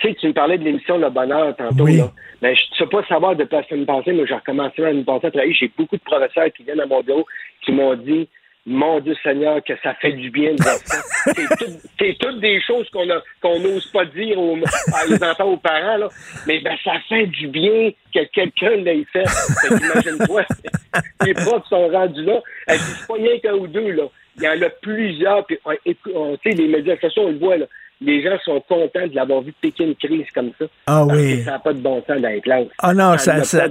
Tu 0.00 0.08
sais, 0.08 0.14
tu 0.14 0.28
me 0.28 0.32
parlais 0.32 0.58
de 0.58 0.64
l'émission 0.64 0.96
Le 0.98 1.10
Bonheur 1.10 1.54
tantôt, 1.56 1.84
Oui. 1.84 1.96
là. 1.96 2.10
Ben, 2.40 2.54
je 2.54 2.62
ne 2.70 2.76
sais 2.76 2.86
pas 2.90 3.04
savoir 3.06 3.34
depuis 3.34 3.56
la 3.56 3.64
semaine 3.66 3.86
passée, 3.86 4.12
mais 4.12 4.26
j'ai 4.26 4.34
recommencé 4.34 4.80
l'année 4.82 5.02
passée 5.04 5.26
à 5.26 5.30
travailler. 5.30 5.54
J'ai 5.54 5.70
beaucoup 5.76 5.96
de 5.96 6.02
professeurs 6.02 6.52
qui 6.56 6.62
viennent 6.62 6.80
à 6.80 6.86
mon 6.86 7.00
bureau 7.02 7.26
qui 7.64 7.72
m'ont 7.72 7.94
dit 7.96 8.28
Mon 8.64 9.00
Dieu 9.00 9.16
Seigneur, 9.22 9.64
que 9.64 9.72
ça 9.82 9.94
fait 9.94 10.12
du 10.12 10.30
bien 10.30 10.52
de 10.52 10.62
voir 10.62 10.76
ça. 10.76 11.02
c'est 11.34 11.56
tout- 11.64 11.88
c'est 11.98 12.16
toutes 12.20 12.38
des 12.40 12.60
choses 12.60 12.88
qu'on 12.90 13.58
n'ose 13.58 13.86
pas 13.90 14.04
dire 14.04 14.38
aux, 14.38 14.56
à 14.94 15.06
les 15.08 15.24
enfants 15.24 15.44
aux 15.52 15.56
parents, 15.56 15.96
là. 15.96 16.08
Mais 16.46 16.60
ben, 16.60 16.76
ça 16.84 16.92
fait 17.08 17.26
du 17.26 17.48
bien 17.48 17.90
que 18.14 18.22
quelqu'un 18.32 18.76
l'ait 18.76 19.04
fait. 19.12 19.26
Fait 19.26 19.68
qu'imagine-toi, 19.74 20.42
les 21.24 21.34
profs 21.34 21.66
sont 21.68 21.88
rendus 21.88 22.22
là. 22.24 22.40
Elle 22.66 22.76
dit, 22.78 22.84
c'est 22.84 23.06
pas 23.08 23.14
rien 23.14 23.38
qu'un 23.40 23.54
ou 23.54 23.66
deux, 23.66 23.90
là. 23.92 24.04
il 24.36 24.42
y 24.44 24.48
en 24.48 24.62
a 24.62 24.68
plusieurs. 24.82 25.44
Puis, 25.46 25.58
on- 25.64 25.72
on- 26.14 26.36
tu 26.36 26.50
sais, 26.50 26.56
les 26.56 26.68
médias 26.68 26.96
sociaux, 27.00 27.22
on 27.26 27.30
le 27.32 27.38
voit, 27.38 27.56
là. 27.56 27.66
Les 28.00 28.22
gens 28.22 28.36
sont 28.44 28.62
contents 28.68 29.06
de 29.08 29.14
l'avoir 29.14 29.42
vu 29.42 29.52
piquer 29.60 29.84
une 29.84 29.96
crise 29.96 30.26
comme 30.32 30.50
ça. 30.58 30.66
Ah 30.86 31.04
Parce 31.06 31.18
oui. 31.18 31.38
que 31.38 31.44
Ça 31.44 31.50
n'a 31.52 31.58
pas 31.58 31.72
de 31.72 31.80
bon 31.80 31.96
sens 32.06 32.20
dans 32.22 32.28
les 32.28 32.40
classes. 32.40 32.68
Ah 32.78 32.94
non, 32.94 33.18
Ça 33.18 33.42
ça, 33.42 33.66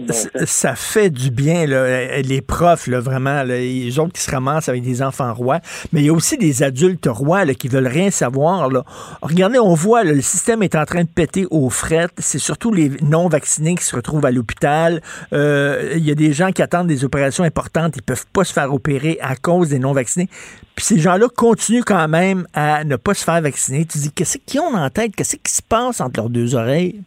ça, 0.46 0.76
fait 0.76 1.10
du 1.10 1.32
bien, 1.32 1.66
là. 1.66 2.20
les 2.22 2.42
profs, 2.42 2.88
là, 2.88 3.00
vraiment, 3.00 3.44
là, 3.44 3.58
les 3.58 3.98
autres 4.00 4.12
qui 4.12 4.22
se 4.22 4.30
ramassent 4.30 4.68
avec 4.68 4.84
des 4.84 5.02
enfants 5.02 5.34
rois, 5.34 5.60
mais 5.94 6.02
il 6.02 6.08
y 6.08 6.10
a 6.10 6.14
aussi 6.14 6.38
des 6.38 6.62
adultes 6.62 7.08
rois 7.10 7.46
là, 7.46 7.54
qui 7.54 7.70
veulent 7.70 7.88
rien 7.88 8.12
savoir. 8.12 8.70
Là. 8.70 8.84
Regardez, 9.22 9.60
on 9.60 9.74
voit, 9.74 10.04
là, 10.04 10.12
le 10.12 10.22
système 10.22 10.62
est 10.62 10.76
en 10.76 10.84
train 10.84 11.04
de 11.04 11.10
péter 11.10 11.46
aux 11.50 11.70
frettes. 11.70 12.12
C'est 12.18 12.40
surtout 12.40 12.74
les 12.74 12.90
non-vaccinés 13.02 13.76
qui 13.76 13.84
se 13.86 13.96
retrouvent 13.96 14.26
à 14.26 14.32
l'hôpital. 14.32 15.02
Euh, 15.32 15.94
Il 15.96 16.06
y 16.06 16.12
a 16.12 16.16
des 16.16 16.34
gens 16.34 16.52
qui 16.52 16.62
attendent 16.62 16.88
des 16.88 17.06
opérations 17.06 17.46
importantes, 17.46 17.96
ils 17.96 18.04
peuvent 18.04 18.26
pas 18.34 18.44
se 18.44 18.52
faire 18.52 18.74
opérer 18.74 19.18
à 19.22 19.36
cause 19.38 19.70
des 19.70 19.80
non-vaccinés. 19.80 20.28
Puis 20.78 20.86
ces 20.86 21.00
gens-là 21.00 21.26
continuent 21.36 21.84
quand 21.84 22.08
même 22.08 22.46
à 22.54 22.84
ne 22.84 22.98
pas 22.98 23.16
se 23.16 23.26
faire 23.26 23.42
vacciner. 23.42 23.84
Tu 23.86 23.98
dis, 23.98 24.14
qu'est-ce 24.14 24.38
qu'ils 24.38 24.60
ont 24.60 24.76
en 24.76 24.90
tête? 24.92 25.16
Qu'est-ce 25.16 25.36
qui 25.36 25.52
se 25.52 25.64
passe 25.64 26.00
entre 26.00 26.20
leurs 26.20 26.30
deux 26.30 26.54
oreilles? 26.54 27.02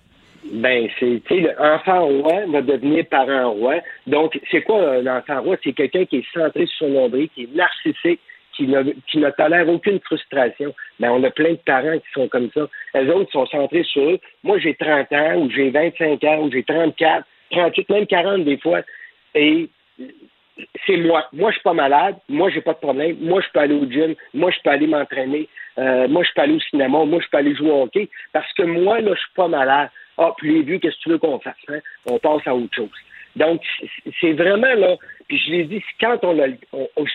Ben, 0.53 0.89
c'est, 0.99 1.23
tu 1.29 1.43
sais, 1.43 1.55
l'enfant 1.57 2.05
roi 2.07 2.47
va 2.49 2.63
devenir 2.63 3.07
parent 3.07 3.53
roi. 3.53 3.77
Donc, 4.09 4.41
c'est 4.51 4.63
quoi 4.63 4.95
un 4.95 5.07
enfant 5.07 5.43
roi? 5.43 5.57
C'est 5.63 5.73
quelqu'un 5.73 6.05
qui 6.05 6.17
est 6.17 6.25
centré 6.35 6.67
sur 6.67 6.89
son 6.89 6.95
nombril, 6.95 7.29
qui 7.33 7.45
est 7.45 7.55
narcissique, 7.55 8.19
qui 8.57 8.67
ne, 8.67 8.83
qui 9.09 9.19
ne 9.19 9.31
tolère 9.31 9.69
aucune 9.69 10.01
frustration. 10.01 10.75
Ben, 10.99 11.13
on 11.13 11.23
a 11.23 11.31
plein 11.31 11.53
de 11.53 11.61
parents 11.65 11.99
qui 11.99 12.13
sont 12.13 12.27
comme 12.27 12.51
ça. 12.53 12.69
Les 12.95 13.09
autres 13.09 13.31
sont 13.31 13.47
centrés 13.47 13.85
sur 13.85 14.03
eux. 14.03 14.19
Moi, 14.43 14.59
j'ai 14.59 14.75
30 14.75 15.13
ans, 15.13 15.37
ou 15.43 15.49
j'ai 15.49 15.71
25 15.71 16.25
ans, 16.25 16.43
ou 16.43 16.51
j'ai 16.51 16.65
34, 16.65 17.25
38, 17.53 17.89
même 17.89 18.07
40 18.09 18.45
des 18.45 18.59
fois. 18.59 18.81
Et 19.37 19.69
c'est 20.87 20.97
moi. 20.97 21.27
Moi, 21.33 21.51
je 21.51 21.57
suis 21.57 21.63
pas 21.63 21.73
malade. 21.73 22.17
Moi, 22.29 22.51
j'ai 22.51 22.61
pas 22.61 22.73
de 22.75 22.79
problème. 22.79 23.17
Moi, 23.21 23.41
je 23.41 23.49
peux 23.53 23.61
aller 23.61 23.75
au 23.75 23.85
gym. 23.91 24.15
Moi, 24.35 24.51
je 24.51 24.59
peux 24.63 24.71
aller 24.71 24.87
m'entraîner. 24.87 25.49
Euh, 25.79 26.09
moi, 26.09 26.23
je 26.25 26.31
peux 26.35 26.43
aller 26.43 26.55
au 26.55 26.61
cinéma. 26.61 27.05
Moi, 27.05 27.21
je 27.23 27.29
peux 27.31 27.37
aller 27.39 27.55
jouer 27.55 27.71
au 27.71 27.83
hockey. 27.83 28.09
Parce 28.33 28.53
que 28.55 28.63
moi, 28.63 29.01
là, 29.01 29.13
je 29.15 29.21
suis 29.21 29.35
pas 29.35 29.49
malade. 29.49 29.91
Ah, 30.19 30.33
puis 30.37 30.53
les 30.53 30.63
vieux, 30.63 30.79
qu'est-ce 30.79 30.97
que 30.97 31.03
tu 31.03 31.09
veux 31.11 31.19
qu'on 31.19 31.39
fasse? 31.41 31.55
Hein? 31.69 31.79
On 32.07 32.19
passe 32.19 32.47
à 32.47 32.55
autre 32.55 32.75
chose. 32.75 32.91
Donc, 33.37 33.63
c'est- 34.21 34.33
vraiment 34.33 34.75
là. 34.75 34.97
Puis 35.29 35.39
je 35.39 35.51
l'ai 35.53 35.65
dit, 35.65 35.83
quand 36.01 36.19
on 36.25 36.39
a, 36.41 36.49
il 36.49 36.59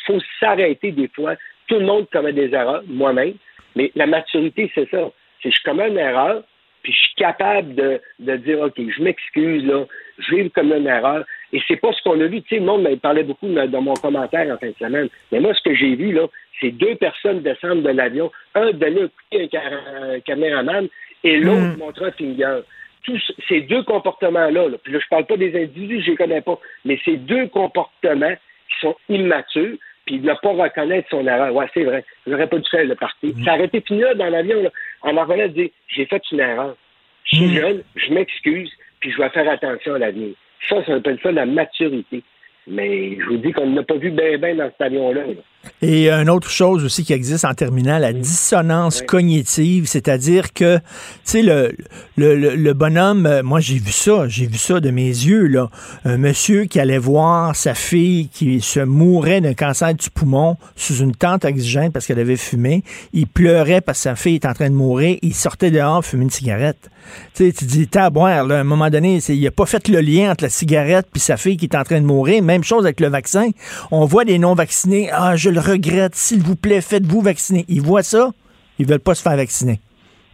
faut 0.06 0.20
s'arrêter 0.39 0.91
des 0.91 1.10
fois. 1.10 1.36
Tout 1.68 1.80
le 1.80 1.86
monde 1.86 2.08
commet 2.12 2.34
des 2.34 2.54
erreurs, 2.54 2.84
moi-même. 2.88 3.34
Mais 3.76 3.91
la 3.96 4.06
maturité, 4.08 4.72
c'est 4.74 4.89
ça. 4.89 5.12
C'est 5.43 5.52
je 5.52 5.62
commets 5.64 5.89
une 5.89 5.98
erreur, 5.98 6.43
puis 6.82 6.93
je 6.93 6.98
suis 6.98 7.16
capable 7.16 7.76
de, 7.76 8.02
de 8.20 8.36
dire, 8.38 8.62
OK, 8.62 8.74
je 8.78 9.04
m'excuse, 9.04 9.66
là, 9.66 9.86
je 10.20 10.36
vais 10.36 10.50
commettre 10.50 10.82
une 10.82 10.88
erreur. 10.88 11.26
Et 11.56 11.62
c'est 11.70 11.78
pas 11.78 11.93
ce 11.93 12.01
qu'on 12.03 12.20
a 12.20 12.28
vu. 12.28 12.41
Tu 12.41 12.49
sais, 12.49 12.60
le 12.60 12.66
monde 12.66 12.86
parlait 13.01 13.24
beaucoup 13.24 13.47
dans 13.47 13.82
mon 13.82 13.93
commentaire 13.93 14.53
en 14.53 14.58
fin 14.58 14.68
de 14.68 14.76
semaine. 14.78 15.08
Mais 15.32 15.39
moi, 15.39 15.53
ce 15.53 15.62
que 15.62 15.74
j'ai 15.74 15.95
vu, 15.95 16.12
là, 16.12 16.28
c'est 16.60 16.72
deux 16.72 16.95
personnes 16.95 17.39
descendre 17.39 17.82
de 17.82 17.91
l'avion, 17.91 18.30
un 18.56 18.72
donner 18.72 19.03
un 19.03 19.08
coup 19.08 19.58
à 19.58 20.16
un 20.16 20.20
caméraman 20.20 20.89
et 21.24 21.38
l'autre 21.38 21.62
Mm. 21.62 21.78
montrer 21.78 22.06
un 22.08 22.12
finger. 22.12 22.60
Tous 23.03 23.22
ces 23.47 23.62
deux 23.62 23.84
comportements-là, 23.84 24.68
là, 24.68 24.78
puis 24.84 24.91
là, 24.91 24.99
je 25.01 25.08
parle 25.08 25.26
pas 25.28 25.38
des 25.38 25.56
individus, 25.56 26.01
je 26.01 26.12
les 26.12 26.18
connais 26.18 26.41
pas, 26.41 26.60
mais 26.84 26.99
ces 27.06 27.16
deux 27.16 27.47
comportements 27.47 28.36
qui 28.36 28.80
sont 28.82 28.97
immatures, 29.08 29.78
puis 30.06 30.20
de 30.20 30.28
ne 30.28 30.34
pas 30.34 30.51
reconnaître 30.51 31.08
son 31.10 31.26
erreur. 31.26 31.56
Ouais, 31.56 31.68
c'est 31.74 31.86
vrai. 31.86 32.03
J'aurais 32.28 32.47
pas 32.47 32.58
dû 32.58 32.70
faire 32.70 32.84
le 32.84 32.95
parti. 32.95 33.34
Ça 33.45 33.53
aurait 33.53 33.66
été 33.66 33.80
fini 33.80 34.01
là, 34.01 34.14
dans 34.14 34.30
l'avion, 34.30 34.62
là, 34.62 34.72
en 35.03 35.16
en 35.16 35.24
revenant 35.24 35.47
dire 35.47 35.70
j'ai 35.88 36.06
fait 36.06 36.22
une 36.34 36.41
erreur. 36.41 36.76
Je 37.24 37.38
suis 37.38 37.56
jeune, 37.56 37.82
je 37.95 38.14
m'excuse, 38.14 38.72
puis 38.99 39.12
je 39.12 39.18
vais 39.18 39.30
faire 39.30 39.49
attention 39.49 39.93
à 39.93 39.99
l'avenir. 39.99 40.36
Ça, 40.70 40.84
ça 40.86 40.93
s'appelle 40.93 41.20
ça 41.22 41.32
la 41.32 41.45
maturité. 41.45 42.24
Mais 42.68 43.18
je 43.20 43.26
vous 43.26 43.38
dis 43.38 43.51
qu'on 43.51 43.68
n'a 43.68 43.84
pas 43.84 43.95
vu 43.95 44.12
bien 44.12 44.38
ben 44.38 44.58
dans 44.58 44.70
cet 44.72 44.82
avion-là. 44.82 45.22
là. 45.28 45.34
Et 45.82 46.09
une 46.09 46.30
autre 46.30 46.49
chose 46.49 46.84
aussi 46.84 47.03
qui 47.03 47.13
existe 47.13 47.45
en 47.45 47.53
terminant, 47.53 47.97
la 47.99 48.13
dissonance 48.13 49.01
cognitive, 49.01 49.88
c'est-à-dire 49.88 50.53
que, 50.53 50.78
tu 50.78 50.84
sais, 51.24 51.41
le, 51.41 51.76
le, 52.18 52.36
le- 52.36 52.55
le 52.55 52.74
bonhomme, 52.74 53.26
euh, 53.26 53.43
moi 53.43 53.59
j'ai 53.59 53.78
vu 53.78 53.91
ça, 53.91 54.28
j'ai 54.28 54.47
vu 54.47 54.57
ça 54.57 54.80
de 54.80 54.89
mes 54.91 55.07
yeux, 55.07 55.47
là. 55.47 55.70
Un 56.05 56.18
monsieur 56.18 56.66
qui 56.66 56.80
allait 56.80 56.97
voir 56.97 57.55
sa 57.55 57.74
fille 57.74 58.30
qui 58.30 58.61
se 58.61 58.80
mourait 58.80 59.41
d'un 59.41 59.53
cancer 59.53 59.93
du 59.93 60.09
poumon 60.09 60.57
sous 60.76 60.97
une 60.97 61.13
tente 61.16 61.45
oxygène 61.45 61.91
parce 61.91 62.05
qu'elle 62.07 62.20
avait 62.20 62.38
fumé. 62.38 62.84
Il 63.13 63.28
pleurait 63.28 63.82
parce 63.82 63.99
que 63.99 64.03
sa 64.03 64.16
fille 64.16 64.36
était 64.36 64.47
en 64.47 64.53
train 64.53 64.70
de 64.70 64.76
mourir. 64.76 65.18
Il 65.22 65.34
sortait 65.34 65.72
dehors 65.72 66.03
fumer 66.03 66.24
une 66.24 66.30
cigarette. 66.30 66.89
Tu 67.36 67.45
sais, 67.45 67.53
tu 67.53 67.66
dis, 67.66 67.88
t'as 67.88 68.05
à 68.05 68.09
boire, 68.09 68.45
là, 68.47 68.57
à 68.57 68.59
un 68.61 68.63
moment 68.63 68.89
donné, 68.89 69.20
il 69.30 69.47
a 69.47 69.51
pas 69.51 69.68
fait 69.68 69.88
le 69.89 69.99
lien 70.01 70.32
entre 70.32 70.43
la 70.43 70.49
cigarette 70.49 71.05
puis 71.13 71.20
sa 71.22 71.38
fille 71.38 71.55
qui 71.55 71.66
est 71.66 71.76
en 71.76 71.84
train 71.84 72.01
de 72.01 72.05
mourir. 72.05 72.41
Même 72.41 72.63
chose 72.63 72.84
avec 72.84 72.99
le 72.99 73.07
vaccin. 73.09 73.49
On 73.91 74.05
voit 74.05 74.26
des 74.26 74.39
non-vaccinés. 74.39 75.09
Ah, 75.13 75.36
je 75.36 75.51
le 75.56 75.62
regrette. 75.62 76.16
S'il 76.16 76.41
vous 76.41 76.56
plaît, 76.56 76.82
faites-vous 76.82 77.22
vacciner. 77.22 77.66
Ils 77.68 77.82
voient 77.82 78.03
ça. 78.03 78.30
Ils 78.78 78.86
veulent 78.86 78.99
pas 78.99 79.16
se 79.16 79.24
faire 79.24 79.38
vacciner. 79.38 79.80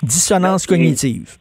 Dissonance 0.03 0.65
cognitive. 0.65 1.37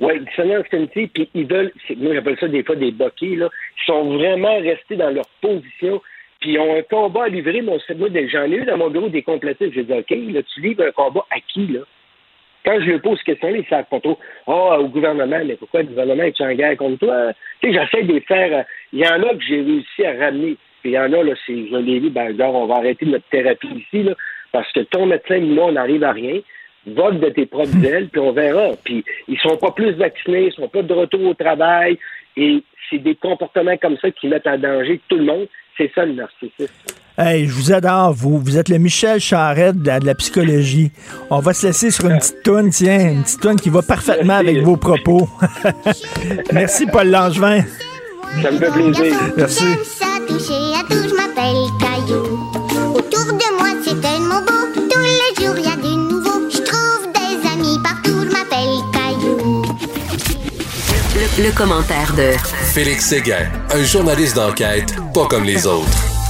Oui, 0.00 0.12
dissonance 0.28 0.66
cognitive, 0.68 1.08
puis 1.14 1.30
ils 1.34 1.46
veulent, 1.46 1.72
moi 1.98 2.14
j'appelle 2.14 2.36
ça 2.40 2.48
des 2.48 2.64
fois 2.64 2.74
des 2.74 2.90
boquets, 2.90 3.36
là. 3.36 3.48
Ils 3.78 3.86
sont 3.86 4.16
vraiment 4.16 4.56
restés 4.58 4.96
dans 4.96 5.10
leur 5.10 5.26
position, 5.40 6.02
puis 6.40 6.54
ils 6.54 6.58
ont 6.58 6.76
un 6.76 6.82
combat 6.82 7.24
à 7.24 7.28
livrer. 7.28 7.62
Mon, 7.62 7.78
moi, 7.96 8.08
j'en 8.32 8.44
ai 8.44 8.56
eu 8.56 8.64
dans 8.64 8.76
mon 8.76 8.90
bureau 8.90 9.08
des 9.08 9.22
complétistes. 9.22 9.72
J'ai 9.72 9.84
dit, 9.84 9.92
OK, 9.92 10.10
là, 10.10 10.42
tu 10.42 10.60
livres 10.60 10.84
un 10.88 10.90
combat 10.90 11.24
à 11.30 11.38
qui, 11.40 11.68
là? 11.68 11.80
Quand 12.64 12.80
je 12.80 12.86
lui 12.86 12.98
pose 12.98 13.18
cette 13.18 13.26
question-là, 13.26 13.58
ils 13.58 13.66
savent 13.68 13.84
pas 13.90 14.00
trop. 14.00 14.18
Ah, 14.46 14.80
au 14.80 14.88
gouvernement, 14.88 15.40
mais 15.44 15.54
pourquoi 15.54 15.82
le 15.82 15.88
gouvernement 15.88 16.22
est 16.24 16.40
en 16.40 16.52
guerre 16.54 16.76
contre 16.78 16.98
toi? 16.98 17.32
Tu 17.60 17.68
sais, 17.68 17.78
j'essaie 17.78 18.04
de 18.04 18.14
les 18.14 18.20
faire. 18.22 18.52
euh, 18.58 18.62
Il 18.92 19.00
y 19.00 19.06
en 19.06 19.22
a 19.22 19.34
que 19.34 19.44
j'ai 19.46 19.60
réussi 19.60 20.04
à 20.04 20.24
ramener. 20.24 20.56
Puis 20.84 20.92
il 20.92 20.96
y 20.96 20.98
en 20.98 21.10
a, 21.14 21.22
là, 21.22 21.32
c'est, 21.46 21.66
je 21.66 21.76
l'ai 21.76 21.98
dit, 21.98 22.10
ben, 22.10 22.26
regarde, 22.28 22.54
on 22.54 22.66
va 22.66 22.74
arrêter 22.74 23.06
notre 23.06 23.24
thérapie 23.30 23.68
ici, 23.74 24.02
là, 24.02 24.12
parce 24.52 24.70
que 24.72 24.80
ton 24.80 25.06
médecin, 25.06 25.40
moi, 25.40 25.68
on 25.68 25.72
n'arrive 25.72 26.04
à 26.04 26.12
rien. 26.12 26.40
Vote 26.86 27.20
de 27.20 27.30
tes 27.30 27.46
propres 27.46 27.82
ailes, 27.82 28.10
puis 28.10 28.20
on 28.20 28.32
verra. 28.32 28.72
Puis 28.84 29.02
ils 29.26 29.38
sont 29.38 29.56
pas 29.56 29.70
plus 29.70 29.92
vaccinés, 29.92 30.48
ils 30.48 30.52
sont 30.52 30.68
pas 30.68 30.82
de 30.82 30.92
retour 30.92 31.22
au 31.24 31.32
travail. 31.32 31.98
Et 32.36 32.62
c'est 32.90 32.98
des 32.98 33.14
comportements 33.14 33.78
comme 33.78 33.96
ça 33.96 34.10
qui 34.10 34.28
mettent 34.28 34.46
en 34.46 34.58
danger 34.58 35.00
tout 35.08 35.16
le 35.16 35.24
monde. 35.24 35.46
C'est 35.78 35.90
ça 35.94 36.04
le 36.04 36.12
narcissisme. 36.12 36.74
Hey, 37.16 37.46
je 37.46 37.52
vous 37.52 37.72
adore, 37.72 38.12
vous. 38.12 38.38
Vous 38.38 38.58
êtes 38.58 38.68
le 38.68 38.76
Michel 38.76 39.20
Charette 39.20 39.80
de 39.80 39.86
la, 39.86 40.00
de 40.00 40.04
la 40.04 40.14
psychologie. 40.14 40.92
On 41.30 41.38
va 41.38 41.54
se 41.54 41.68
laisser 41.68 41.90
sur 41.90 42.10
une 42.10 42.18
petite 42.18 42.42
toune, 42.42 42.68
tiens, 42.68 43.12
une 43.12 43.22
petite 43.22 43.40
toune 43.40 43.56
qui 43.58 43.70
va 43.70 43.80
parfaitement 43.80 44.34
avec 44.34 44.58
vos 44.58 44.76
propos. 44.76 45.26
Merci, 46.52 46.84
Paul 46.84 47.08
Langevin. 47.08 47.62
Ça 48.42 48.50
me 48.50 48.58
fait 48.58 48.70
plaisir. 48.70 49.14
Merci. 49.36 49.64
ça 49.98 50.06
toucher 50.26 50.74
à 50.74 50.82
tout, 50.88 51.08
je 51.08 51.14
m'appelle 51.14 51.64
Caillou. 51.80 52.50
Autour 52.94 53.32
de 53.32 53.58
moi, 53.58 53.68
c'est 53.84 54.00
tellement 54.00 54.40
beau. 54.40 54.80
Tous 54.90 55.00
les 55.00 55.44
jours, 55.44 55.54
il 55.58 55.64
y 55.64 55.72
a 55.72 55.76
du 55.76 55.96
nouveau. 55.96 56.48
Je 56.50 56.58
trouve 56.62 57.12
des 57.12 57.48
amis 57.48 57.78
partout, 57.82 58.24
je 58.24 58.32
m'appelle 58.32 58.78
Caillou. 58.92 59.62
Le, 61.14 61.44
le 61.44 61.52
commentaire 61.52 62.12
de 62.16 62.32
Félix 62.72 63.06
Séguin, 63.06 63.46
un 63.72 63.84
journaliste 63.84 64.36
d'enquête 64.36 64.94
pas 65.12 65.26
comme 65.26 65.44
les 65.44 65.66
autres. 65.66 66.23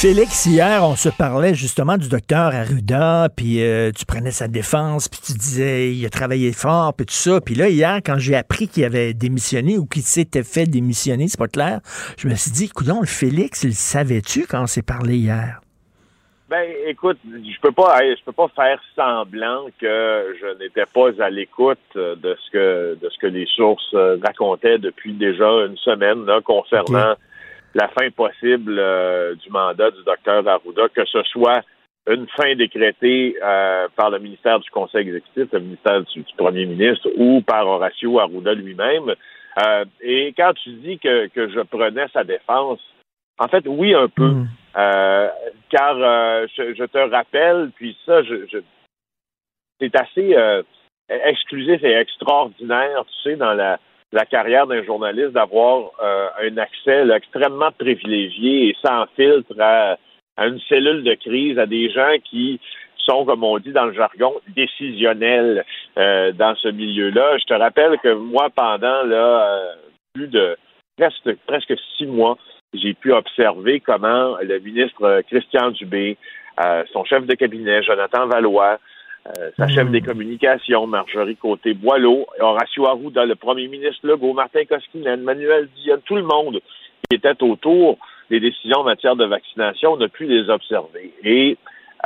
Félix, 0.00 0.46
hier, 0.46 0.84
on 0.84 0.94
se 0.94 1.08
parlait 1.08 1.54
justement 1.54 1.96
du 1.96 2.08
docteur 2.08 2.54
Arruda, 2.54 3.28
puis 3.36 3.64
euh, 3.64 3.90
tu 3.90 4.06
prenais 4.06 4.30
sa 4.30 4.46
défense, 4.46 5.08
puis 5.08 5.18
tu 5.20 5.32
disais 5.32 5.92
il 5.92 6.06
a 6.06 6.08
travaillé 6.08 6.52
fort, 6.52 6.94
puis 6.94 7.04
tout 7.04 7.14
ça. 7.14 7.40
Puis 7.40 7.56
là, 7.56 7.68
hier, 7.68 7.98
quand 8.06 8.16
j'ai 8.16 8.36
appris 8.36 8.68
qu'il 8.68 8.84
avait 8.84 9.12
démissionné 9.12 9.76
ou 9.76 9.86
qu'il 9.86 10.02
s'était 10.02 10.44
fait 10.44 10.66
démissionner, 10.66 11.26
c'est 11.26 11.36
pas 11.36 11.48
clair, 11.48 11.80
je 12.16 12.28
me 12.28 12.36
suis 12.36 12.52
dit, 12.52 12.68
coudon, 12.68 13.00
le 13.00 13.08
Félix, 13.08 13.64
il 13.64 13.74
savait-tu 13.74 14.46
quand 14.46 14.62
on 14.62 14.66
s'est 14.68 14.82
parlé 14.82 15.16
hier? 15.16 15.60
Ben, 16.48 16.64
écoute, 16.86 17.18
je 17.24 17.60
peux 17.60 17.72
pas, 17.72 17.98
je 17.98 18.24
peux 18.24 18.30
pas 18.30 18.48
faire 18.54 18.80
semblant 18.94 19.66
que 19.80 20.36
je 20.40 20.62
n'étais 20.62 20.86
pas 20.86 21.08
à 21.18 21.28
l'écoute 21.28 21.78
euh, 21.96 22.14
de 22.14 22.36
ce 22.40 22.50
que 22.52 22.98
de 23.02 23.10
ce 23.10 23.18
que 23.18 23.26
les 23.26 23.46
sources 23.46 23.92
euh, 23.94 24.16
racontaient 24.22 24.78
depuis 24.78 25.12
déjà 25.12 25.66
une 25.66 25.76
semaine 25.76 26.24
là, 26.24 26.40
concernant 26.40 27.16
la 27.74 27.88
fin 27.88 28.10
possible 28.10 28.76
euh, 28.78 29.34
du 29.34 29.50
mandat 29.50 29.90
du 29.90 30.02
docteur 30.04 30.46
Arruda, 30.48 30.88
que 30.88 31.04
ce 31.04 31.22
soit 31.24 31.62
une 32.10 32.26
fin 32.28 32.54
décrétée 32.54 33.36
euh, 33.42 33.86
par 33.94 34.10
le 34.10 34.18
ministère 34.18 34.58
du 34.60 34.70
Conseil 34.70 35.02
exécutif, 35.08 35.52
le 35.52 35.60
ministère 35.60 36.02
du, 36.02 36.20
du 36.22 36.34
Premier 36.36 36.64
ministre 36.66 37.08
ou 37.16 37.42
par 37.42 37.66
Horacio 37.66 38.18
Arruda 38.18 38.54
lui-même. 38.54 39.14
Euh, 39.66 39.84
et 40.00 40.32
quand 40.36 40.52
tu 40.54 40.70
dis 40.70 40.98
que, 40.98 41.26
que 41.28 41.48
je 41.50 41.60
prenais 41.60 42.06
sa 42.12 42.24
défense, 42.24 42.80
en 43.38 43.48
fait, 43.48 43.64
oui, 43.66 43.94
un 43.94 44.08
peu. 44.08 44.32
Euh, 44.76 45.28
car 45.68 45.96
je, 45.96 46.74
je 46.74 46.84
te 46.84 46.98
rappelle, 47.10 47.70
puis 47.76 47.96
ça, 48.06 48.22
je, 48.22 48.46
je- 48.46 48.58
c'est 49.80 49.94
assez 50.00 50.34
exclusif 51.08 51.82
et 51.84 51.92
extraordinaire, 51.94 53.04
tu 53.06 53.30
sais, 53.30 53.36
dans 53.36 53.54
la, 53.54 53.78
la 54.12 54.24
carrière 54.24 54.66
d'un 54.66 54.82
journaliste, 54.84 55.32
d'avoir 55.32 55.90
euh, 56.02 56.28
un 56.42 56.56
accès 56.56 57.04
là, 57.04 57.16
extrêmement 57.16 57.72
privilégié 57.72 58.68
et 58.68 58.76
sans 58.84 59.06
filtre 59.16 59.54
à, 59.60 59.98
à 60.36 60.46
une 60.46 60.60
cellule 60.68 61.02
de 61.04 61.14
crise, 61.14 61.58
à 61.58 61.66
des 61.66 61.90
gens 61.90 62.14
qui 62.24 62.60
sont, 62.96 63.24
comme 63.24 63.44
on 63.44 63.58
dit 63.58 63.72
dans 63.72 63.86
le 63.86 63.94
jargon, 63.94 64.34
décisionnels 64.54 65.64
euh, 65.98 66.32
dans 66.32 66.54
ce 66.56 66.68
milieu-là. 66.68 67.38
Je 67.38 67.44
te 67.44 67.54
rappelle 67.54 67.98
que 67.98 68.14
moi, 68.14 68.48
pendant 68.54 69.02
là, 69.02 69.44
euh, 69.44 69.74
plus 70.14 70.28
de 70.28 70.56
presque, 70.96 71.36
presque 71.46 71.74
six 71.96 72.06
mois, 72.06 72.36
j'ai 72.74 72.94
pu 72.94 73.12
observer 73.12 73.80
comment 73.80 74.36
le 74.42 74.58
ministre 74.58 75.22
Christian 75.28 75.70
Dubé 75.70 76.18
euh, 76.60 76.84
son 76.92 77.04
chef 77.04 77.24
de 77.24 77.34
cabinet, 77.34 77.82
Jonathan 77.82 78.26
Valois, 78.26 78.78
euh, 79.38 79.50
sa 79.56 79.66
Hmm. 79.66 79.70
chef 79.70 79.90
des 79.90 80.00
communications, 80.00 80.86
Marjorie 80.86 81.36
Côté-Boileau, 81.36 82.26
Horacio 82.40 82.86
Arruda, 82.86 83.26
le 83.26 83.34
premier 83.34 83.68
ministre 83.68 84.06
Legault, 84.06 84.32
Martin 84.32 84.64
Koskinen, 84.64 85.22
Manuel 85.22 85.68
Dion, 85.76 85.98
tout 86.04 86.16
le 86.16 86.22
monde 86.22 86.60
qui 87.10 87.16
était 87.16 87.42
autour 87.42 87.98
des 88.30 88.40
décisions 88.40 88.78
en 88.80 88.84
matière 88.84 89.16
de 89.16 89.24
vaccination, 89.24 89.92
on 89.92 90.00
a 90.00 90.08
pu 90.08 90.24
les 90.26 90.48
observer. 90.50 91.12
Et 91.24 91.56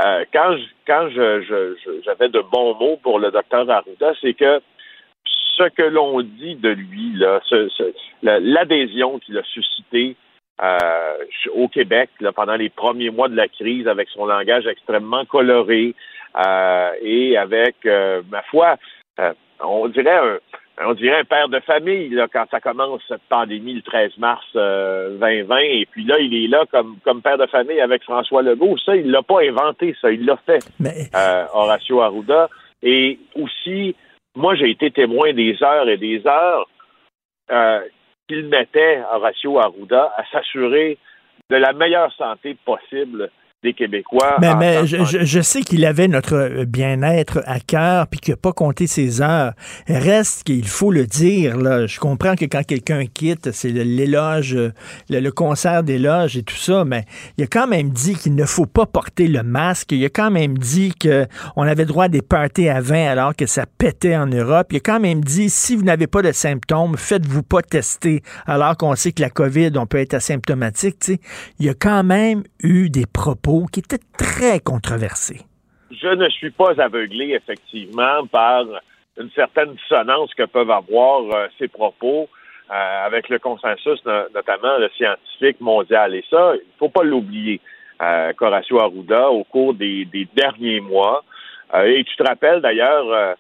euh, 0.05 0.25
quand 0.33 0.57
je, 0.57 0.65
quand 0.87 1.09
je, 1.11 1.43
je- 1.43 1.75
je- 1.85 2.03
j'avais 2.05 2.29
de 2.29 2.41
bons 2.41 2.75
mots 2.75 2.99
pour 3.03 3.19
le 3.19 3.31
docteur 3.31 3.69
Arruda, 3.71 4.13
c'est 4.21 4.35
que 4.35 4.61
ce 5.57 5.69
que 5.69 5.83
l'on 5.83 6.23
dit 6.23 6.57
de 6.57 6.71
lui, 6.71 7.13
là, 7.17 7.41
ce- 7.49 7.69
ce- 7.69 7.93
la- 8.23 8.41
l'adhésion 8.41 9.19
qu'il 9.19 9.37
a 9.39 9.43
suscité 9.45 10.17
euh, 10.63 11.17
au 11.55 11.67
Québec 11.67 12.11
là, 12.21 12.31
pendant 12.33 12.55
les 12.55 12.69
premiers 12.69 13.11
mois 13.11 13.29
de 13.29 13.35
la 13.35 13.49
crise, 13.49 13.89
avec 13.89 14.09
son 14.11 14.27
langage 14.27 14.67
extrêmement 14.67 15.25
coloré 15.25 15.95
et 17.03 17.37
avec, 17.37 17.77
euh, 17.87 18.23
ma 18.31 18.43
foi, 18.43 18.77
euh, 19.21 19.33
on 19.61 19.89
dirait 19.89 20.17
un, 20.17 20.39
on 20.81 20.95
dirait 20.95 21.21
un 21.21 21.25
père 21.25 21.49
de 21.49 21.61
famille 21.61 22.09
là, 22.11 22.27
quand 22.33 22.47
ça 22.51 22.61
commence 22.61 23.03
cette 23.07 23.23
pandémie 23.29 23.75
le 23.75 23.83
13 23.83 24.19
mars 24.19 24.45
euh, 24.57 25.19
2020 25.19 25.59
et 25.59 25.87
puis 25.91 26.05
là 26.05 26.19
il 26.19 26.35
est 26.35 26.49
là 26.49 26.65
comme 26.71 26.97
comme 27.05 27.23
père 27.23 27.39
de 27.39 27.47
famille 27.47 27.81
avec 27.81 28.03
François 28.03 28.43
Legault. 28.43 28.77
Ça 28.79 28.97
il 28.97 29.11
l'a 29.11 29.23
pas 29.23 29.43
inventé 29.43 29.95
ça 30.01 30.11
il 30.11 30.25
l'a 30.25 30.37
fait 30.39 30.65
Mais 30.81 31.09
euh, 31.15 31.45
Horacio 31.53 32.01
Arruda. 32.01 32.49
Et 32.83 33.19
aussi 33.35 33.95
moi 34.35 34.55
j'ai 34.55 34.71
été 34.71 34.91
témoin 34.91 35.33
des 35.33 35.63
heures 35.63 35.89
et 35.89 35.99
des 35.99 36.27
heures 36.27 36.67
euh, 37.51 37.81
qu'il 38.29 38.47
mettait 38.47 39.03
Horacio 39.13 39.59
Arruda 39.59 40.13
à 40.17 40.25
s'assurer 40.33 40.99
de 41.51 41.57
la 41.57 41.73
meilleure 41.73 42.13
santé 42.15 42.57
possible 42.65 43.31
des 43.63 43.75
Québécois 43.75 44.37
Mais, 44.41 44.49
en 44.79 44.85
je, 44.87 45.05
je- 45.05 45.25
je 45.25 45.41
sais 45.41 45.61
qu'il 45.63 45.85
avait 45.85 46.09
notre 46.09 46.65
bien-être 46.65 47.43
à 47.47 47.61
cœur 47.61 48.07
puis 48.09 48.19
qu'il 48.21 48.33
n'a 48.33 48.37
pas 48.37 48.53
compté 48.53 48.87
ses 48.87 49.21
heures. 49.23 49.53
Reste 49.87 50.45
qu'il 50.45 50.67
faut 50.67 50.91
le 50.91 51.07
dire. 51.07 51.57
Là. 51.57 51.87
Je 51.87 52.01
comprends 52.01 52.35
que 52.35 52.45
quand 52.45 52.65
quelqu'un 52.67 53.05
quitte, 53.07 53.53
c'est 53.53 53.71
l'éloge, 53.71 54.55
euh, 54.55 54.73
le, 55.11 55.21
le 55.21 55.31
concert 55.31 55.83
d'éloge 55.83 56.37
et 56.37 56.43
tout 56.43 56.57
ça, 56.57 56.85
mais 56.85 57.05
il 57.39 57.45
a 57.45 57.47
quand 57.47 57.67
même 57.69 57.91
dit 57.91 58.15
qu'il 58.15 58.35
ne 58.35 58.45
faut 58.45 58.67
pas 58.67 58.87
porter 58.87 59.29
le 59.29 59.43
masque. 59.43 59.93
Il 59.93 60.05
a 60.05 60.09
quand 60.09 60.31
même 60.31 60.59
dit 60.59 60.93
qu'on 61.01 61.63
avait 61.63 61.85
droit 61.85 62.05
à 62.05 62.09
des 62.09 62.23
parties 62.23 62.69
à 62.69 62.81
20 62.81 63.07
alors 63.09 63.37
que 63.37 63.47
ça 63.47 63.65
pétait 63.79 64.17
en 64.17 64.27
Europe. 64.27 64.69
Il 64.73 64.79
a 64.79 64.81
quand 64.81 65.01
même 65.01 65.23
dit 65.23 65.51
si 65.51 65.77
vous 65.77 65.85
n'avez 65.85 66.07
pas 66.07 66.23
de 66.23 66.33
symptômes, 66.33 66.97
faites-vous 66.97 67.43
pas 67.43 67.63
tester 67.63 68.23
alors 68.47 68.77
qu'on 68.77 68.95
sait 68.97 69.13
que 69.13 69.23
la 69.23 69.31
COVID, 69.31 69.71
on 69.77 69.87
peut 69.87 69.99
être 69.99 70.15
asymptomatique. 70.15 70.99
tu 70.99 71.13
sais. 71.15 71.21
Il 71.59 71.67
y 71.67 71.69
a 71.69 71.75
quand 71.75 72.03
même 72.03 72.43
eu 72.63 72.91
des 72.91 73.07
propos 73.13 73.67
qui 73.73 73.81
étaient 73.81 74.05
très 74.19 74.61
controversés. 74.61 75.41
je 75.91 76.09
ne 76.09 76.29
suis 76.31 76.51
pas 76.51 76.81
aveuglé, 76.81 77.33
effectivement, 77.35 78.27
par 78.27 78.65
une 79.19 79.31
certaine 79.33 79.75
dissonance 79.75 80.33
que 80.35 80.45
peuvent 80.45 80.71
avoir 80.71 81.21
euh, 81.35 81.47
ces 81.59 81.69
propos 81.69 82.29
euh, 82.71 83.07
avec 83.07 83.29
le 83.29 83.39
consensus, 83.39 84.03
no- 84.07 84.29
notamment 84.35 84.79
le 84.79 84.89
scientifique 84.97 85.61
mondial. 85.61 86.15
Et 86.15 86.25
ça, 86.31 86.53
il 86.55 86.59
ne 86.67 86.79
faut 86.79 86.89
pas 86.89 87.03
l'oublier. 87.03 87.61
Euh, 88.01 88.33
Arruda, 88.41 89.29
au 89.31 89.45
cours 89.45 89.75
des, 89.75 90.07
derniers 90.35 90.81
mois, 90.81 91.23
euh, 91.75 91.85
et 91.85 92.03
tu 92.05 92.17
te 92.17 92.25
rappelles 92.25 92.61
d'ailleurs, 92.63 93.07
euh, 93.13 93.35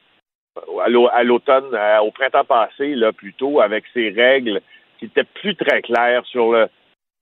à 0.84 0.88
l'au- 0.90 1.08
à 1.08 1.22
l'automne, 1.22 1.74
au 2.02 2.10
printemps 2.10 2.44
passé, 2.44 2.94
là, 2.94 3.12
plutôt, 3.12 3.60
avec 3.60 3.84
ces 3.94 4.10
règles 4.10 4.60
qui 4.98 5.06
étaient 5.06 5.24
plus 5.24 5.56
très 5.56 5.80
claires 5.80 6.24
sur 6.26 6.52
le 6.52 6.68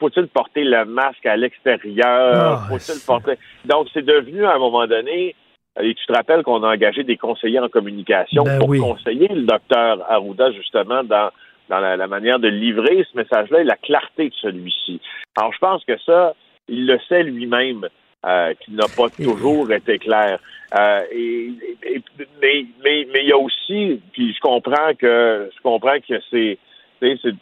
faut-il 0.01 0.27
porter 0.29 0.65
le 0.65 0.85
masque 0.87 1.25
à 1.27 1.37
l'extérieur? 1.37 2.63
Ah, 2.63 2.67
faut-il 2.69 2.99
porter. 3.07 3.35
Donc, 3.67 3.89
c'est 3.93 4.05
devenu 4.05 4.45
à 4.47 4.55
un 4.55 4.59
moment 4.59 4.87
donné, 4.87 5.37
et 5.81 5.95
tu 5.95 6.07
te 6.07 6.13
rappelles 6.13 6.43
qu'on 6.43 6.63
a 6.65 6.73
engagé 6.75 7.05
des 7.05 7.17
conseillers 7.17 7.61
en 7.61 7.69
communication 7.69 8.43
Ben 8.45 8.59
pour 8.59 8.71
oui. 8.71 8.81
conseiller 8.81 9.29
le 9.29 9.43
docteur 9.43 10.05
Arruda, 10.11 10.51
justement, 10.53 11.05
dans, 11.05 11.31
dans 11.69 11.79
la, 11.79 11.97
la 11.97 12.07
manière 12.09 12.39
de 12.41 12.49
livrer 12.49 13.07
ce 13.13 13.17
message-là 13.17 13.61
et 13.61 13.65
la 13.65 13.77
clarté 13.77 14.31
de 14.31 14.35
celui-ci. 14.35 15.01
Alors, 15.37 15.53
je 15.53 15.59
pense 15.59 15.85
que 15.85 15.97
ça, 15.99 16.35
il 16.69 16.87
le 16.87 16.99
sait 17.09 17.23
lui-même. 17.23 17.87
euh, 18.27 18.53
qu'il 18.61 18.75
n'a 18.77 18.87
pas 18.89 19.09
toujours 19.09 19.73
été 19.73 19.99
clair. 19.99 20.39
Euh, 20.79 21.01
et, 21.11 21.53
et- 21.85 22.03
mais, 22.43 22.67
mais, 22.85 23.09
mais 23.13 23.21
il 23.23 23.29
y 23.29 23.33
a 23.33 23.39
aussi, 23.39 24.01
puis 24.13 24.35
je 24.35 24.41
comprends 24.41 24.93
que 24.99 25.51
je 25.57 25.63
comprends 25.63 25.99
que 26.07 26.21
c'est, 26.31 26.59
c'est 27.01 27.35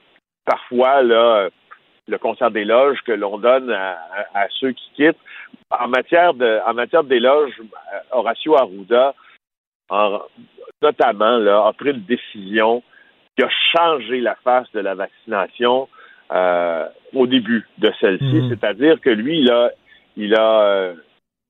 parfois 0.45 1.03
là 1.03 1.49
le 2.09 2.19
concert 2.19 2.51
d'éloges 2.51 3.01
que 3.03 3.13
l'on 3.13 3.39
donne 3.39 3.71
à, 3.71 3.93
à- 4.33 4.43
à 4.45 4.49
ceux 4.59 4.73
qui 4.73 4.91
quittent. 4.97 5.17
En 5.71 5.89
matière 5.89 6.35
de 6.35 6.61
en 6.67 6.75
matière 6.75 7.05
d'éloges, 7.05 7.53
euh, 7.61 7.99
Horacio 8.13 8.57
Arruda, 8.57 9.15
en- 9.91 10.21
notamment, 10.83 11.37
là, 11.39 11.67
a 11.67 11.73
pris 11.73 11.91
une 11.91 12.05
décision 12.05 12.83
qui 13.37 13.45
a 13.45 13.49
changé 13.77 14.21
la 14.21 14.35
face 14.37 14.71
de 14.73 14.81
la 14.81 14.95
vaccination 14.95 15.89
euh, 16.33 16.87
au 17.15 17.27
début 17.27 17.67
de 17.79 17.91
celle-ci. 18.01 18.25
Mhm. 18.25 18.49
C'est-à-dire 18.51 19.01
que 19.01 19.11
lui, 19.11 19.39
il 19.41 19.51
a, 19.51 19.71
il 20.17 20.35
a 20.35 20.61
euh, 20.63 20.95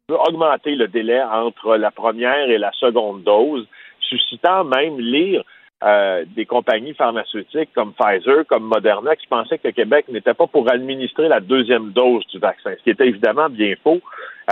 augmenté 0.08 0.74
le 0.76 0.86
délai 0.88 1.20
entre 1.22 1.76
la 1.76 1.90
première 1.90 2.48
et 2.50 2.58
la 2.58 2.70
seconde 2.72 3.22
dose, 3.24 3.66
suscitant 4.00 4.64
même 4.64 4.98
lire 5.00 5.42
euh, 5.84 6.24
des 6.34 6.44
compagnies 6.44 6.94
pharmaceutiques 6.94 7.70
comme 7.74 7.94
Pfizer, 7.94 8.44
comme 8.48 8.64
Moderna, 8.64 9.14
qui 9.14 9.26
pensaient 9.28 9.58
que 9.58 9.68
le 9.68 9.72
Québec 9.72 10.06
n'était 10.08 10.34
pas 10.34 10.48
pour 10.48 10.70
administrer 10.70 11.28
la 11.28 11.40
deuxième 11.40 11.92
dose 11.92 12.26
du 12.26 12.38
vaccin, 12.38 12.74
ce 12.76 12.82
qui 12.82 12.90
était 12.90 13.06
évidemment 13.06 13.48
bien 13.48 13.74
faux. 13.84 14.00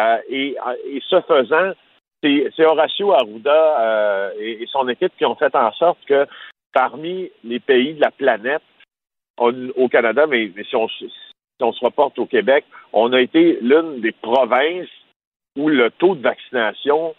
Euh, 0.00 0.18
et, 0.28 0.56
et 0.86 1.02
ce 1.08 1.20
faisant, 1.22 1.72
c'est 2.22 2.64
Horacio 2.64 3.12
Arruda 3.12 3.80
euh, 3.80 4.30
et, 4.38 4.66
son 4.70 4.88
équipe 4.88 5.12
qui 5.18 5.24
ont 5.24 5.34
fait 5.34 5.54
en 5.54 5.72
sorte 5.72 5.98
que 6.06 6.26
parmi 6.72 7.30
les 7.44 7.60
pays 7.60 7.94
de 7.94 8.00
la 8.00 8.10
planète, 8.10 8.62
au 9.38 9.88
Canada, 9.88 10.26
mais, 10.26 10.50
si, 10.68 10.76
on, 10.76 10.88
si 10.88 11.10
on 11.60 11.72
se 11.72 11.84
reporte 11.84 12.18
au 12.18 12.26
Québec, 12.26 12.64
on 12.92 13.12
a 13.12 13.20
été 13.20 13.58
l'une 13.60 14.00
des 14.00 14.12
provinces 14.12 14.88
où 15.58 15.68
le 15.68 15.90
taux 15.90 16.14
de 16.14 16.22
vaccination 16.22 17.14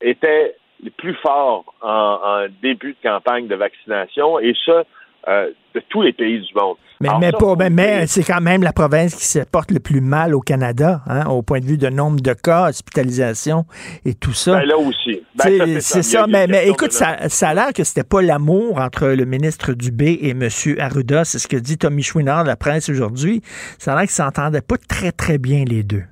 était 0.00 0.56
le 0.82 0.90
plus 0.90 1.14
fort 1.22 1.64
en, 1.82 2.18
en 2.22 2.46
début 2.62 2.96
de 3.02 3.08
campagne 3.08 3.46
de 3.48 3.54
vaccination, 3.54 4.38
et 4.40 4.54
ça, 4.64 4.84
euh, 5.28 5.50
de 5.74 5.82
tous 5.90 6.02
les 6.02 6.12
pays 6.12 6.40
du 6.40 6.54
monde. 6.54 6.76
Mais, 7.02 7.08
Alors 7.08 7.20
mais, 7.20 7.30
ça, 7.30 7.38
pas- 7.38 7.70
mais, 7.70 8.06
c'est 8.06 8.22
quand 8.22 8.40
même 8.42 8.62
la 8.62 8.72
province 8.74 9.14
qui 9.14 9.24
se 9.24 9.38
porte 9.38 9.70
le 9.70 9.80
plus 9.80 10.00
mal 10.02 10.34
au 10.34 10.40
Canada, 10.40 11.00
hein, 11.06 11.26
au 11.28 11.40
point 11.42 11.60
de 11.60 11.64
vue 11.64 11.78
de 11.78 11.88
nombre 11.88 12.20
de 12.20 12.34
cas, 12.34 12.68
hospitalisation 12.68 13.64
et 14.04 14.14
tout 14.14 14.32
ça. 14.34 14.58
Ben, 14.60 14.66
là 14.66 14.76
aussi. 14.78 15.22
Ben, 15.34 15.80
ça, 15.80 15.94
c'est 15.94 16.02
ça, 16.02 16.26
mais, 16.26 16.46
mais 16.46 16.68
écoute, 16.68 16.92
ça 16.92 17.48
a 17.48 17.54
l'air 17.54 17.72
que 17.74 17.84
c'était 17.84 18.06
pas 18.06 18.20
l'amour 18.20 18.78
entre 18.80 19.08
le 19.08 19.24
ministre 19.24 19.72
Dubé 19.72 20.12
et 20.22 20.30
M. 20.30 20.48
Arruda. 20.78 21.24
C'est 21.24 21.38
ce 21.38 21.48
que 21.48 21.56
dit 21.56 21.78
Tommy 21.78 22.02
Chouinard 22.02 22.42
de 22.44 22.48
la 22.48 22.56
presse 22.56 22.88
aujourd'hui. 22.90 23.40
Ça 23.78 23.92
a 23.92 23.96
l'air 23.96 24.02
qu'ils 24.02 24.10
s'entendaient 24.10 24.60
pas 24.62 24.76
très, 24.88 25.12
très 25.12 25.38
bien, 25.38 25.64
les 25.66 25.82
deux. 25.82 26.04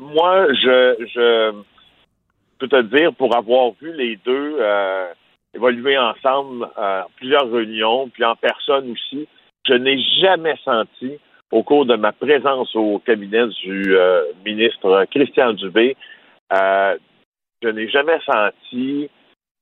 moi, 0.00 0.46
je, 0.52 0.94
je 1.14 1.52
peux 2.64 2.82
te 2.82 2.96
dire, 2.96 3.12
pour 3.14 3.36
avoir 3.36 3.72
vu 3.80 3.92
les 3.92 4.16
deux 4.24 4.56
euh, 4.60 5.06
évoluer 5.54 5.98
ensemble 5.98 6.68
euh, 6.78 7.02
plusieurs 7.16 7.50
réunions, 7.50 8.08
puis 8.08 8.24
en 8.24 8.36
personne 8.36 8.90
aussi, 8.92 9.26
je 9.66 9.74
n'ai 9.74 9.98
jamais 10.20 10.56
senti, 10.64 11.18
au 11.52 11.62
cours 11.62 11.86
de 11.86 11.96
ma 11.96 12.12
présence 12.12 12.74
au 12.74 12.98
cabinet 12.98 13.46
du 13.62 13.96
euh, 13.96 14.22
ministre 14.44 15.06
Christian 15.10 15.52
Dubé, 15.52 15.96
euh, 16.52 16.96
je 17.62 17.68
n'ai 17.68 17.88
jamais 17.88 18.18
senti 18.26 19.08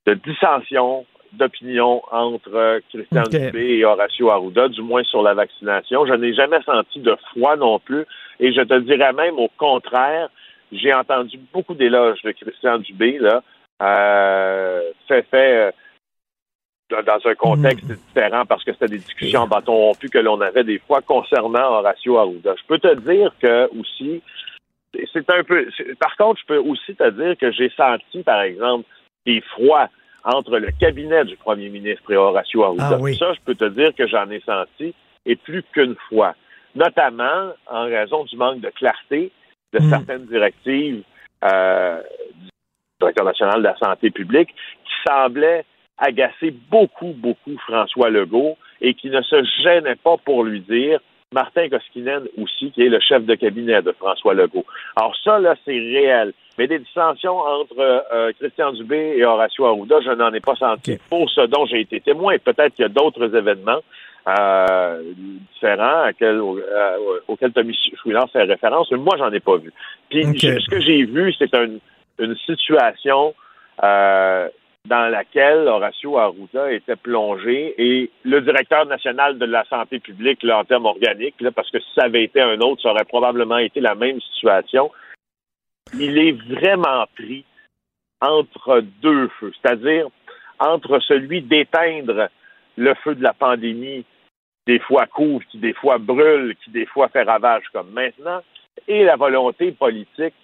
de 0.06 0.14
dissension 0.14 1.06
d'opinion 1.32 2.02
entre 2.10 2.80
Christian. 2.90 3.22
Dubé 3.22 3.78
et 3.78 3.84
Horacio 3.84 4.30
Arruda, 4.30 4.68
du 4.68 4.82
moins 4.82 5.04
sur 5.04 5.22
la 5.22 5.34
vaccination. 5.34 6.04
Je 6.06 6.14
n'ai 6.14 6.34
jamais 6.34 6.60
senti 6.62 7.00
de 7.00 7.16
foi 7.32 7.56
non 7.56 7.78
plus. 7.78 8.04
Et 8.40 8.52
je 8.52 8.60
te 8.60 8.78
dirais 8.80 9.12
même 9.12 9.38
au 9.38 9.48
contraire, 9.56 10.28
j'ai 10.72 10.92
entendu 10.94 11.38
beaucoup 11.52 11.74
d'éloges 11.74 12.22
de 12.22 12.32
Christian 12.32 12.78
Dubé, 12.78 13.18
là, 13.18 13.42
euh, 13.82 14.80
fait 15.08 15.22
fait 15.30 15.72
euh, 16.90 17.02
dans- 17.02 17.20
un 17.30 17.34
contexte 17.34 17.86
différent 17.90 18.44
parce 18.46 18.64
que 18.64 18.72
c'était 18.72 18.88
des 18.88 18.98
discussions 18.98 19.40
en 19.42 19.46
bâton 19.46 19.72
rompu 19.74 20.08
que 20.08 20.18
l'on 20.18 20.40
avait 20.40 20.64
des 20.64 20.78
fois 20.78 21.00
concernant 21.00 21.78
Horacio 21.78 22.18
Arruda. 22.18 22.54
Je 22.60 22.66
peux 22.66 22.78
te 22.78 22.94
dire 23.00 23.32
que 23.40 23.68
aussi, 23.78 24.22
c'est- 25.12 25.30
un 25.30 25.42
peu. 25.44 25.66
Par 25.98 26.16
contre, 26.16 26.40
je 26.40 26.46
peux 26.46 26.58
aussi 26.58 26.94
te 26.94 27.08
dire 27.10 27.36
que 27.38 27.50
j'ai 27.50 27.70
senti, 27.70 28.22
par 28.22 28.42
exemple, 28.42 28.84
des 29.26 29.40
froids 29.40 29.88
entre 30.24 30.58
le 30.58 30.68
cabinet 30.78 31.24
du 31.24 31.36
premier 31.36 31.68
ministre 31.70 32.10
et 32.12 32.16
Horacio 32.16 32.62
Arruda. 32.62 32.90
Ah 32.92 32.98
oui. 33.00 33.16
Ça, 33.16 33.32
je 33.32 33.40
peux 33.44 33.54
te 33.54 33.64
dire 33.68 33.94
que 33.94 34.06
j'en 34.06 34.28
ai 34.30 34.40
senti, 34.40 34.94
et 35.26 35.36
plus 35.36 35.62
qu'une 35.72 35.96
fois. 36.08 36.34
Notamment 36.74 37.52
en 37.66 37.84
raison 37.84 38.24
du 38.24 38.36
manque 38.36 38.60
de 38.60 38.70
clarté 38.70 39.30
de 39.72 39.78
Mm. 39.80 39.90
certaines 39.90 40.26
directives 40.26 41.02
euh, 41.44 42.00
du 42.40 42.48
directeur 43.00 43.24
national 43.24 43.58
de 43.58 43.64
la 43.64 43.76
santé 43.76 44.10
publique 44.10 44.50
qui 44.50 44.92
semblaient 45.06 45.64
agacer 45.98 46.54
beaucoup, 46.70 47.14
beaucoup 47.16 47.56
François 47.66 48.10
Legault 48.10 48.56
et 48.80 48.94
qui 48.94 49.10
ne 49.10 49.22
se 49.22 49.44
gênait 49.62 49.96
pas 49.96 50.16
pour 50.24 50.44
lui 50.44 50.60
dire 50.60 51.00
Martin 51.32 51.68
Koskinen 51.68 52.24
aussi, 52.36 52.70
qui 52.72 52.82
est 52.82 52.88
le 52.88 53.00
chef 53.00 53.24
de 53.24 53.34
cabinet 53.34 53.80
de 53.82 53.92
François 53.92 54.34
Legault. 54.34 54.66
Alors 54.96 55.16
ça, 55.24 55.38
là, 55.38 55.54
c'est 55.64 55.72
réel. 55.72 56.32
Mais 56.58 56.66
des 56.66 56.78
dissensions 56.78 57.38
entre 57.38 57.78
euh, 57.78 58.30
Christian 58.38 58.72
Dubé 58.72 59.14
et 59.16 59.24
Horacio 59.24 59.64
Arruda, 59.64 60.00
je 60.02 60.10
n'en 60.10 60.32
ai 60.34 60.40
pas 60.40 60.54
senti. 60.56 60.98
Pour 61.08 61.30
ce 61.30 61.46
dont 61.46 61.64
j'ai 61.64 61.80
été 61.80 62.00
témoin, 62.00 62.36
peut-être 62.38 62.74
qu'il 62.74 62.82
y 62.82 62.86
a 62.86 62.90
d'autres 62.90 63.34
événements 63.34 63.80
euh, 64.28 65.02
différents 65.52 66.10
euh, 66.22 67.20
auxquels 67.28 67.52
Tommy 67.52 67.76
Chouinard 68.00 68.30
fait 68.30 68.44
référence, 68.44 68.90
mais 68.92 68.98
moi, 68.98 69.16
j'en 69.18 69.32
ai 69.32 69.40
pas 69.40 69.56
vu. 69.56 69.72
Puis 70.10 70.22
ce 70.24 70.70
que 70.70 70.80
j'ai 70.80 71.04
vu, 71.04 71.32
c'est 71.38 71.52
une 71.54 72.36
situation 72.46 73.34
euh, 73.82 74.48
dans 74.88 75.10
laquelle 75.10 75.68
Horacio 75.68 76.18
Arruda 76.18 76.72
était 76.72 76.96
plongé 76.96 77.74
et 77.78 78.10
le 78.24 78.40
directeur 78.40 78.86
national 78.86 79.38
de 79.38 79.44
la 79.44 79.64
santé 79.64 80.00
publique, 80.00 80.42
là, 80.42 80.58
en 80.58 80.64
termes 80.64 80.86
organiques, 80.86 81.36
parce 81.54 81.70
que 81.70 81.80
si 81.80 81.88
ça 81.94 82.04
avait 82.04 82.24
été 82.24 82.40
un 82.40 82.60
autre, 82.60 82.82
ça 82.82 82.90
aurait 82.90 83.04
probablement 83.04 83.58
été 83.58 83.80
la 83.80 83.94
même 83.94 84.20
situation. 84.20 84.90
Il 85.94 86.18
est 86.18 86.32
vraiment 86.32 87.06
pris 87.16 87.44
entre 88.20 88.82
deux 89.02 89.28
feux, 89.40 89.52
c'est-à-dire 89.60 90.06
entre 90.58 91.00
celui 91.00 91.42
d'éteindre 91.42 92.28
le 92.82 92.94
feu 93.02 93.14
de 93.14 93.22
la 93.22 93.32
pandémie, 93.32 94.04
des 94.66 94.78
fois 94.80 95.06
couvre, 95.06 95.44
qui 95.50 95.58
des 95.58 95.74
fois 95.74 95.98
brûle, 95.98 96.54
qui 96.64 96.70
des 96.70 96.86
fois 96.86 97.08
fait 97.08 97.22
ravage 97.22 97.64
comme 97.72 97.90
maintenant, 97.90 98.40
et 98.88 99.04
la 99.04 99.16
volonté 99.16 99.72
politique 99.72 100.34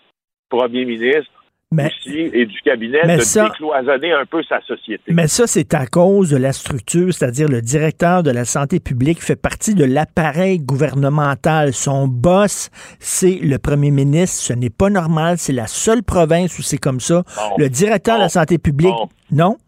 premier 0.49 0.85
ministre 0.85 1.33
mais, 1.71 1.91
et 2.07 2.47
du 2.47 2.61
cabinet 2.63 3.03
de 3.03 3.49
décloisonner 3.49 4.13
un 4.13 4.25
peu 4.25 4.43
sa 4.43 4.59
société. 4.63 5.03
Mais 5.09 5.27
ça, 5.27 5.47
c'est 5.47 5.75
à 5.75 5.87
cause 5.87 6.31
de 6.31 6.39
la 6.39 6.55
structure, 6.55 7.13
c'est-à-dire 7.13 7.47
le 7.47 7.61
directeur 7.61 8.23
de 8.23 8.31
la 8.31 8.47
santé 8.47 8.81
publique 8.81 9.23
fait 9.23 9.37
partie 9.37 9.75
de 9.75 9.85
l'appareil 9.85 10.61
gouvernemental. 10.61 11.75
Son 11.75 12.09
boss, 12.09 12.71
c'est 13.01 13.39
le 13.43 13.59
premier 13.59 13.91
ministre. 13.91 14.43
Ce 14.43 14.53
n'est 14.55 14.71
pas 14.71 14.89
normal. 14.89 15.37
C'est 15.37 15.53
la 15.53 15.67
seule 15.67 16.03
province 16.03 16.59
où 16.59 16.63
c'est 16.63 16.79
comme 16.79 17.01
ça. 17.01 17.23
le 17.59 17.69
directeur 17.69 18.17
de 18.17 18.23
la 18.23 18.29
santé 18.31 18.57
publique, 18.57 18.95
non? 19.31 19.59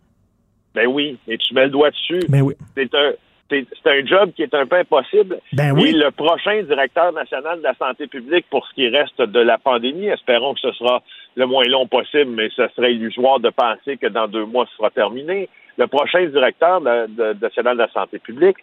Ben 0.74 0.86
oui, 0.86 1.18
et 1.26 1.38
tu 1.38 1.54
mets 1.54 1.64
le 1.64 1.70
doigt 1.70 1.90
dessus. 1.90 2.20
Ben 2.28 2.42
oui. 2.42 2.54
C'est 2.76 2.94
un, 2.94 3.12
c'est 3.50 3.86
un 3.86 4.06
job 4.06 4.32
qui 4.34 4.42
est 4.42 4.54
un 4.54 4.66
peu 4.66 4.76
impossible. 4.76 5.40
Ben 5.52 5.72
oui. 5.72 5.88
Et 5.88 5.92
le 5.92 6.10
prochain 6.10 6.62
directeur 6.62 7.12
national 7.12 7.58
de 7.58 7.64
la 7.64 7.74
santé 7.74 8.06
publique 8.06 8.46
pour 8.50 8.66
ce 8.66 8.74
qui 8.74 8.88
reste 8.88 9.20
de 9.20 9.40
la 9.40 9.58
pandémie, 9.58 10.06
espérons 10.06 10.54
que 10.54 10.60
ce 10.60 10.72
sera 10.72 11.02
le 11.34 11.46
moins 11.46 11.64
long 11.64 11.86
possible, 11.86 12.30
mais 12.30 12.48
ce 12.54 12.68
serait 12.76 12.94
illusoire 12.94 13.40
de 13.40 13.50
penser 13.50 13.96
que 13.96 14.06
dans 14.06 14.28
deux 14.28 14.44
mois, 14.44 14.66
ce 14.70 14.76
sera 14.76 14.90
terminé. 14.90 15.48
Le 15.76 15.86
prochain 15.86 16.24
directeur 16.26 16.80
national 16.80 17.76
de, 17.76 17.82
la 17.82 17.88
santé 17.92 18.18
publique, 18.18 18.58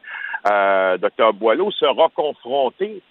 euh, 0.50 0.98
Dr. 0.98 1.34
Boileau, 1.34 1.72
sera 1.72 2.10
confronté 2.14 3.02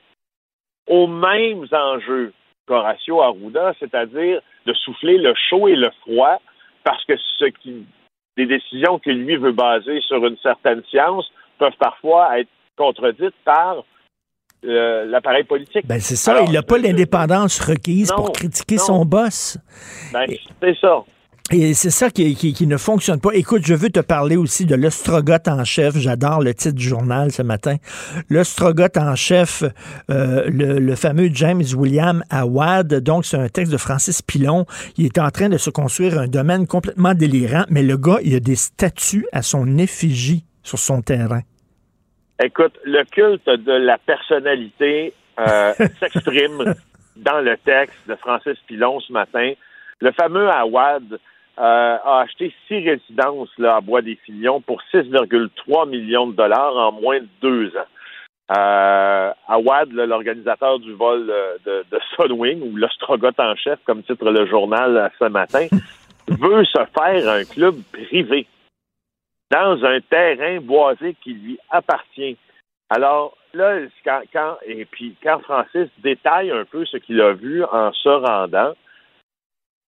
aux 0.87 1.07
mêmes 1.07 1.67
enjeux 1.73 2.33
qu'Horacio 2.67 3.23
Arruda, 3.23 3.75
c'est-à-dire 3.79 4.41
de 4.67 4.73
souffler 4.75 5.19
le 5.19 5.35
chaud 5.49 5.69
et 5.69 5.77
le 5.77 5.91
froid, 6.03 6.41
parce 6.85 7.05
que 7.05 7.15
ce 7.39 7.47
qui, 7.47 7.85
des 8.37 8.47
décisions 8.47 8.99
que 8.99 9.11
lui 9.11 9.37
veut 9.37 9.53
baser 9.53 10.01
sur 10.07 10.25
une 10.27 10.37
certaine 10.39 10.83
science 10.91 11.31
peuvent 11.59 11.77
parfois 11.79 12.39
être 12.39 12.49
contredites 12.77 13.35
par 13.45 13.83
euh, 14.65 15.05
l'appareil 15.07 15.45
politique. 15.45 15.87
Ben 15.87 16.01
c'est 16.01 16.17
ça, 16.17 16.43
il 16.43 16.53
n'a 16.53 16.63
pas 16.63 16.79
l'indépendance 16.79 17.61
requise 17.61 18.13
pour 18.13 18.33
critiquer 18.33 18.79
son 18.79 19.05
boss. 19.05 19.59
Ben, 20.13 20.27
c'est 20.61 20.77
ça. 20.79 21.05
Et 21.53 21.75
c'est 21.75 21.91
ça 21.91 22.11
qui, 22.11 22.35
qui, 22.35 22.67
ne 22.67 22.77
fonctionne 22.77 23.21
pas. 23.21 23.31
Écoute, 23.33 23.63
je 23.65 23.75
veux 23.75 23.91
te 23.91 24.01
parler 24.01 24.37
aussi 24.37 24.67
de 24.67 24.75
l'ostrogoth 24.75 25.47
en 25.47 25.63
chef. 25.63 25.97
J'adore 25.97 26.43
le 26.43 26.53
titre 26.55 26.75
du 26.75 26.89
journal 26.89 27.31
ce 27.31 27.43
matin. 27.43 27.77
L'ostrogoth 28.29 28.97
en 28.97 29.15
chef, 29.15 29.63
euh, 30.11 30.45
le, 30.49 30.81
le, 30.81 30.97
fameux 30.97 31.31
James 31.33 31.63
William 31.77 32.25
Awad. 32.31 32.95
Donc, 32.95 33.25
c'est 33.25 33.37
un 33.37 33.49
texte 33.49 33.73
de 33.73 33.77
Francis 33.77 34.23
Pilon. 34.23 34.67
Il 34.97 35.07
est 35.07 35.19
en 35.19 35.31
train 35.31 35.49
de 35.49 35.57
se 35.57 35.71
construire 35.71 36.19
un 36.19 36.27
domaine 36.27 36.67
complètement 36.67 37.15
délirant, 37.15 37.65
mais 37.71 37.85
le 37.85 37.97
gars, 37.97 38.19
il 38.25 38.35
a 38.35 38.41
des 38.41 38.57
statues 38.57 39.27
à 39.31 39.43
son 39.43 39.79
effigie 39.79 40.45
sur 40.65 40.81
son 40.81 41.01
terrain. 41.01 41.43
Écoute, 42.43 42.77
le 42.85 43.05
culte 43.05 43.49
de 43.49 43.73
la 43.73 43.99
personnalité 43.99 45.15
euh, 45.39 45.73
s'exprime 46.01 46.75
dans 47.15 47.41
le 47.41 47.57
texte 47.59 47.97
de 48.09 48.17
Francis 48.17 48.59
Pilon 48.67 48.99
ce 48.99 49.13
matin. 49.13 49.53
Le 50.01 50.11
fameux 50.11 50.51
Awad 50.51 51.19
euh, 51.59 51.99
a 52.05 52.21
acheté 52.21 52.55
six 52.69 52.89
résidences 52.89 53.51
là, 53.59 53.77
à 53.77 53.81
Bois-des-Filions 53.81 54.61
pour 54.61 54.83
6,3 54.93 55.89
millions 55.89 56.27
de 56.27 56.35
dollars 56.35 56.77
en 56.77 56.93
moins 56.93 57.21
de 57.21 57.29
deux 57.41 57.69
ans. 57.77 58.57
Euh, 58.57 59.33
Awad, 59.49 59.91
l'organisateur 59.93 60.79
du 60.79 60.93
vol 60.93 61.27
de, 61.65 61.85
de 61.91 62.01
Sunwing, 62.15 62.63
ou 62.63 62.77
l'Ostrogoth 62.77 63.41
en 63.41 63.57
chef, 63.57 63.81
comme 63.85 64.03
titre 64.03 64.31
le 64.31 64.47
journal 64.47 65.11
ce 65.19 65.25
matin, 65.25 65.67
veut 66.29 66.65
se 66.65 66.79
faire 66.99 67.29
un 67.29 67.45
club 67.45 67.77
privé 67.93 68.47
dans 69.51 69.85
un 69.85 70.01
terrain 70.01 70.61
boisé 70.61 71.15
qui 71.23 71.33
lui 71.33 71.59
appartient. 71.71 72.37
Alors 72.91 73.37
là, 73.55 73.79
quand, 74.05 74.59
et 74.65 74.85
puis 74.85 75.17
quand 75.23 75.41
Francis 75.41 75.89
détaille 75.99 76.51
un 76.51 76.65
peu 76.65 76.85
ce 76.85 76.99
qu'il 76.99 77.21
a 77.21 77.33
vu 77.33 77.65
en 77.65 77.93
se 77.93 78.09
rendant, 78.09 78.75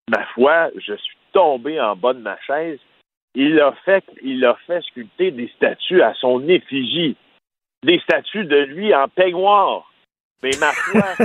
ma 0.08 0.24
foi, 0.34 0.70
je 0.76 0.94
suis 0.94 1.17
tombé 1.39 1.80
en 1.80 1.95
bas 1.95 2.14
de 2.14 2.18
ma 2.18 2.36
chaise. 2.41 2.80
Il 3.36 3.61
a 3.61 3.72
fait, 3.84 4.03
il 4.22 4.45
a 4.45 4.57
fait 4.66 4.82
sculpter 4.82 5.30
des 5.30 5.49
statues 5.57 6.03
à 6.03 6.12
son 6.14 6.49
effigie, 6.49 7.16
des 7.84 8.01
statues 8.01 8.45
de 8.45 8.57
lui 8.57 8.93
en 8.93 9.07
peignoir. 9.07 9.84
Mais 10.43 10.51
ma 10.59 10.72
foi, 10.72 11.14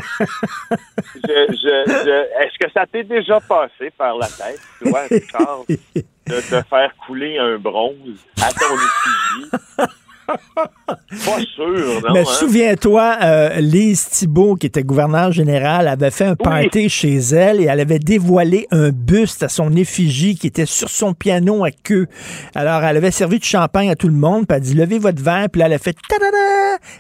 est-ce 1.23 2.57
que 2.59 2.71
ça 2.71 2.85
t'est 2.85 3.03
déjà 3.03 3.39
passé 3.39 3.89
par 3.97 4.17
la 4.17 4.27
tête, 4.27 4.61
toi, 4.83 5.01
Richard, 5.09 5.65
de 5.67 6.49
te 6.49 6.61
faire 6.67 6.95
couler 7.07 7.39
un 7.39 7.57
bronze 7.57 8.23
à 8.39 8.49
ton 8.51 8.75
effigie? 8.75 9.93
Pas 10.25 11.39
sûr, 11.55 12.01
non. 12.01 12.13
Mais 12.13 12.21
hein? 12.21 12.25
souviens-toi, 12.25 13.17
euh, 13.21 13.49
Lise 13.59 14.09
Thibault, 14.09 14.55
qui 14.55 14.67
était 14.67 14.83
gouverneur 14.83 15.31
général, 15.31 15.87
avait 15.87 16.11
fait 16.11 16.25
un 16.25 16.35
party 16.35 16.89
chez 16.89 17.15
elle 17.15 17.61
et 17.61 17.65
elle 17.65 17.79
avait 17.79 17.99
dévoilé 17.99 18.67
un 18.71 18.89
buste 18.89 19.43
à 19.43 19.49
son 19.49 19.71
effigie 19.73 20.35
qui 20.35 20.47
était 20.47 20.65
sur 20.65 20.89
son 20.89 21.13
piano 21.13 21.63
à 21.63 21.71
queue. 21.71 22.07
Alors, 22.55 22.83
elle 22.83 22.97
avait 22.97 23.11
servi 23.11 23.39
de 23.39 23.43
champagne 23.43 23.89
à 23.89 23.95
tout 23.95 24.07
le 24.07 24.13
monde, 24.13 24.47
puis 24.47 24.55
elle 24.55 24.63
a 24.63 24.65
dit 24.65 24.73
levez 24.73 24.99
votre 24.99 25.21
verre, 25.21 25.47
puis 25.51 25.59
là, 25.59 25.67
elle 25.67 25.73
a 25.73 25.79
fait 25.79 25.95
ta 26.07 26.15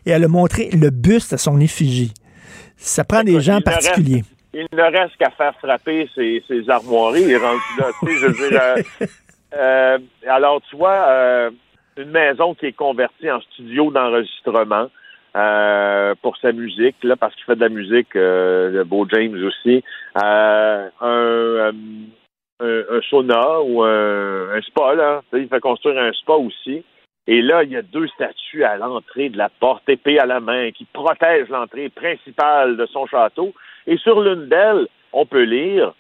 et 0.05 0.11
elle 0.11 0.23
a 0.23 0.27
montré 0.27 0.69
le 0.71 0.89
buste 0.89 1.33
à 1.33 1.37
son 1.37 1.59
effigie. 1.59 2.13
Ça 2.77 3.03
prend 3.03 3.23
des 3.23 3.39
gens 3.39 3.61
particuliers. 3.61 4.23
il 4.53 4.67
ne 4.71 4.81
reste 4.81 5.15
qu'à 5.17 5.31
faire 5.31 5.53
frapper 5.59 6.09
ses, 6.15 6.43
ses 6.47 6.69
armoiries 6.69 7.31
et 7.31 7.37
rendu 7.37 7.61
là. 7.79 7.87
Tu 7.99 8.07
sais, 8.07 8.19
je 8.19 8.25
veux 8.27 8.49
dire, 8.49 8.61
euh, 8.61 9.07
euh, 9.55 9.97
alors, 10.29 10.61
tu 10.69 10.75
vois, 10.75 11.49
une 11.97 12.11
maison 12.11 12.53
qui 12.55 12.67
est 12.67 12.73
convertie 12.73 13.29
en 13.29 13.41
studio 13.41 13.91
d'enregistrement 13.91 14.89
euh, 15.35 16.13
pour 16.21 16.37
sa 16.37 16.51
musique, 16.51 16.95
là, 17.03 17.15
parce 17.15 17.35
qu'il 17.35 17.45
fait 17.45 17.55
de 17.55 17.61
la 17.61 17.69
musique, 17.69 18.15
euh, 18.15 18.69
le 18.69 18.83
beau 18.83 19.07
James 19.09 19.35
aussi. 19.43 19.83
Euh, 20.21 20.89
un, 21.01 21.71
un, 22.59 23.01
sauna 23.09 23.61
ou 23.61 23.83
un, 23.83 24.61
spa, 24.61 24.95
là. 24.95 25.21
Il 25.33 25.47
fait 25.47 25.59
construire 25.59 25.97
un 25.97 26.13
spa 26.13 26.33
aussi. 26.33 26.83
Et 27.25 27.41
là, 27.41 27.63
il 27.63 27.71
y 27.71 27.77
a 27.77 27.81
deux 27.81 28.07
statues 28.09 28.63
à 28.63 28.75
l'entrée 28.75 29.29
de 29.29 29.37
la 29.37 29.49
porte, 29.49 29.87
épée 29.87 30.19
à 30.19 30.25
la 30.25 30.39
main, 30.39 30.71
qui 30.71 30.85
protègent 30.85 31.49
l'entrée 31.49 31.89
principale 31.89 32.77
de 32.77 32.85
son 32.87 33.07
château. 33.07 33.53
Et 33.87 33.97
sur 33.97 34.21
l'une 34.21 34.49
d'elles, 34.49 34.87
on 35.13 35.25
peut 35.25 35.43
lire 35.43 35.93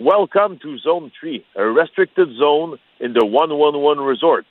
Welcome 0.00 0.56
to 0.58 0.78
Zone 0.78 1.10
3, 1.20 1.44
a 1.56 1.64
restricted 1.64 2.30
zone 2.36 2.78
in 3.00 3.12
the 3.12 3.24
111 3.24 4.00
Resort. 4.00 4.44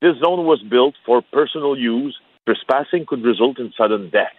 This 0.00 0.16
zone 0.24 0.44
was 0.46 0.62
built 0.62 0.94
for 1.04 1.22
personal 1.32 1.76
use. 1.76 2.16
Trespassing 2.46 3.04
could 3.06 3.24
result 3.24 3.58
in 3.58 3.72
sudden 3.76 4.10
death. 4.10 4.36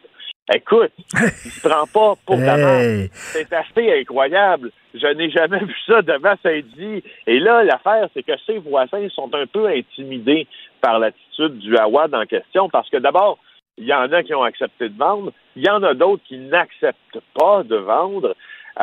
Écoute, 0.51 0.91
il 1.13 1.51
se 1.51 1.67
prend 1.67 1.85
pas 1.85 2.15
pour 2.25 2.39
hey. 2.39 3.09
C'est 3.11 3.53
assez 3.53 3.99
incroyable. 3.99 4.71
Je 4.95 5.05
n'ai 5.13 5.29
jamais 5.29 5.59
vu 5.65 5.75
ça 5.85 6.01
devant 6.01 6.33
Saint-Denis. 6.41 7.03
Et 7.27 7.39
là, 7.39 7.63
l'affaire, 7.63 8.07
c'est 8.13 8.23
que 8.23 8.31
ses 8.47 8.57
voisins 8.57 9.07
sont 9.09 9.29
un 9.35 9.45
peu 9.45 9.67
intimidés 9.67 10.47
par 10.81 10.97
l'attitude 10.97 11.59
du 11.59 11.77
Hawad 11.77 12.15
en 12.15 12.25
question 12.25 12.67
parce 12.69 12.89
que 12.89 12.97
d'abord, 12.97 13.37
il 13.77 13.85
y 13.85 13.93
en 13.93 14.11
a 14.11 14.23
qui 14.23 14.33
ont 14.33 14.43
accepté 14.43 14.89
de 14.89 14.97
vendre, 14.97 15.31
il 15.55 15.63
y 15.63 15.69
en 15.69 15.83
a 15.83 15.93
d'autres 15.93 16.23
qui 16.27 16.37
n'acceptent 16.37 17.19
pas 17.33 17.63
de 17.63 17.75
vendre 17.75 18.35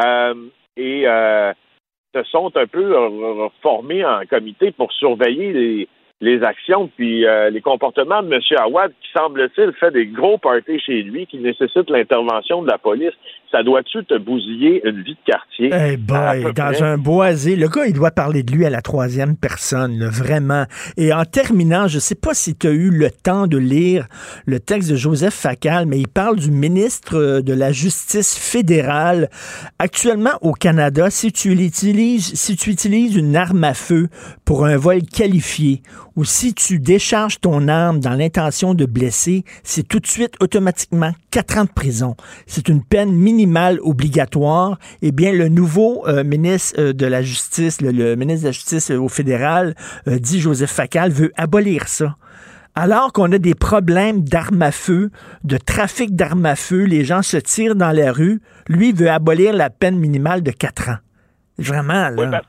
euh, 0.05 0.35
et 0.77 1.07
euh, 1.07 1.53
se 2.15 2.23
sont 2.25 2.57
un 2.57 2.67
peu 2.67 2.95
formés 3.61 4.05
en 4.05 4.21
comité 4.29 4.71
pour 4.71 4.93
surveiller 4.93 5.53
les, 5.53 5.89
les 6.23 6.43
actions 6.43 6.91
puis 6.97 7.27
euh, 7.27 7.51
les 7.51 7.61
comportements 7.61 8.23
de 8.23 8.33
M. 8.33 8.41
Awad 8.59 8.91
qui 9.03 9.09
semble-t-il 9.15 9.73
fait 9.75 9.91
des 9.91 10.07
gros 10.07 10.39
parties 10.39 10.81
chez 10.81 11.03
lui 11.03 11.27
qui 11.27 11.39
nécessitent 11.39 11.91
l'intervention 11.91 12.63
de 12.63 12.69
la 12.69 12.79
police. 12.79 13.13
Ça 13.53 13.63
doit-tu 13.63 14.05
te 14.05 14.17
bousiller 14.19 14.81
une 14.87 15.03
vie 15.03 15.15
de 15.15 15.31
quartier? 15.31 15.71
Eh 15.73 15.97
boy, 15.97 16.53
dans 16.55 16.83
un 16.83 16.97
boisé, 16.97 17.55
le 17.55 17.69
gars, 17.69 17.87
il 17.87 17.93
doit 17.93 18.11
parler 18.11 18.43
de 18.43 18.53
lui 18.53 18.65
à 18.65 18.71
la 18.71 18.81
troisième 18.81 19.37
personne, 19.37 19.99
là, 19.99 20.09
vraiment. 20.09 20.65
Et 20.97 21.13
en 21.13 21.25
terminant, 21.25 21.87
je 21.87 21.99
sais 21.99 22.17
pas 22.17 22.35
si 22.35 22.57
tu 22.57 22.67
as 22.67 22.71
eu 22.71 22.91
le 22.91 23.11
temps 23.11 23.47
de 23.47 23.59
lire 23.59 24.07
le 24.47 24.59
texte 24.59 24.91
de 24.91 24.97
Joseph 24.97 25.35
Facal, 25.35 25.87
mais 25.87 25.99
il 25.99 26.09
parle 26.09 26.37
du 26.37 26.51
ministre 26.51 27.41
de 27.41 27.53
la 27.53 27.73
Justice 27.73 28.37
fédérale. 28.37 29.29
Actuellement, 29.79 30.39
au 30.41 30.53
Canada, 30.53 31.09
si 31.11 31.31
tu 31.31 31.53
utilises, 31.53 32.35
si 32.35 32.57
tu 32.57 32.71
utilises 32.71 33.17
une 33.17 33.37
arme 33.37 33.65
à 33.65 33.75
feu 33.75 34.09
pour 34.45 34.67
un 34.67 34.77
vol 34.77 35.03
qualifié 35.03 35.83
ou 36.17 36.25
si 36.25 36.55
tu 36.55 36.79
décharges 36.79 37.41
ton 37.41 37.69
arme 37.69 38.01
dans 38.01 38.15
l'intention 38.15 38.75
de 38.75 38.87
blesser, 38.87 39.45
c'est 39.63 39.87
tout 39.87 40.01
de 40.01 40.07
suite 40.07 40.35
automatiquement 40.41 41.13
quatre 41.31 41.59
ans 41.59 41.65
de 41.65 41.71
prison. 41.71 42.17
C'est 42.47 42.69
une 42.69 42.83
peine 42.83 43.13
minimale 43.13 43.79
obligatoire. 43.83 44.79
Eh 45.03 45.13
bien, 45.13 45.33
le 45.33 45.49
nouveau 45.49 46.07
euh, 46.09 46.25
ministre 46.25 46.81
euh, 46.81 46.93
de 46.93 47.07
la 47.07 47.23
Justice, 47.23 47.81
le, 47.81 47.91
le 47.91 48.17
ministre 48.17 48.43
de 48.43 48.49
la 48.49 48.53
Justice 48.53 48.91
euh, 48.91 48.99
au 48.99 49.09
fédéral, 49.09 49.75
euh, 50.09 50.19
dit 50.19 50.41
Joseph 50.41 50.71
Facal, 50.71 51.11
veut 51.11 51.33
abolir 51.37 51.87
ça. 51.87 52.17
Alors 52.75 53.13
qu'on 53.13 53.33
a 53.33 53.39
des 53.39 53.55
problèmes 53.55 54.23
d'armes 54.23 54.63
à 54.63 54.71
feu, 54.71 55.11
de 55.45 55.57
trafic 55.57 56.15
d'armes 56.15 56.45
à 56.45 56.57
feu, 56.57 56.85
les 56.85 57.05
gens 57.05 57.23
se 57.23 57.39
tirent 57.39 57.75
dans 57.75 57.93
la 57.93 58.13
rue, 58.13 58.41
lui 58.69 58.93
veut 58.93 59.11
abolir 59.11 59.55
la 59.55 59.71
peine 59.71 59.99
minimale 59.99 60.43
de 60.43 60.51
quatre 60.51 60.91
ans. 60.91 60.99
Vraiment, 61.59 62.11
là. 62.11 62.43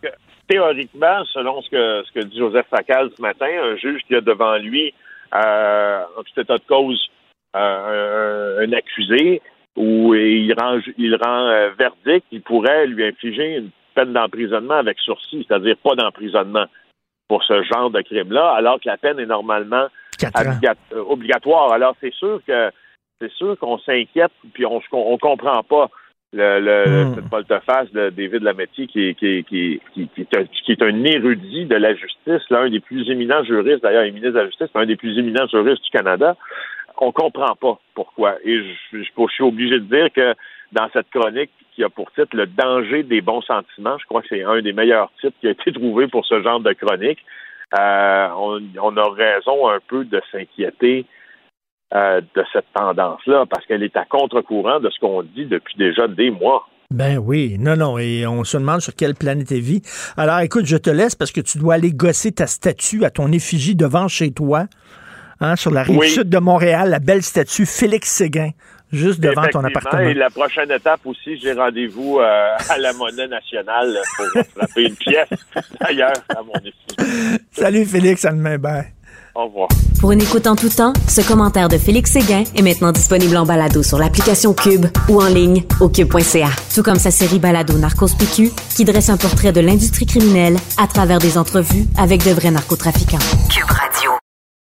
Théoriquement, 0.48 1.24
selon 1.26 1.62
ce 1.62 1.70
que, 1.70 2.04
ce 2.06 2.12
que 2.12 2.26
dit 2.26 2.38
Joseph 2.38 2.68
Facal 2.70 3.10
ce 3.16 3.22
matin, 3.22 3.48
un 3.48 3.76
juge 3.76 4.02
qui 4.08 4.16
a 4.16 4.22
devant 4.22 4.58
lui, 4.58 4.94
euh, 5.36 6.04
en 6.18 6.24
tout 6.24 6.40
état 6.40 6.58
de 6.58 6.64
cause, 6.68 7.10
euh, 7.56 8.60
un, 8.60 8.68
un 8.68 8.74
accusé, 8.74 9.42
où 9.76 10.16
il 10.16 10.54
rend, 10.60 10.80
il 10.98 11.16
rend 11.16 11.48
euh, 11.50 11.70
verdict, 11.78 12.26
il 12.32 12.42
pourrait 12.42 12.88
lui 12.88 13.06
infliger 13.06 13.58
une 13.58 13.70
peine 13.94 14.14
d'emprisonnement 14.14 14.76
avec 14.76 15.00
sursis, 15.00 15.46
c'est-à-dire 15.48 15.78
pas 15.78 15.96
d'emprisonnement 15.96 16.66
pour 17.28 17.44
ce 17.44 17.62
genre 17.64 17.90
de 17.92 18.02
crime-là, 18.02 18.54
alors 18.54 18.80
que 18.80 18.88
la 18.88 18.98
peine 18.98 19.20
est 19.20 19.26
normalement 19.26 19.88
obliga- 20.20 20.76
euh, 20.94 21.04
obligatoire. 21.08 21.72
Alors 21.74 21.96
c'est 22.00 22.14
sûr 22.14 22.42
que 22.48 22.72
c'est 23.20 23.32
sûr 23.34 23.58
qu'on 23.60 23.78
s'inquiète, 23.80 24.32
puis 24.54 24.66
on 24.66 24.82
on 24.92 25.18
comprend 25.18 25.62
pas 25.64 25.90
le, 26.38 26.60
le 26.60 27.06
Mm. 27.06 27.16
cette 27.16 27.30
volte-face 27.30 27.92
de 27.92 28.10
David 28.12 28.44
Lametti 28.44 28.88
qui 28.88 29.08
est, 29.10 29.14
qui, 29.16 29.44
qui, 29.44 29.74
est- 29.74 29.82
qui, 29.94 30.08
qui 30.14 30.22
est 30.22 30.38
un, 30.38 30.44
qui 30.46 30.72
est 30.72 30.82
un 30.82 31.04
érudit 31.04 31.66
de 31.66 31.76
la 31.76 31.94
justice, 31.96 32.44
l'un 32.50 32.70
des 32.70 32.80
plus 32.80 33.10
éminents 33.10 33.44
juristes, 33.44 33.82
d'ailleurs, 33.84 34.04
il 34.06 34.10
est 34.10 34.12
ministre 34.12 34.36
de 34.36 34.40
la 34.40 34.46
Justice, 34.46 34.70
un 34.76 34.86
des 34.86 34.96
plus 34.96 35.18
éminents 35.18 35.48
juristes 35.48 35.84
du 35.84 35.90
Canada. 35.90 36.36
On 37.00 37.12
comprend 37.12 37.56
pas 37.56 37.78
pourquoi. 37.94 38.36
Et 38.44 38.58
je, 38.58 38.98
je- 39.00 39.04
je 39.04 39.34
suis 39.34 39.44
obligé 39.44 39.76
de 39.80 39.86
dire 39.96 40.08
que 40.14 40.34
dans 40.72 40.90
cette 40.94 41.10
chronique 41.10 41.52
qui 41.76 41.84
a 41.84 41.90
pour 41.90 42.12
titre 42.12 42.36
Le 42.36 42.46
danger 42.48 43.04
des 43.04 43.22
bons 43.22 43.42
sentiments, 43.42 43.98
je 44.00 44.06
crois 44.06 44.22
que 44.22 44.28
c'est 44.30 44.44
un 44.44 44.62
des 44.62 44.74
meilleurs 44.74 45.12
titres 45.22 45.36
qui 45.40 45.48
a 45.48 45.52
été 45.52 45.72
trouvé 45.72 46.08
pour 46.08 46.26
ce 46.26 46.42
genre 46.42 46.60
de 46.60 46.74
chronique. 46.74 47.20
Euh, 47.78 48.28
on, 48.38 48.62
on 48.82 48.96
a 48.98 49.10
raison 49.14 49.70
un 49.70 49.80
peu 49.88 50.06
de 50.06 50.22
s'inquiéter 50.32 51.06
euh, 51.96 52.22
de 52.36 52.44
cette 52.52 52.66
tendance-là, 52.74 53.46
parce 53.50 53.66
qu'elle 53.66 53.84
est 53.84 53.96
à 53.96 54.06
contre-courant 54.06 54.80
de 54.80 54.90
ce 54.90 55.00
qu'on 55.00 55.24
dit 55.24 55.46
depuis 55.46 55.76
déjà 55.78 56.08
des 56.08 56.30
mois. 56.32 56.68
Ben 56.92 57.18
oui, 57.18 57.58
non, 57.60 57.76
non, 57.76 57.98
et 57.98 58.26
on 58.26 58.44
se 58.44 58.58
demande 58.58 58.80
sur 58.82 58.96
quelle 58.96 59.14
planète 59.16 59.52
elle 59.52 59.60
vit. 59.60 59.82
Alors 60.16 60.40
écoute, 60.40 60.66
je 60.66 60.78
te 60.78 60.90
laisse 60.90 61.16
parce 61.16 61.32
que 61.32 61.42
tu 61.42 61.58
dois 61.58 61.76
aller 61.76 61.92
gosser 61.92 62.32
ta 62.32 62.48
statue 62.48 63.04
à 63.04 63.10
ton 63.10 63.32
effigie 63.32 63.76
devant 63.76 64.08
chez 64.08 64.32
toi, 64.32 64.68
hein, 65.42 65.56
sur 65.56 65.72
la 65.72 65.84
rive 65.84 65.98
Oui. 65.98 66.10
sud 66.10 66.30
de 66.30 66.38
Montréal, 66.40 66.90
la 66.90 67.00
belle 67.00 67.24
statue 67.24 67.66
Félix 67.66 68.10
Séguin, 68.10 68.52
juste 68.92 69.20
devant 69.20 69.48
ton 69.48 69.64
appartement. 69.66 70.00
Et 70.00 70.14
la 70.14 70.30
prochaine 70.30 70.72
étape 70.72 71.06
aussi, 71.06 71.38
j'ai 71.40 71.52
rendez-vous 71.54 72.20
euh, 72.20 72.56
à 72.70 72.78
la 72.78 72.94
monnaie 72.94 73.28
nationale 73.28 73.98
pour 74.16 74.44
frapper 74.56 74.84
une 74.84 74.96
pièce, 74.96 75.28
d'ailleurs, 75.82 76.14
à 76.30 76.42
mon 76.42 76.54
effigie. 76.60 77.40
Salut 77.52 77.86
Félix, 77.86 78.24
à 78.24 78.32
demain, 78.32 78.58
bye. 78.58 78.97
Au 79.38 79.46
revoir. 79.46 79.68
Pour 80.00 80.12
une 80.12 80.22
écoute 80.22 80.48
en 80.48 80.56
tout 80.56 80.70
temps, 80.70 80.94
ce 81.08 81.22
commentaire 81.22 81.70
de 81.70 81.78
Félix 81.78 82.12
Séguin 82.12 82.44
est 82.56 82.62
maintenant 82.64 82.92
disponible 82.92 83.38
en 83.38 83.46
balado 83.46 83.84
sur 83.84 84.00
l'application 84.00 84.56
Cube 84.56 84.88
ou 85.10 85.22
en 85.22 85.28
ligne 85.28 85.64
au 85.80 85.90
cube.ca. 85.90 86.50
Tout 86.74 86.82
comme 86.82 86.98
sa 86.98 87.12
série 87.12 87.38
balado 87.38 87.78
Narcos 87.78 88.16
PQ 88.18 88.50
qui 88.76 88.84
dresse 88.84 89.10
un 89.10 89.18
portrait 89.18 89.52
de 89.52 89.62
l'industrie 89.62 90.08
criminelle 90.08 90.58
à 90.80 90.88
travers 90.88 91.20
des 91.20 91.38
entrevues 91.38 91.86
avec 91.98 92.26
de 92.26 92.32
vrais 92.32 92.50
narcotrafiquants. 92.50 93.20
Cube 93.54 93.70
Radio. 93.70 94.12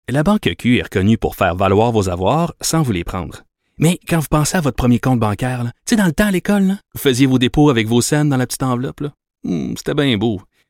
La 0.09 0.24
Banque 0.24 0.49
Q 0.57 0.80
est 0.80 0.84
reconnue 0.84 1.18
pour 1.18 1.38
faire 1.38 1.55
valoir 1.55 1.93
vos 1.93 2.09
avoirs 2.09 2.53
sans 2.59 2.82
vous 2.82 2.91
les 2.91 3.05
prendre. 3.05 3.43
Mais 3.78 3.99
quand 4.09 4.20
vous 4.20 4.28
pensez 4.30 4.57
à 4.57 4.61
votre 4.61 4.76
premier 4.76 4.99
compte 4.99 5.20
bancaire, 5.22 5.63
tu 5.86 5.91
sais, 5.91 5.95
dans 5.95 6.05
le 6.07 6.11
temps 6.11 6.28
à 6.28 6.32
l'école, 6.32 6.76
vous 6.93 6.99
faisiez 6.99 7.26
vos 7.26 7.38
dépôts 7.39 7.70
avec 7.70 7.88
vos 7.88 8.01
scènes 8.01 8.28
dans 8.28 8.38
la 8.38 8.45
petite 8.47 8.63
enveloppe. 8.63 9.03
Hmm, 9.45 9.76
C'était 9.78 9.93
bien 9.93 10.18
beau. 10.18 10.41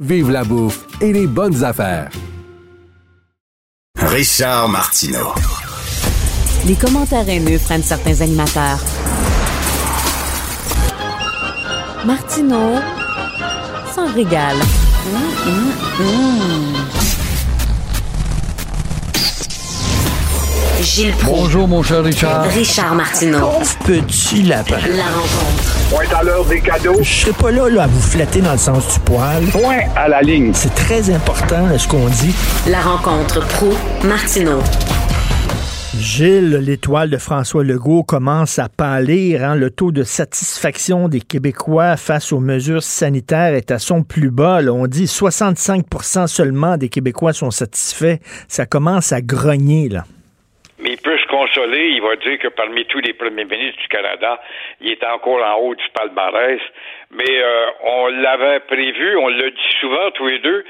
vive 0.00 0.30
la 0.30 0.44
bouffe 0.44 0.86
et 1.00 1.12
les 1.12 1.26
bonnes 1.26 1.62
affaires. 1.64 2.10
Richard 3.96 4.68
Martineau. 4.68 5.34
Les 6.66 6.74
commentaires 6.74 7.28
haineux 7.28 7.58
freinent 7.58 7.82
certains 7.82 8.20
animateurs. 8.20 8.80
Martineau 12.06 12.76
s'en 13.94 14.12
régale. 14.12 14.56
Hum, 15.06 15.22
hum, 15.46 16.06
hum. 16.06 17.03
Gilles 20.84 21.12
Proulx. 21.12 21.40
Bonjour, 21.40 21.66
mon 21.68 21.82
cher 21.82 22.04
Richard. 22.04 22.44
Richard 22.44 22.94
Martineau. 22.94 23.50
Petit 23.86 24.42
lapin. 24.42 24.76
La 24.94 25.04
rencontre. 25.04 25.88
Point 25.90 26.18
à 26.18 26.22
l'heure 26.22 26.44
des 26.44 26.60
cadeaux. 26.60 26.96
Je 27.00 27.04
serai 27.22 27.32
pas 27.32 27.50
là, 27.50 27.68
là 27.70 27.84
à 27.84 27.86
vous 27.86 28.00
flatter 28.00 28.40
dans 28.42 28.52
le 28.52 28.58
sens 28.58 28.92
du 28.94 29.00
poil. 29.00 29.42
Point 29.46 29.80
à 29.96 30.08
la 30.08 30.20
ligne. 30.20 30.52
C'est 30.52 30.74
très 30.74 31.08
important 31.10 31.66
là, 31.68 31.78
ce 31.78 31.88
qu'on 31.88 32.06
dit. 32.08 32.34
La 32.68 32.80
rencontre 32.80 33.40
pro 33.48 33.70
Martineau. 34.04 34.60
Gilles, 35.98 36.56
l'étoile 36.62 37.08
de 37.08 37.16
François 37.16 37.64
Legault 37.64 38.02
commence 38.02 38.58
à 38.58 38.68
pâlir. 38.68 39.42
hein. 39.42 39.54
Le 39.54 39.70
taux 39.70 39.90
de 39.90 40.02
satisfaction 40.02 41.08
des 41.08 41.20
Québécois 41.20 41.96
face 41.96 42.30
aux 42.32 42.40
mesures 42.40 42.82
sanitaires 42.82 43.54
est 43.54 43.70
à 43.70 43.78
son 43.78 44.02
plus 44.02 44.30
bas. 44.30 44.60
là. 44.60 44.72
On 44.72 44.86
dit 44.86 45.04
65% 45.06 46.26
seulement 46.26 46.76
des 46.76 46.90
Québécois 46.90 47.32
sont 47.32 47.50
satisfaits. 47.50 48.18
Ça 48.48 48.66
commence 48.66 49.12
à 49.12 49.22
grogner. 49.22 49.88
Là. 49.88 50.04
Mais 50.78 50.90
il 50.90 51.00
peut 51.00 51.18
se 51.18 51.26
consoler. 51.26 51.88
Il 51.90 52.02
va 52.02 52.16
dire 52.16 52.38
que 52.38 52.48
parmi 52.48 52.84
tous 52.86 53.00
les 53.00 53.12
premiers 53.12 53.44
ministres 53.44 53.80
du 53.80 53.88
Canada, 53.88 54.40
il 54.80 54.92
est 54.92 55.04
encore 55.04 55.44
en 55.44 55.54
haut 55.58 55.74
du 55.74 55.88
palmarès. 55.94 56.60
Mais 57.10 57.42
euh, 57.42 57.66
on 57.84 58.06
l'avait 58.08 58.60
prévu, 58.60 59.16
on 59.16 59.28
l'a 59.28 59.50
dit 59.50 59.76
souvent 59.80 60.10
tous 60.12 60.26
les 60.26 60.38
deux. 60.40 60.64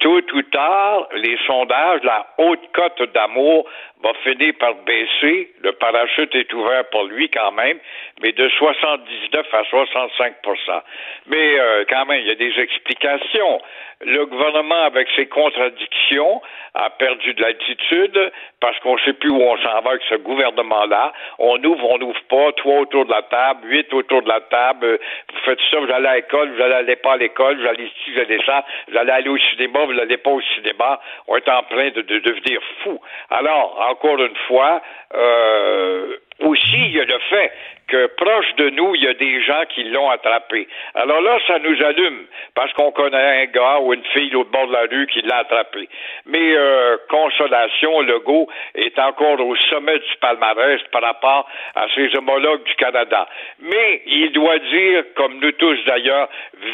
tôt 0.00 0.22
ou 0.34 0.42
tard, 0.42 1.08
les 1.14 1.36
sondages, 1.46 2.00
la 2.04 2.26
haute 2.38 2.72
cote 2.72 3.02
d'amour 3.12 3.68
va 4.02 4.14
finir 4.24 4.54
par 4.58 4.74
baisser. 4.86 5.52
Le 5.60 5.72
parachute 5.72 6.34
est 6.34 6.52
ouvert 6.54 6.88
pour 6.90 7.04
lui 7.04 7.28
quand 7.28 7.52
même, 7.52 7.78
mais 8.22 8.32
de 8.32 8.48
79 8.48 9.46
à 9.52 9.62
65% 9.62 10.82
Mais 11.26 11.58
euh, 11.58 11.84
quand 11.88 12.06
même, 12.06 12.20
il 12.20 12.28
y 12.28 12.30
a 12.30 12.34
des 12.34 12.58
explications. 12.58 13.60
Le 14.00 14.26
gouvernement, 14.26 14.82
avec 14.84 15.08
ses 15.16 15.26
contradictions, 15.26 16.40
a 16.74 16.90
perdu 16.90 17.34
de 17.34 17.42
l'altitude 17.42 18.32
parce 18.60 18.78
qu'on 18.80 18.94
ne 18.94 19.00
sait 19.00 19.12
plus 19.14 19.30
où 19.30 19.40
on 19.42 19.56
s'en 19.58 19.80
va 19.80 19.90
avec 19.90 20.02
ce 20.08 20.14
gouvernement-là. 20.14 21.12
On 21.40 21.62
ouvre, 21.64 21.90
on 21.90 21.98
n'ouvre 21.98 22.20
pas, 22.28 22.52
trois 22.52 22.80
autour 22.80 23.06
de 23.06 23.10
la 23.10 23.22
table, 23.22 23.68
huit 23.68 23.92
autour 23.92 24.22
de 24.22 24.28
la 24.28 24.40
table. 24.40 25.00
Vous 25.32 25.38
faites 25.44 25.58
ça, 25.70 25.80
vous 25.80 25.90
allez 25.90 26.06
à 26.06 26.14
l'école, 26.16 26.48
vous 26.54 26.62
allez 26.62 26.96
pas 26.96 27.14
à 27.14 27.16
l'école, 27.16 27.60
vous 27.60 27.66
allez 27.66 27.84
ici, 27.84 28.12
vous 28.12 28.20
allez 28.20 28.40
ça, 28.46 28.64
vous 28.88 28.96
allez 28.96 29.10
aller 29.10 29.30
au 29.30 29.38
cinéma, 29.38 29.84
vous 29.84 29.94
n'allez 29.94 30.18
pas 30.18 30.30
au 30.30 30.40
cinéma. 30.40 31.00
On 31.26 31.36
est 31.36 31.48
en 31.48 31.62
train 31.64 31.90
de, 31.90 32.02
de 32.02 32.18
devenir 32.20 32.60
fou. 32.84 33.00
Alors, 33.30 33.84
encore 33.90 34.20
une 34.22 34.36
fois, 34.46 34.80
euh, 35.14 36.16
aussi, 36.40 36.76
il 36.76 36.92
y 36.92 37.00
a 37.00 37.04
le 37.04 37.18
fait 37.30 37.52
que 37.88 38.06
proche 38.06 38.54
de 38.56 38.70
nous, 38.70 38.94
il 38.94 39.02
y 39.02 39.08
a 39.08 39.14
des 39.14 39.42
gens 39.42 39.64
qui 39.74 39.84
l'ont 39.84 40.10
attrapé. 40.10 40.68
Alors 40.94 41.20
là, 41.22 41.38
ça 41.46 41.58
nous 41.58 41.82
allume, 41.82 42.26
parce 42.54 42.72
qu'on 42.74 42.92
connaît 42.92 43.42
un 43.42 43.46
gars 43.46 43.80
ou 43.80 43.94
une 43.94 44.04
fille 44.04 44.34
au 44.36 44.44
bord 44.44 44.66
de 44.68 44.72
la 44.72 44.82
rue 44.82 45.06
qui 45.06 45.22
l'a 45.22 45.38
attrapé. 45.38 45.88
Mais 46.26 46.54
euh, 46.54 46.98
consolation, 47.08 48.00
Legault 48.02 48.48
est 48.74 48.98
encore 48.98 49.40
au 49.40 49.56
sommet 49.70 49.98
du 49.98 50.16
palmarès 50.20 50.80
par 50.92 51.02
rapport 51.02 51.48
à 51.74 51.86
ses 51.94 52.14
homologues 52.16 52.64
du 52.64 52.74
Canada. 52.74 53.26
Mais 53.60 54.02
il 54.06 54.32
doit 54.32 54.58
dire, 54.58 55.04
comme 55.16 55.38
nous 55.40 55.52
tous 55.52 55.78
d'ailleurs, 55.86 56.28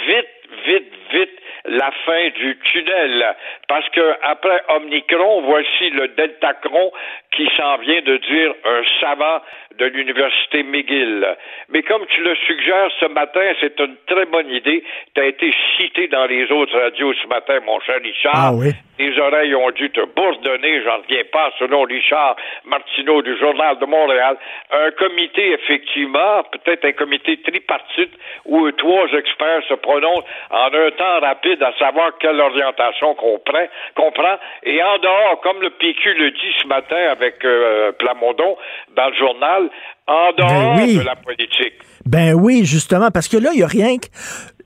vite, 0.06 0.28
vite, 0.66 0.92
vite, 1.12 1.38
la 1.66 1.90
fin 2.04 2.28
du 2.36 2.58
tunnel. 2.58 3.36
Parce 3.68 3.88
que 3.90 4.14
après 4.22 4.62
Omicron, 4.68 5.42
voici 5.42 5.90
le 5.90 6.08
Deltacron 6.08 6.92
qui 7.30 7.48
s'en 7.56 7.78
vient 7.78 8.02
de 8.02 8.16
dire 8.18 8.54
un 8.64 8.82
savant 9.00 9.40
de 9.78 9.86
l'Université 9.86 10.62
McGill. 10.62 11.26
Mais 11.70 11.82
comme 11.82 12.06
tu 12.06 12.20
le 12.22 12.34
suggères 12.46 12.90
ce 13.00 13.06
matin, 13.06 13.52
c'est 13.60 13.78
une 13.80 13.96
très 14.06 14.26
bonne 14.26 14.50
idée. 14.50 14.84
Tu 15.14 15.20
as 15.20 15.26
été 15.26 15.52
cité 15.76 16.06
dans 16.08 16.26
les 16.26 16.50
autres 16.52 16.78
radios 16.78 17.14
ce 17.14 17.26
matin, 17.26 17.58
mon 17.66 17.80
cher 17.80 18.00
Richard. 18.02 18.32
Ah 18.34 18.52
oui. 18.52 18.70
Les 18.98 19.18
oreilles 19.18 19.54
ont 19.56 19.72
dû 19.72 19.90
te 19.90 20.04
bourdonner, 20.14 20.82
j'en 20.84 20.98
reviens 20.98 21.24
pas, 21.32 21.50
selon 21.58 21.82
Richard 21.82 22.36
Martineau 22.64 23.22
du 23.22 23.36
Journal 23.38 23.76
de 23.78 23.86
Montréal. 23.86 24.36
Un 24.70 24.92
comité, 24.92 25.52
effectivement, 25.52 26.44
peut-être 26.52 26.84
un 26.84 26.92
comité 26.92 27.36
tripartite 27.38 28.12
où 28.44 28.70
trois 28.70 29.08
experts 29.12 29.64
se 29.68 29.74
prononcent 29.74 30.24
en 30.50 30.66
un 30.66 30.90
temps 30.92 31.20
rapide 31.20 31.62
à 31.62 31.72
savoir 31.78 32.12
quelle 32.20 32.40
orientation 32.40 33.14
qu'on 33.14 33.38
prend, 33.44 33.66
qu'on 33.96 34.12
prend. 34.12 34.36
Et 34.62 34.82
en 34.82 34.98
dehors, 34.98 35.40
comme 35.42 35.60
le 35.60 35.70
PQ 35.70 36.14
le 36.14 36.30
dit 36.30 36.54
ce 36.62 36.66
matin 36.66 36.96
avec 37.10 37.44
euh, 37.44 37.92
Plamondon 37.92 38.56
dans 38.96 39.08
le 39.08 39.14
journal, 39.14 39.70
en 40.06 40.32
dehors 40.36 40.76
oui. 40.76 40.98
de 40.98 41.04
la 41.04 41.16
politique. 41.16 41.74
Ben 42.06 42.34
oui, 42.34 42.64
justement, 42.64 43.10
parce 43.10 43.28
que 43.28 43.38
là, 43.38 43.50
il 43.54 43.58
n'y 43.58 43.62
a 43.62 43.66
rien 43.66 43.96
que 43.96 44.08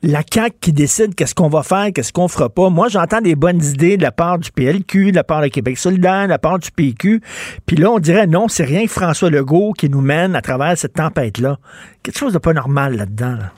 la 0.02 0.20
CAQ 0.22 0.56
qui 0.60 0.72
décide 0.72 1.14
qu'est-ce 1.14 1.34
qu'on 1.34 1.48
va 1.48 1.62
faire, 1.62 1.88
qu'est-ce 1.94 2.12
qu'on 2.12 2.28
fera 2.28 2.48
pas. 2.48 2.68
Moi, 2.70 2.88
j'entends 2.88 3.20
des 3.20 3.34
bonnes 3.34 3.62
idées 3.62 3.96
de 3.96 4.02
la 4.02 4.12
part 4.12 4.38
du 4.38 4.50
PLQ, 4.52 5.10
de 5.10 5.16
la 5.16 5.24
part 5.24 5.42
de 5.42 5.48
Québec 5.48 5.78
solidaire, 5.78 6.24
de 6.24 6.30
la 6.30 6.38
part 6.38 6.58
du 6.58 6.70
PQ. 6.70 7.20
Puis 7.66 7.76
là, 7.76 7.90
on 7.90 7.98
dirait 7.98 8.26
non, 8.26 8.48
c'est 8.48 8.64
rien 8.64 8.84
que 8.84 8.90
François 8.90 9.30
Legault 9.30 9.72
qui 9.72 9.88
nous 9.88 10.00
mène 10.00 10.36
à 10.36 10.40
travers 10.40 10.76
cette 10.76 10.94
tempête-là. 10.94 11.56
Quelque 12.02 12.18
chose 12.18 12.32
de 12.32 12.38
pas 12.38 12.52
normal 12.52 12.96
là-dedans. 12.96 13.36
Là. 13.38 13.52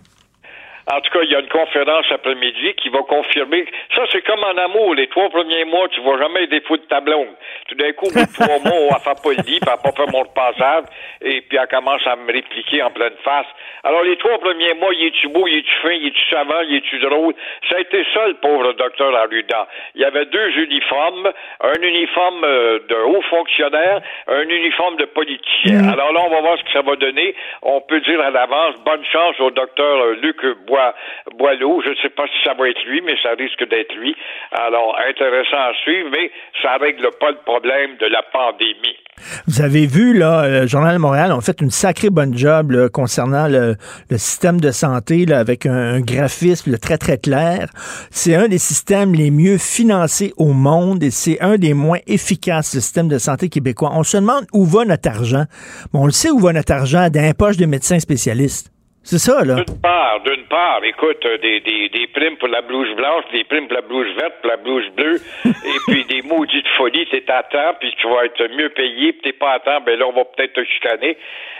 En 0.93 1.01
tout 1.01 1.11
cas, 1.11 1.23
il 1.23 1.31
y 1.31 1.37
a 1.37 1.41
une 1.41 1.49
conférence 1.49 2.07
après-midi 2.11 2.75
qui 2.83 2.89
va 2.89 3.01
confirmer. 3.03 3.65
Ça, 3.95 4.03
c'est 4.11 4.23
comme 4.23 4.43
en 4.43 4.57
amour. 4.57 4.95
Les 4.95 5.07
trois 5.09 5.29
premiers 5.29 5.65
mois, 5.65 5.89
tu 5.89 6.01
vois 6.01 6.19
jamais 6.19 6.49
des 6.49 6.61
fous 6.63 6.79
de 6.79 6.83
ta 6.83 7.01
blonde. 7.01 7.29
Tout 7.69 7.77
d'un 7.77 7.93
coup, 7.93 8.07
au 8.07 8.27
trois 8.35 8.59
mois, 8.65 8.97
elle 8.97 9.03
fait 9.05 9.23
pas 9.23 9.31
le 9.31 9.43
lit, 9.47 9.61
puis 9.61 9.71
elle 9.71 9.83
pas 9.83 9.93
fait 9.93 10.11
mon 10.11 10.25
passage, 10.25 10.85
et 11.21 11.43
puis 11.43 11.59
elle 11.61 11.69
commence 11.69 12.05
à 12.07 12.17
me 12.17 12.33
répliquer 12.33 12.83
en 12.83 12.91
pleine 12.91 13.15
face. 13.23 13.47
Alors, 13.83 14.03
les 14.03 14.17
trois 14.17 14.39
premiers 14.39 14.75
mois, 14.75 14.93
il 14.93 15.07
est-tu 15.07 15.29
beau, 15.29 15.47
il 15.47 15.59
est-tu 15.59 15.75
fin, 15.83 15.93
il 15.93 16.09
est-tu 16.09 16.29
savant, 16.29 16.61
il 16.69 16.77
est-tu 16.77 16.99
drôle? 16.99 17.35
Ça 17.69 17.77
a 17.77 17.81
été 17.81 18.05
ça, 18.13 18.27
le 18.29 18.35
pauvre 18.35 18.73
docteur 18.75 19.15
Arruda. 19.15 19.69
Il 19.95 20.03
y 20.03 20.05
avait 20.05 20.27
deux 20.27 20.51
uniformes, 20.59 21.33
un 21.61 21.83
uniforme 21.83 22.45
euh, 22.45 22.79
de 22.89 22.95
haut 22.95 23.23
fonctionnaire, 23.31 24.01
un 24.29 24.49
uniforme 24.49 24.97
de 24.97 25.07
politicien. 25.07 25.89
Alors 25.89 26.13
là, 26.13 26.21
on 26.27 26.31
va 26.31 26.41
voir 26.41 26.59
ce 26.59 26.65
que 26.65 26.73
ça 26.73 26.83
va 26.83 26.97
donner. 26.97 27.35
On 27.63 27.81
peut 27.81 28.01
dire 28.01 28.21
à 28.21 28.31
l'avance, 28.31 28.75
bonne 28.85 29.05
chance 29.05 29.41
au 29.41 29.51
docteur 29.51 29.97
euh, 29.99 30.17
Luc 30.23 30.37
Bois, 30.67 30.95
Boileau. 31.39 31.81
Je 31.83 31.91
ne 31.91 31.97
sais 31.97 32.11
pas 32.11 32.27
si 32.27 32.45
ça 32.45 32.55
va 32.55 32.69
être 32.69 32.83
lui, 32.85 33.01
mais 33.01 33.17
ça 33.23 33.31
risque 33.39 33.67
d'être 33.67 33.95
lui. 33.95 34.15
Alors, 34.53 34.99
intéressant 35.09 35.57
à 35.57 35.73
suivre, 35.83 36.11
mais 36.13 36.31
ça 36.63 36.77
règle 36.77 37.09
pas 37.19 37.31
le 37.31 37.39
problème 37.45 37.97
de 37.97 38.07
la 38.07 38.23
pandémie. 38.23 38.99
Vous 39.47 39.61
avez 39.61 39.87
vu, 39.87 40.17
là, 40.17 40.49
le 40.49 40.67
Journal 40.67 40.95
de 40.95 41.01
Montréal 41.01 41.33
ont 41.33 41.41
fait 41.41 41.61
une 41.61 41.71
sacrée 41.71 42.11
bonne 42.11 42.37
job 42.37 42.71
là, 42.71 42.89
concernant 42.89 43.49
le, 43.49 43.70
le, 44.11 44.19
système 44.19 44.61
de 44.61 44.71
santé 44.71 45.27
là, 45.27 45.39
avec 45.39 45.67
un, 45.67 45.95
un 45.95 46.01
graphisme 46.01 46.73
là, 46.73 46.79
très, 46.79 46.99
très 46.99 47.19
clair. 47.19 47.69
C'est 48.11 48.35
un 48.35 48.49
des 48.49 48.59
systèmes 48.59 49.15
les 49.15 49.31
mieux 49.31 49.59
financés 49.59 50.33
au 50.37 50.53
monde 50.53 51.03
et 51.03 51.11
c'est 51.11 51.41
un 51.41 51.57
des 51.57 51.75
moins 51.75 51.99
efficaces, 52.07 52.75
le 52.75 52.81
système 52.81 53.09
de 53.09 53.19
santé 53.19 53.49
québécois. 53.49 53.91
On 53.95 54.03
se 54.03 54.17
demande 54.17 54.47
où 54.53 54.65
va 54.65 54.85
notre 54.85 55.09
argent. 55.09 55.45
Bon, 55.93 56.03
on 56.03 56.07
le 56.07 56.13
sait 56.13 56.31
où 56.31 56.39
va 56.39 56.53
notre 56.53 56.73
argent, 56.73 57.09
dans 57.09 57.23
les 57.23 57.35
poches 57.35 57.57
de 57.57 57.67
médecins 57.67 58.01
spécialistes. 58.01 58.71
C'est 59.03 59.19
ça, 59.19 59.43
là. 59.45 59.65
D'une 59.65 59.81
part, 59.81 60.21
d'une 60.21 60.45
part, 60.45 60.85
écoute, 60.85 61.25
euh, 61.25 61.39
des, 61.39 61.61
des, 61.61 61.89
des 61.89 62.07
primes 62.09 62.37
pour 62.37 62.49
la 62.49 62.61
blouse 62.61 62.95
blanche, 62.97 63.25
des 63.33 63.45
primes 63.45 63.67
pour 63.67 63.77
la 63.77 63.81
blouse 63.81 64.15
verte, 64.15 64.35
pour 64.43 64.51
la 64.51 64.59
blouse 64.59 64.89
bleue, 64.95 65.17
et 65.47 65.79
puis 65.89 66.05
des 66.05 66.21
maudites 66.23 66.69
folies, 66.77 67.07
t'es 67.11 67.25
à 67.33 67.43
temps, 67.45 67.75
puis 67.81 67.93
tu 67.99 68.09
vas 68.09 68.27
être 68.27 68.47
mieux 68.55 68.69
payé, 68.69 69.13
puis 69.15 69.23
t'es 69.23 69.33
pas 69.33 69.53
à 69.53 69.61
temps, 69.61 69.81
ben 69.81 69.99
là, 69.99 70.07
on 70.07 70.13
va 70.13 70.25
peut-être 70.27 70.53
te 70.53 70.65
chicaner. 70.65 71.17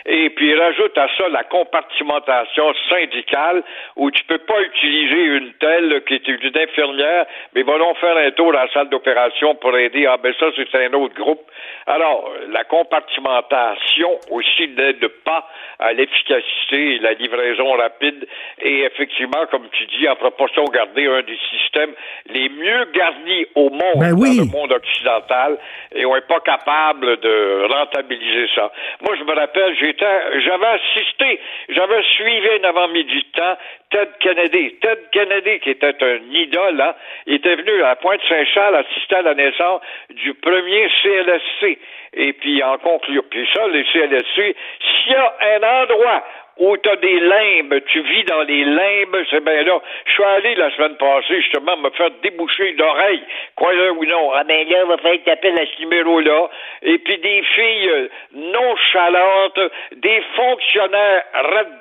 Et 0.07 0.31
puis, 0.31 0.55
rajoute 0.55 0.97
à 0.97 1.09
ça 1.17 1.29
la 1.29 1.45
compartimentation 1.45 2.73
syndicale, 2.89 3.63
où 3.97 4.11
tu 4.11 4.25
peux 4.25 4.39
pas 4.39 4.61
utiliser 4.63 5.23
une 5.23 5.53
telle 5.55 6.03
qui 6.05 6.15
est 6.15 6.29
une 6.29 6.53
infirmière, 6.57 7.27
mais 7.55 7.63
va 7.63 7.79
donc 7.79 7.99
faire 7.99 8.17
un 8.17 8.31
tour 8.31 8.55
à 8.55 8.65
la 8.65 8.73
salle 8.73 8.89
d'opération 8.89 9.55
pour 9.55 9.77
aider. 9.77 10.07
Ah, 10.07 10.17
ben 10.17 10.35
ça, 10.39 10.47
c'est 10.57 10.75
un 10.75 10.93
autre 10.95 11.15
groupe. 11.15 11.43
Alors, 11.87 12.31
la 12.49 12.65
compartimentation 12.65 14.19
aussi 14.31 14.69
n'aide 14.69 15.07
pas 15.25 15.49
à 15.79 15.93
l'efficacité 15.93 16.95
et 16.95 16.99
la 16.99 17.13
livraison 17.13 17.73
rapide. 17.73 18.27
Et 18.61 18.83
effectivement, 18.83 19.47
comme 19.51 19.69
tu 19.71 19.87
dis, 19.87 20.09
en 20.09 20.17
proportion 20.17 20.65
garder 20.65 21.07
un 21.07 21.23
des 21.23 21.39
systèmes 21.51 21.93
les 22.27 22.49
mieux 22.49 22.85
garnis 22.93 23.47
au 23.55 23.71
monde, 23.71 23.99
Ben 23.99 24.13
oui. 24.17 24.37
dans 24.37 24.45
le 24.45 24.51
monde 24.51 24.73
occidental, 24.73 25.59
et 25.95 26.05
on 26.05 26.15
n'est 26.15 26.21
pas 26.23 26.41
capable 26.41 27.19
de 27.21 27.67
rentabiliser 27.73 28.47
ça. 28.55 28.71
Moi, 29.01 29.17
je 29.19 29.25
me 29.25 29.35
rappelle, 29.35 29.75
j'avais 29.99 30.67
assisté, 30.67 31.41
j'avais 31.69 32.03
suivi 32.03 32.49
un 32.61 32.69
avant-midi 32.69 33.17
de 33.17 33.41
temps 33.41 33.57
Ted 33.91 34.11
Kennedy. 34.21 34.77
Ted 34.81 35.03
Kennedy, 35.13 35.61
qui 35.61 35.71
était 35.71 35.97
un 36.03 36.19
idole, 36.33 36.81
hein, 36.81 36.95
était 37.27 37.57
venu 37.57 37.83
à 37.83 37.97
Pointe-Saint-Charles 37.97 38.77
assister 38.77 39.17
à 39.17 39.23
la 39.23 39.35
naissance 39.35 39.81
du 40.11 40.35
premier 40.35 40.89
CLSC. 41.03 41.79
Et 42.15 42.33
puis, 42.33 42.63
en 42.63 42.79
conclusion, 42.79 43.23
puis 43.31 43.49
ça, 43.53 43.67
les 43.69 43.85
CLSC, 43.85 44.35
s'il 44.35 45.13
y 45.13 45.15
a 45.15 45.37
un 45.57 45.83
endroit 45.83 46.25
où 46.61 46.77
tu 46.77 46.89
as 46.91 46.97
des 46.97 47.21
limbes, 47.21 47.75
tu 47.87 48.01
vis 48.03 48.25
dans 48.25 48.43
les 48.43 48.65
limbes, 48.65 49.17
c'est 49.31 49.43
bien 49.43 49.63
là. 49.63 49.81
Je 50.05 50.13
suis 50.13 50.23
allé 50.23 50.55
la 50.55 50.71
semaine 50.77 50.97
passée, 50.97 51.41
justement, 51.41 51.77
me 51.79 51.91
faire 51.91 52.11
déboucher 52.23 52.73
l'oreille. 52.73 53.23
Croyez-le 53.57 53.93
ou 53.93 54.05
non. 54.05 54.31
Ah 54.35 54.45
ben 54.45 54.69
là, 54.69 54.79
il 54.83 54.89
va 54.89 54.99
falloir 54.99 55.25
taper 55.25 55.53
à 55.53 55.65
ce 55.65 55.81
numéro-là. 55.81 56.51
Et 56.83 56.99
puis 56.99 57.17
des 57.19 57.43
filles 57.43 57.89
euh, 57.89 58.09
nonchalantes, 58.35 59.73
des 59.97 60.23
fonctionnaires 60.37 61.23
red 61.35 61.80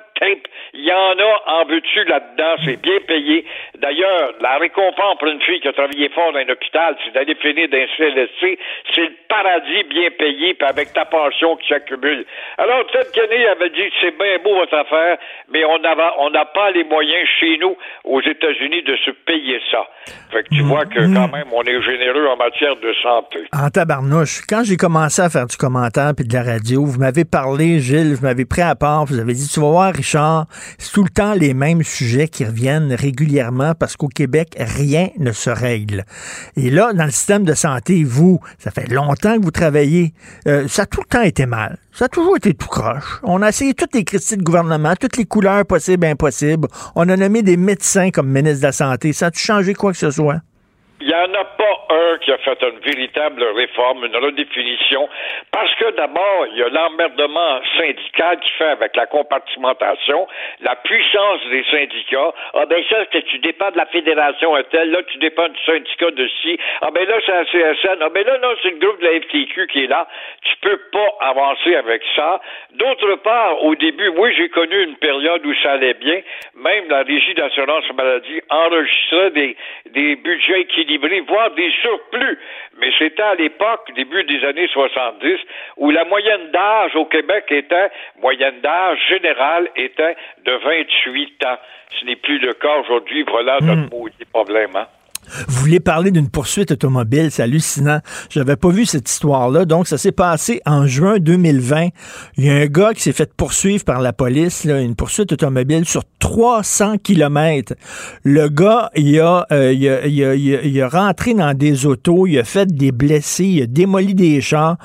Il 0.74 0.84
y 0.84 0.92
en 0.92 1.18
a 1.18 1.60
en 1.60 1.64
veux-tu 1.64 2.04
là-dedans, 2.04 2.56
c'est 2.64 2.80
bien 2.80 2.98
payé. 3.06 3.44
D'ailleurs, 3.78 4.34
la 4.40 4.58
récompense 4.58 5.18
pour 5.18 5.28
une 5.28 5.40
fille 5.42 5.60
qui 5.60 5.68
a 5.68 5.72
travaillé 5.72 6.08
fort 6.10 6.32
dans 6.32 6.38
un 6.38 6.48
hôpital, 6.48 6.96
c'est 7.04 7.12
d'aller 7.12 7.34
finir 7.36 7.68
d'un 7.68 7.86
CLSC, 7.96 8.58
c'est 8.94 9.00
le 9.00 9.16
paradis 9.28 9.82
bien 9.88 10.10
payé, 10.18 10.54
puis 10.54 10.68
avec 10.68 10.92
ta 10.92 11.04
pension 11.04 11.56
qui 11.56 11.68
s'accumule. 11.68 12.24
Alors, 12.58 12.86
Ted 12.92 13.08
Kennedy 13.14 13.46
avait 13.46 13.70
dit, 13.70 13.90
c'est 14.00 14.16
bien 14.16 14.38
beau 14.44 14.54
votre 14.56 14.74
affaire, 14.74 15.18
mais 15.48 15.64
on 15.64 15.78
n'a 15.78 15.94
on 16.18 16.30
pas 16.30 16.70
les 16.72 16.84
moyens 16.84 17.26
chez 17.38 17.58
nous, 17.58 17.76
aux 18.04 18.20
États-Unis, 18.20 18.82
de 18.82 18.96
se 18.96 19.10
payer 19.10 19.60
ça. 19.70 19.86
Fait 20.30 20.42
que 20.44 20.48
tu 20.54 20.62
vois 20.62 20.84
que 20.84 21.00
quand 21.14 21.28
même, 21.28 21.48
on 21.52 21.62
est 21.62 21.82
généreux 21.82 22.26
en 22.28 22.36
matière 22.36 22.76
de 22.76 22.92
santé. 23.02 23.38
En 23.52 23.68
tabarnouche, 23.70 24.42
quand 24.48 24.62
j'ai 24.64 24.76
commencé 24.76 25.22
à 25.22 25.28
faire 25.28 25.46
du 25.46 25.56
commentaire 25.56 26.12
puis 26.16 26.26
de 26.26 26.34
la 26.34 26.42
radio, 26.42 26.84
vous 26.84 26.98
m'avez 26.98 27.24
parlé, 27.24 27.80
Gilles, 27.80 28.14
vous 28.14 28.26
m'avez 28.26 28.44
pris 28.44 28.62
à 28.62 28.74
part, 28.74 29.04
vous 29.06 29.18
avez 29.18 29.32
dit, 29.32 29.48
tu 29.48 29.60
vas 29.60 29.70
voir, 29.70 29.92
Richard, 29.92 30.09
c'est 30.78 30.92
tout 30.92 31.02
le 31.02 31.10
temps 31.10 31.34
les 31.34 31.54
mêmes 31.54 31.82
sujets 31.82 32.28
qui 32.28 32.44
reviennent 32.44 32.92
régulièrement 32.92 33.74
parce 33.74 33.96
qu'au 33.96 34.08
Québec, 34.08 34.56
rien 34.58 35.08
ne 35.18 35.32
se 35.32 35.50
règle. 35.50 36.04
Et 36.56 36.70
là, 36.70 36.92
dans 36.92 37.04
le 37.04 37.10
système 37.10 37.44
de 37.44 37.54
santé, 37.54 38.04
vous, 38.04 38.40
ça 38.58 38.70
fait 38.70 38.90
longtemps 38.90 39.36
que 39.36 39.42
vous 39.42 39.50
travaillez, 39.50 40.14
euh, 40.46 40.68
ça 40.68 40.82
a 40.82 40.86
tout 40.86 41.00
le 41.00 41.06
temps 41.06 41.22
été 41.22 41.46
mal. 41.46 41.78
Ça 41.92 42.06
a 42.06 42.08
toujours 42.08 42.36
été 42.36 42.54
tout 42.54 42.68
croche. 42.68 43.20
On 43.22 43.42
a 43.42 43.48
essayé 43.48 43.74
toutes 43.74 43.94
les 43.94 44.04
critiques 44.04 44.38
de 44.38 44.44
gouvernement, 44.44 44.94
toutes 44.98 45.16
les 45.16 45.26
couleurs 45.26 45.66
possibles 45.66 46.04
et 46.06 46.10
impossibles. 46.10 46.68
On 46.94 47.08
a 47.08 47.16
nommé 47.16 47.42
des 47.42 47.56
médecins 47.56 48.10
comme 48.10 48.28
ministre 48.28 48.60
de 48.60 48.66
la 48.66 48.72
Santé. 48.72 49.12
Ça 49.12 49.26
a-tu 49.26 49.40
changé 49.40 49.74
quoi 49.74 49.92
que 49.92 49.98
ce 49.98 50.10
soit? 50.10 50.40
Il 51.00 51.06
n'y 51.06 51.14
en 51.14 51.32
a 51.32 51.44
pas 51.44 51.86
un 51.88 52.18
qui 52.18 52.30
a 52.30 52.38
fait 52.38 52.62
une 52.62 52.78
véritable 52.80 53.42
réforme, 53.42 54.04
une 54.04 54.16
redéfinition, 54.16 55.08
parce 55.50 55.74
que 55.76 55.90
d'abord, 55.92 56.46
il 56.52 56.58
y 56.58 56.62
a 56.62 56.68
l'emmerdement 56.68 57.60
syndical 57.78 58.38
qui 58.40 58.50
fait 58.52 58.64
avec 58.64 58.94
la 58.96 59.06
compartimentation, 59.06 60.28
la 60.60 60.76
puissance 60.76 61.40
des 61.50 61.64
syndicats. 61.70 62.32
Ah 62.54 62.66
ben 62.66 62.82
ça, 62.90 63.06
tu 63.06 63.38
dépends 63.38 63.70
de 63.70 63.78
la 63.78 63.86
fédération 63.86 64.54
telle, 64.70 64.90
là 64.90 65.02
tu 65.04 65.18
dépends 65.18 65.48
du 65.48 65.58
syndicat 65.64 66.10
de 66.10 66.28
ci. 66.42 66.58
Ah 66.82 66.90
ben 66.90 67.06
là, 67.08 67.16
c'est 67.24 67.32
la 67.32 67.44
CSN. 67.44 67.98
Ah 68.02 68.08
ben 68.10 68.26
là, 68.26 68.38
non, 68.38 68.54
c'est 68.62 68.70
le 68.70 68.78
groupe 68.78 69.00
de 69.00 69.06
la 69.06 69.20
FTQ 69.20 69.66
qui 69.68 69.84
est 69.84 69.86
là. 69.86 70.06
Tu 70.42 70.54
peux 70.60 70.78
pas 70.92 71.14
avancer 71.20 71.76
avec 71.76 72.02
ça. 72.14 72.40
D'autre 72.72 73.16
part, 73.16 73.62
au 73.64 73.74
début, 73.74 74.08
oui, 74.08 74.32
j'ai 74.36 74.48
connu 74.48 74.82
une 74.82 74.96
période 74.96 75.44
où 75.44 75.54
ça 75.62 75.72
allait 75.72 75.94
bien. 75.94 76.20
Même 76.54 76.88
la 76.88 77.02
Régie 77.02 77.34
d'assurance 77.34 77.84
maladie 77.94 78.40
enregistrait 78.50 79.30
des, 79.30 79.56
des 79.90 80.16
budgets 80.16 80.66
voire 80.98 81.50
des 81.52 81.70
surplus. 81.82 82.38
Mais 82.78 82.90
c'était 82.98 83.22
à 83.22 83.34
l'époque, 83.34 83.90
début 83.94 84.24
des 84.24 84.44
années 84.44 84.68
70, 84.68 85.38
où 85.76 85.90
la 85.90 86.04
moyenne 86.04 86.50
d'âge 86.50 86.94
au 86.96 87.04
Québec 87.04 87.44
était, 87.50 87.90
moyenne 88.20 88.60
d'âge 88.60 88.98
générale 89.08 89.68
était 89.76 90.16
de 90.44 90.52
28 90.52 91.44
ans. 91.44 91.58
Ce 91.98 92.04
n'est 92.04 92.16
plus 92.16 92.38
le 92.38 92.54
cas 92.54 92.78
aujourd'hui. 92.78 93.24
Voilà 93.24 93.58
notre 93.60 93.90
maudit 93.90 94.24
problème. 94.32 94.76
Hein? 94.76 94.86
Vous 95.48 95.60
voulez 95.60 95.80
parler 95.80 96.10
d'une 96.10 96.28
poursuite 96.28 96.72
automobile, 96.72 97.30
c'est 97.30 97.42
hallucinant. 97.42 98.00
J'avais 98.30 98.56
pas 98.56 98.70
vu 98.70 98.86
cette 98.86 99.08
histoire-là. 99.08 99.64
Donc, 99.64 99.86
ça 99.86 99.98
s'est 99.98 100.12
passé 100.12 100.60
en 100.66 100.86
juin 100.86 101.18
2020. 101.18 101.88
Il 102.36 102.44
y 102.44 102.50
a 102.50 102.54
un 102.54 102.66
gars 102.66 102.92
qui 102.94 103.02
s'est 103.02 103.12
fait 103.12 103.32
poursuivre 103.32 103.84
par 103.84 104.00
la 104.00 104.12
police, 104.12 104.64
une 104.64 104.96
poursuite 104.96 105.32
automobile 105.32 105.84
sur 105.84 106.02
300 106.18 106.98
kilomètres. 106.98 107.74
Le 108.24 108.48
gars, 108.48 108.90
il 108.96 109.20
a, 109.20 109.46
euh, 109.52 109.72
il, 109.72 109.88
a, 109.88 110.06
il, 110.06 110.24
a, 110.24 110.34
il, 110.34 110.54
a, 110.56 110.62
il 110.62 110.82
a 110.82 110.88
rentré 110.88 111.34
dans 111.34 111.56
des 111.56 111.86
autos, 111.86 112.26
il 112.26 112.38
a 112.38 112.44
fait 112.44 112.66
des 112.66 112.92
blessés, 112.92 113.44
il 113.44 113.62
a 113.62 113.66
démoli 113.66 114.14
des 114.14 114.40
chars. 114.40 114.76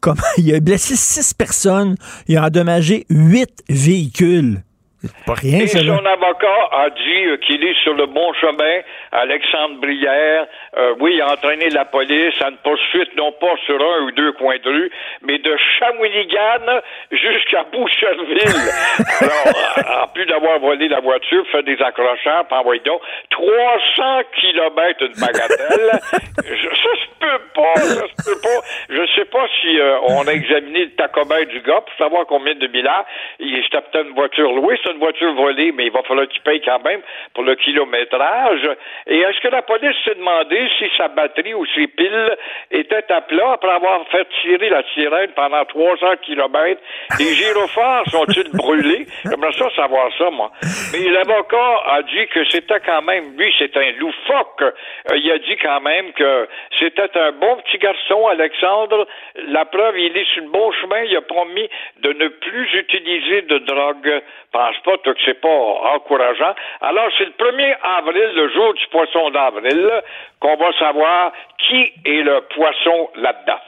Comme, 0.00 0.18
il 0.38 0.54
a 0.54 0.60
blessé 0.60 0.94
six 0.96 1.34
personnes, 1.34 1.96
il 2.28 2.36
a 2.36 2.46
endommagé 2.46 3.04
huit 3.10 3.64
véhicules. 3.68 4.62
C'est 5.00 5.24
pas 5.26 5.34
rien, 5.34 5.60
Et 5.60 5.66
ça. 5.68 5.78
là. 5.80 5.96
son 5.96 6.04
avocat 6.06 6.68
a 6.72 6.90
dit 6.90 7.24
euh, 7.26 7.36
qu'il 7.38 7.62
est 7.64 7.80
sur 7.84 7.94
le 7.94 8.06
bon 8.06 8.32
chemin. 8.34 8.80
Alexandre 9.12 9.76
Brière, 9.80 10.46
euh, 10.76 10.94
oui, 10.98 11.12
il 11.14 11.20
a 11.22 11.32
entraîné 11.32 11.70
la 11.70 11.84
police 11.84 12.34
à 12.42 12.48
une 12.48 12.56
poursuite, 12.58 13.14
non 13.16 13.30
pas 13.40 13.54
sur 13.64 13.76
un 13.80 14.02
ou 14.06 14.10
deux 14.10 14.32
coins 14.32 14.56
de 14.58 14.68
rue, 14.68 14.90
mais 15.22 15.38
de 15.38 15.56
Shawinigan 15.78 16.80
jusqu'à 17.12 17.62
Boucherville. 17.72 18.38
Alors, 19.20 20.02
en 20.02 20.08
plus 20.08 20.26
d'avoir 20.26 20.58
volé 20.58 20.88
la 20.88 20.98
voiture, 21.00 21.44
fait 21.52 21.62
des 21.62 21.80
accrochages, 21.80 22.46
puis 22.48 22.58
envoyé 22.58 22.80
donc 22.84 23.00
300 23.30 24.20
kilomètres 24.34 25.02
une 25.02 25.20
bagatelle. 25.20 26.00
Je- 26.44 26.68
ça 26.68 26.90
se 26.96 27.08
peut 27.20 27.42
pas, 27.54 27.74
ça 27.76 28.07
se 28.28 28.34
peut 28.34 28.40
pas. 28.42 28.66
Je 28.90 29.06
sais 29.14 29.24
pas 29.26 29.46
si 29.60 29.78
euh, 29.78 29.98
on 30.08 30.26
a 30.26 30.32
examiné 30.32 30.84
le 30.84 30.90
tacomètre 30.92 31.50
du 31.50 31.60
gars 31.60 31.80
pour 31.80 31.94
savoir 31.96 32.26
combien 32.26 32.54
de 32.54 32.66
milliards. 32.66 33.06
Il 33.38 33.62
c'était 33.64 33.80
peut-être 33.82 34.08
une 34.08 34.14
voiture 34.14 34.52
louée, 34.52 34.78
c'est 34.82 34.92
une 34.92 34.98
voiture 34.98 35.34
volée, 35.34 35.72
mais 35.72 35.86
il 35.86 35.92
va 35.92 36.02
falloir 36.02 36.26
qu'il 36.28 36.42
paye 36.42 36.60
quand 36.64 36.82
même 36.84 37.00
pour 37.34 37.44
le 37.44 37.54
kilométrage. 37.56 38.68
Et 39.06 39.18
est-ce 39.18 39.40
que 39.40 39.48
la 39.48 39.62
police 39.62 39.96
s'est 40.04 40.14
demandé 40.14 40.68
si 40.78 40.86
sa 40.96 41.08
batterie 41.08 41.54
ou 41.54 41.64
ses 41.74 41.86
piles 41.88 42.36
étaient 42.70 43.12
à 43.12 43.20
plat 43.20 43.52
après 43.52 43.70
avoir 43.70 44.06
fait 44.08 44.26
tirer 44.42 44.68
la 44.68 44.82
sirène 44.94 45.30
pendant 45.34 45.64
300 45.64 46.06
kilomètres? 46.22 46.80
Les 47.18 47.34
gyrophares 47.34 48.04
sont-ils 48.10 48.50
brûlés? 48.52 49.06
J'aimerais 49.24 49.52
ça 49.52 49.70
savoir 49.76 50.10
ça, 50.16 50.30
moi. 50.30 50.50
Mais 50.92 51.08
l'avocat 51.10 51.82
a 51.86 52.02
dit 52.02 52.26
que 52.28 52.44
c'était 52.50 52.80
quand 52.80 53.02
même, 53.02 53.36
lui, 53.36 53.52
c'est 53.58 53.76
un 53.76 53.92
loufoque. 53.98 54.62
Euh, 54.62 55.16
il 55.16 55.30
a 55.30 55.38
dit 55.38 55.56
quand 55.56 55.80
même 55.80 56.12
que 56.12 56.48
c'était 56.78 57.16
un 57.18 57.32
bon 57.32 57.56
petit 57.56 57.78
garçon, 57.78 58.17
Alexandre. 58.26 59.06
La 59.48 59.64
preuve, 59.66 59.98
il 59.98 60.16
est 60.16 60.28
sur 60.32 60.42
le 60.42 60.48
bon 60.48 60.72
chemin. 60.72 61.02
Il 61.02 61.16
a 61.16 61.20
promis 61.22 61.68
de 62.02 62.12
ne 62.12 62.28
plus 62.28 62.74
utiliser 62.74 63.42
de 63.42 63.58
drogue. 63.58 64.22
Pense 64.50 64.78
pas, 64.84 64.98
que 64.98 65.10
c'est 65.24 65.40
pas 65.40 65.48
encourageant. 65.94 66.54
Alors, 66.80 67.08
c'est 67.16 67.26
le 67.26 67.32
1er 67.32 67.76
avril, 67.82 68.30
le 68.34 68.48
jour 68.48 68.74
du 68.74 68.86
poisson 68.88 69.30
d'avril, 69.30 70.02
qu'on 70.40 70.56
va 70.56 70.72
savoir 70.78 71.32
qui 71.58 71.92
est 72.04 72.22
le 72.22 72.40
poisson 72.54 73.10
là-dedans. 73.16 73.60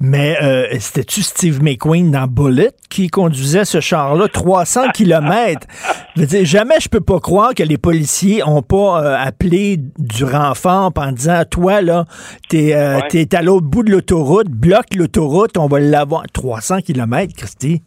Mais 0.00 0.36
euh, 0.42 0.66
c'était-tu 0.78 1.22
Steve 1.22 1.62
McQueen 1.62 2.10
dans 2.10 2.26
Bullet 2.26 2.70
qui 2.90 3.08
conduisait 3.08 3.64
ce 3.64 3.80
char-là 3.80 4.28
300 4.28 4.88
kilomètres? 4.94 5.66
Je 6.14 6.20
veux 6.20 6.26
dire, 6.26 6.44
jamais 6.44 6.74
je 6.80 6.88
peux 6.88 7.00
pas 7.00 7.20
croire 7.20 7.54
que 7.54 7.62
les 7.62 7.78
policiers 7.78 8.42
ont 8.46 8.62
pas 8.62 9.02
euh, 9.02 9.16
appelé 9.18 9.78
du 9.98 10.24
renfort 10.24 10.92
en 10.96 11.12
disant 11.12 11.42
toi 11.50 11.80
là, 11.80 12.04
t'es 12.48 12.74
euh, 12.74 13.00
Ouais. 13.12 13.34
à 13.34 13.42
l'autre 13.42 13.66
bout 13.66 13.82
de 13.82 13.90
l'autoroute, 13.90 14.48
bloque 14.48 14.94
l'autoroute, 14.94 15.56
on 15.56 15.66
va 15.66 15.80
l'avoir 15.80 16.24
300 16.32 16.80
kilomètres, 16.82 17.34
Christy? 17.34 17.82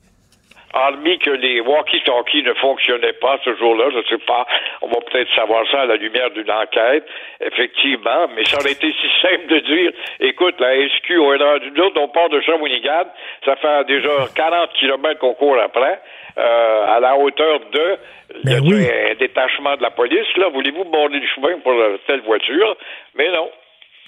Hormis 0.74 1.18
que 1.18 1.32
les 1.32 1.62
walkie-talkies 1.62 2.44
ne 2.44 2.54
fonctionnaient 2.54 3.14
pas 3.14 3.40
ce 3.44 3.56
jour-là, 3.56 3.86
je 3.92 3.98
ne 3.98 4.04
sais 4.04 4.24
pas, 4.26 4.46
on 4.82 4.88
va 4.88 4.98
peut-être 5.10 5.34
savoir 5.34 5.64
ça 5.72 5.82
à 5.82 5.86
la 5.86 5.96
lumière 5.96 6.30
d'une 6.32 6.52
enquête, 6.52 7.06
effectivement, 7.42 8.28
mais 8.36 8.46
ça 8.46 8.58
aurait 8.60 8.74
été 8.74 8.92
si 8.92 9.10
simple 9.22 9.48
de 9.48 9.60
dire, 9.60 9.92
écoute, 10.20 10.56
la 10.60 10.76
SQ, 10.88 11.18
on 11.20 11.34
est 11.34 11.44
rendu 11.44 11.72
nous 11.72 11.84
autres, 11.86 12.00
on 12.00 12.08
part 12.10 12.30
de 12.30 12.40
Shawinigan, 12.42 13.06
ça 13.46 13.56
fait 13.56 13.86
déjà 13.86 14.10
40 14.36 14.74
kilomètres 14.74 15.20
qu'on 15.20 15.34
court 15.34 15.58
après, 15.60 16.00
euh, 16.38 16.86
à 16.88 17.00
la 17.00 17.18
hauteur 17.18 17.60
de, 17.72 17.98
Ben 18.44 18.62
oui. 18.64 18.86
un 18.88 19.16
détachement 19.16 19.76
de 19.76 19.82
la 19.82 19.90
police, 19.92 20.28
là, 20.38 20.50
voulez-vous 20.50 20.86
border 20.86 21.20
le 21.20 21.28
chemin 21.28 21.58
pour 21.64 21.74
euh, 21.74 21.98
telle 22.06 22.22
voiture? 22.22 22.78
Mais 23.16 23.30
non. 23.32 23.50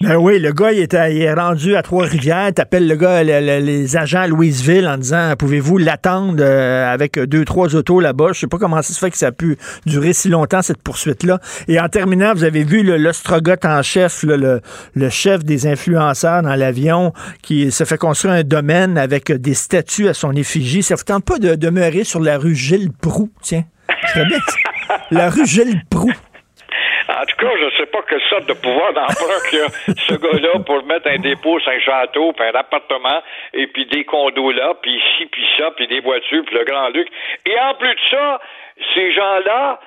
Ben 0.02 0.16
oui, 0.16 0.40
le 0.40 0.52
gars, 0.52 0.72
il, 0.72 0.80
est 1.22 1.34
rendu 1.34 1.76
à 1.76 1.84
Trois-Rivières. 1.84 2.52
T'appelles 2.54 2.88
le 2.88 2.96
gars, 2.96 3.24
le- 3.24 3.40
le- 3.40 3.64
les 3.64 3.98
agents 3.98 4.22
à 4.22 4.28
Louisville 4.28 4.88
en 4.88 4.98
disant 4.98 5.34
Pouvez-vous 5.38 5.78
l'attendre 5.78 6.38
euh, 6.42 6.92
avec 6.92 7.20
deux, 7.20 7.46
trois 7.46 7.76
autos 7.76 8.00
là-bas? 8.00 8.30
Je 8.34 8.40
sais 8.40 8.48
pas 8.48 8.58
comment 8.58 8.82
ça 8.82 8.94
se 8.94 9.00
fait 9.00 9.12
que 9.12 9.18
ça 9.18 9.28
a 9.28 9.32
pu 9.32 9.58
durer 9.86 10.14
si 10.14 10.30
longtemps, 10.30 10.62
cette 10.62 10.82
poursuite-là. 10.82 11.40
Et 11.68 11.80
en 11.80 11.88
terminant, 11.88 12.34
vous 12.34 12.44
avez 12.44 12.64
vu 12.64 12.82
l'ostrogoth 12.84 13.64
en 13.66 13.82
chef, 13.84 14.24
le, 14.24 14.62
chef 15.10 15.44
des 15.44 15.68
influenceurs 15.68 16.42
dans 16.42 16.56
l'avion, 16.56 17.14
qui 17.44 17.72
se 17.72 17.84
fait 17.84 17.98
construire 17.98 18.34
un 18.34 18.44
domaine 18.44 18.98
avec 18.98 19.32
des 19.32 19.54
statues 19.54 20.08
à 20.08 20.14
son 20.14 20.32
effigie. 20.34 20.82
Ça 20.84 20.96
vous 20.96 21.04
tente 21.04 21.26
pas 21.26 21.38
de 21.38 21.56
demeurer 21.56 22.04
sur 22.04 22.20
la 22.22 22.38
rue 22.38 22.56
Gilles 22.56 22.92
Proux, 22.92 23.30
tiens? 23.42 23.66
Serait 24.14 24.26
bien. 24.26 24.40
La 25.12 25.30
rue 25.30 25.46
Gilles 25.46 25.82
Proux. 25.90 26.12
En 27.20 27.26
tout 27.26 27.36
cas, 27.38 27.52
je 27.60 27.66
ne 27.66 27.72
sais 27.72 27.86
pas 27.88 28.00
quelle 28.08 28.22
sorte 28.30 28.46
de 28.48 28.54
pouvoir 28.54 28.94
d'emprunt 28.94 29.42
que 29.52 29.94
ce 30.08 30.14
gars-là 30.14 30.60
pour 30.66 30.84
mettre 30.86 31.10
un 31.10 31.18
dépôt 31.18 31.58
un 31.66 31.80
château, 31.80 32.34
puis 32.34 32.46
un 32.46 32.56
appartement, 32.58 33.22
et 33.54 33.68
puis 33.68 33.86
des 33.86 34.06
condos 34.06 34.52
là, 34.52 34.74
puis 34.82 34.96
ici, 34.96 35.26
puis 35.26 35.46
ça, 35.58 35.72
puis 35.72 35.88
des 35.88 36.00
voitures, 36.00 36.44
puis 36.46 36.56
le 36.56 36.64
Grand 36.64 36.90
Luc. 36.90 37.08
Et 37.46 37.60
en 37.60 37.74
plus 37.76 37.94
de 37.94 38.00
ça, 38.10 38.40
ces 38.94 39.12
gens-là, 39.12 39.80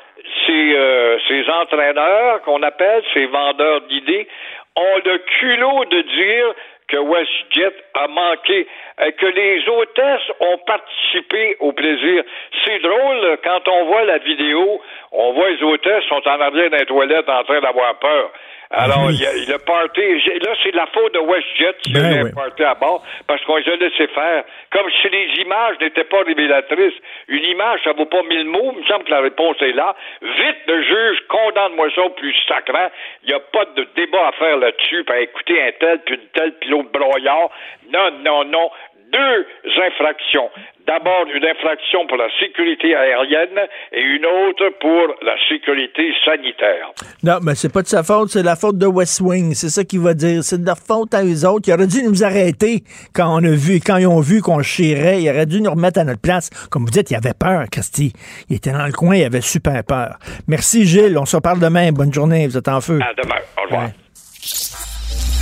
ces, 0.47 0.75
euh, 0.75 1.18
ces 1.29 1.49
entraîneurs 1.49 2.43
qu'on 2.43 2.62
appelle, 2.62 3.03
ces 3.12 3.27
vendeurs 3.27 3.83
d'idées, 3.83 4.29
ont 4.77 5.01
le 5.05 5.18
culot 5.18 5.85
de 5.85 6.01
dire 6.03 6.55
que 6.89 6.97
WestJet 6.97 7.74
a 7.95 8.09
manqué, 8.09 8.66
euh, 9.01 9.11
que 9.12 9.26
les 9.26 9.68
hôtesses 9.68 10.32
ont 10.41 10.59
participé 10.59 11.57
au 11.61 11.72
plaisir. 11.72 12.24
C'est 12.64 12.78
drôle, 12.80 13.39
quand 13.45 13.66
on 13.68 13.85
voit 13.87 14.05
la 14.05 14.18
vidéo, 14.18 14.80
on 15.12 15.32
voit 15.32 15.51
les 15.51 15.62
hôtesses 15.62 16.05
sont 16.05 16.26
en 16.26 16.41
arrière 16.41 16.70
d'un 16.70 16.85
toilette 16.85 17.28
en 17.28 17.45
train 17.45 17.61
d'avoir 17.61 17.99
peur. 17.99 18.30
Alors, 18.77 19.11
il 19.11 19.25
a 19.25 19.33
le 19.33 19.59
party, 19.59 20.20
j'ai- 20.20 20.39
là, 20.41 20.53
c'est 20.62 20.75
la 20.75 20.87
faute 20.87 21.14
de 21.14 21.18
WestJet 21.20 21.75
qui 21.83 21.93
Ben 21.93 22.20
a 22.20 22.22
oui. 22.25 22.33
party 22.35 22.62
à 22.64 22.75
bord, 22.75 23.03
parce 23.27 23.43
qu'on 23.45 23.57
les 23.57 23.68
a 23.72 23.77
laissé 23.77 24.07
faire. 24.09 24.45
Comme 24.70 24.91
si 25.01 25.09
les 25.09 25.29
images 25.43 25.77
n'étaient 25.81 26.05
pas 26.05 26.22
révélatrices. 26.22 26.95
Une 27.29 27.45
image, 27.45 27.81
ça 27.85 27.93
vaut 27.93 28.07
pas 28.07 28.22
mille 28.25 28.47
mots, 28.47 28.72
il 28.75 28.81
me 28.83 28.87
semble 28.87 29.05
que 29.05 29.11
la 29.11 29.20
réponse 29.20 29.57
est 29.62 29.72
là. 29.72 29.95
Vite, 30.22 30.57
le 30.66 30.83
juge, 30.83 31.18
condamne-moi 31.29 31.89
ça 31.95 32.03
au 32.03 32.11
plus 32.11 32.35
sacrant. 32.49 32.91
Il 33.22 33.29
n'y 33.29 33.35
a 33.35 33.41
pas 33.41 33.64
de 33.77 33.87
débat 33.97 34.29
à 34.29 34.33
faire 34.33 34.57
là-dessus, 34.57 35.05
puis 35.05 35.16
à 35.16 35.20
écouter 35.20 35.62
un 35.62 35.72
tel, 35.79 35.99
puis 36.05 36.14
une 36.16 36.29
telle, 36.35 36.53
puis 36.61 36.70
l'autre 36.70 36.91
broyard. 36.91 37.51
Non, 37.93 38.11
non, 38.25 38.45
non. 38.45 38.70
Deux 39.15 39.47
infractions. 39.87 40.51
D'abord, 40.89 41.25
une 41.33 41.45
infraction 41.45 42.07
pour 42.09 42.17
la 42.17 42.27
sécurité 42.41 42.95
aérienne 42.97 43.61
et 43.93 44.01
une 44.01 44.27
autre 44.27 44.71
pour 44.81 45.15
la 45.23 45.35
sécurité 45.49 46.12
sanitaire. 46.25 46.91
Non, 47.23 47.39
mais 47.43 47.55
c'est 47.55 47.73
pas 47.73 47.83
de 47.83 47.87
sa 47.87 48.03
faute, 48.03 48.31
c'est 48.31 48.43
la 48.43 48.57
faute 48.57 48.77
de 48.77 48.87
West 48.87 49.21
Wing. 49.21 49.55
C'est 49.55 49.69
ça 49.69 49.85
qu'il 49.85 50.01
va 50.01 50.15
dire. 50.15 50.43
C'est 50.43 50.61
de 50.61 50.67
leur 50.67 50.77
faute 50.77 51.15
à 51.15 51.25
eux 51.25 51.47
autres. 51.47 51.69
Ils 51.69 51.75
auraient 51.75 51.87
dû 51.87 52.03
nous 52.03 52.25
arrêter 52.25 52.83
quand 53.15 53.29
on 53.29 53.45
a 53.45 53.55
vu, 53.55 53.79
quand 53.81 53.99
ils 53.99 54.09
ont 54.09 54.21
vu 54.21 54.43
qu'on 54.43 54.62
chirait. 54.62 55.23
Ils 55.23 55.31
auraient 55.31 55.47
dû 55.47 55.61
nous 55.61 55.71
remettre 55.71 56.01
à 56.01 56.05
notre 56.05 56.21
place. 56.21 56.51
Comme 56.71 56.85
vous 56.85 56.91
dites, 56.91 57.11
il 57.12 57.17
avait 57.17 57.39
peur, 57.39 57.65
Christy. 57.71 58.12
Il 58.51 58.57
était 58.57 58.73
dans 58.73 58.87
le 58.87 58.93
coin, 58.93 59.15
il 59.15 59.25
avait 59.25 59.41
super 59.41 59.85
peur. 59.85 60.19
Merci, 60.49 60.85
Gilles. 60.85 61.16
On 61.16 61.24
se 61.24 61.36
reparle 61.36 61.61
demain. 61.61 61.93
Bonne 61.93 62.12
journée. 62.12 62.47
Vous 62.47 62.59
êtes 62.59 62.69
en 62.69 62.81
feu. 62.81 62.99
À 63.01 63.15
demain. 63.15 63.41
Au 63.59 63.62
revoir. 63.62 63.85
Ouais. 63.85 64.03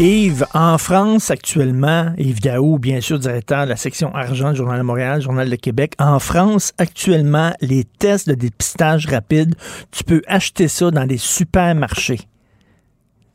Yves, 0.00 0.44
en 0.54 0.78
France 0.78 1.28
actuellement, 1.28 2.12
Yves 2.18 2.40
Daou, 2.40 2.78
bien 2.78 3.00
sûr, 3.00 3.18
directeur 3.18 3.64
de 3.64 3.70
la 3.70 3.74
section 3.74 4.14
argent 4.14 4.52
du 4.52 4.58
Journal 4.58 4.78
de 4.78 4.84
Montréal, 4.84 5.20
Journal 5.20 5.50
de 5.50 5.56
Québec. 5.56 5.94
En 5.98 6.20
France 6.20 6.72
actuellement, 6.78 7.50
les 7.60 7.82
tests 7.98 8.28
de 8.28 8.34
dépistage 8.34 9.06
rapide, 9.06 9.56
tu 9.90 10.04
peux 10.04 10.22
acheter 10.28 10.68
ça 10.68 10.92
dans 10.92 11.04
des 11.04 11.16
supermarchés. 11.16 12.20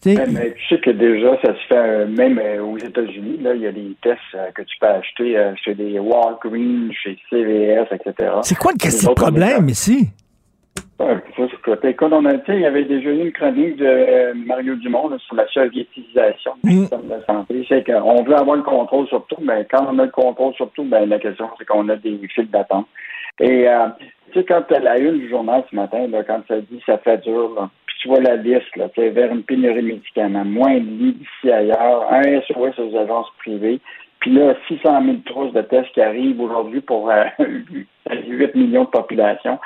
Mais 0.05 0.15
tu 0.53 0.67
sais 0.69 0.81
que 0.81 0.91
déjà, 0.91 1.37
ça 1.41 1.53
se 1.53 1.67
fait 1.67 1.75
euh, 1.75 2.07
même 2.07 2.39
euh, 2.39 2.61
aux 2.61 2.77
États-Unis. 2.77 3.39
Là, 3.41 3.55
il 3.55 3.61
y 3.61 3.67
a 3.67 3.71
des 3.71 3.95
tests 4.01 4.19
euh, 4.35 4.51
que 4.51 4.61
tu 4.61 4.75
peux 4.79 4.87
acheter 4.87 5.51
chez 5.63 5.75
des 5.75 5.99
Walgreens, 5.99 6.91
chez 6.91 7.17
CVS, 7.29 7.87
etc. 7.91 8.31
C'est 8.43 8.57
quoi 8.57 8.71
le 8.71 8.87
est 8.87 9.15
problème 9.15 9.67
ici? 9.67 10.09
Ouais, 10.99 11.15
ça, 11.35 11.43
c'est 11.49 11.61
quoi. 11.61 11.77
Écoute, 11.89 12.13
on 12.13 12.25
a, 12.25 12.33
tu 12.33 12.45
sais, 12.45 12.55
il 12.55 12.61
y 12.61 12.65
avait 12.65 12.85
déjà 12.85 13.09
eu 13.09 13.21
une 13.21 13.31
chronique 13.31 13.77
de 13.77 13.85
euh, 13.85 14.33
Mario 14.35 14.75
Dumont 14.75 15.09
là, 15.09 15.17
sur 15.19 15.35
la 15.35 15.47
soviétisation 15.47 16.53
du 16.63 16.71
système 16.71 17.07
de 17.07 17.23
santé. 17.25 17.65
C'est 17.67 17.83
qu'on 17.83 18.23
veut 18.23 18.35
avoir 18.35 18.57
le 18.57 18.63
contrôle 18.63 19.07
sur 19.07 19.25
tout, 19.25 19.41
mais 19.41 19.65
quand 19.71 19.87
on 19.89 19.97
a 19.97 20.05
le 20.05 20.11
contrôle 20.11 20.53
sur 20.53 20.69
tout, 20.71 20.83
ben, 20.83 21.09
la 21.09 21.17
question, 21.17 21.49
c'est 21.57 21.65
qu'on 21.65 21.89
a 21.89 21.95
des 21.95 22.19
files 22.27 22.49
d'attente. 22.49 22.87
Et, 23.39 23.67
euh, 23.67 23.87
tu 24.31 24.39
sais, 24.39 24.45
quand 24.45 24.69
la 24.69 24.99
une 24.99 25.17
du 25.17 25.29
journal 25.29 25.63
ce 25.69 25.75
matin, 25.75 26.07
là, 26.07 26.23
quand 26.23 26.41
ça 26.47 26.61
dit 26.61 26.81
ça 26.85 26.99
fait 26.99 27.17
dur, 27.23 27.53
là, 27.55 27.69
puis 27.87 27.95
tu 27.99 28.07
vois 28.09 28.21
la 28.21 28.35
liste, 28.35 28.75
là, 28.75 28.87
tu 28.89 29.09
vers 29.09 29.31
une 29.31 29.43
pénurie 29.43 29.81
de 29.81 29.87
médicaments, 29.87 30.45
moins 30.45 30.75
de 30.75 30.85
lits 30.85 31.13
d'ici 31.13 31.51
ailleurs, 31.51 32.07
un 32.11 32.41
SOS 32.41 32.79
aux 32.79 32.95
agences 32.95 33.31
privées, 33.39 33.79
puis 34.19 34.31
là, 34.31 34.53
600 34.67 35.03
000 35.03 35.17
trousses 35.25 35.53
de 35.53 35.61
tests 35.61 35.91
qui 35.93 36.01
arrivent 36.01 36.39
aujourd'hui 36.39 36.81
pour 36.81 37.09
euh, 37.09 37.25
8 38.11 38.55
millions 38.55 38.83
de 38.83 38.89
population. 38.89 39.59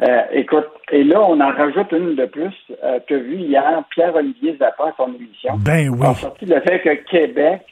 Euh, 0.00 0.22
écoute, 0.32 0.68
et 0.90 1.04
là, 1.04 1.20
on 1.20 1.38
en 1.40 1.52
rajoute 1.52 1.92
une 1.92 2.14
de 2.14 2.24
plus. 2.24 2.54
Euh, 2.82 2.98
tu 3.06 3.14
as 3.14 3.18
vu 3.18 3.36
hier 3.36 3.84
Pierre-Olivier 3.90 4.56
Zappa 4.58 4.88
à 4.88 4.94
son 4.96 5.14
émission. 5.14 5.54
Ben 5.58 5.90
oui. 5.90 6.06
a 6.06 6.14
sorti 6.14 6.46
le 6.46 6.60
fait 6.60 6.80
que 6.80 6.94
Québec 7.10 7.62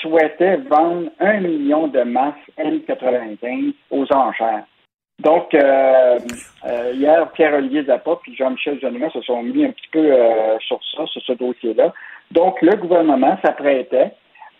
souhaitait 0.00 0.56
vendre 0.56 1.08
un 1.20 1.40
million 1.40 1.86
de 1.86 2.02
masques 2.02 2.50
N95 2.58 3.74
aux 3.90 4.12
enchères. 4.12 4.64
Donc, 5.20 5.54
euh, 5.54 6.18
euh, 6.66 6.92
hier, 6.94 7.30
Pierre-Olivier 7.32 7.84
Zappa 7.84 8.18
puis 8.22 8.34
Jean-Michel 8.34 8.80
Jolivet 8.80 9.10
se 9.10 9.22
sont 9.22 9.42
mis 9.42 9.64
un 9.64 9.70
petit 9.70 9.88
peu 9.92 10.12
euh, 10.12 10.58
sur 10.58 10.80
ça, 10.96 11.06
sur 11.06 11.22
ce 11.22 11.32
dossier-là. 11.32 11.92
Donc, 12.32 12.60
le 12.60 12.74
gouvernement 12.76 13.38
s'apprêtait, 13.44 14.12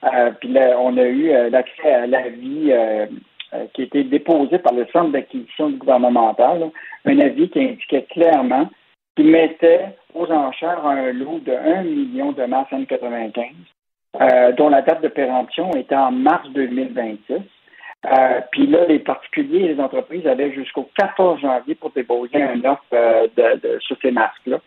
euh, 0.04 0.30
puis 0.40 0.54
on 0.78 0.96
a 0.96 1.02
eu 1.02 1.30
euh, 1.30 1.50
l'accès 1.50 1.92
à 1.92 2.06
l'avis 2.06 2.70
euh, 2.70 3.06
euh, 3.54 3.64
qui 3.74 3.82
a 3.82 3.84
été 3.84 4.04
déposé 4.04 4.58
par 4.58 4.72
le 4.72 4.86
Centre 4.92 5.10
d'acquisition 5.10 5.70
gouvernementale, 5.70 6.70
un 7.04 7.18
avis 7.18 7.48
qui 7.48 7.60
indiquait 7.60 8.06
clairement 8.10 8.68
qu'il 9.16 9.26
mettait 9.26 9.96
aux 10.14 10.30
enchères 10.30 10.84
un 10.86 11.12
lot 11.12 11.40
de 11.40 11.52
1 11.52 11.82
million 11.82 12.32
de 12.32 12.44
masques 12.44 12.72
N95, 12.72 13.52
euh, 14.20 14.52
dont 14.52 14.68
la 14.68 14.82
date 14.82 15.02
de 15.02 15.08
péremption 15.08 15.70
était 15.72 15.96
en 15.96 16.12
mars 16.12 16.48
2026. 16.50 17.40
Euh, 18.04 18.40
puis 18.50 18.66
là, 18.66 18.84
les 18.86 18.98
particuliers 18.98 19.60
et 19.60 19.74
les 19.74 19.80
entreprises 19.80 20.26
avaient 20.26 20.52
jusqu'au 20.52 20.88
14 20.96 21.40
janvier 21.40 21.76
pour 21.76 21.90
déposer 21.90 22.42
un 22.42 22.64
offre 22.64 22.82
euh, 22.92 23.28
de, 23.36 23.78
sur 23.80 23.96
ces 24.02 24.10
masques-là. 24.10 24.58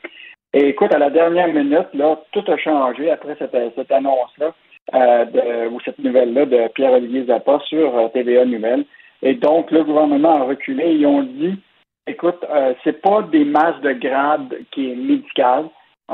Et 0.54 0.70
écoute, 0.70 0.94
à 0.94 1.00
la 1.00 1.10
dernière 1.10 1.50
minute, 1.50 1.94
là, 1.94 2.18
tout 2.32 2.44
a 2.48 2.58
changé 2.58 3.12
après 3.12 3.36
cette, 3.38 3.58
cette 3.76 3.92
annonce-là, 3.92 4.54
euh, 4.94 5.70
ou 5.70 5.82
cette 5.82 6.00
nouvelle-là 6.00 6.46
de 6.46 6.68
Pierre-Olivier 6.70 7.26
Zappa 7.26 7.60
sur 7.68 8.10
TVA 8.14 8.46
Nouvelles. 8.46 8.86
Et 9.22 9.34
donc, 9.34 9.70
le 9.72 9.84
gouvernement 9.84 10.42
a 10.42 10.44
reculé. 10.44 10.94
Ils 10.94 11.06
ont 11.06 11.24
dit, 11.24 11.60
écoute, 12.08 12.44
euh, 12.50 12.74
c'est 12.84 13.02
pas 13.02 13.22
des 13.32 13.46
masques 13.46 13.82
de 13.82 13.94
grade 13.94 14.54
qui 14.72 14.92
est 14.92 14.96
médical. 14.96 15.66
Euh, 16.12 16.14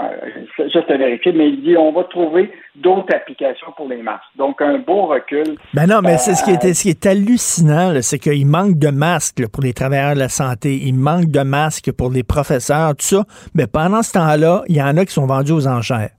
ça, 0.56 0.64
ça, 0.72 0.80
c'est 0.88 0.98
vérifié, 0.98 1.34
mais 1.34 1.50
il 1.50 1.64
dit 1.64 1.76
on 1.78 1.92
va 1.92 2.06
trouver 2.06 2.50
d'autres 2.78 3.14
applications 3.14 3.74
pour 3.76 3.90
les 3.90 3.98
masques. 4.02 4.24
Donc, 4.38 4.62
un 4.62 4.78
beau 4.78 5.08
recul. 5.08 5.58
Ben 5.74 5.86
non, 5.86 6.00
mais 6.02 6.18
c'est 6.18 6.34
ce 6.34 6.46
qui 6.46 6.52
Euh, 6.52 6.70
est, 6.70 6.74
ce 6.74 6.84
qui 6.84 6.90
est 6.90 7.06
hallucinant, 7.06 7.94
c'est 8.02 8.18
qu'il 8.18 8.48
manque 8.48 8.78
de 8.80 8.88
masques 8.90 9.40
là, 9.40 9.48
pour 9.52 9.62
les 9.64 9.74
travailleurs 9.74 10.14
de 10.14 10.20
la 10.20 10.30
santé, 10.30 10.76
il 10.82 10.94
manque 10.94 11.26
de 11.30 11.42
masques 11.42 11.92
pour 11.92 12.10
les 12.10 12.24
professeurs, 12.24 12.92
tout 12.92 13.02
ça. 13.18 13.26
Mais 13.54 13.68
pendant 13.68 14.02
ce 14.02 14.14
temps-là, 14.14 14.64
il 14.70 14.78
y 14.78 14.82
en 14.82 14.96
a 14.96 15.04
qui 15.04 15.12
sont 15.12 15.26
vendus 15.26 15.52
aux 15.52 15.68
enchères. 15.68 16.12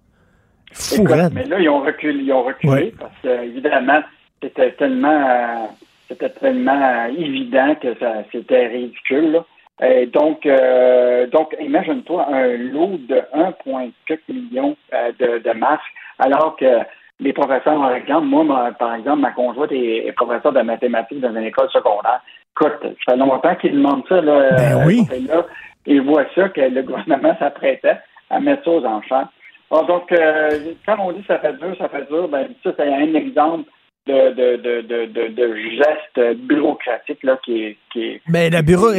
Fou, 0.74 1.02
Écoute, 1.02 1.32
mais 1.34 1.44
là, 1.46 1.58
ils 1.58 1.68
ont 1.70 1.80
reculé, 1.80 2.24
ils 2.24 2.32
ont 2.32 2.42
reculé 2.42 2.72
Ouais. 2.72 2.94
parce 3.00 3.12
que, 3.22 3.44
évidemment, 3.44 4.00
c'était 4.42 4.72
tellement, 4.72 5.08
euh, 5.30 5.66
c'était 6.08 6.30
tellement 6.30 6.78
euh, 6.82 7.08
évident 7.18 7.74
que 7.80 7.94
ça, 7.98 8.22
c'était 8.32 8.66
ridicule. 8.66 9.32
là. 9.32 9.44
Et 9.84 10.06
donc, 10.06 10.46
euh, 10.46 11.26
donc, 11.26 11.56
imagine-toi 11.60 12.26
un 12.30 12.56
lot 12.56 12.98
de 13.08 13.20
1,4 13.34 14.18
million 14.28 14.76
euh, 14.92 15.10
de, 15.18 15.38
de 15.38 15.50
masques, 15.58 15.82
alors 16.18 16.56
que 16.56 16.78
les 17.18 17.32
professeurs, 17.32 17.80
par 17.80 17.94
exemple, 17.94 18.26
moi, 18.26 18.44
ma- 18.44 18.72
par 18.72 18.94
exemple, 18.94 19.20
ma 19.20 19.32
conjointe 19.32 19.72
est, 19.72 20.06
est 20.06 20.12
professeure 20.12 20.52
de 20.52 20.60
mathématiques 20.62 21.20
dans 21.20 21.34
une 21.34 21.44
école 21.44 21.68
secondaire. 21.70 22.20
Écoute, 22.56 22.78
ça 23.06 23.12
fait 23.12 23.16
longtemps 23.18 23.54
qu'ils 23.56 23.72
demandent 23.72 24.06
ça, 24.08 24.20
là. 24.20 24.50
Ben 24.56 24.78
euh, 24.80 24.84
oui. 24.86 25.06
là, 25.28 25.46
ils 25.86 26.02
voient 26.02 26.26
ça, 26.34 26.48
que 26.48 26.60
le 26.60 26.82
gouvernement 26.84 27.36
s'apprêtait 27.38 27.96
à 28.30 28.40
mettre 28.40 28.64
ça 28.64 28.70
aux 28.70 28.84
enchères. 28.84 29.28
Bon, 29.70 29.82
donc, 29.84 30.12
euh, 30.12 30.50
quand 30.86 30.96
on 31.00 31.12
dit 31.12 31.24
ça 31.26 31.38
fait 31.38 31.54
dur, 31.54 31.74
ça 31.78 31.88
fait 31.88 32.06
dur, 32.08 32.28
ben, 32.28 32.48
ça, 32.62 32.72
c'est 32.76 32.92
un 32.92 33.14
exemple 33.14 33.68
de, 34.04 34.34
de, 34.34 34.56
de, 34.56 34.80
de, 34.82 35.06
de, 35.12 35.34
de 35.34 35.54
geste 35.76 36.36
bureaucratique 36.48 37.22
là, 37.22 37.38
qui 37.44 37.52
est. 37.62 37.76
Qui 37.92 38.00
est 38.00 38.20
Mais 38.28 38.50
la, 38.50 38.62
bureau- 38.62 38.90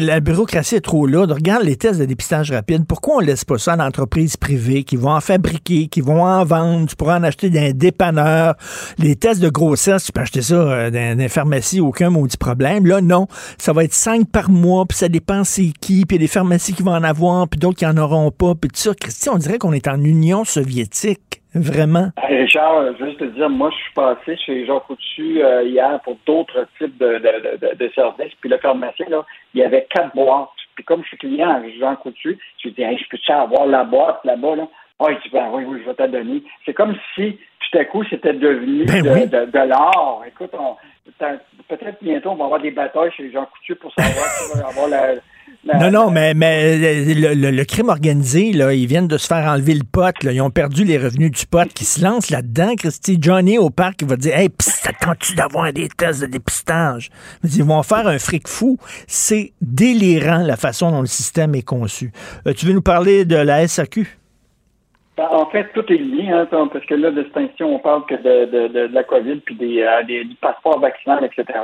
la 0.00 0.18
bureaucratie 0.20 0.74
est 0.76 0.80
trop 0.80 1.06
lourde. 1.06 1.30
Regarde 1.30 1.62
les 1.62 1.76
tests 1.76 2.00
de 2.00 2.04
dépistage 2.06 2.50
rapide. 2.50 2.84
Pourquoi 2.88 3.16
on 3.16 3.20
laisse 3.20 3.44
pas 3.44 3.58
ça 3.58 3.74
à 3.74 3.76
l'entreprise 3.76 4.36
privée 4.36 4.82
qui 4.82 4.96
vont 4.96 5.10
en 5.12 5.20
fabriquer, 5.20 5.86
qui 5.86 6.00
vont 6.00 6.24
en 6.24 6.44
vendre? 6.44 6.88
Tu 6.88 6.96
pourras 6.96 7.20
en 7.20 7.22
acheter 7.22 7.50
dans 7.50 7.60
un 7.60 7.70
dépanneur. 7.70 8.54
Les 8.98 9.14
tests 9.14 9.40
de 9.40 9.48
grossesse, 9.48 10.04
tu 10.06 10.12
peux 10.12 10.22
acheter 10.22 10.42
ça 10.42 10.54
euh, 10.56 10.90
dans, 10.90 11.18
les 11.18 11.28
pharmacies, 11.28 11.80
aucun 11.80 12.10
maudit 12.10 12.36
problème. 12.36 12.84
Là, 12.86 13.00
non. 13.00 13.28
Ça 13.58 13.72
va 13.72 13.84
être 13.84 13.94
5 13.94 14.28
par 14.28 14.50
mois, 14.50 14.86
puis 14.86 14.98
ça 14.98 15.08
dépend 15.08 15.44
c'est 15.44 15.72
qui, 15.80 16.04
puis 16.04 16.16
il 16.16 16.20
y 16.20 16.24
a 16.24 16.26
des 16.26 16.26
pharmacies 16.26 16.72
qui 16.72 16.82
vont 16.82 16.94
en 16.94 17.04
avoir, 17.04 17.46
puis 17.48 17.60
d'autres 17.60 17.78
qui 17.78 17.86
en 17.86 17.96
auront 17.96 18.32
pas, 18.32 18.54
puis 18.56 18.70
tout 18.70 18.76
ça. 18.80 18.92
Christy, 19.00 19.28
on 19.28 19.36
dirait 19.38 19.58
qu'on 19.58 19.72
est 19.72 19.86
en 19.86 20.02
Union 20.02 20.44
soviétique. 20.44 21.20
Vraiment? 21.58 22.10
Hey, 22.22 22.42
Richard, 22.42 22.76
euh, 22.78 22.92
juste 22.98 23.18
te 23.18 23.24
dire, 23.24 23.50
moi, 23.50 23.70
je 23.70 23.76
suis 23.76 23.94
passé 23.94 24.36
chez 24.36 24.66
Jean 24.66 24.80
Coutu 24.80 25.42
euh, 25.42 25.62
hier 25.64 26.00
pour 26.04 26.16
d'autres 26.26 26.66
types 26.78 26.96
de, 26.98 27.18
de, 27.18 27.56
de, 27.58 27.74
de 27.76 27.92
services. 27.94 28.32
Puis 28.40 28.48
le 28.48 28.58
pharmacien, 28.58 29.06
là, 29.08 29.24
il 29.54 29.60
y 29.60 29.64
avait 29.64 29.86
quatre 29.90 30.14
boîtes. 30.14 30.48
Puis 30.74 30.84
comme 30.84 31.02
je 31.02 31.08
suis 31.08 31.18
client 31.18 31.50
à 31.50 31.62
Jean 31.78 31.96
Coutu, 31.96 32.38
je 32.58 32.68
lui 32.68 32.74
dis, 32.74 32.82
hey, 32.82 32.96
je 32.98 33.08
peux-tu 33.08 33.32
avoir 33.32 33.66
la 33.66 33.84
boîte 33.84 34.20
là-bas, 34.24 34.56
là? 34.56 34.68
Ah, 35.00 35.06
il 35.10 35.18
dit, 35.18 35.30
ben 35.32 35.48
oui, 35.52 35.64
oui, 35.66 35.80
je 35.82 35.88
vais 35.88 35.94
te 35.94 36.02
la 36.02 36.08
donner. 36.08 36.42
C'est 36.66 36.74
comme 36.74 36.96
si, 37.14 37.38
tout 37.60 37.78
à 37.78 37.84
coup, 37.84 38.02
c'était 38.10 38.32
devenu 38.32 38.84
Ben 38.84 39.02
de, 39.02 39.10
oui. 39.10 39.26
de, 39.28 39.44
de 39.44 39.68
l'or. 39.68 40.24
Écoute, 40.26 40.50
peut-être 41.68 42.02
bientôt, 42.02 42.30
on 42.30 42.34
va 42.34 42.46
avoir 42.46 42.60
des 42.60 42.72
batailles 42.72 43.12
chez 43.16 43.30
Jean 43.30 43.46
Coutu 43.46 43.76
pour 43.76 43.92
savoir 43.92 44.24
qui 44.24 44.58
va 44.58 44.68
avoir 44.68 44.88
la... 44.88 45.14
la- 45.72 45.90
Non, 45.90 45.90
non, 46.06 46.10
mais, 46.10 46.34
mais 46.34 46.76
le, 47.14 47.34
le- 47.34 47.50
le 47.50 47.64
crime 47.64 47.88
organisé, 47.88 48.52
là, 48.52 48.72
ils 48.72 48.86
viennent 48.86 49.06
de 49.08 49.18
se 49.18 49.26
faire 49.26 49.46
enlever 49.46 49.74
le 49.74 49.84
pot. 49.84 50.14
Là. 50.24 50.32
Ils 50.32 50.40
ont 50.40 50.50
perdu 50.50 50.84
les 50.84 50.98
revenus 50.98 51.30
du 51.30 51.46
pot 51.46 51.68
qui 51.72 51.84
se 51.84 52.02
lance 52.02 52.30
là-dedans. 52.30 52.74
Christy 52.76 53.18
Johnny 53.20 53.58
au 53.58 53.70
parc, 53.70 54.02
il 54.02 54.08
va 54.08 54.16
dire 54.16 54.36
Hey, 54.36 54.48
t'attends-tu 54.50 55.34
d'avoir 55.34 55.72
des 55.72 55.88
tests 55.88 56.22
de 56.22 56.26
dépistage? 56.26 57.10
Ils 57.44 57.62
vont 57.64 57.82
faire 57.82 58.06
un 58.08 58.18
fric 58.18 58.48
fou. 58.48 58.78
C'est 59.06 59.52
délirant 59.60 60.38
la 60.44 60.56
façon 60.56 60.90
dont 60.90 61.00
le 61.00 61.06
système 61.06 61.54
est 61.54 61.62
conçu. 61.66 62.10
Euh, 62.46 62.52
tu 62.52 62.66
veux 62.66 62.72
nous 62.72 62.82
parler 62.82 63.24
de 63.24 63.36
la 63.36 63.66
SAQ? 63.68 64.06
Ben, 65.16 65.26
En 65.32 65.46
fait, 65.50 65.66
tout 65.74 65.84
est 65.92 65.96
lié, 65.98 66.28
hein, 66.30 66.46
parce 66.72 66.84
que 66.86 66.94
là, 66.94 67.10
de 67.10 67.26
cette 67.34 67.60
on 67.60 67.78
parle 67.80 68.06
que 68.06 68.14
de, 68.14 68.50
de, 68.50 68.68
de, 68.68 68.86
de 68.86 68.94
la 68.94 69.02
COVID, 69.02 69.40
puis 69.44 69.56
des, 69.56 69.82
euh, 69.82 70.04
des, 70.06 70.24
du 70.24 70.34
passeport 70.36 70.78
vaccinal, 70.78 71.24
etc. 71.24 71.58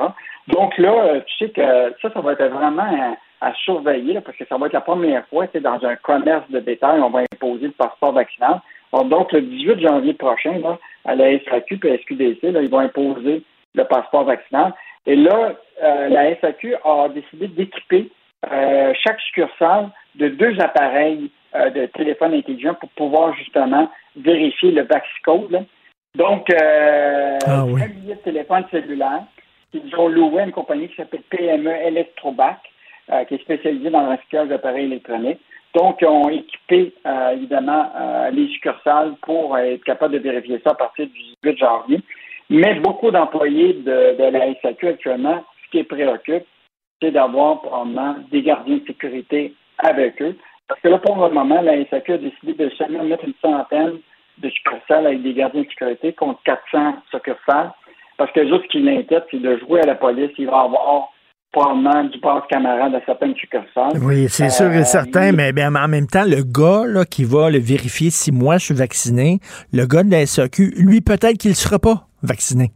Donc 0.49 0.77
là, 0.79 0.93
euh, 1.05 1.21
tu 1.27 1.45
sais 1.47 1.53
que 1.53 1.63
ça, 2.03 2.13
ça 2.13 2.21
va 2.21 2.33
être 2.33 2.45
vraiment 2.49 3.17
à, 3.45 3.49
à 3.49 3.55
surveiller, 3.55 4.15
là, 4.15 4.21
parce 4.21 4.37
que 4.37 4.45
ça 4.47 4.57
va 4.57 4.67
être 4.67 4.73
la 4.73 4.81
première 4.81 5.27
fois, 5.29 5.47
c'est 5.53 5.61
dans 5.63 5.85
un 5.85 5.97
commerce 5.97 6.49
de 6.51 6.61
détail, 6.61 7.01
on 7.01 7.11
va 7.11 7.21
imposer 7.21 7.67
le 7.67 7.73
passeport 7.73 8.13
vaccinal. 8.13 8.61
Alors, 8.93 9.05
donc, 9.07 9.33
le 9.33 9.41
18 9.43 9.81
janvier 9.81 10.15
prochain, 10.15 10.59
là, 10.59 10.79
à 11.05 11.15
la 11.15 11.39
SAQ 11.41 11.81
et 11.85 11.89
à 11.89 11.93
la 11.93 11.99
SQDC, 11.99 12.43
là, 12.53 12.63
ils 12.63 12.71
vont 12.71 12.79
imposer 12.79 13.43
le 13.75 13.85
passeport 13.85 14.25
vaccinal. 14.25 14.73
Et 15.07 15.17
là, 15.17 15.55
euh, 15.83 16.09
la 16.09 16.35
SAQ 16.41 16.77
a 16.85 17.09
décidé 17.09 17.49
d'équiper 17.49 18.11
euh, 18.51 18.93
chaque 19.03 19.21
succursale 19.21 19.89
de 20.15 20.29
deux 20.29 20.59
appareils 20.61 21.31
euh, 21.55 21.71
de 21.71 21.87
téléphone 21.87 22.35
intelligent 22.35 22.75
pour 22.75 22.89
pouvoir 22.91 23.35
justement 23.35 23.91
vérifier 24.17 24.71
le 24.71 24.83
Vaxcode. 24.83 25.51
là. 25.51 25.61
Donc, 26.15 26.47
euh, 26.53 27.39
Ah 27.47 27.65
oui. 27.67 27.83
un 27.83 27.89
billet 27.89 28.15
de 28.15 28.21
téléphone 28.21 28.65
cellulaire 28.71 29.23
Ils 29.73 29.95
ont 29.99 30.09
loué 30.09 30.43
une 30.45 30.53
compagnie 30.53 30.89
qui 30.89 30.95
s'appelle 30.97 31.23
PME 31.29 31.71
Electrobac, 31.71 32.61
euh, 33.13 33.25
qui 33.25 33.35
est 33.35 33.43
spécialisée 33.43 33.91
dans 33.91 34.03
le 34.03 34.13
recyclage 34.13 34.49
d'appareils 34.49 34.87
électroniques. 34.87 35.41
Donc, 35.75 35.99
ils 36.01 36.07
ont 36.07 36.29
équipé, 36.29 36.95
euh, 37.05 37.31
évidemment, 37.31 37.91
euh, 37.97 38.31
les 38.31 38.49
succursales 38.49 39.15
pour 39.23 39.59
être 39.59 39.83
capables 39.85 40.15
de 40.15 40.19
vérifier 40.19 40.61
ça 40.65 40.71
à 40.71 40.75
partir 40.75 41.07
du 41.07 41.21
18 41.43 41.59
janvier. 41.59 42.01
Mais 42.49 42.75
beaucoup 42.77 43.11
d'employés 43.11 43.75
de, 43.75 44.17
de 44.17 44.25
la 44.31 44.55
SAQ 44.61 44.89
actuellement, 44.89 45.45
ce 45.65 45.71
qui 45.71 45.77
les 45.79 45.85
préoccupe, 45.85 46.45
c'est 47.03 47.11
d'avoir 47.11 47.61
probablement 47.61 48.17
des 48.31 48.43
gardiens 48.43 48.77
de 48.77 48.87
sécurité 48.87 49.53
avec 49.79 50.23
eux. 50.23 50.37
Parce 50.69 50.81
que 50.81 50.89
là, 50.89 50.99
pour 50.99 51.17
le 51.17 51.35
moment, 51.35 51.61
la 51.61 51.85
SAQ 51.87 52.13
a 52.13 52.19
décidé 52.19 52.55
de 52.55 52.71
seulement 52.71 53.03
mettre 53.03 53.25
une 53.25 53.35
centaine 53.43 53.99
de 54.39 54.51
succursales 54.51 55.07
avec 55.07 55.23
des 55.23 55.35
gardiens 55.35 55.63
de 55.63 55.69
sécurité 55.69 56.13
contre 56.13 56.41
400 56.45 56.97
succursales. 57.11 57.73
Parce 58.17 58.31
que 58.33 58.47
juste 58.47 58.63
ce 58.63 58.69
qui 58.69 58.81
l'inquiète, 58.81 59.27
c'est 59.31 59.43
de 59.43 59.59
jouer 59.59 59.81
à 59.81 59.87
la 59.87 59.95
police. 59.97 60.31
Il 60.39 60.47
va 60.47 60.61
avoir 60.61 61.11
probablement 61.55 62.05
du 62.05 62.19
passe 62.21 62.43
camarade 62.51 62.95
à 62.95 63.01
certaines 63.07 63.35
succursales. 63.37 63.97
Oui, 64.03 64.27
c'est 64.29 64.51
sûr 64.51 64.71
et 64.73 64.79
Euh, 64.81 64.85
certain, 64.85 65.33
mais 65.33 65.53
bien, 65.53 65.75
en 65.75 65.89
même 65.89 66.07
temps, 66.07 66.25
le 66.27 66.43
gars 66.43 66.85
là, 66.87 67.05
qui 67.05 67.25
va 67.25 67.49
le 67.51 67.59
vérifier 67.59 68.11
si 68.11 68.31
moi 68.33 68.59
je 68.59 68.65
suis 68.67 68.75
vacciné, 68.75 69.39
le 69.73 69.87
gars 69.87 70.03
de 70.03 70.11
la 70.11 70.27
SAQ, 70.27 70.75
lui, 70.79 71.01
peut-être 71.01 71.39
qu'il 71.39 71.51
ne 71.53 71.57
sera 71.57 71.79
pas 71.79 72.07
vacciné. 72.23 72.73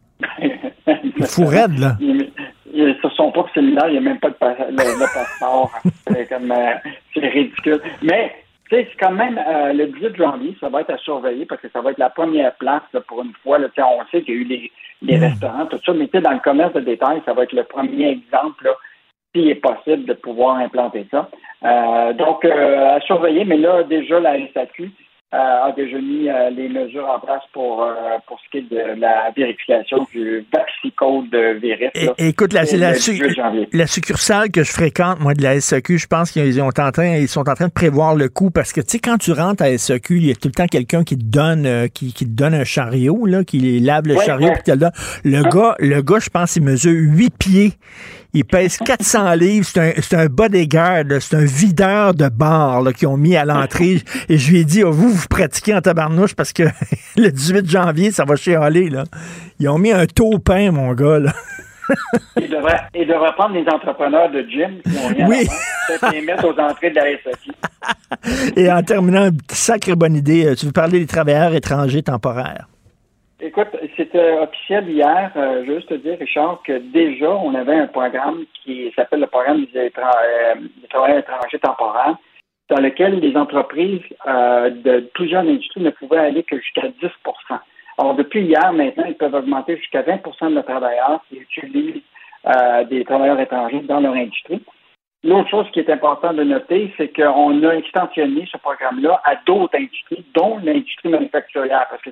Il 1.21 1.27
fou 1.27 1.45
raide, 1.47 1.79
là. 1.79 1.97
Ils, 2.01 2.31
ils, 2.73 2.97
sur 3.01 3.13
son 3.15 3.31
propre 3.33 3.51
cellulaire, 3.55 3.87
il 3.89 3.93
n'y 3.93 3.99
a 3.99 4.01
même 4.01 4.19
pas 4.21 4.31
de 4.31 4.35
pa- 4.35 4.57
le, 4.71 4.77
le 4.77 5.07
passeport. 5.15 5.71
c'est 6.09 6.29
comme, 6.29 6.51
euh, 6.53 6.73
c'est 7.15 7.27
ridicule. 7.29 7.81
Mais, 8.03 8.33
c'est 8.71 8.89
quand 9.01 9.13
même 9.13 9.39
euh, 9.39 9.73
le 9.73 9.87
18 9.87 10.17
janvier, 10.17 10.57
ça 10.61 10.69
va 10.69 10.83
être 10.83 10.91
à 10.91 10.99
surveiller 10.99 11.47
parce 11.47 11.61
que 11.61 11.69
ça 11.71 11.81
va 11.81 11.91
être 11.91 11.99
la 11.99 12.11
première 12.11 12.55
place 12.57 12.83
là, 12.93 13.01
pour 13.01 13.23
une 13.23 13.33
fois. 13.43 13.59
Là, 13.59 13.69
sais, 13.75 13.83
on 13.83 14.05
sait 14.11 14.23
qu'il 14.23 14.35
y 14.35 14.39
a 14.39 14.41
eu 14.41 14.45
les, 14.45 14.73
les 15.03 15.17
restaurants, 15.17 15.67
tout 15.67 15.81
ça, 15.85 15.93
mais 15.93 16.07
tu 16.07 16.13
sais, 16.13 16.21
dans 16.21 16.33
le 16.33 16.41
commerce 16.41 16.73
de 16.75 16.81
détail, 16.81 17.23
ça 17.25 17.33
va 17.33 17.45
être 17.45 17.53
le 17.53 17.65
premier 17.65 18.11
exemple, 18.11 18.65
là, 18.65 18.73
s'il 19.35 19.49
est 19.49 19.55
possible 19.57 20.05
de 20.05 20.15
pouvoir 20.15 20.57
implanter 20.57 21.07
ça. 21.11 21.29
Euh, 21.65 22.13
donc, 22.13 22.45
euh, 22.45 22.97
à 22.97 23.01
surveiller, 23.01 23.45
mais 23.45 23.57
là, 23.57 23.83
déjà, 23.83 24.21
la 24.21 24.37
SAQ 24.53 24.91
a 25.31 25.73
déjà 25.77 25.99
mis 25.99 26.29
euh, 26.29 26.49
les 26.51 26.69
mesures 26.71 27.07
en 27.07 27.21
place 27.21 27.43
pour, 27.53 27.83
euh, 27.83 27.93
pour 28.27 28.39
ce 28.41 28.51
qui 28.51 28.59
est 28.59 28.71
de 28.71 28.99
la 29.01 29.31
vérification 29.37 30.07
du 30.11 30.47
vaccicode 30.51 31.29
de 31.31 31.59
virus. 31.61 31.91
là. 31.95 32.13
Écoute, 32.17 32.55
la, 32.55 32.63
la, 32.65 32.93
le 32.93 32.99
su- 32.99 33.11
18 33.13 33.35
janvier. 33.35 33.69
la 33.73 33.87
succursale 33.87 34.51
que 34.51 34.63
je 34.65 34.73
fréquente, 34.73 35.21
moi, 35.21 35.35
de 35.35 35.43
la 35.43 35.61
SAQ, 35.61 35.99
je 35.99 36.07
pense 36.07 36.31
qu'ils 36.31 36.63
ont 36.63 36.69
en 36.69 36.91
train, 36.93 37.17
ils 37.17 37.29
sont 37.29 37.47
en 37.47 37.55
train 37.55 37.67
de 37.67 37.73
prévoir 37.73 38.15
le 38.15 38.31
coup 38.31 38.51
parce 38.51 38.73
que, 38.73 38.81
tu 38.81 38.87
sais, 38.93 38.99
quand 39.01 39.19
tu 39.19 39.33
rentres 39.33 39.63
à 39.63 39.77
SAQ, 39.77 40.17
il 40.17 40.27
y 40.29 40.31
a 40.31 40.35
tout 40.35 40.49
le 40.49 40.55
temps 40.55 40.67
quelqu'un 40.67 41.05
qui 41.05 41.19
te 41.19 41.25
donne, 41.25 41.67
euh, 41.67 41.89
qui, 41.89 42.15
qui 42.15 42.25
te 42.25 42.31
donne 42.35 42.55
un 42.55 42.65
chariot, 42.65 43.27
là, 43.27 43.45
qui 43.45 43.81
lave 43.81 44.05
le 44.07 44.17
Ouais, 44.17 44.25
chariot 44.25 44.49
ouais. 44.49 44.55
puis 44.65 44.73
le 44.73 44.79
donne. 44.79 44.93
Le 45.25 45.43
gars, 45.43 45.75
le 45.79 46.01
gars, 46.01 46.21
je 46.21 46.31
pense, 46.31 46.57
il 46.57 46.63
mesure 46.63 46.93
8 46.93 47.35
pieds. 47.39 47.73
Il 48.35 48.45
pèse 48.45 48.77
400 48.79 49.35
livres. 49.35 49.67
C'est 49.67 49.81
un, 49.81 49.93
c'est 50.03 50.17
un 50.17 50.27
bodyguard, 50.27 51.05
c'est 51.21 51.37
un 51.37 51.45
videur 51.45 52.15
de 52.15 52.29
bar 52.29 52.83
qu'ils 52.95 53.09
ont 53.09 53.17
mis 53.17 53.37
à 53.37 53.45
l'entrée. 53.45 54.03
Et 54.29 54.37
je 54.39 54.51
lui 54.51 54.61
ai 54.61 54.65
dit, 54.65 54.85
oh, 54.85 54.93
vous, 54.93 55.09
vous 55.09 55.27
pratiquez 55.29 55.75
en 55.75 55.81
tabarnouche 55.81 56.35
parce 56.35 56.53
que 56.53 56.65
le 57.17 57.31
18 57.31 57.69
janvier, 57.71 58.11
ça 58.11 58.25
va 58.25 58.37
chialer. 58.37 58.91
Là. 58.91 59.05
Ils 59.59 59.69
ont 59.69 59.79
mis 59.79 59.93
un 59.93 60.07
taupin, 60.07 60.71
mon 60.71 60.93
gars. 60.93 61.19
Là. 61.21 61.33
Il 62.37 62.51
devrait, 62.51 62.81
il 62.95 63.07
devrait 63.07 63.33
prendre 63.35 63.55
les 63.55 63.67
entrepreneurs 63.67 64.31
de 64.31 64.43
gym 64.43 64.81
qui 64.83 64.99
ont 64.99 65.09
rien 65.09 65.27
Oui. 65.27 65.49
à 66.03 66.11
les 66.11 66.21
mettre 66.21 66.45
aux 66.45 66.61
entrées 66.61 66.91
de 66.91 66.97
la 66.97 67.05
SAQ. 67.25 68.57
Et 68.57 68.71
en 68.71 68.83
terminant, 68.83 69.27
une 69.29 69.39
sacrée 69.51 69.95
bonne 69.95 70.15
idée, 70.15 70.45
euh, 70.47 70.55
tu 70.55 70.67
veux 70.67 70.73
parler 70.73 71.01
des 71.01 71.07
travailleurs 71.07 71.55
étrangers 71.55 72.03
temporaires? 72.03 72.69
Écoute, 73.41 73.69
c'était 73.97 74.37
officiel 74.39 74.91
hier. 74.91 75.31
Euh, 75.37 75.65
juste 75.65 75.89
te 75.89 75.95
dire, 75.95 76.19
Richard, 76.19 76.61
que 76.65 76.79
déjà, 76.79 77.31
on 77.31 77.55
avait 77.55 77.77
un 77.77 77.87
programme 77.87 78.45
qui 78.65 78.93
s'appelle 78.97 79.21
le 79.21 79.29
programme 79.29 79.65
des, 79.73 79.93
euh, 79.97 80.55
travailleurs 80.91 81.19
étrangers 81.19 81.61
temporaires, 81.61 82.17
dans 82.69 82.81
lequel 82.81 83.21
les 83.21 83.37
entreprises 83.37 84.03
euh, 84.27 84.71
de 84.71 85.09
plusieurs 85.15 85.43
industries 85.43 85.83
ne 85.83 85.91
pouvaient 85.91 86.19
aller 86.19 86.43
que 86.43 86.59
jusqu'à 86.59 86.89
10% 86.89 87.61
Alors, 87.99 88.17
depuis 88.17 88.43
hier, 88.43 88.73
maintenant, 88.73 89.05
ils 89.07 89.15
peuvent 89.15 89.35
augmenter 89.35 89.77
jusqu'à 89.77 90.03
20% 90.03 90.51
de 90.51 90.55
nos 90.57 90.63
travailleurs 90.63 91.21
qui 91.29 91.37
utilisent 91.37 92.03
des 92.89 93.05
travailleurs 93.05 93.39
étrangers 93.41 93.81
dans 93.81 94.01
leur 94.01 94.15
industrie. 94.15 94.63
L'autre 95.23 95.51
chose 95.51 95.67
qui 95.73 95.81
est 95.81 95.91
important 95.91 96.33
de 96.33 96.45
noter, 96.45 96.93
c'est 96.97 97.15
qu'on 97.15 97.63
a 97.65 97.73
extensionné 97.75 98.49
ce 98.51 98.57
programme-là 98.57 99.21
à 99.25 99.35
d'autres 99.45 99.77
industries, 99.77 100.25
dont 100.35 100.59
l'industrie 100.63 101.11
manufacturière, 101.11 101.87
parce 101.91 102.01
que 102.03 102.11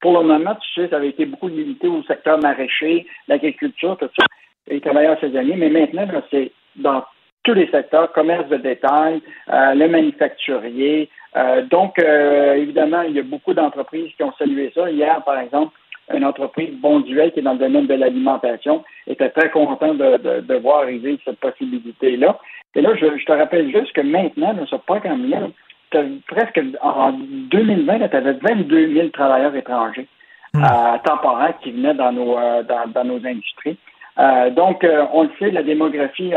pour 0.00 0.18
le 0.18 0.26
moment, 0.26 0.54
tu 0.56 0.80
sais, 0.80 0.88
ça 0.88 0.96
avait 0.96 1.08
été 1.08 1.26
beaucoup 1.26 1.48
limité 1.48 1.88
au 1.88 2.02
secteur 2.04 2.38
maraîcher, 2.38 3.06
l'agriculture, 3.26 3.96
tout 3.96 4.08
ça, 4.18 4.26
les 4.68 4.80
travailleurs 4.80 5.18
saisonniers, 5.20 5.56
mais 5.56 5.70
maintenant, 5.70 6.06
c'est 6.30 6.52
dans 6.76 7.04
tous 7.44 7.54
les 7.54 7.68
secteurs, 7.68 8.12
commerce 8.12 8.48
de 8.48 8.56
détail, 8.56 9.22
euh, 9.50 9.74
le 9.74 9.88
manufacturier. 9.88 11.08
Euh, 11.36 11.62
donc, 11.62 11.98
euh, 11.98 12.54
évidemment, 12.54 13.02
il 13.02 13.14
y 13.14 13.18
a 13.18 13.22
beaucoup 13.22 13.54
d'entreprises 13.54 14.12
qui 14.16 14.22
ont 14.22 14.32
salué 14.38 14.70
ça. 14.74 14.90
Hier, 14.90 15.22
par 15.24 15.38
exemple, 15.38 15.72
une 16.12 16.24
entreprise 16.24 16.74
Bonduel 16.80 17.32
qui 17.32 17.40
est 17.40 17.42
dans 17.42 17.52
le 17.52 17.58
domaine 17.58 17.86
de 17.86 17.94
l'alimentation 17.94 18.84
était 19.06 19.30
très 19.30 19.50
content 19.50 19.94
de, 19.94 20.16
de, 20.16 20.40
de 20.40 20.54
voir 20.56 20.82
arriver 20.82 21.18
cette 21.24 21.38
possibilité-là. 21.40 22.38
Et 22.74 22.80
là, 22.80 22.94
je, 22.94 23.18
je 23.18 23.24
te 23.24 23.32
rappelle 23.32 23.70
juste 23.70 23.92
que 23.92 24.00
maintenant, 24.00 24.54
dans 24.54 24.66
ce 24.66 24.76
programme-là, 24.76 25.48
presque 26.26 26.60
en 26.82 27.12
2020, 27.12 28.08
tu 28.08 28.16
avais 28.16 28.32
22 28.32 28.94
000 28.94 29.08
travailleurs 29.08 29.54
étrangers 29.54 30.06
euh, 30.56 30.98
temporaires 31.04 31.54
qui 31.62 31.72
venaient 31.72 31.94
dans 31.94 32.12
nos, 32.12 32.38
euh, 32.38 32.62
dans, 32.62 32.90
dans 32.92 33.04
nos 33.04 33.26
industries. 33.26 33.76
Euh, 34.18 34.50
donc, 34.50 34.84
on 35.12 35.24
le 35.24 35.30
sait, 35.38 35.50
la 35.50 35.62
démographie, 35.62 36.32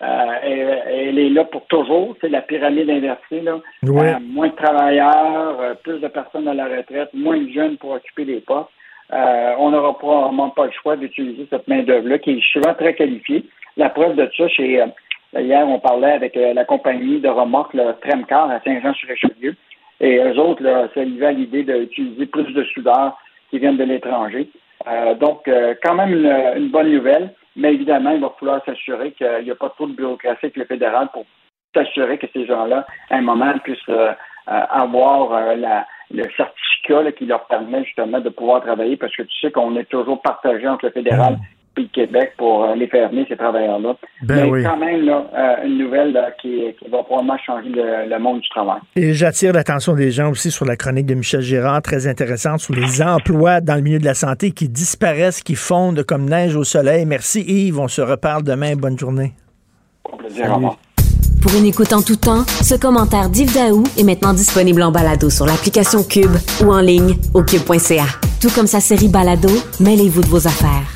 elle, 0.00 0.82
elle 0.86 1.18
est 1.18 1.30
là 1.30 1.44
pour 1.44 1.66
toujours. 1.66 2.16
C'est 2.20 2.28
la 2.28 2.42
pyramide 2.42 2.90
inversée. 2.90 3.40
Là. 3.40 3.58
Moins 3.82 4.48
de 4.48 4.54
travailleurs, 4.54 5.76
plus 5.82 6.00
de 6.00 6.08
personnes 6.08 6.48
à 6.48 6.54
la 6.54 6.66
retraite, 6.66 7.10
moins 7.14 7.38
de 7.38 7.48
jeunes 7.50 7.78
pour 7.78 7.92
occuper 7.92 8.24
des 8.24 8.40
postes. 8.40 8.68
On 9.10 9.70
n'aura 9.70 9.96
probablement 9.96 10.50
pas 10.50 10.66
le 10.66 10.72
choix 10.72 10.96
d'utiliser 10.96 11.46
cette 11.48 11.66
main-d'œuvre-là 11.68 12.18
qui 12.18 12.32
est 12.32 12.52
souvent 12.52 12.74
très 12.74 12.94
qualifiée. 12.94 13.44
La 13.78 13.88
preuve 13.88 14.16
de 14.16 14.28
ça, 14.36 14.44
c'est 14.56 14.82
hier, 15.34 15.66
on 15.66 15.78
parlait 15.78 16.12
avec 16.12 16.36
euh, 16.36 16.54
la 16.54 16.64
compagnie 16.64 17.20
de 17.20 17.28
remorques, 17.28 17.74
le 17.74 17.94
Tremcar 18.00 18.50
à 18.50 18.60
Saint-Jean-sur-Richelieu. 18.60 19.54
Et 20.00 20.18
eux 20.18 20.38
autres, 20.38 20.62
là, 20.62 20.88
ça 20.94 21.02
livrait 21.02 21.26
à 21.26 21.32
l'idée 21.32 21.62
d'utiliser 21.62 22.26
plus 22.26 22.52
de 22.52 22.64
soudeurs 22.64 23.16
qui 23.50 23.58
viennent 23.58 23.76
de 23.76 23.84
l'étranger. 23.84 24.48
Euh, 24.86 25.14
donc, 25.14 25.48
euh, 25.48 25.74
quand 25.82 25.94
même 25.94 26.12
une, 26.56 26.68
bonne 26.68 26.92
nouvelle, 26.92 27.32
mais 27.56 27.72
évidemment, 27.72 28.10
il 28.10 28.20
va 28.20 28.34
falloir 28.38 28.64
s'assurer 28.64 29.12
qu'il 29.12 29.44
n'y 29.44 29.50
a 29.50 29.54
pas 29.54 29.70
trop 29.70 29.86
de 29.86 29.94
bureaucratie 29.94 30.46
avec 30.46 30.56
le 30.56 30.64
fédéral 30.66 31.08
pour 31.12 31.24
s'assurer 31.74 32.18
que 32.18 32.26
ces 32.32 32.46
gens-là, 32.46 32.86
à 33.10 33.16
un 33.16 33.22
moment, 33.22 33.52
puissent 33.64 33.78
euh, 33.88 34.12
euh, 34.48 34.60
avoir 34.70 35.32
euh, 35.32 35.56
le 36.10 36.22
certificat 36.36 37.12
qui 37.12 37.26
leur 37.26 37.46
permet 37.46 37.84
justement 37.84 38.20
de 38.20 38.28
pouvoir 38.28 38.62
travailler, 38.62 38.96
parce 38.96 39.14
que 39.16 39.22
tu 39.22 39.40
sais 39.40 39.50
qu'on 39.50 39.76
est 39.76 39.90
toujours 39.90 40.22
partagé 40.22 40.68
entre 40.68 40.86
le 40.86 40.92
fédéral 40.92 41.36
et 41.76 41.82
le 41.82 41.88
Québec 41.88 42.32
pour 42.36 42.64
euh, 42.64 42.74
les 42.74 42.86
faire 42.86 43.10
venir, 43.10 43.26
ces 43.28 43.36
travailleurs-là. 43.36 43.96
Ben 44.22 44.36
mais 44.36 44.50
oui. 44.50 44.62
quand 44.62 44.76
même, 44.76 45.04
là, 45.04 45.26
euh, 45.34 45.66
une 45.66 45.78
nouvelle 45.78 46.12
là, 46.12 46.30
qui, 46.40 46.62
qui 46.78 46.88
va 46.90 47.02
probablement 47.02 47.38
changer 47.44 47.68
le, 47.68 48.08
le 48.08 48.18
monde 48.18 48.40
du 48.40 48.48
travail. 48.48 48.80
Et 48.96 49.12
j'attire 49.12 49.52
l'attention 49.52 49.94
des 49.94 50.10
gens 50.10 50.30
aussi 50.30 50.50
sur 50.50 50.64
la 50.64 50.76
chronique 50.76 51.06
de 51.06 51.14
Michel 51.14 51.40
Girard, 51.40 51.82
très 51.82 52.06
intéressante, 52.06 52.60
sur 52.60 52.74
les 52.74 53.02
emplois 53.02 53.60
dans 53.60 53.74
le 53.74 53.82
milieu 53.82 53.98
de 53.98 54.04
la 54.04 54.14
santé 54.14 54.50
qui 54.50 54.68
disparaissent, 54.68 55.42
qui 55.42 55.54
fondent 55.54 56.02
comme 56.02 56.28
neige 56.28 56.56
au 56.56 56.64
soleil. 56.64 57.04
Merci 57.06 57.42
Yves, 57.42 57.78
on 57.78 57.88
se 57.88 58.02
reparle 58.02 58.42
demain. 58.42 58.74
Bonne 58.76 58.98
journée. 58.98 59.32
Au 60.04 60.16
plaisir, 60.16 60.54
revoir. 60.54 60.78
Pour 61.42 61.54
une 61.54 61.66
écoute 61.66 61.92
en 61.92 62.02
tout 62.02 62.16
temps, 62.16 62.44
ce 62.46 62.74
commentaire 62.74 63.30
d'Yves 63.30 63.54
Daou 63.54 63.84
est 63.96 64.02
maintenant 64.02 64.32
disponible 64.32 64.82
en 64.82 64.90
balado 64.90 65.30
sur 65.30 65.46
l'application 65.46 66.02
Cube 66.02 66.34
ou 66.64 66.72
en 66.72 66.80
ligne 66.80 67.16
au 67.34 67.44
cube.ca. 67.44 68.06
Tout 68.40 68.50
comme 68.50 68.66
sa 68.66 68.80
série 68.80 69.08
Balado, 69.08 69.50
mêlez-vous 69.78 70.22
de 70.22 70.26
vos 70.26 70.46
affaires. 70.46 70.95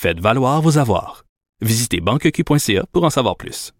Faites 0.00 0.20
valoir 0.20 0.62
vos 0.62 0.78
avoirs. 0.78 1.24
Visitez 1.60 2.00
banqueq.ca 2.00 2.86
pour 2.92 3.02
en 3.02 3.10
savoir 3.10 3.36
plus. 3.36 3.72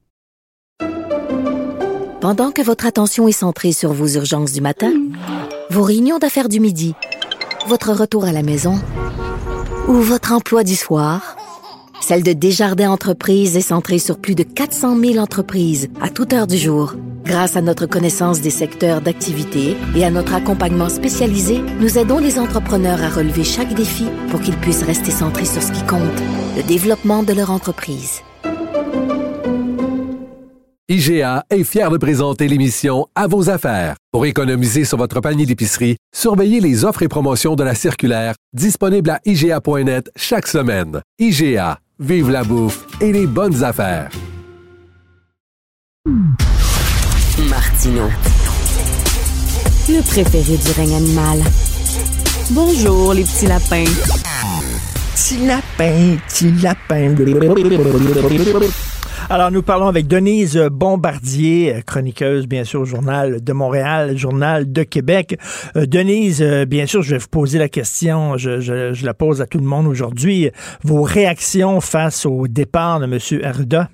Pendant 2.20 2.50
que 2.50 2.60
votre 2.60 2.86
attention 2.86 3.28
est 3.28 3.30
centrée 3.30 3.70
sur 3.70 3.92
vos 3.92 4.08
urgences 4.08 4.50
du 4.50 4.60
matin, 4.60 4.92
vos 5.70 5.84
réunions 5.84 6.18
d'affaires 6.18 6.48
du 6.48 6.58
midi, 6.58 6.96
votre 7.68 7.92
retour 7.92 8.24
à 8.24 8.32
la 8.32 8.42
maison 8.42 8.82
ou 9.86 9.92
votre 9.92 10.32
emploi 10.32 10.64
du 10.64 10.74
soir, 10.74 11.36
Celle 12.00 12.24
de 12.24 12.32
Desjardins 12.32 12.90
Entreprises 12.90 13.56
est 13.56 13.60
centrée 13.60 14.00
sur 14.00 14.18
plus 14.18 14.34
de 14.34 14.42
400 14.42 14.98
000 14.98 15.18
entreprises 15.18 15.88
à 16.00 16.10
toute 16.10 16.32
heure 16.32 16.48
du 16.48 16.56
jour. 16.56 16.94
Grâce 17.28 17.56
à 17.56 17.60
notre 17.60 17.84
connaissance 17.84 18.40
des 18.40 18.48
secteurs 18.48 19.02
d'activité 19.02 19.76
et 19.94 20.02
à 20.02 20.10
notre 20.10 20.32
accompagnement 20.32 20.88
spécialisé, 20.88 21.60
nous 21.78 21.98
aidons 21.98 22.16
les 22.16 22.38
entrepreneurs 22.38 23.02
à 23.02 23.10
relever 23.10 23.44
chaque 23.44 23.74
défi 23.74 24.06
pour 24.30 24.40
qu'ils 24.40 24.56
puissent 24.56 24.82
rester 24.82 25.10
centrés 25.10 25.44
sur 25.44 25.62
ce 25.62 25.70
qui 25.70 25.84
compte, 25.84 26.22
le 26.56 26.62
développement 26.62 27.22
de 27.22 27.34
leur 27.34 27.50
entreprise. 27.50 28.22
IGA 30.88 31.44
est 31.50 31.64
fier 31.64 31.90
de 31.90 31.98
présenter 31.98 32.48
l'émission 32.48 33.06
À 33.14 33.26
vos 33.26 33.50
affaires. 33.50 33.96
Pour 34.10 34.24
économiser 34.24 34.86
sur 34.86 34.96
votre 34.96 35.20
panier 35.20 35.44
d'épicerie, 35.44 35.98
surveillez 36.16 36.60
les 36.60 36.86
offres 36.86 37.02
et 37.02 37.08
promotions 37.08 37.56
de 37.56 37.62
la 37.62 37.74
circulaire 37.74 38.36
disponible 38.54 39.10
à 39.10 39.20
IGA.net 39.26 40.10
chaque 40.16 40.46
semaine. 40.46 41.02
IGA, 41.18 41.78
vive 41.98 42.30
la 42.30 42.42
bouffe 42.42 42.86
et 43.02 43.12
les 43.12 43.26
bonnes 43.26 43.62
affaires. 43.62 44.08
Martino. 47.90 48.08
Le 49.88 50.02
préféré 50.02 50.56
du 50.58 50.70
règne 50.76 50.94
animal. 50.96 51.38
Bonjour, 52.50 53.14
les 53.14 53.22
petits 53.22 53.46
lapins. 53.46 53.84
Petit 55.14 55.46
lapin, 55.46 56.16
petit 56.28 56.52
lapin. 56.62 57.14
Alors, 59.30 59.50
nous 59.50 59.62
parlons 59.62 59.88
avec 59.88 60.06
Denise 60.06 60.56
Bombardier, 60.70 61.82
chroniqueuse, 61.86 62.46
bien 62.46 62.64
sûr, 62.64 62.80
au 62.82 62.84
Journal 62.84 63.42
de 63.42 63.52
Montréal, 63.52 64.16
Journal 64.16 64.70
de 64.72 64.82
Québec. 64.84 65.38
Euh, 65.76 65.84
Denise, 65.86 66.40
euh, 66.42 66.64
bien 66.64 66.86
sûr, 66.86 67.02
je 67.02 67.12
vais 67.12 67.18
vous 67.18 67.28
poser 67.28 67.58
la 67.58 67.68
question, 67.68 68.38
je, 68.38 68.60
je- 68.60 68.94
je 68.94 69.04
la 69.06 69.12
pose 69.14 69.42
à 69.42 69.46
tout 69.46 69.58
le 69.58 69.64
monde 69.66 69.86
aujourd'hui. 69.86 70.50
Vos 70.82 71.02
réactions 71.02 71.80
face 71.82 72.24
au 72.24 72.48
départ 72.48 73.00
de 73.00 73.04
M. 73.04 73.18
Arruda? 73.44 73.88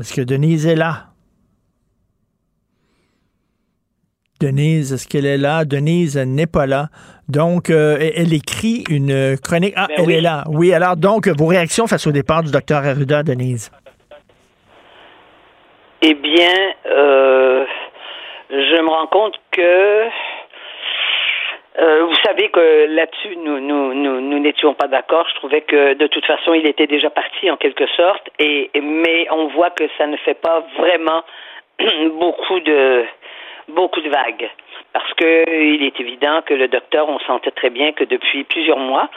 Est-ce 0.00 0.14
que 0.14 0.20
Denise 0.22 0.66
est 0.66 0.76
là? 0.76 1.06
Denise, 4.40 4.92
est-ce 4.92 5.08
qu'elle 5.08 5.24
est 5.24 5.38
là? 5.38 5.64
Denise 5.64 6.18
n'est 6.18 6.46
pas 6.46 6.66
là. 6.66 6.88
Donc, 7.28 7.70
euh, 7.70 7.96
elle 8.14 8.34
écrit 8.34 8.84
une 8.90 9.36
chronique. 9.42 9.72
Ah, 9.76 9.86
Ben 9.88 9.94
elle 9.98 10.06
oui. 10.06 10.14
est 10.14 10.20
là. 10.20 10.44
Oui, 10.48 10.72
alors, 10.74 10.96
donc, 10.96 11.28
vos 11.28 11.46
réactions 11.46 11.86
face 11.86 12.06
au 12.06 12.12
départ 12.12 12.42
du 12.42 12.50
docteur 12.52 12.84
Arruda, 12.84 13.22
Denise? 13.22 13.70
Eh 16.02 16.14
bien, 16.14 16.52
euh, 16.86 17.64
je 18.50 18.82
me 18.82 18.88
rends 18.90 19.06
compte 19.06 19.34
que 19.50 20.02
euh, 21.78 22.04
vous 22.04 22.14
savez 22.24 22.48
que 22.48 22.86
là-dessus, 22.94 23.36
nous 23.36 23.60
nous 23.60 23.94
nous 23.94 24.20
nous 24.20 24.38
n'étions 24.38 24.74
pas 24.74 24.88
d'accord. 24.88 25.26
Je 25.28 25.34
trouvais 25.36 25.60
que 25.62 25.94
de 25.94 26.06
toute 26.06 26.24
façon, 26.26 26.54
il 26.54 26.66
était 26.66 26.86
déjà 26.86 27.10
parti 27.10 27.50
en 27.50 27.56
quelque 27.56 27.86
sorte, 27.88 28.28
et 28.38 28.70
et- 28.74 28.80
mais 28.80 29.26
on 29.30 29.46
voit 29.48 29.70
que 29.70 29.84
ça 29.98 30.06
ne 30.06 30.16
fait 30.18 30.34
pas 30.40 30.64
vraiment 30.78 31.22
beaucoup 32.12 32.60
de 32.60 33.04
beaucoup 33.68 34.00
de 34.00 34.08
vagues. 34.08 34.48
Parce 34.96 35.12
que 35.12 35.30
il 35.74 35.82
est 35.84 36.00
évident 36.00 36.40
que 36.46 36.54
le 36.54 36.68
docteur, 36.68 37.06
on 37.06 37.18
sentait 37.18 37.50
très 37.50 37.68
bien 37.68 37.92
que 37.92 38.02
depuis 38.04 38.44
plusieurs 38.44 38.78
mois, 38.78 39.10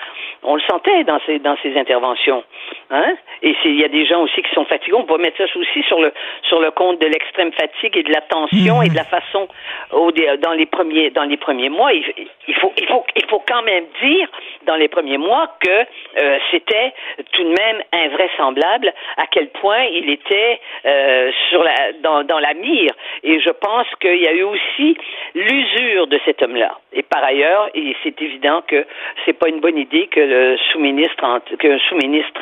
on 0.43 0.55
le 0.55 0.61
sentait 0.69 1.05
dans 1.05 1.21
ses 1.25 1.39
dans 1.39 1.55
ses 1.63 1.77
interventions. 1.77 2.43
Hein? 2.89 3.15
Et 3.43 3.55
il 3.63 3.79
y 3.79 3.85
a 3.85 3.87
des 3.87 4.05
gens 4.05 4.21
aussi 4.23 4.41
qui 4.41 4.53
sont 4.53 4.65
fatigués. 4.65 4.97
On 4.97 5.05
peut 5.05 5.17
mettre 5.17 5.37
ça 5.37 5.45
aussi 5.57 5.81
sur 5.83 6.01
le 6.01 6.11
sur 6.49 6.59
le 6.59 6.71
compte 6.71 6.99
de 6.99 7.07
l'extrême 7.07 7.53
fatigue 7.53 7.95
et 7.95 8.03
de 8.03 8.11
la 8.11 8.19
tension 8.19 8.81
et 8.81 8.89
de 8.89 8.95
la 8.95 9.05
façon 9.05 9.47
au, 9.93 10.11
dé- 10.11 10.35
dans 10.41 10.51
les 10.51 10.65
premiers 10.65 11.11
dans 11.11 11.23
les 11.23 11.37
premiers 11.37 11.69
mois. 11.69 11.93
Il, 11.93 12.03
il 12.49 12.55
faut 12.55 12.73
il 12.77 12.85
faut 12.85 13.05
il 13.15 13.25
faut 13.29 13.41
quand 13.47 13.63
même 13.63 13.85
dire 14.03 14.27
dans 14.69 14.75
les 14.75 14.87
premiers 14.87 15.17
mois 15.17 15.47
que 15.59 15.77
euh, 16.21 16.37
c'était 16.51 16.93
tout 17.31 17.43
de 17.43 17.49
même 17.49 17.81
invraisemblable 17.91 18.93
à 19.17 19.25
quel 19.31 19.47
point 19.49 19.83
il 19.85 20.11
était 20.11 20.59
euh, 20.85 21.31
sur 21.49 21.63
la 21.63 21.93
dans 22.03 22.23
dans 22.23 22.37
la 22.37 22.53
mire. 22.53 22.91
Et 23.23 23.39
je 23.39 23.49
pense 23.49 23.87
qu'il 23.99 24.21
y 24.21 24.27
a 24.27 24.33
eu 24.33 24.43
aussi 24.43 24.95
l'usure 25.33 26.05
de 26.05 26.19
cet 26.23 26.43
homme-là. 26.43 26.77
Et 26.93 27.01
par 27.01 27.23
ailleurs, 27.23 27.69
c'est 28.03 28.21
évident 28.21 28.61
que 28.67 28.85
c'est 29.25 29.33
pas 29.33 29.49
une 29.49 29.59
bonne 29.59 29.77
idée 29.77 30.05
que 30.07 30.19
le 30.19 30.57
sous-ministre 30.71 31.23
qu'un 31.57 31.79
sous-ministre 31.87 32.41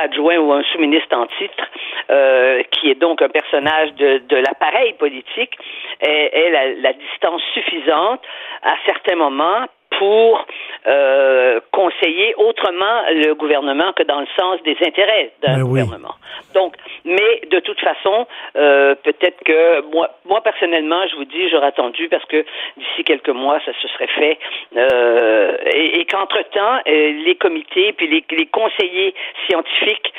adjoint 0.00 0.38
ou 0.38 0.52
un 0.52 0.62
sous-ministre 0.70 1.16
en 1.16 1.26
titre, 1.38 1.64
euh, 2.10 2.62
qui 2.70 2.90
est 2.90 3.00
donc 3.06 3.20
un 3.20 3.28
personnage 3.28 3.92
de, 3.94 4.18
de 4.18 4.36
l'appareil 4.36 4.92
politique, 4.94 5.54
ait, 6.00 6.30
ait 6.32 6.50
la, 6.50 6.64
la 6.86 6.92
distance 6.92 7.42
suffisante 7.52 8.22
à 8.62 8.74
certains 8.86 9.16
moments 9.16 9.66
pour 9.98 10.46
euh, 10.86 11.60
conseiller 11.72 12.34
autrement 12.36 13.02
le 13.10 13.34
gouvernement 13.34 13.92
que 13.92 14.02
dans 14.02 14.20
le 14.20 14.26
sens 14.38 14.62
des 14.62 14.76
intérêts 14.84 15.32
d'un 15.42 15.56
Ben 15.56 15.62
oui. 15.62 15.80
gouvernement. 15.82 16.14
Donc, 16.54 16.74
mais 17.04 17.40
de 17.50 17.58
toute 17.60 17.80
façon, 17.80 18.26
euh, 18.56 18.94
peut-être 19.02 19.42
que 19.44 19.82
moi, 19.92 20.10
moi 20.24 20.40
personnellement, 20.42 21.06
je 21.10 21.16
vous 21.16 21.24
dis, 21.24 21.48
j'aurais 21.48 21.68
attendu 21.68 22.08
parce 22.08 22.24
que 22.26 22.44
d'ici 22.76 23.04
quelques 23.04 23.30
mois, 23.30 23.60
ça 23.64 23.72
se 23.80 23.88
serait 23.88 24.08
fait, 24.08 24.38
euh, 24.76 25.56
et, 25.72 26.00
et 26.00 26.04
qu'entre-temps, 26.04 26.80
les 26.86 27.36
comités 27.40 27.92
puis 27.92 28.06
les, 28.06 28.24
les 28.36 28.46
conseillers 28.46 29.14
scientifiques 29.48 30.12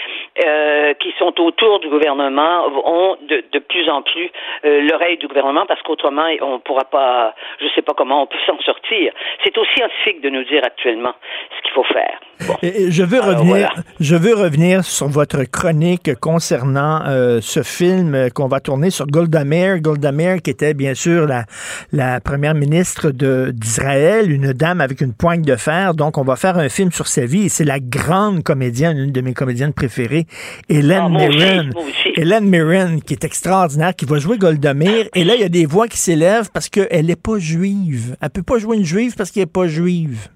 qui 0.99 1.13
sont 1.17 1.39
autour 1.41 1.79
du 1.79 1.87
gouvernement 1.87 2.67
ont 2.85 3.17
de, 3.21 3.43
de 3.51 3.59
plus 3.59 3.89
en 3.89 4.01
plus 4.01 4.29
l'oreille 4.63 5.17
du 5.17 5.27
gouvernement 5.27 5.65
parce 5.65 5.81
qu'autrement, 5.83 6.25
on 6.41 6.59
pourra 6.59 6.83
pas, 6.85 7.33
je 7.61 7.67
sais 7.75 7.81
pas 7.81 7.93
comment 7.93 8.23
on 8.23 8.25
peut 8.27 8.37
s'en 8.45 8.59
sortir. 8.59 9.13
C'est 9.43 9.57
aux 9.65 9.75
scientifiques 9.75 10.21
de 10.21 10.29
nous 10.29 10.43
dire 10.43 10.63
actuellement 10.63 11.13
ce 11.57 11.61
qu'il 11.61 11.71
faut 11.71 11.83
faire. 11.83 12.19
Et 12.61 12.91
je 12.91 13.03
veux 13.03 13.21
Alors, 13.21 13.37
revenir, 13.39 13.55
voilà. 13.55 13.73
je 13.99 14.15
veux 14.15 14.35
revenir 14.35 14.83
sur 14.83 15.07
votre 15.07 15.43
chronique 15.45 16.15
concernant 16.19 17.01
euh, 17.07 17.39
ce 17.41 17.63
film 17.63 18.29
qu'on 18.33 18.47
va 18.47 18.59
tourner 18.59 18.89
sur 18.89 19.07
Golda 19.07 19.45
Meir. 19.45 19.79
Golda 19.79 20.11
Meir, 20.11 20.41
qui 20.41 20.49
était 20.51 20.73
bien 20.73 20.93
sûr 20.93 21.27
la, 21.27 21.45
la 21.91 22.19
première 22.19 22.53
ministre 22.53 23.11
d'Israël, 23.11 24.31
une 24.31 24.51
dame 24.53 24.81
avec 24.81 25.01
une 25.01 25.13
poigne 25.13 25.41
de 25.43 25.55
fer. 25.55 25.93
Donc, 25.93 26.17
on 26.17 26.23
va 26.23 26.35
faire 26.35 26.57
un 26.57 26.69
film 26.69 26.91
sur 26.91 27.07
sa 27.07 27.25
vie. 27.25 27.43
Et 27.45 27.49
c'est 27.49 27.63
la 27.63 27.79
grande 27.79 28.43
comédienne, 28.43 28.97
une 28.97 29.11
de 29.11 29.21
mes 29.21 29.33
comédiennes 29.33 29.73
préférées, 29.73 30.27
Hélène 30.69 31.03
Ah, 31.05 31.09
Mirren. 31.09 31.69
Hélène 32.15 32.45
Mirren, 32.49 32.99
qui 33.01 33.13
est 33.13 33.23
extraordinaire, 33.23 33.95
qui 33.95 34.05
va 34.05 34.19
jouer 34.19 34.37
Golda 34.37 34.73
Meir. 34.73 35.05
Et 35.15 35.23
là, 35.23 35.35
il 35.35 35.41
y 35.41 35.45
a 35.45 35.49
des 35.49 35.65
voix 35.65 35.87
qui 35.87 35.97
s'élèvent 35.97 36.49
parce 36.53 36.69
qu'elle 36.69 37.05
n'est 37.05 37.15
pas 37.15 37.39
juive. 37.39 38.15
Elle 38.21 38.29
peut 38.29 38.43
pas 38.43 38.57
jouer 38.59 38.77
une 38.77 38.85
juive 38.85 39.15
parce 39.15 39.31
qu'elle 39.31 39.43
n'est 39.43 39.47
pas 39.47 39.67
juive. 39.67 40.27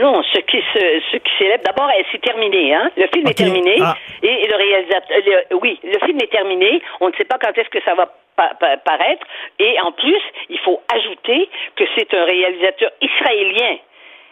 Non, 0.00 0.22
ce 0.22 0.38
qui 0.40 0.58
se, 0.74 1.00
ce 1.12 1.16
qui 1.16 1.32
célèbre. 1.38 1.64
D'abord, 1.64 1.88
elle 1.96 2.04
s'est 2.12 2.18
terminée, 2.18 2.74
hein. 2.74 2.90
Le 2.96 3.06
film 3.12 3.26
est 3.28 3.34
terminé 3.34 3.76
Ah. 3.80 3.94
et 4.22 4.46
le 4.46 4.56
réalisateur. 4.56 5.18
le- 5.50 5.56
oui, 5.56 5.78
le 5.82 5.98
film 6.06 6.18
est 6.22 6.30
terminé. 6.30 6.82
On 7.00 7.08
ne 7.08 7.14
sait 7.14 7.24
pas 7.24 7.38
quand 7.38 7.56
est-ce 7.56 7.68
que 7.70 7.82
ça 7.82 7.94
va 7.94 8.06
pa- 8.36 8.52
pa- 8.60 8.76
paraître. 8.78 9.26
Et 9.58 9.80
en 9.80 9.92
plus, 9.92 10.20
il 10.50 10.58
faut 10.58 10.80
ajouter 10.94 11.48
que 11.76 11.84
c'est 11.96 12.12
un 12.14 12.24
réalisateur 12.24 12.90
israélien. 13.00 13.76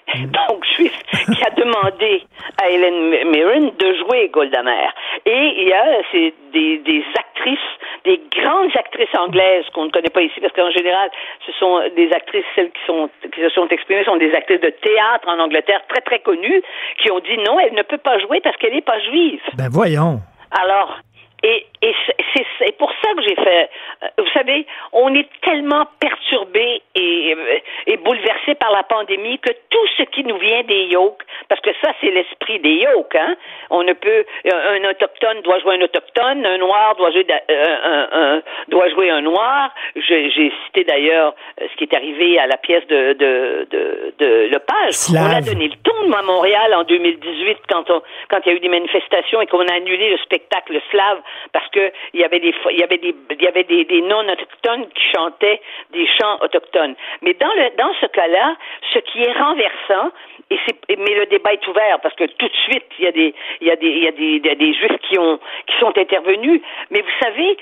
Donc, 0.14 0.64
juif, 0.76 0.92
qui 1.10 1.42
a 1.44 1.50
demandé 1.50 2.22
à 2.62 2.68
Hélène 2.68 3.12
M- 3.14 3.28
Mirren 3.30 3.70
de 3.78 3.94
jouer 3.94 4.28
Golda 4.28 4.62
Meir. 4.62 4.92
Et 5.26 5.54
il 5.62 5.68
y 5.68 5.72
a 5.72 5.84
c'est 6.12 6.34
des, 6.52 6.78
des 6.78 7.04
actrices, 7.18 7.58
des 8.04 8.20
grandes 8.36 8.76
actrices 8.76 9.14
anglaises 9.18 9.64
qu'on 9.74 9.86
ne 9.86 9.90
connaît 9.90 10.10
pas 10.10 10.22
ici, 10.22 10.40
parce 10.40 10.52
qu'en 10.52 10.70
général, 10.70 11.10
ce 11.46 11.52
sont 11.52 11.80
des 11.96 12.12
actrices, 12.12 12.44
celles 12.54 12.70
qui, 12.70 12.84
sont, 12.86 13.08
qui 13.32 13.40
se 13.40 13.48
sont 13.50 13.66
exprimées, 13.68 14.04
sont 14.04 14.16
des 14.16 14.32
actrices 14.34 14.60
de 14.60 14.70
théâtre 14.70 15.26
en 15.28 15.38
Angleterre 15.38 15.80
très 15.88 16.02
très 16.02 16.18
connues, 16.20 16.62
qui 17.02 17.10
ont 17.10 17.20
dit 17.20 17.38
non, 17.38 17.58
elle 17.60 17.74
ne 17.74 17.82
peut 17.82 17.98
pas 17.98 18.18
jouer 18.18 18.40
parce 18.40 18.56
qu'elle 18.58 18.74
n'est 18.74 18.82
pas 18.82 19.00
juive. 19.00 19.40
Ben 19.56 19.68
voyons. 19.70 20.20
Alors, 20.62 20.98
et, 21.44 21.66
et 21.82 21.94
c'est- 22.34 22.76
pour 22.78 22.90
ça 23.02 23.12
que 23.14 23.22
j'ai 23.22 23.34
fait. 23.36 23.70
euh, 24.02 24.06
Vous 24.18 24.30
savez, 24.32 24.66
on 24.92 25.14
est 25.14 25.28
tellement 25.42 25.86
perturbé 26.00 26.82
et, 26.94 27.34
euh, 27.36 27.58
et 27.86 27.96
bouleversé 27.98 28.54
par 28.56 28.72
la 28.72 28.82
pandémie 28.82 29.38
que 29.38 29.50
tout 29.70 29.86
ce 29.98 30.02
qui 30.04 30.24
nous 30.24 30.38
vient 30.38 30.62
des 30.64 30.84
yokes, 30.86 31.22
parce 31.48 31.60
que 31.60 31.70
ça 31.82 31.92
c'est 32.00 32.10
l'esprit 32.10 32.58
des 32.60 32.74
yokes, 32.86 33.14
hein. 33.14 33.36
On 33.70 33.82
ne 33.82 33.92
peut, 33.92 34.24
un, 34.52 34.82
un 34.84 34.90
autochtone 34.90 35.40
doit 35.42 35.58
jouer 35.60 35.74
un 35.76 35.82
autochtone, 35.82 36.44
un 36.46 36.58
noir 36.58 36.96
doit 36.96 37.10
jouer, 37.12 37.26
euh, 37.30 37.76
un, 37.84 38.08
un- 38.36 38.42
doit 38.68 38.88
jouer 38.90 39.10
un 39.10 39.20
noir. 39.20 39.70
J'ai 39.96 40.52
cité 40.66 40.84
d'ailleurs 40.84 41.34
ce 41.60 41.76
qui 41.76 41.84
est 41.84 41.94
arrivé 41.94 42.38
à 42.38 42.46
la 42.46 42.56
pièce 42.56 42.86
de 42.88 43.12
de 43.14 43.66
de, 43.70 44.14
de 44.18 44.48
Lepage. 44.52 44.92
Slave. 44.92 45.30
On 45.32 45.36
a 45.36 45.40
donné 45.42 45.68
le 45.68 45.76
ton 45.84 46.12
à 46.12 46.22
Montréal 46.22 46.74
en 46.74 46.84
2018 46.84 47.58
quand 47.68 47.88
on, 47.90 48.02
quand 48.30 48.40
il 48.44 48.48
y 48.48 48.52
a 48.52 48.56
eu 48.56 48.60
des 48.60 48.68
manifestations 48.68 49.40
et 49.40 49.46
qu'on 49.46 49.66
a 49.66 49.74
annulé 49.74 50.10
le 50.10 50.18
spectacle 50.18 50.80
slave 50.90 51.20
parce 51.52 51.68
que 51.70 51.92
il 52.12 52.20
y 52.20 52.24
avait 52.24 52.40
des 52.40 52.54
il 52.70 52.78
y 52.78 52.82
avait 52.82 52.98
des 52.98 53.14
il 53.30 53.42
y 53.42 53.48
avait 53.48 53.64
des, 53.64 53.84
des 53.84 54.02
non 54.02 54.28
autochtones 54.28 54.88
qui 54.88 55.04
chantaient 55.14 55.60
des 55.92 56.06
chants 56.06 56.38
autochtones. 56.40 56.94
Mais 57.22 57.34
dans 57.34 57.52
le 57.54 57.76
dans 57.76 57.92
ce 58.00 58.06
cas-là, 58.06 58.56
ce 58.92 58.98
qui 59.00 59.22
est 59.22 59.32
renversant 59.32 60.12
et 60.50 60.58
c'est 60.66 60.98
mais 60.98 61.14
le 61.14 61.26
débat 61.26 61.52
est 61.52 61.66
ouvert 61.66 62.00
parce 62.00 62.14
que 62.14 62.24
tout 62.24 62.48
de 62.48 62.56
suite 62.68 62.86
il 62.98 63.04
y 63.04 63.08
a 63.08 63.12
des 63.12 63.34
il 63.60 63.68
y 63.68 63.70
a 63.70 63.76
des 63.76 63.88
il 63.88 64.04
y 64.04 64.08
a 64.08 64.12
des, 64.12 64.54
des 64.56 64.74
juifs 64.74 64.98
qui 65.08 65.18
ont 65.18 65.38
qui 65.66 65.76
sont 65.78 65.96
intervenus. 65.96 66.60
Mais 66.90 67.00
vous 67.00 67.16
savez, 67.20 67.56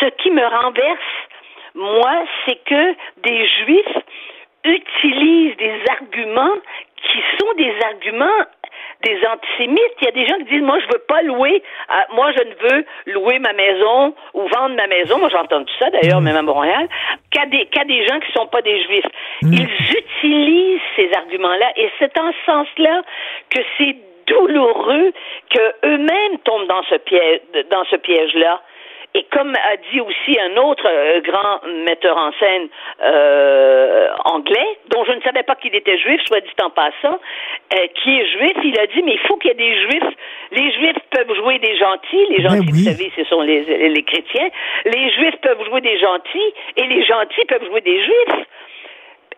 ce 0.00 0.06
qui 0.22 0.30
me 0.30 0.44
renverse 0.44 1.00
moi, 1.76 2.24
c'est 2.44 2.64
que 2.64 2.94
des 3.18 3.46
juifs 3.46 3.98
utilisent 4.64 5.56
des 5.58 5.80
arguments 5.90 6.56
qui 6.96 7.18
sont 7.38 7.52
des 7.54 7.74
arguments 7.84 8.44
des 9.06 9.18
antisémites. 9.26 9.94
Il 10.00 10.04
y 10.04 10.08
a 10.08 10.12
des 10.12 10.26
gens 10.26 10.36
qui 10.38 10.44
disent, 10.44 10.62
moi, 10.62 10.78
je 10.80 10.86
veux 10.92 11.02
pas 11.06 11.22
louer, 11.22 11.62
à- 11.88 12.06
moi, 12.12 12.32
je 12.36 12.42
ne 12.42 12.54
veux 12.68 12.84
louer 13.14 13.38
ma 13.38 13.52
maison 13.52 14.14
ou 14.34 14.42
vendre 14.48 14.74
ma 14.76 14.86
maison. 14.86 15.18
Moi, 15.18 15.28
j'ai 15.30 15.36
entendu 15.36 15.72
ça, 15.78 15.90
d'ailleurs, 15.90 16.20
même 16.20 16.36
à 16.36 16.42
Montréal, 16.42 16.88
qu'à 17.30 17.46
des, 17.46 17.66
qu'à 17.66 17.84
des 17.84 18.06
gens 18.06 18.18
qui 18.20 18.32
sont 18.32 18.46
pas 18.46 18.62
des 18.62 18.82
juifs. 18.84 19.06
Ils 19.42 19.68
utilisent 19.98 20.80
ces 20.96 21.10
arguments-là 21.14 21.72
et 21.76 21.88
c'est 21.98 22.18
en 22.18 22.32
ce 22.32 22.44
sens-là 22.52 23.02
que 23.50 23.60
c'est 23.78 23.96
douloureux 24.26 25.12
que 25.50 25.86
eux-mêmes 25.86 26.38
tombent 26.44 26.66
dans 26.66 26.82
ce 26.90 26.96
piège, 26.96 27.40
dans 27.70 27.84
ce 27.84 27.96
piège-là. 27.96 28.60
Et 29.16 29.24
comme 29.32 29.54
a 29.54 29.76
dit 29.90 30.00
aussi 30.02 30.38
un 30.38 30.58
autre 30.58 30.86
euh, 30.86 31.22
grand 31.22 31.66
metteur 31.86 32.18
en 32.18 32.32
scène 32.38 32.68
euh, 33.02 34.08
anglais, 34.26 34.78
dont 34.90 35.06
je 35.06 35.12
ne 35.12 35.22
savais 35.22 35.42
pas 35.42 35.54
qu'il 35.54 35.74
était 35.74 35.96
juif, 35.96 36.20
soit 36.26 36.42
dit 36.42 36.50
en 36.62 36.68
passant, 36.68 37.18
euh, 37.72 37.86
qui 37.94 38.10
est 38.20 38.26
juif, 38.26 38.52
il 38.62 38.78
a 38.78 38.86
dit 38.86 39.02
mais 39.02 39.14
il 39.14 39.26
faut 39.26 39.36
qu'il 39.36 39.48
y 39.48 39.54
ait 39.54 39.56
des 39.56 39.80
juifs. 39.80 40.16
Les 40.52 40.70
juifs 40.70 40.98
peuvent 41.10 41.34
jouer 41.34 41.58
des 41.60 41.78
gentils, 41.78 42.26
les 42.28 42.42
gentils, 42.42 42.70
vous 42.70 42.90
savez, 42.92 43.10
ce 43.16 43.24
sont 43.24 43.40
les, 43.40 43.88
les 43.88 44.02
chrétiens. 44.02 44.50
Les 44.84 45.10
juifs 45.12 45.36
peuvent 45.40 45.64
jouer 45.64 45.80
des 45.80 45.98
gentils 45.98 46.52
et 46.76 46.86
les 46.86 47.02
gentils 47.02 47.44
peuvent 47.48 47.64
jouer 47.64 47.80
des 47.80 48.04
juifs. 48.04 48.44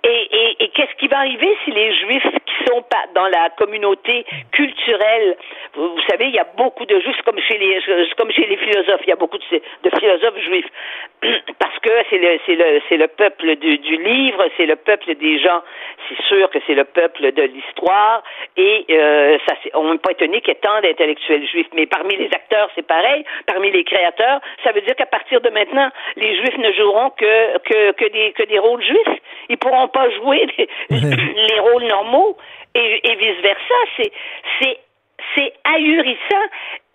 Et, 0.05 0.29
et, 0.31 0.65
et 0.65 0.69
qu'est-ce 0.69 0.95
qui 0.99 1.09
va 1.09 1.19
arriver 1.19 1.57
si 1.65 1.70
les 1.73 1.93
Juifs 1.95 2.27
qui 2.47 2.70
sont 2.70 2.83
pas 2.83 3.05
dans 3.15 3.27
la 3.27 3.51
communauté 3.51 4.25
culturelle, 4.53 5.37
vous, 5.75 6.01
savez, 6.09 6.27
il 6.27 6.35
y 6.35 6.39
a 6.39 6.47
beaucoup 6.57 6.87
de 6.87 7.01
Juifs, 7.01 7.20
comme 7.25 7.39
chez 7.41 7.59
les, 7.59 7.81
comme 8.16 8.31
chez 8.31 8.47
les 8.47 8.57
philosophes, 8.57 9.01
il 9.03 9.09
y 9.09 9.12
a 9.12 9.16
beaucoup 9.16 9.39
de, 9.39 9.45
de 9.83 9.99
philosophes 9.99 10.39
juifs, 10.45 10.69
parce 11.59 11.79
que 11.81 11.91
c'est 12.11 12.19
le, 12.19 12.39
c'est 12.47 12.55
le, 12.55 12.81
c'est 12.89 12.97
le 12.97 13.09
peuple 13.09 13.57
du, 13.57 13.79
du 13.79 13.97
livre, 13.97 14.45
c'est 14.57 14.66
le 14.66 14.77
peuple 14.77 15.15
des 15.16 15.39
gens. 15.41 15.62
C'est 16.09 16.23
sûr 16.27 16.49
que 16.51 16.59
c'est 16.66 16.75
le 16.75 16.85
peuple 16.85 17.33
de 17.33 17.43
l'histoire, 17.43 18.23
et 18.57 18.87
euh, 18.91 19.37
ça, 19.47 19.55
on 19.75 19.93
n'est 19.93 19.99
pas 19.99 20.12
étonné 20.12 20.41
qu'il 20.41 20.55
y 20.55 20.57
ait 20.57 20.61
tant 20.61 20.81
d'intellectuels 20.81 21.47
juifs. 21.47 21.69
Mais 21.75 21.87
parmi 21.87 22.16
les 22.16 22.31
acteurs, 22.33 22.70
c'est 22.75 22.87
pareil. 22.87 23.25
Parmi 23.47 23.70
les 23.70 23.85
créateurs, 23.85 24.41
ça 24.65 24.73
veut 24.73 24.81
dire 24.81 24.95
qu'à 24.97 25.07
partir 25.07 25.41
de 25.41 25.51
maintenant, 25.51 25.91
les 26.16 26.37
Juifs 26.37 26.59
ne 26.59 26.73
joueront 26.73 27.11
que 27.11 27.59
que, 27.59 27.93
que 27.93 28.09
des 28.11 28.33
que 28.33 28.45
des 28.45 28.59
rôles 28.59 28.83
juifs. 28.83 29.20
Ils 29.49 29.59
pourront 29.59 29.88
pas 29.89 30.09
jouer 30.10 30.47
les, 30.59 30.69
les 30.90 31.60
rôles 31.60 31.85
normaux 31.86 32.36
et, 32.74 33.01
et 33.05 33.16
vice 33.16 33.43
versa. 33.43 33.74
C'est 33.97 34.12
c'est 34.60 34.78
c'est 35.35 35.52
ahurissant 35.65 36.47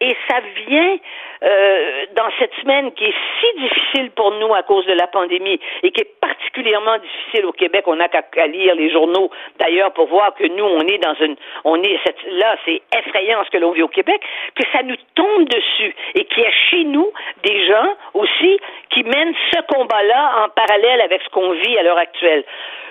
et 0.04 0.16
ça 0.30 0.40
vient 0.68 0.98
euh, 1.44 2.06
dans 2.16 2.30
cette 2.40 2.54
semaine 2.62 2.92
qui 2.94 3.06
est 3.06 3.14
si 3.40 3.60
difficile 3.60 4.12
pour 4.12 4.32
nous 4.34 4.54
à 4.54 4.64
cause 4.64 4.86
de 4.86 4.94
la 4.94 5.08
pandémie 5.08 5.60
et 5.84 5.92
qui 5.92 6.02
est 6.02 6.20
particulièrement 6.22 6.98
difficile 7.00 7.46
au 7.46 7.52
Québec. 7.52 7.84
On 7.88 7.96
n'a 7.96 8.08
qu'à 8.10 8.48
lire 8.48 8.76
les 8.76 8.90
journaux 8.92 9.30
d'ailleurs 9.60 9.92
pour 9.94 10.08
voir 10.08 10.34
que 10.36 10.46
nous 10.46 10.64
on 10.66 10.82
est 10.88 10.98
dans 11.00 11.16
une 11.16 11.36
on 11.64 11.82
est 11.82 12.00
là 12.32 12.56
c'est 12.66 12.82
effrayant 12.98 13.44
ce 13.46 13.50
que 13.50 13.58
l'on 13.58 13.72
vit 13.72 13.84
au 13.84 13.88
Québec 13.88 14.22
que 14.56 14.64
ça 14.72 14.84
nous 14.84 14.96
tombe 15.16 15.46
dessus 15.50 15.96
et 16.16 16.26
qu'il 16.26 16.44
y 16.44 16.46
a 16.46 16.52
chez 16.70 16.84
nous 16.86 17.12
des 17.44 17.66
gens 17.68 17.94
aussi 18.14 18.60
qui 18.90 19.04
mènent 19.04 19.34
ce 19.54 19.62
combat-là 19.74 20.44
en 20.46 20.50
parallèle 20.50 21.02
avec 21.02 21.22
ce 21.24 21.30
qu'on 21.30 21.52
vit 21.52 21.78
à 21.78 21.84
l'heure 21.84 21.98
actuelle. 21.98 22.44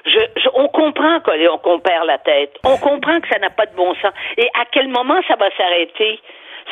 Je, 0.04 0.18
je- 0.36 0.48
on 0.54 0.66
comprend 0.68 1.20
qu'on 1.20 1.78
perd 1.78 2.06
la 2.06 2.18
tête. 2.18 2.58
On 2.64 2.76
comprend 2.76 3.20
que 3.20 3.28
ça 3.28 3.38
n'a 3.38 3.50
pas 3.50 3.66
de 3.66 3.76
bon 3.76 3.94
sens. 4.02 4.12
Et 4.36 4.48
à 4.60 4.64
quel 4.72 4.88
moment 4.88 5.20
ça 5.28 5.36
va 5.36 5.48
s'arrêter, 5.56 6.18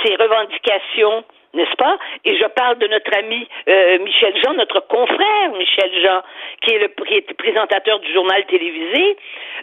ces 0.04 0.14
revendications, 0.16 1.24
n'est-ce 1.54 1.76
pas? 1.76 1.98
Et 2.24 2.36
je 2.38 2.44
parle 2.46 2.78
de 2.78 2.86
notre 2.86 3.16
ami 3.18 3.48
euh, 3.68 3.98
Michel 4.00 4.34
Jean, 4.42 4.54
notre 4.54 4.80
confrère 4.80 5.52
Michel 5.58 5.90
Jean, 6.02 6.22
qui 6.62 6.74
est 6.74 6.78
le 6.78 6.88
qui 7.06 7.14
est 7.14 7.34
présentateur 7.34 7.98
du 8.00 8.12
journal 8.12 8.44
télévisé 8.46 9.16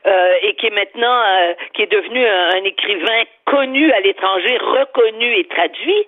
euh, 0.05 0.33
et 0.43 0.53
qui 0.55 0.67
est 0.67 0.75
maintenant 0.75 1.21
euh, 1.25 1.53
qui 1.73 1.83
est 1.83 1.91
devenu 1.91 2.25
un, 2.25 2.49
un 2.55 2.63
écrivain 2.63 3.23
connu 3.45 3.91
à 3.93 4.01
l'étranger, 4.01 4.57
reconnu 4.57 5.33
et 5.37 5.45
traduit. 5.45 6.07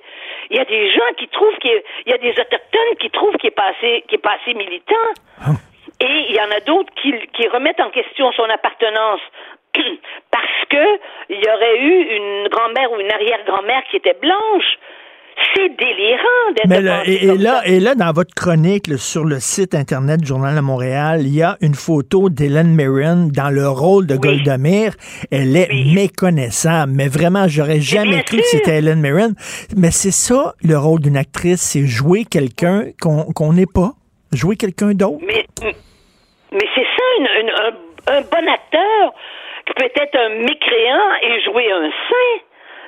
Il 0.50 0.58
y 0.58 0.60
a 0.60 0.66
des 0.66 0.92
gens 0.92 1.14
qui 1.18 1.28
trouvent 1.30 1.58
qu'il 1.60 1.82
y 2.06 2.10
y 2.10 2.14
a 2.14 2.18
des 2.18 2.32
autochtones 2.32 2.96
qui 3.00 3.10
trouvent 3.12 3.38
qu'il 3.38 3.48
est 3.48 3.52
passé 3.52 4.04
qui 4.08 4.16
est 4.16 4.24
passé 4.24 4.54
militant. 4.54 4.96
Et 6.02 6.26
il 6.30 6.36
y 6.36 6.40
en 6.40 6.52
a 6.52 6.62
d'autres 6.62 6.94
qui, 6.96 7.14
qui 7.34 7.48
remettent 7.50 7.82
en 7.82 7.90
question 7.90 8.32
son 8.32 8.50
appartenance 8.50 9.20
parce 10.32 10.59
que 10.70 10.86
il 11.30 11.38
y 11.38 11.50
aurait 11.50 11.80
eu 11.80 12.16
une 12.18 12.48
grand-mère 12.50 12.92
ou 12.92 13.00
une 13.00 13.12
arrière-grand-mère 13.12 13.82
qui 13.90 13.98
était 13.98 14.16
blanche. 14.22 14.78
C'est 15.56 15.70
délirant 15.70 16.52
d'être 16.54 16.68
Mais 16.68 16.82
là, 16.82 17.02
et, 17.06 17.38
là, 17.38 17.62
ça. 17.62 17.66
et 17.68 17.80
là, 17.80 17.96
dans 17.96 18.12
votre 18.12 18.34
chronique 18.36 18.88
là, 18.88 18.98
sur 18.98 19.24
le 19.24 19.40
site 19.40 19.74
Internet 19.74 20.20
du 20.20 20.28
Journal 20.28 20.54
de 20.54 20.60
Montréal, 20.60 21.22
il 21.22 21.34
y 21.34 21.42
a 21.42 21.56
une 21.62 21.76
photo 21.76 22.30
d'Hélène 22.30 22.76
Mirren 22.76 23.30
dans 23.34 23.50
le 23.50 23.70
rôle 23.70 24.06
de 24.06 24.18
Golda 24.18 24.58
Meir. 24.58 24.92
Elle 25.32 25.56
est 25.56 25.70
méconnaissable, 25.96 26.92
mais 26.94 27.08
vraiment, 27.08 27.48
j'aurais 27.48 27.80
jamais 27.80 28.22
cru 28.24 28.38
que 28.38 28.44
c'était 28.44 28.80
Hélène 28.80 29.00
Mirren. 29.00 29.34
Mais 29.78 29.92
c'est 29.92 30.12
ça, 30.12 30.56
le 30.62 30.78
rôle 30.78 31.00
d'une 31.00 31.16
actrice, 31.16 31.62
c'est 31.62 31.86
jouer 31.86 32.26
quelqu'un 32.26 32.88
qu'on 33.02 33.54
n'est 33.54 33.66
pas, 33.66 33.92
jouer 34.34 34.58
quelqu'un 34.58 34.92
d'autre. 34.94 35.24
Mais, 35.26 35.46
mais 36.52 36.68
c'est 36.76 36.84
ça, 36.98 37.04
une- 37.18 37.44
une- 37.44 37.50
un, 37.52 38.18
un 38.18 38.22
bon 38.22 38.46
acteur 38.52 39.14
qui 39.70 39.74
peut 39.76 40.02
être 40.02 40.16
un 40.16 40.30
mécréant 40.30 41.16
et 41.22 41.42
jouer 41.42 41.72
un 41.72 41.90
saint. 41.90 42.42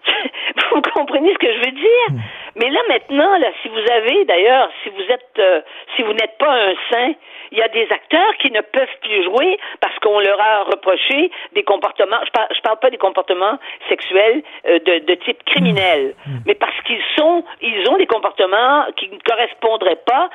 Vous 0.72 0.82
comprenez 0.82 1.32
ce 1.34 1.38
que 1.38 1.54
je 1.54 1.60
veux 1.60 1.72
dire? 1.72 2.22
Mais 2.56 2.70
là 2.70 2.80
maintenant, 2.90 3.38
là, 3.38 3.50
si 3.62 3.70
vous 3.70 3.92
avez 3.92 4.26
d'ailleurs, 4.26 4.70
si 4.84 4.90
vous 4.90 5.04
êtes, 5.10 5.40
euh, 5.40 5.62
si 5.96 6.02
vous 6.02 6.14
n'êtes 6.14 6.38
pas 6.40 6.52
un 6.52 6.74
saint, 6.90 7.14
il 7.52 7.58
y 7.58 7.62
a 7.62 7.68
des 7.68 7.88
acteurs 7.92 8.36
qui 8.40 8.50
ne 8.52 8.62
peuvent 8.62 8.98
plus 9.02 9.24
jouer 9.24 9.60
parce 9.80 9.98
qu'on 10.00 10.20
leur 10.20 10.42
a 10.42 10.64
reproché 10.64 11.32
des 11.54 11.64
comportements. 11.64 12.18
Je 12.26 12.32
parle, 12.32 12.48
je 12.56 12.62
parle 12.62 12.80
pas 12.80 12.90
des 12.90 12.98
comportements 12.98 13.60
sexuels 13.90 14.42
euh, 14.68 14.80
de, 14.80 15.06
de 15.06 15.16
type 15.16 15.44
criminel, 15.46 16.16
mais 16.46 16.56
parce 16.56 16.80
qu'ils 16.86 17.04
sont, 17.16 17.44
ils 17.62 17.88
ont 17.90 17.98
des 17.98 18.08
comportements 18.08 18.86
qui 18.98 19.08
ne 19.10 19.20
correspondraient 19.20 20.02
pas 20.06 20.30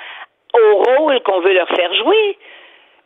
au 0.54 0.76
rôle 0.76 1.20
qu'on 1.22 1.40
veut 1.40 1.54
leur 1.54 1.68
faire 1.68 1.92
jouer. 1.94 2.38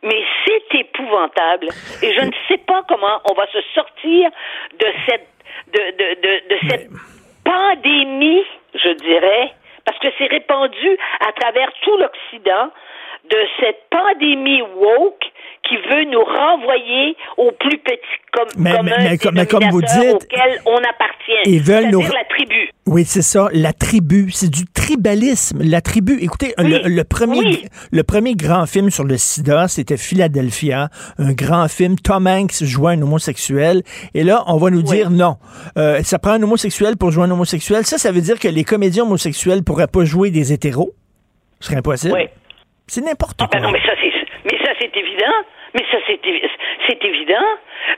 Mais 0.03 0.23
c'est 0.45 0.79
épouvantable. 0.79 1.67
Et 2.01 2.13
je 2.13 2.21
ne 2.21 2.31
sais 2.47 2.57
pas 2.57 2.83
comment 2.87 3.21
on 3.29 3.33
va 3.33 3.45
se 3.47 3.61
sortir 3.75 4.29
de 4.79 4.87
cette, 5.07 5.27
de, 5.67 5.91
de, 5.91 6.21
de, 6.21 6.55
de 6.55 6.69
cette 6.69 6.89
pandémie, 7.43 8.43
je 8.75 8.89
dirais, 8.89 9.53
parce 9.85 9.97
que 9.99 10.07
c'est 10.17 10.27
répandu 10.27 10.97
à 11.19 11.31
travers 11.33 11.71
tout 11.81 11.97
l'Occident, 11.97 12.71
de 13.29 13.37
cette 13.59 13.77
pandémie 13.89 14.61
woke 14.61 15.23
qui 15.69 15.75
veut 15.77 16.03
nous 16.11 16.19
renvoyer 16.19 17.15
au 17.37 17.51
plus 17.59 17.77
petit 17.77 18.01
com 18.33 18.45
Mais- 18.57 18.71
commun 18.71 18.91
mais- 18.97 19.09
mais 19.11 19.17
comme- 19.17 19.35
mais 19.35 19.45
comme 19.45 19.69
vous 19.69 19.81
dites, 19.81 20.13
auquel 20.15 20.59
on 20.65 20.75
appartient. 20.77 21.41
ils 21.45 21.61
veulent 21.61 21.89
nous- 21.91 22.01
la 22.01 22.25
tribu. 22.29 22.69
Oui, 22.87 23.05
c'est 23.05 23.21
ça, 23.21 23.47
la 23.53 23.71
tribu, 23.71 24.31
c'est 24.31 24.49
du 24.49 24.65
tribalisme, 24.65 25.59
la 25.63 25.79
tribu. 25.81 26.17
Écoutez, 26.19 26.53
le, 26.57 26.89
le 26.89 27.03
premier, 27.03 27.63
le 27.91 28.03
premier 28.03 28.33
grand 28.33 28.65
film 28.65 28.89
sur 28.89 29.03
le 29.05 29.17
sida, 29.17 29.67
c'était 29.67 29.97
Philadelphia, 29.97 30.89
un 31.19 31.31
grand 31.33 31.67
film. 31.69 31.95
Tom 31.97 32.27
Hanks 32.27 32.63
jouait 32.63 32.93
un 32.93 33.01
homosexuel, 33.03 33.83
et 34.13 34.23
là, 34.23 34.43
on 34.47 34.57
va 34.57 34.71
nous 34.71 34.81
dire 34.81 35.09
non, 35.11 35.37
euh, 35.77 36.01
ça 36.03 36.17
prend 36.19 36.31
un 36.31 36.43
homosexuel 36.43 36.97
pour 36.97 37.11
jouer 37.11 37.25
un 37.25 37.31
homosexuel. 37.31 37.85
Ça, 37.85 37.97
ça 37.97 38.11
veut 38.11 38.21
dire 38.21 38.39
que 38.39 38.47
les 38.47 38.63
comédiens 38.63 39.03
homosexuels 39.03 39.63
pourraient 39.63 39.87
pas 39.87 40.03
jouer 40.05 40.31
des 40.31 40.51
hétéros? 40.51 40.91
Ce 41.59 41.67
serait 41.67 41.77
impossible. 41.77 42.13
Oui. 42.15 42.27
C'est 42.91 43.01
n'importe 43.01 43.39
Ah 43.39 43.47
quoi. 43.47 43.59
ben 43.59 43.63
non, 43.65 43.71
mais 43.71 43.79
ça 43.85 43.93
c'est 44.01 44.11
mais 44.43 44.57
ça 44.65 44.73
c'est 44.79 44.95
évident. 44.97 45.33
Mais 45.73 45.85
ça 45.89 45.97
c'est 46.05 46.19
c'est 46.87 47.05
évident. 47.05 47.47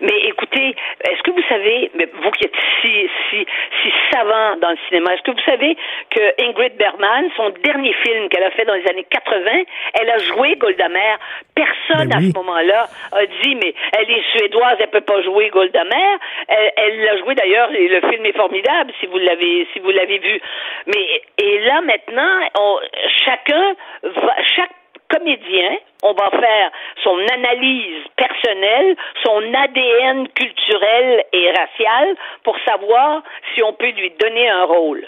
Mais 0.01 0.17
écoutez, 0.25 0.75
est-ce 1.09 1.21
que 1.23 1.31
vous 1.31 1.41
savez, 1.49 1.89
vous 2.21 2.31
qui 2.31 2.45
êtes 2.45 2.53
si 2.81 3.09
si 3.29 3.45
si 3.81 3.91
savant 4.11 4.55
dans 4.61 4.69
le 4.69 4.77
cinéma, 4.87 5.13
est-ce 5.15 5.23
que 5.23 5.31
vous 5.31 5.45
savez 5.45 5.75
que 6.11 6.21
Ingrid 6.43 6.77
Bergman, 6.77 7.29
son 7.35 7.49
dernier 7.63 7.93
film 8.05 8.29
qu'elle 8.29 8.43
a 8.43 8.51
fait 8.51 8.65
dans 8.65 8.75
les 8.75 8.87
années 8.87 9.05
80, 9.09 9.63
elle 9.99 10.09
a 10.11 10.17
joué 10.19 10.55
Golda 10.57 10.87
Meir. 10.89 11.17
Personne 11.55 12.09
Ben 12.09 12.19
oui. 12.19 12.27
à 12.27 12.31
ce 12.31 12.37
moment-là 12.37 12.87
a 13.13 13.25
dit 13.25 13.55
mais 13.55 13.73
elle 13.97 14.11
est 14.11 14.23
suédoise, 14.37 14.77
elle 14.79 14.91
peut 14.91 15.01
pas 15.01 15.21
jouer 15.23 15.49
Golda 15.49 15.83
Meir. 15.85 16.19
Elle 16.49 16.71
elle 16.77 17.01
l'a 17.01 17.17
joué 17.17 17.33
d'ailleurs 17.33 17.71
et 17.73 17.87
le 17.87 18.01
film 18.11 18.25
est 18.27 18.37
formidable 18.37 18.91
si 18.99 19.07
vous 19.07 19.17
l'avez 19.17 19.67
si 19.73 19.79
vous 19.79 19.89
l'avez 19.89 20.19
vu. 20.19 20.39
Mais 20.85 21.21
et 21.39 21.59
là 21.61 21.81
maintenant, 21.81 22.39
on- 22.59 22.79
chacun 23.25 23.75
va 24.03 24.35
chaque 24.55 24.69
comédien, 25.13 25.77
on 26.01 26.13
va 26.13 26.29
faire 26.31 26.71
son 27.03 27.17
analyse 27.33 28.03
personnelle, 28.15 28.95
son 29.23 29.53
ADN 29.53 30.27
culturel 30.29 31.23
et 31.31 31.51
racial 31.51 32.15
pour 32.43 32.57
savoir 32.65 33.21
si 33.53 33.63
on 33.63 33.73
peut 33.73 33.91
lui 33.91 34.11
donner 34.19 34.49
un 34.49 34.65
rôle. 34.65 35.07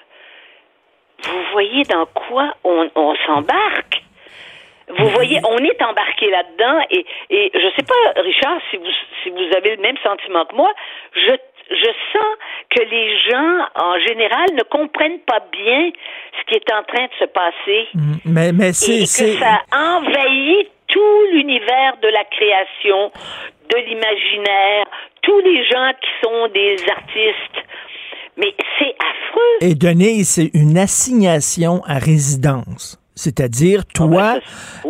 Vous 1.23 1.43
voyez 1.51 1.83
dans 1.83 2.05
quoi 2.05 2.55
on, 2.63 3.15
s'embarque? 3.25 4.01
Vous 4.87 5.09
voyez, 5.09 5.39
on 5.49 5.57
est 5.57 5.81
embarqué 5.81 6.29
là-dedans 6.29 6.85
et, 6.91 7.05
et 7.31 7.51
je 7.53 7.69
sais 7.75 7.85
pas, 7.85 8.21
Richard, 8.21 8.59
si 8.69 8.77
vous, 8.77 8.91
si 9.23 9.29
vous 9.31 9.55
avez 9.57 9.75
le 9.75 9.81
même 9.81 9.97
sentiment 10.03 10.45
que 10.45 10.55
moi, 10.55 10.71
je, 11.13 11.31
je 11.69 11.91
sens 12.13 12.35
que 12.69 12.83
les 12.83 13.19
gens, 13.29 13.65
en 13.75 13.99
général, 13.99 14.47
ne 14.55 14.63
comprennent 14.63 15.19
pas 15.25 15.43
bien 15.51 15.91
ce 16.39 16.45
qui 16.47 16.55
est 16.55 16.73
en 16.73 16.83
train 16.83 17.05
de 17.05 17.13
se 17.19 17.25
passer 17.25 17.87
Mais, 18.25 18.51
mais 18.51 18.69
et 18.69 18.73
c'est, 19.05 19.33
que 19.33 19.39
ça 19.39 19.61
envahit 19.71 20.69
tout 20.87 21.21
l'univers 21.33 21.97
de 22.01 22.07
la 22.07 22.23
création, 22.25 23.11
de 23.69 23.77
l'imaginaire, 23.77 24.85
tous 25.21 25.39
les 25.39 25.65
gens 25.65 25.91
qui 26.01 26.09
sont 26.23 26.47
des 26.53 26.75
artistes. 26.89 27.67
Mais 28.37 28.53
c'est 28.77 28.95
affreux. 28.99 29.57
Et 29.61 29.75
donner, 29.75 30.23
c'est 30.23 30.51
une 30.53 30.77
assignation 30.77 31.81
à 31.85 31.99
résidence. 31.99 32.99
C'est-à-dire, 33.15 33.83
Ah 33.87 33.93
toi, 33.93 34.39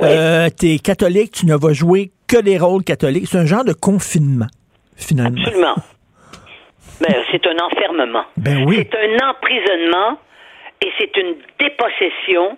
euh, 0.02 0.50
t'es 0.50 0.80
catholique, 0.80 1.32
tu 1.32 1.46
ne 1.46 1.56
vas 1.56 1.74
jouer 1.74 2.12
que 2.28 2.42
des 2.42 2.58
rôles 2.58 2.84
catholiques. 2.84 3.28
C'est 3.30 3.38
un 3.38 3.46
genre 3.46 3.64
de 3.64 3.74
confinement, 3.74 4.48
finalement. 4.96 5.44
Absolument. 5.46 5.76
Ben, 7.02 7.14
c'est 7.32 7.46
un 7.48 7.58
enfermement. 7.60 8.26
Ben 8.38 8.64
oui. 8.66 8.88
C'est 8.90 8.98
un 8.98 9.30
emprisonnement 9.30 10.18
et 10.82 10.92
c'est 10.98 11.16
une 11.18 11.36
dépossession 11.60 12.58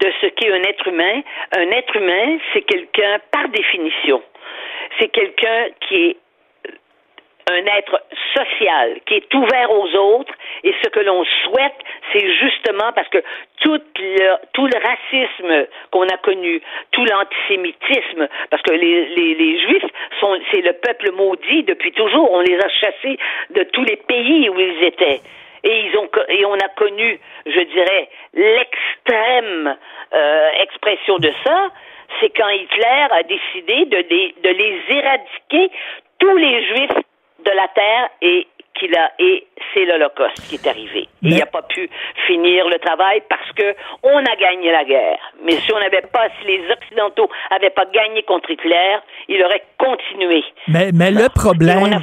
de 0.00 0.12
ce 0.20 0.26
qu'est 0.28 0.52
un 0.52 0.62
être 0.62 0.86
humain. 0.86 1.22
Un 1.52 1.70
être 1.70 1.96
humain, 1.96 2.38
c'est 2.52 2.62
quelqu'un, 2.62 3.18
par 3.30 3.48
définition, 3.48 4.22
c'est 4.98 5.08
quelqu'un 5.08 5.66
qui 5.86 5.94
est 5.94 6.16
un 7.50 7.66
être 7.66 8.02
social, 8.34 9.00
qui 9.06 9.14
est 9.14 9.34
ouvert 9.34 9.70
aux 9.70 9.94
autres, 9.96 10.32
et 10.64 10.74
ce 10.82 10.88
que 10.88 11.00
l'on 11.00 11.24
souhaite, 11.44 11.78
c'est 12.12 12.32
justement 12.34 12.92
parce 12.94 13.08
que 13.08 13.22
tout 13.60 13.80
le, 13.98 14.36
tout 14.52 14.66
le 14.66 14.78
racisme 14.78 15.66
qu'on 15.90 16.06
a 16.08 16.16
connu, 16.18 16.60
tout 16.92 17.04
l'antisémitisme, 17.04 18.28
parce 18.50 18.62
que 18.62 18.72
les, 18.72 19.06
les, 19.34 19.58
Juifs 19.60 19.90
sont, 20.20 20.38
c'est 20.52 20.60
le 20.60 20.72
peuple 20.74 21.12
maudit 21.12 21.62
depuis 21.64 21.92
toujours, 21.92 22.30
on 22.32 22.40
les 22.40 22.58
a 22.58 22.68
chassés 22.68 23.18
de 23.50 23.62
tous 23.64 23.84
les 23.84 23.96
pays 23.96 24.48
où 24.48 24.58
ils 24.58 24.84
étaient. 24.84 25.20
Et 25.64 25.80
ils 25.86 25.96
ont 25.98 26.08
et 26.28 26.44
on 26.44 26.54
a 26.54 26.68
connu, 26.76 27.18
je 27.46 27.60
dirais, 27.60 28.08
l'extrême 28.34 29.76
euh, 30.14 30.50
expression 30.62 31.18
de 31.18 31.32
ça, 31.44 31.68
c'est 32.20 32.30
quand 32.30 32.48
Hitler 32.48 33.06
a 33.10 33.22
décidé 33.24 33.84
de 33.86 34.42
de 34.42 34.50
les 34.50 34.80
éradiquer. 34.88 35.70
Tous 36.20 36.36
les 36.36 36.64
Juifs 36.66 37.04
de 37.44 37.50
la 37.50 37.68
terre 37.68 38.08
et 38.22 38.46
qu'il 38.78 38.94
a 38.96 39.10
et 39.18 39.46
c'est 39.74 39.84
l'Holocauste 39.84 40.48
qui 40.48 40.54
est 40.54 40.66
arrivé. 40.66 41.08
Il 41.22 41.36
n'a 41.36 41.46
pas 41.46 41.62
pu 41.62 41.90
finir 42.26 42.68
le 42.68 42.78
travail 42.78 43.22
parce 43.28 43.50
que 43.52 43.74
on 44.02 44.18
a 44.18 44.36
gagné 44.36 44.70
la 44.70 44.84
guerre. 44.84 45.18
Mais 45.44 45.52
si 45.52 45.72
on 45.72 45.78
n'avait 45.80 46.02
pas, 46.02 46.28
si 46.40 46.46
les 46.46 46.62
Occidentaux 46.70 47.28
n'avaient 47.50 47.70
pas 47.70 47.86
gagné 47.86 48.22
contre 48.22 48.50
Hitler, 48.50 48.98
il 49.28 49.42
aurait 49.42 49.64
continué. 49.78 50.44
Mais, 50.68 50.90
mais 50.92 51.10
le 51.10 51.28
problème, 51.28 51.98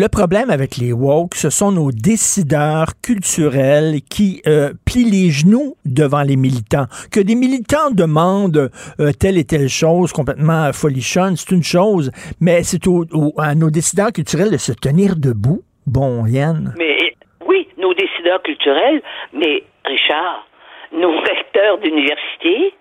le 0.00 0.08
problème 0.08 0.50
avec 0.50 0.76
les 0.78 0.92
woke, 0.92 1.34
ce 1.34 1.50
sont 1.50 1.72
nos 1.72 1.92
décideurs 1.92 2.88
culturels 3.02 4.00
qui 4.08 4.40
euh, 4.46 4.72
plient 4.86 5.10
les 5.10 5.30
genoux 5.30 5.76
devant 5.84 6.22
les 6.22 6.36
militants. 6.36 6.86
Que 7.12 7.20
des 7.20 7.34
militants 7.34 7.90
demandent 7.92 8.70
euh, 9.00 9.12
telle 9.18 9.36
et 9.38 9.44
telle 9.44 9.68
chose 9.68 10.12
complètement 10.12 10.72
folichonne, 10.72 11.36
c'est 11.36 11.50
une 11.54 11.62
chose, 11.62 12.10
mais 12.40 12.62
c'est 12.62 12.86
au- 12.86 13.04
au- 13.12 13.34
à 13.38 13.54
nos 13.54 13.70
décideurs 13.70 14.12
culturels 14.12 14.50
de 14.50 14.56
se 14.56 14.72
tenir 14.72 15.16
debout. 15.16 15.62
Bon, 15.86 16.24
Yann. 16.26 16.74
Mais 16.78 17.14
oui, 17.46 17.68
nos 17.78 17.92
décideurs 17.94 18.42
culturels, 18.42 19.02
mais 19.34 19.62
Richard, 19.84 20.46
nos 20.92 21.12
recteurs 21.30 21.78
d'université, 21.82 22.74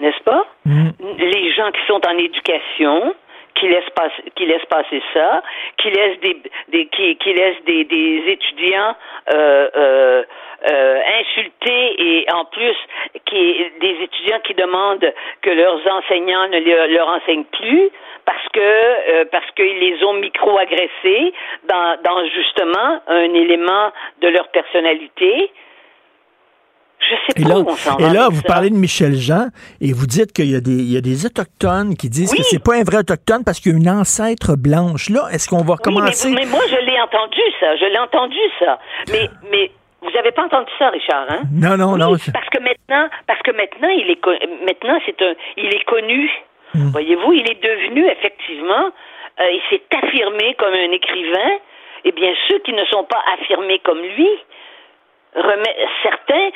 n'est-ce 0.00 0.22
pas? 0.24 0.44
Les 0.64 1.52
gens 1.54 1.70
qui 1.72 1.80
sont 1.86 2.00
en 2.08 2.16
éducation, 2.16 3.14
qui 3.60 3.68
laissent 3.68 3.90
passer, 3.94 4.22
qui 4.34 4.46
laissent 4.46 4.66
passer 4.66 5.02
ça, 5.14 5.42
qui 5.78 5.90
laissent 5.90 6.18
des, 6.20 6.36
des 6.68 6.86
qui, 6.86 7.16
qui 7.16 7.32
laissent 7.34 7.62
des, 7.66 7.84
des 7.84 8.24
étudiants 8.26 8.96
euh, 9.34 9.68
euh, 9.76 10.22
euh, 10.70 11.00
insultés 11.20 11.94
et 11.98 12.26
en 12.32 12.44
plus 12.46 12.76
qui 13.26 13.64
des 13.80 13.96
étudiants 14.02 14.40
qui 14.44 14.54
demandent 14.54 15.12
que 15.42 15.50
leurs 15.50 15.80
enseignants 15.98 16.48
ne 16.48 16.58
le- 16.58 16.92
leur 16.94 17.08
enseignent 17.08 17.44
plus 17.44 17.90
parce 18.24 18.48
que 18.52 18.60
euh, 18.60 19.24
parce 19.30 19.50
qu'ils 19.52 19.78
les 19.78 20.02
ont 20.04 20.14
micro-agressés 20.14 21.32
dans, 21.64 21.96
dans 22.02 22.24
justement 22.26 23.00
un 23.08 23.34
élément 23.34 23.92
de 24.22 24.28
leur 24.28 24.48
personnalité. 24.48 25.50
Je 27.00 27.14
sais 27.26 27.40
Et 27.40 27.42
pas 27.42 27.48
là, 27.48 27.58
où 27.58 27.66
on 27.68 27.76
s'en 27.76 27.98
et 27.98 28.10
là 28.12 28.28
vous 28.30 28.42
ça. 28.42 28.46
parlez 28.46 28.70
de 28.70 28.74
Michel 28.76 29.14
Jean 29.14 29.48
et 29.80 29.92
vous 29.92 30.06
dites 30.06 30.32
qu'il 30.32 30.50
y, 30.50 30.54
a 30.54 30.60
des- 30.60 30.70
il 30.70 30.92
y 30.92 30.96
a 30.96 31.00
des 31.00 31.24
Autochtones 31.26 31.96
qui 31.96 32.08
disent 32.10 32.30
que 32.32 32.42
c'est 32.42 32.62
pas 32.62 32.76
un 32.76 32.84
vrai 32.84 32.98
Autochtone 32.98 33.42
parce 33.44 33.58
qu'il 33.58 33.72
y 33.72 33.74
a 33.74 33.78
une 33.78 33.88
ancêtre 33.90 34.54
blanche. 34.56 35.08
Là, 35.10 35.26
est-ce 35.32 35.48
qu'on 35.48 35.64
va 35.64 35.74
Oui, 35.86 35.94
mais, 35.96 36.12
mais 36.44 36.46
moi, 36.46 36.60
je 36.68 36.76
l'ai 36.76 37.00
entendu, 37.00 37.40
ça. 37.58 37.74
Je 37.76 37.86
l'ai 37.86 37.98
entendu, 37.98 38.38
ça. 38.58 38.78
Mais, 39.10 39.28
mais 39.50 39.70
vous 40.02 40.10
n'avez 40.10 40.30
pas 40.32 40.44
entendu 40.44 40.70
ça, 40.78 40.90
Richard, 40.90 41.26
hein? 41.30 41.42
Non, 41.52 41.76
non, 41.76 41.96
non. 41.96 42.12
Oui, 42.12 42.18
parce 42.32 42.48
que 42.50 42.58
maintenant, 42.60 43.08
parce 43.26 43.40
que 43.42 43.50
maintenant, 43.52 43.88
il 43.88 44.10
est, 44.10 44.20
maintenant, 44.64 44.98
c'est 45.06 45.20
un, 45.22 45.34
il 45.56 45.74
est 45.74 45.84
connu. 45.84 46.30
Voyez-vous, 46.74 47.32
il 47.32 47.50
est 47.50 47.60
devenu, 47.62 48.06
effectivement, 48.06 48.86
euh, 49.40 49.44
il 49.50 49.60
s'est 49.70 49.82
affirmé 49.96 50.54
comme 50.58 50.72
un 50.74 50.92
écrivain. 50.92 51.50
Et 52.04 52.12
bien, 52.12 52.32
ceux 52.48 52.60
qui 52.60 52.72
ne 52.72 52.84
sont 52.86 53.04
pas 53.04 53.20
affirmés 53.34 53.80
comme 53.84 53.98
lui, 54.00 54.28
certains, 56.02 56.48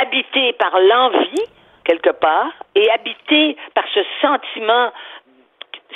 habités 0.00 0.52
par 0.54 0.78
l'envie, 0.80 1.44
quelque 1.84 2.10
part, 2.10 2.52
et 2.74 2.88
habités 2.90 3.56
par 3.74 3.84
ce 3.92 4.00
sentiment 4.20 4.90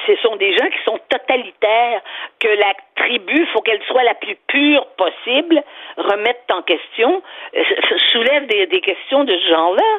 ce 0.07 0.15
sont 0.17 0.37
des 0.37 0.55
gens 0.55 0.67
qui 0.67 0.85
sont 0.85 0.99
totalitaires, 1.09 2.03
que 2.39 2.49
la 2.49 2.75
tribu, 2.97 3.47
faut 3.55 3.63
qu'elle 3.63 3.83
soit 3.85 4.03
la 4.05 4.15
plus 4.15 4.37
pure 4.47 4.87
possible, 4.99 5.63
remettent 5.97 6.51
en 6.53 6.61
question, 6.63 7.23
euh, 7.57 7.63
soulèvent 8.13 8.47
des, 8.47 8.67
des 8.67 8.81
questions 8.83 9.25
de 9.25 9.35
ce 9.37 9.49
genre-là. 9.49 9.99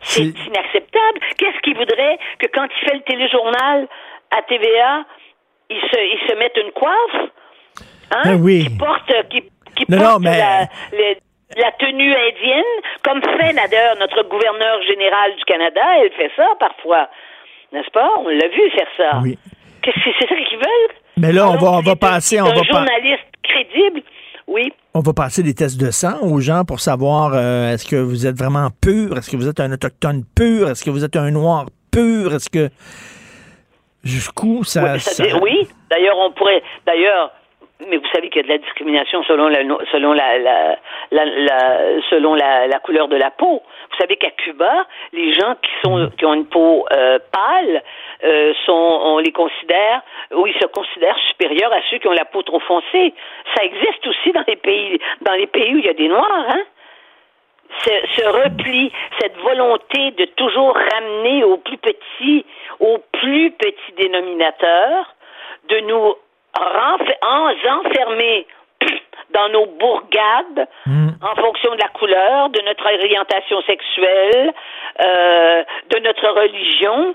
C'est 0.00 0.24
inacceptable. 0.24 1.20
Qu'est-ce 1.38 1.60
qu'il 1.60 1.76
voudrait 1.76 2.18
que 2.40 2.48
quand 2.52 2.66
il 2.66 2.88
fait 2.88 2.96
le 2.96 3.02
téléjournal 3.02 3.86
à 4.32 4.42
TVA, 4.42 5.04
il 5.70 5.80
se, 5.80 6.00
il 6.00 6.28
se 6.28 6.34
mette 6.34 6.56
une 6.56 6.72
coiffe? 6.72 7.30
Hein? 8.10 8.22
Ben 8.24 8.42
oui. 8.42 8.64
Qui 8.64 8.76
porte, 8.78 9.12
qui, 9.30 9.42
qui 9.76 9.84
Non, 9.88 9.98
porte 9.98 10.12
non, 10.12 10.18
mais- 10.18 10.38
la, 10.38 10.66
la 11.56 11.72
tenue 11.72 12.14
indienne, 12.14 12.62
comme 13.04 13.20
fait 13.22 13.52
d'ailleurs 13.54 13.96
notre 13.98 14.22
gouverneur 14.28 14.82
général 14.82 15.34
du 15.36 15.44
Canada, 15.44 15.80
elle 16.02 16.12
fait 16.12 16.30
ça 16.36 16.46
parfois. 16.58 17.08
N'est-ce 17.72 17.90
pas? 17.90 18.10
On 18.18 18.28
l'a 18.28 18.48
vu 18.48 18.70
faire 18.70 18.86
ça. 18.96 19.20
Oui. 19.22 19.38
Qu'est-ce 19.82 19.96
que 19.96 20.10
c'est 20.20 20.28
ça 20.28 20.34
qu'ils 20.34 20.58
veulent? 20.58 20.96
Mais 21.16 21.32
là, 21.32 21.48
on 21.48 21.56
va, 21.56 21.72
on 21.72 21.80
va 21.80 21.96
passer, 21.96 22.40
on 22.40 22.46
Un 22.46 22.54
va 22.54 22.60
pas. 22.60 22.62
journaliste 22.78 23.24
crédible, 23.42 24.02
oui. 24.46 24.72
On 24.94 25.00
va 25.00 25.12
passer 25.12 25.42
des 25.42 25.54
tests 25.54 25.80
de 25.80 25.90
sang 25.90 26.20
aux 26.22 26.40
gens 26.40 26.64
pour 26.66 26.80
savoir 26.80 27.32
euh, 27.34 27.72
est-ce 27.72 27.86
que 27.86 27.96
vous 27.96 28.26
êtes 28.26 28.36
vraiment 28.36 28.68
pur, 28.82 29.16
est-ce 29.16 29.30
que 29.30 29.36
vous 29.36 29.48
êtes 29.48 29.60
un 29.60 29.72
autochtone 29.72 30.22
pur, 30.36 30.68
est-ce 30.70 30.84
que 30.84 30.90
vous 30.90 31.04
êtes 31.04 31.16
un 31.16 31.30
noir 31.30 31.66
pur, 31.90 32.34
est-ce 32.34 32.50
que 32.50 32.68
jusqu'où 34.04 34.64
ça, 34.64 34.94
Oui, 34.94 35.00
ça- 35.00 35.24
oui. 35.40 35.68
D'ailleurs, 35.90 36.16
on 36.18 36.32
pourrait. 36.32 36.62
D'ailleurs, 36.86 37.30
mais 37.88 37.96
vous 37.96 38.06
savez 38.12 38.28
qu'il 38.30 38.42
y 38.42 38.44
a 38.44 38.48
de 38.48 38.52
la 38.52 38.58
discrimination 38.58 39.22
selon 39.24 39.48
la 39.48 39.58
selon 39.90 40.12
la, 40.12 40.38
la, 40.38 40.76
la- 41.10 41.24
la- 41.24 42.00
selon 42.10 42.34
la, 42.34 42.66
la 42.66 42.78
couleur 42.80 43.08
de 43.08 43.16
la 43.16 43.30
peau. 43.30 43.62
Vous 43.90 43.96
savez 43.98 44.16
qu'à 44.16 44.30
Cuba, 44.30 44.86
les 45.12 45.32
gens 45.34 45.54
qui 45.62 45.70
sont 45.84 46.10
qui 46.18 46.24
ont 46.26 46.34
une 46.34 46.46
peau 46.46 46.86
euh, 46.92 47.18
pâle 47.32 47.82
euh, 48.24 48.52
sont 48.66 48.72
on 49.04 49.18
les 49.18 49.32
considère 49.32 50.02
ou 50.32 50.46
ils 50.46 50.54
se 50.60 50.66
considèrent 50.66 51.18
supérieurs 51.30 51.72
à 51.72 51.80
ceux 51.90 51.98
qui 51.98 52.08
ont 52.08 52.12
la 52.12 52.24
peau 52.24 52.42
trop 52.42 52.60
foncée. 52.60 53.14
Ça 53.56 53.64
existe 53.64 54.06
aussi 54.06 54.32
dans 54.32 54.44
les 54.46 54.56
pays 54.56 54.98
dans 55.22 55.34
les 55.34 55.46
pays 55.46 55.74
où 55.74 55.78
il 55.78 55.84
y 55.84 55.88
a 55.90 55.94
des 55.94 56.08
noirs, 56.08 56.46
hein 56.50 56.62
ce, 57.78 57.90
ce 58.16 58.26
repli, 58.28 58.92
cette 59.18 59.36
volonté 59.38 60.10
de 60.12 60.26
toujours 60.36 60.76
ramener 60.92 61.42
au 61.42 61.56
plus 61.56 61.78
petit, 61.78 62.44
au 62.80 62.98
plus 63.12 63.50
petit 63.52 63.92
dénominateur, 63.96 65.14
de 65.68 65.78
nous 65.80 66.14
renf- 66.54 67.18
en- 67.22 67.80
enfermer 67.80 68.46
dans 69.30 69.48
nos 69.50 69.66
bourgades 69.66 70.66
en 71.22 71.34
fonction 71.40 71.72
de 71.74 71.80
la 71.80 71.88
couleur, 71.88 72.48
de 72.50 72.60
notre 72.62 72.84
orientation 72.84 73.62
sexuelle, 73.62 74.52
euh, 75.04 75.64
de 75.90 75.98
notre 76.00 76.28
religion. 76.28 77.14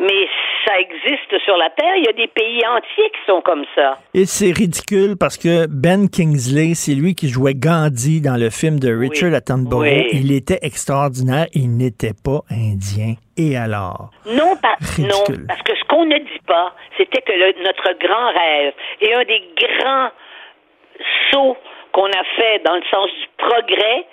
Mais 0.00 0.26
ça 0.66 0.78
existe 0.80 1.38
sur 1.44 1.56
la 1.58 1.68
Terre. 1.70 1.94
Il 1.96 2.04
y 2.04 2.08
a 2.08 2.12
des 2.12 2.26
pays 2.28 2.62
entiers 2.66 3.10
qui 3.10 3.20
sont 3.26 3.42
comme 3.42 3.64
ça. 3.74 3.98
Et 4.14 4.24
c'est 4.24 4.50
ridicule 4.52 5.16
parce 5.18 5.36
que 5.36 5.66
Ben 5.68 6.08
Kingsley, 6.08 6.72
c'est 6.74 6.94
lui 6.94 7.14
qui 7.14 7.28
jouait 7.28 7.52
Gandhi 7.54 8.22
dans 8.22 8.40
le 8.40 8.48
film 8.48 8.80
de 8.80 8.94
Richard 8.96 9.34
Attenborough. 9.34 9.82
Oui. 9.82 10.08
Il 10.12 10.32
était 10.32 10.58
extraordinaire. 10.62 11.46
Il 11.54 11.76
n'était 11.76 12.14
pas 12.24 12.40
indien. 12.50 13.14
Et 13.36 13.56
alors? 13.56 14.10
Non, 14.26 14.54
parce 14.62 14.96
que 14.96 15.72
ce 15.76 15.84
qu'on 15.88 16.06
ne 16.06 16.18
dit 16.18 16.42
pas, 16.46 16.74
c'était 16.96 17.20
que 17.20 17.32
le- 17.32 17.62
notre 17.62 17.92
grand 17.98 18.28
rêve 18.32 18.72
et 19.02 19.14
un 19.14 19.24
des 19.24 19.42
grands 19.58 20.08
sauts 21.30 21.56
qu'on 21.92 22.06
a 22.06 22.24
fait 22.36 22.62
dans 22.64 22.76
le 22.76 22.82
sens 22.90 23.10
du 23.10 23.26
progrès 23.36 24.06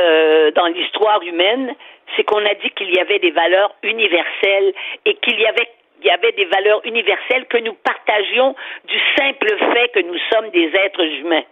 euh, 0.00 0.50
dans 0.52 0.66
l'histoire 0.66 1.20
humaine, 1.22 1.74
c'est 2.16 2.24
qu'on 2.24 2.44
a 2.44 2.54
dit 2.54 2.70
qu'il 2.70 2.90
y 2.94 2.98
avait 3.00 3.18
des 3.18 3.30
valeurs 3.30 3.74
universelles 3.82 4.72
et 5.04 5.14
qu'il 5.16 5.38
y 5.40 5.46
avait 5.46 5.68
il 6.02 6.06
y 6.06 6.10
avait 6.10 6.32
des 6.32 6.46
valeurs 6.46 6.80
universelles 6.86 7.44
que 7.46 7.58
nous 7.58 7.74
partagions 7.74 8.54
du 8.88 8.98
simple 9.18 9.48
fait 9.72 9.88
que 9.90 10.00
nous 10.00 10.16
sommes 10.32 10.48
des 10.48 10.70
êtres 10.74 11.04
humains. 11.04 11.42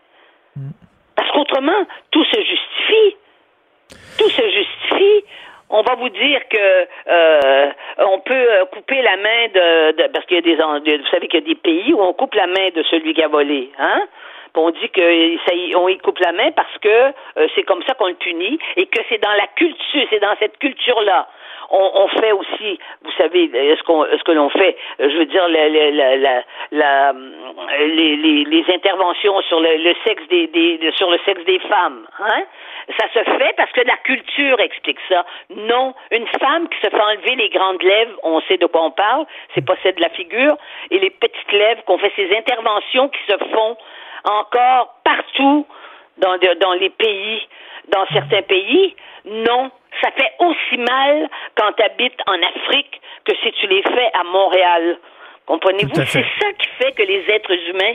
Parce 1.17 1.31
qu'autrement, 1.33 1.87
tout 2.11 2.25
se 2.25 2.41
justifie. 2.41 3.17
Tout 4.19 4.31
se 4.31 4.43
justifie. 4.51 5.25
On 5.69 5.83
va 5.83 5.97
vous 5.97 6.09
dire 6.09 6.41
que 6.49 6.87
euh, 7.11 7.71
on 7.99 8.21
peut 8.21 8.33
euh, 8.35 8.65
couper 8.73 9.03
la 9.03 9.17
main 9.19 9.49
de, 9.49 9.93
de- 10.03 10.09
parce 10.15 10.25
qu'il 10.25 10.37
y 10.37 10.39
a 10.39 10.43
des 10.43 10.55
vous 10.57 11.07
savez 11.11 11.29
qu'il 11.29 11.41
y 11.41 11.43
a 11.43 11.47
des 11.47 11.61
pays 11.61 11.93
où 11.93 12.01
on 12.01 12.15
coupe 12.15 12.35
la 12.35 12.47
main 12.47 12.71
de 12.75 12.83
celui 12.85 13.13
qui 13.13 13.23
a 13.23 13.29
volé, 13.29 13.71
hein? 13.79 14.01
On 14.59 14.71
dit 14.71 14.89
que 14.91 15.37
ça 15.47 15.55
y, 15.55 15.75
on 15.77 15.89
y 15.89 15.99
coupe 15.99 16.19
la 16.19 16.33
main 16.33 16.51
parce 16.53 16.77
que 16.79 16.89
euh, 16.89 17.47
c'est 17.55 17.63
comme 17.63 17.83
ça 17.85 17.95
qu'on 17.95 18.09
le 18.09 18.15
punit 18.15 18.59
et 18.77 18.87
que 18.87 19.01
c'est 19.09 19.23
dans 19.23 19.33
la 19.33 19.47
culture, 19.57 20.07
c'est 20.11 20.21
dans 20.21 20.35
cette 20.39 20.59
culture-là. 20.59 21.29
On, 21.71 21.91
on, 21.95 22.09
fait 22.09 22.33
aussi, 22.33 22.79
vous 23.03 23.13
savez, 23.19 23.51
ce, 23.53 23.83
qu'on, 23.83 24.03
ce 24.05 24.25
que 24.25 24.33
l'on 24.33 24.49
fait, 24.49 24.75
je 24.99 25.19
veux 25.19 25.27
dire, 25.27 25.47
les, 25.49 25.69
les, 25.69 25.91
les, 28.45 28.65
interventions 28.75 29.39
sur 29.43 29.61
le, 29.61 29.95
sexe 30.07 30.27
des, 30.29 30.47
des, 30.47 30.91
sur 30.97 31.11
le 31.11 31.19
sexe 31.27 31.45
des 31.45 31.59
femmes, 31.59 32.07
hein? 32.21 32.43
Ça 32.99 33.07
se 33.13 33.23
fait 33.23 33.55
parce 33.59 33.71
que 33.73 33.83
la 33.83 33.99
culture 33.99 34.59
explique 34.61 34.99
ça. 35.11 35.27
Non, 35.55 35.95
une 36.11 36.27
femme 36.41 36.69
qui 36.71 36.79
se 36.79 36.89
fait 36.89 37.01
enlever 37.01 37.37
les 37.37 37.51
grandes 37.51 37.83
lèvres, 37.83 38.19
on 38.23 38.41
sait 38.43 38.57
de 38.57 38.65
quoi 38.65 38.85
on 38.85 38.91
parle, 38.91 39.27
c'est 39.55 39.65
pas 39.65 39.75
celle 39.83 39.97
de 39.97 40.01
la 40.01 40.09
figure, 40.09 40.57
et 40.91 40.99
les 40.99 41.11
petites 41.11 41.53
lèvres, 41.53 41.85
qu'on 41.85 41.99
fait 41.99 42.13
ces 42.17 42.35
interventions 42.35 43.09
qui 43.11 43.21
se 43.29 43.37
font 43.53 43.77
encore 44.25 44.95
partout 45.05 45.67
dans, 46.19 46.37
dans 46.61 46.73
les 46.75 46.91
pays, 46.91 47.47
dans 47.89 48.07
certains 48.13 48.43
pays, 48.43 48.95
non, 49.25 49.71
ça 50.03 50.11
fait 50.13 50.33
aussi 50.39 50.79
mal 50.79 51.29
quand 51.57 51.73
tu 51.73 51.83
habites 51.83 52.21
en 52.27 52.35
Afrique 52.43 53.01
que 53.25 53.35
si 53.43 53.53
tu 53.53 53.67
les 53.67 53.83
fais 53.83 54.11
à 54.15 54.25
Montréal. 54.25 54.99
Comprenez-vous? 55.47 55.95
C'est 55.95 56.27
ça 56.41 56.53
qui 56.59 56.69
fait 56.79 56.93
que 56.93 57.03
les 57.03 57.25
êtres 57.31 57.55
humains, 57.71 57.95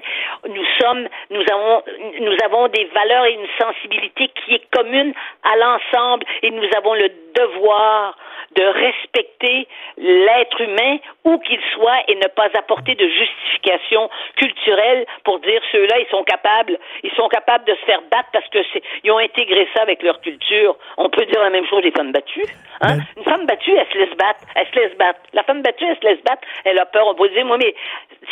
nous 0.50 0.66
sommes, 0.82 1.08
nous 1.30 1.44
avons, 1.52 1.84
nous 2.22 2.36
avons 2.44 2.68
des 2.70 2.86
valeurs 2.86 3.26
et 3.26 3.34
une 3.34 3.48
sensibilité 3.62 4.30
qui 4.30 4.56
est 4.56 4.76
commune 4.76 5.14
à 5.44 5.56
l'ensemble 5.58 6.26
et 6.41 6.50
nous 6.50 6.68
avons 6.76 6.95
le 6.95 7.10
devoir 7.35 8.15
de 8.55 8.61
respecter 8.64 9.68
l'être 9.97 10.61
humain 10.61 10.97
où 11.26 11.39
qu'il 11.39 11.60
soit 11.73 12.01
et 12.07 12.15
ne 12.15 12.27
pas 12.35 12.49
apporter 12.55 12.93
de 12.93 13.07
justification 13.07 14.10
culturelle 14.38 15.05
pour 15.23 15.39
dire 15.39 15.60
ceux-là 15.72 15.99
ils 15.99 16.10
sont 16.11 16.23
capables 16.23 16.77
ils 17.03 17.11
sont 17.15 17.27
capables 17.30 17.65
de 17.65 17.73
se 17.73 17.85
faire 17.85 18.01
battre 18.11 18.30
parce 18.31 18.47
que 18.49 18.60
c'est 18.72 18.84
ils 19.03 19.11
ont 19.11 19.18
intégré 19.18 19.68
ça 19.76 19.81
avec 19.81 20.03
leur 20.03 20.22
culture. 20.22 20.76
On 20.97 21.10
peut 21.10 21.26
dire 21.26 21.41
la 21.41 21.49
même 21.49 21.65
chose 21.68 21.81
des 21.81 21.91
femmes 21.91 22.11
battues. 22.11 22.45
Hein? 22.81 22.97
Ben 22.97 23.03
Une 23.18 23.23
femme 23.23 23.45
battue, 23.47 23.72
elle 23.72 23.88
se 23.91 23.97
laisse 23.97 24.18
battre, 24.18 24.41
elle 24.55 24.68
se 24.68 24.76
laisse 24.80 24.97
battre. 24.97 25.19
La 25.34 25.43
femme 25.43 25.61
battue, 25.61 25.85
elle 25.89 25.97
se 25.97 26.05
laisse 26.05 26.23
battre, 26.23 26.41
elle 26.65 26.77
a 26.80 26.85
peur. 26.85 27.07
On 27.07 27.15
peut 27.15 27.30
dire 27.30 27.45
moi 27.45 27.57
mais 27.57 27.73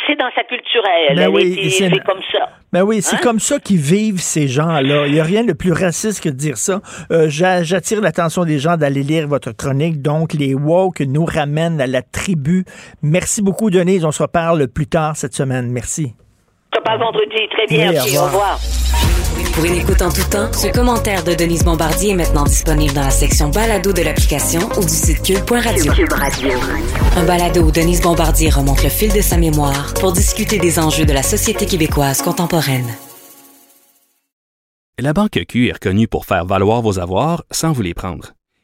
c'est 0.06 0.16
dans 0.16 0.30
sa 0.36 0.44
culture 0.44 0.82
elle, 0.86 1.16
ben 1.16 1.22
elle 1.22 1.28
oui, 1.30 1.70
c'est 1.70 1.90
comme 2.04 2.22
ça. 2.30 2.48
Ben 2.72 2.82
oui, 2.82 3.02
c'est 3.02 3.16
Hein? 3.16 3.20
comme 3.22 3.38
ça 3.40 3.58
qu'ils 3.58 3.76
vivent 3.80 4.20
ces 4.20 4.46
gens-là. 4.48 5.06
Il 5.06 5.12
n'y 5.12 5.20
a 5.20 5.24
rien 5.24 5.44
de 5.44 5.52
plus 5.52 5.72
raciste 5.72 6.22
que 6.22 6.28
de 6.30 6.36
dire 6.36 6.56
ça. 6.56 6.80
Euh, 7.10 7.26
j'a- 7.28 7.62
J'attire 7.62 8.00
l'attention 8.00 8.44
des 8.44 8.58
gens 8.58 8.76
d'aller 8.76 8.91
lire 9.00 9.26
votre 9.26 9.52
chronique. 9.52 10.02
Donc, 10.02 10.34
les 10.34 10.54
woke 10.54 11.00
nous 11.00 11.24
ramènent 11.24 11.80
à 11.80 11.86
la 11.86 12.02
tribu. 12.02 12.64
Merci 13.02 13.42
beaucoup, 13.42 13.70
Denise. 13.70 14.04
On 14.04 14.12
se 14.12 14.22
reparle 14.22 14.68
plus 14.68 14.86
tard 14.86 15.16
cette 15.16 15.34
semaine. 15.34 15.70
Merci. 15.70 16.14
Je 16.72 16.78
te 16.78 16.84
parle 16.84 17.00
vendredi. 17.00 17.48
Très 17.50 17.66
bien. 17.66 17.92
Oui, 18.04 18.18
au 18.18 18.24
revoir. 18.24 18.58
Pour 19.54 19.64
une 19.66 19.74
écoute 19.74 20.00
en 20.00 20.10
tout 20.10 20.28
temps, 20.30 20.50
ce 20.52 20.68
commentaire 20.68 21.24
de 21.24 21.34
Denise 21.34 21.64
Bombardier 21.64 22.12
est 22.12 22.14
maintenant 22.14 22.44
disponible 22.44 22.94
dans 22.94 23.02
la 23.02 23.10
section 23.10 23.50
balado 23.50 23.92
de 23.92 24.02
l'application 24.02 24.60
ou 24.78 24.80
du 24.80 24.88
site 24.88 25.22
cube.radio. 25.22 25.92
Un 27.16 27.24
balado 27.24 27.60
où 27.60 27.70
Denise 27.70 28.00
Bombardier 28.00 28.48
remonte 28.48 28.82
le 28.82 28.88
fil 28.88 29.12
de 29.12 29.20
sa 29.20 29.36
mémoire 29.36 29.92
pour 30.00 30.12
discuter 30.12 30.58
des 30.58 30.78
enjeux 30.78 31.04
de 31.04 31.12
la 31.12 31.22
société 31.22 31.66
québécoise 31.66 32.22
contemporaine. 32.22 32.86
La 34.98 35.12
Banque 35.12 35.44
Q 35.46 35.68
est 35.68 35.72
reconnue 35.72 36.08
pour 36.08 36.24
faire 36.24 36.46
valoir 36.46 36.80
vos 36.80 36.98
avoirs 36.98 37.44
sans 37.50 37.72
vous 37.72 37.82
les 37.82 37.94
prendre. 37.94 38.32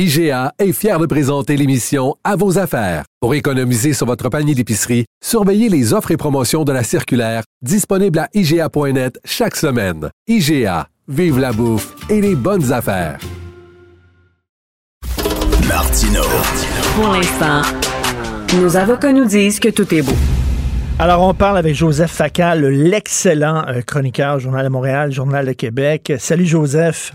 IGA 0.00 0.54
est 0.58 0.72
fier 0.72 0.98
de 0.98 1.04
présenter 1.04 1.58
l'émission 1.58 2.14
À 2.24 2.34
vos 2.34 2.58
affaires. 2.58 3.04
Pour 3.20 3.34
économiser 3.34 3.92
sur 3.92 4.06
votre 4.06 4.30
panier 4.30 4.54
d'épicerie, 4.54 5.04
surveillez 5.22 5.68
les 5.68 5.92
offres 5.92 6.10
et 6.10 6.16
promotions 6.16 6.64
de 6.64 6.72
la 6.72 6.82
circulaire 6.82 7.42
disponible 7.60 8.18
à 8.18 8.28
IGA.net 8.32 9.20
chaque 9.26 9.56
semaine. 9.56 10.08
IGA, 10.26 10.88
vive 11.06 11.38
la 11.38 11.52
bouffe 11.52 11.94
et 12.08 12.22
les 12.22 12.34
bonnes 12.34 12.72
affaires. 12.72 13.18
Martino. 15.68 16.22
Pour 16.94 17.08
l'instant, 17.08 17.60
nos 18.58 18.78
avocats 18.78 19.12
nous 19.12 19.26
disent 19.26 19.60
que 19.60 19.68
tout 19.68 19.94
est 19.94 20.00
beau. 20.00 20.16
Alors, 20.98 21.20
on 21.28 21.34
parle 21.34 21.58
avec 21.58 21.74
Joseph 21.74 22.10
Facal, 22.10 22.64
l'excellent 22.64 23.66
euh, 23.68 23.82
chroniqueur, 23.82 24.38
Journal 24.38 24.64
de 24.64 24.70
Montréal, 24.70 25.12
Journal 25.12 25.44
de 25.44 25.52
Québec. 25.52 26.10
Salut, 26.18 26.46
Joseph. 26.46 27.12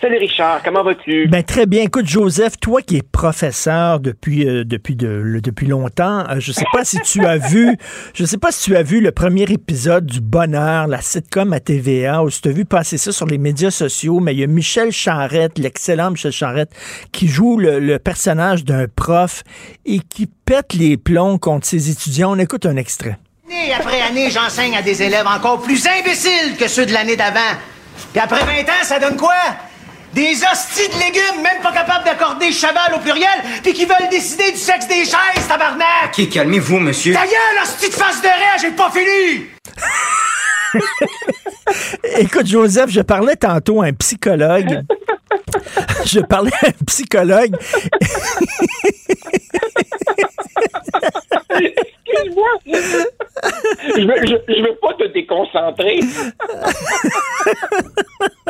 Salut 0.00 0.18
Richard, 0.18 0.60
comment 0.62 0.82
vas-tu? 0.82 1.28
Ben 1.28 1.42
très 1.42 1.64
bien. 1.64 1.82
Écoute, 1.84 2.06
Joseph, 2.06 2.58
toi 2.60 2.82
qui 2.82 2.96
es 2.98 3.02
professeur 3.02 4.00
depuis 4.00 4.46
euh, 4.46 4.62
depuis 4.62 4.96
de, 4.96 5.06
le- 5.06 5.40
depuis 5.40 5.66
longtemps, 5.66 6.28
euh, 6.28 6.40
je 6.40 6.52
sais 6.52 6.66
pas 6.74 6.84
si 6.84 6.98
tu 7.00 7.24
as 7.24 7.38
vu, 7.38 7.74
je 8.14 8.24
sais 8.26 8.36
pas 8.36 8.52
si 8.52 8.64
tu 8.64 8.76
as 8.76 8.82
vu 8.82 9.00
le 9.00 9.12
premier 9.12 9.44
épisode 9.44 10.04
du 10.04 10.20
Bonheur, 10.20 10.88
la 10.88 11.00
sitcom 11.00 11.54
à 11.54 11.60
TVA, 11.60 12.22
ou 12.22 12.28
si 12.28 12.42
tu 12.42 12.48
as 12.48 12.52
vu 12.52 12.66
passer 12.66 12.98
ça 12.98 13.12
sur 13.12 13.24
les 13.24 13.38
médias 13.38 13.70
sociaux, 13.70 14.20
mais 14.20 14.34
il 14.34 14.40
y 14.40 14.44
a 14.44 14.46
Michel 14.46 14.90
Charrette, 14.92 15.58
l'excellent 15.58 16.10
Michel 16.10 16.32
Charrette, 16.32 16.72
qui 17.10 17.26
joue 17.26 17.56
le, 17.56 17.78
le 17.78 17.98
personnage 17.98 18.64
d'un 18.64 18.86
prof 18.94 19.42
et 19.86 20.00
qui 20.00 20.26
pète 20.26 20.74
les 20.74 20.98
plombs 20.98 21.38
contre 21.38 21.66
ses 21.66 21.88
étudiants. 21.88 22.32
On 22.32 22.38
écoute 22.38 22.66
un 22.66 22.76
extrait. 22.76 23.16
Année 23.48 23.72
après 23.72 24.02
année, 24.02 24.30
j'enseigne 24.30 24.76
à 24.76 24.82
des 24.82 25.02
élèves 25.02 25.26
encore 25.26 25.62
plus 25.62 25.86
imbéciles 25.86 26.56
que 26.58 26.68
ceux 26.68 26.84
de 26.84 26.92
l'année 26.92 27.16
d'avant. 27.16 27.40
Puis 28.12 28.20
après 28.20 28.40
20 28.44 28.60
ans, 28.68 28.82
ça 28.82 28.98
donne 28.98 29.16
quoi? 29.16 29.32
Des 30.14 30.36
hosties 30.44 30.88
de 30.88 30.94
légumes, 30.94 31.42
même 31.42 31.60
pas 31.60 31.72
capables 31.72 32.04
d'accorder 32.04 32.52
cheval 32.52 32.94
au 32.94 32.98
pluriel, 33.00 33.42
puis 33.64 33.72
qui 33.72 33.84
veulent 33.84 34.08
décider 34.10 34.52
du 34.52 34.58
sexe 34.58 34.86
des 34.86 35.04
chaises, 35.04 35.48
tabarnak! 35.48 36.16
Ok, 36.16 36.28
calmez-vous, 36.28 36.78
monsieur. 36.78 37.14
Ta 37.14 37.24
gueule, 37.24 37.62
hostie 37.62 37.88
de 37.88 37.94
face 37.94 38.22
de 38.22 38.28
raie, 38.28 38.58
j'ai 38.60 38.70
pas 38.70 38.92
fini! 38.92 39.46
Écoute, 42.18 42.46
Joseph, 42.46 42.90
je 42.90 43.00
parlais 43.00 43.34
tantôt 43.34 43.82
à 43.82 43.86
un 43.86 43.92
psychologue. 43.92 44.84
je 46.04 46.20
parlais 46.20 46.52
à 46.62 46.68
un 46.68 46.84
psychologue. 46.86 47.56
Excuse-moi. 51.50 52.48
je, 52.66 54.06
veux, 54.06 54.26
je, 54.26 54.36
je 54.54 54.62
veux 54.62 54.76
pas 54.80 54.94
te 54.94 55.12
déconcentrer. 55.12 55.98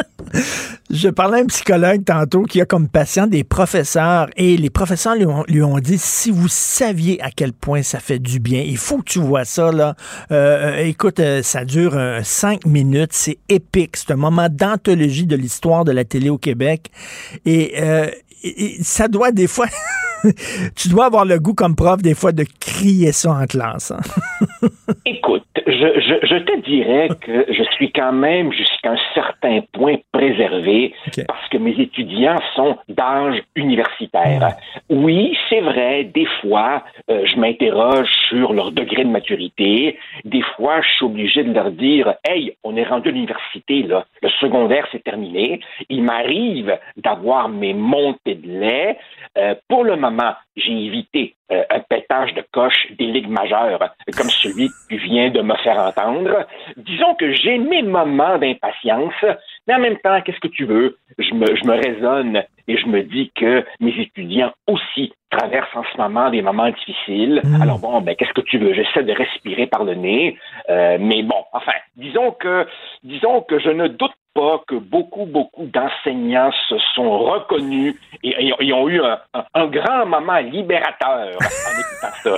Je 0.91 1.09
parlais 1.09 1.39
à 1.39 1.43
un 1.43 1.47
psychologue 1.47 2.05
tantôt 2.05 2.43
qui 2.43 2.61
a 2.61 2.67
comme 2.67 2.89
patient 2.89 3.27
des 3.27 3.45
professeurs 3.45 4.29
et 4.37 4.57
les 4.57 4.71
professeurs 4.71 5.15
lui 5.49 5.63
ont, 5.63 5.79
dit 5.79 5.99
si 5.99 6.31
vous 6.31 6.49
saviez 6.49 7.21
à 7.23 7.31
quel 7.31 7.53
point 7.53 7.83
ça 7.83 8.01
fait 8.01 8.19
du 8.19 8.39
bien, 8.39 8.61
il 8.61 8.77
faut 8.77 8.99
que 8.99 9.05
tu 9.05 9.19
vois 9.19 9.45
ça 9.45 9.73
là. 9.73 9.95
Euh, 10.31 10.77
écoute, 10.85 11.21
euh, 11.21 11.43
ça 11.43 11.65
dure 11.65 11.97
euh, 11.97 12.21
cinq 12.23 12.67
minutes, 12.67 13.13
c'est 13.13 13.39
épique, 13.49 13.97
c'est 13.97 14.13
un 14.13 14.17
moment 14.17 14.49
d'anthologie 14.51 15.27
de 15.27 15.37
l'histoire 15.37 15.85
de 15.85 15.93
la 15.93 16.05
télé 16.05 16.31
au 16.31 16.39
Québec 16.39 16.91
et, 17.45 17.75
euh, 17.81 18.09
ça 18.83 19.09
doit 19.09 19.33
des 19.33 19.47
fois, 19.47 19.67
tu 20.77 20.89
dois 20.89 21.07
avoir 21.07 21.25
le 21.25 21.39
goût 21.39 21.55
comme 21.55 21.75
prof 21.75 22.03
des 22.03 22.15
fois 22.15 22.33
de 22.33 22.45
crier 22.61 23.13
ça 23.13 23.33
en 23.33 23.47
classe. 23.47 23.91
hein. 23.91 24.01
Écoute, 25.07 25.44
je, 25.67 26.01
je, 26.01 26.27
je, 26.27 26.37
te 26.37 26.61
dirais 26.61 27.09
que 27.21 27.47
je 27.53 27.63
suis 27.75 27.93
quand 27.93 28.13
même 28.13 28.53
jusqu'à 28.53 28.93
un 28.93 28.99
certain 29.15 29.61
point 29.73 29.97
préservé 30.13 30.95
parce 31.27 31.49
que 31.49 31.59
mes 31.59 31.79
étudiants 31.81 32.39
sont 32.55 32.77
d'âge 32.89 33.43
universitaire. 33.57 34.57
Oui, 34.91 35.37
c'est 35.49 35.61
vrai, 35.61 36.05
des 36.05 36.27
fois, 36.41 36.83
euh, 37.11 37.25
je 37.27 37.37
m'interroge 37.37 38.11
sur 38.29 38.53
leur 38.53 38.73
degré 38.73 39.05
de 39.05 39.11
maturité. 39.11 39.99
Des 40.25 40.43
fois, 40.57 40.81
je 40.83 40.89
suis 40.97 41.05
obligé 41.05 41.45
de 41.45 41.53
leur 41.53 41.71
dire, 41.71 42.15
hey, 42.25 42.57
on 42.65 42.77
est 42.77 42.85
rendu 42.85 43.09
à 43.09 43.13
l'université, 43.13 43.83
là. 43.83 44.05
Le 44.23 44.29
secondaire, 44.41 44.87
c'est 44.93 45.03
terminé. 45.03 45.61
Il 45.89 46.03
m'arrive 46.03 46.79
d'avoir 46.97 47.49
mes 47.49 47.75
montées 47.75 48.35
de 48.35 48.61
lait. 48.61 48.99
Euh, 49.37 49.55
pour 49.69 49.85
le 49.85 49.97
moment, 49.97 50.35
j'ai 50.57 50.73
évité 50.73 51.35
euh, 51.53 51.63
un 51.71 51.81
pétage 51.81 52.33
de 52.35 52.43
coche 52.53 52.87
des 52.99 53.07
ligues 53.07 53.29
majeures 53.29 53.79
comme 54.17 54.31
celui 54.31 54.69
que 54.69 54.75
tu 54.89 54.97
viens 54.97 55.31
de 55.31 55.43
me 55.43 55.55
faire 55.57 55.79
entendre. 55.79 56.47
Disons 56.77 57.15
que 57.17 57.33
j'ai 57.33 57.59
mes 57.59 57.83
moments 57.83 58.39
d'impatience, 58.39 59.13
mais 59.67 59.75
en 59.75 59.81
même 59.81 59.99
temps, 59.99 60.21
qu'est-ce 60.23 60.41
que 60.41 60.49
tu 60.49 60.65
veux? 60.65 60.97
Je 61.19 61.35
me, 61.35 61.47
je 61.55 61.65
me 61.65 61.75
raisonne 61.75 62.43
et 62.67 62.79
je 62.79 62.87
me 62.87 63.03
dis 63.03 63.31
que 63.35 63.65
mes 63.81 63.95
étudiants 64.01 64.53
aussi 64.67 65.13
traversent 65.31 65.77
en 65.77 65.85
ce 65.93 65.99
moment 65.99 66.31
des 66.31 66.43
moments 66.43 66.71
difficiles. 66.71 67.43
Mm. 67.45 67.63
Alors 67.63 67.79
bon, 67.79 68.01
ben 68.01 68.15
qu'est-ce 68.17 68.33
que 68.33 68.41
tu 68.41 68.59
veux? 68.59 68.73
J'essaie 68.73 69.03
de 69.03 69.13
respirer 69.13 69.67
par 69.67 69.85
le 69.85 69.95
nez, 69.95 70.39
euh, 70.71 70.97
mais 71.01 71.23
bon, 71.23 71.45
enfin, 71.53 71.73
disons 71.97 72.31
que, 72.33 72.67
disons 73.03 73.43
que 73.43 73.59
je 73.59 73.71
ne 73.71 73.89
doute 73.89 74.15
que 74.67 74.75
beaucoup, 74.77 75.27
beaucoup 75.27 75.67
d'enseignants 75.67 76.51
se 76.69 76.75
sont 76.95 77.19
reconnus 77.19 77.95
et, 78.23 78.53
ont 78.73 78.89
eu 78.89 79.01
un, 79.01 79.67
grand 79.67 80.07
moment 80.07 80.39
libérateur 80.39 81.39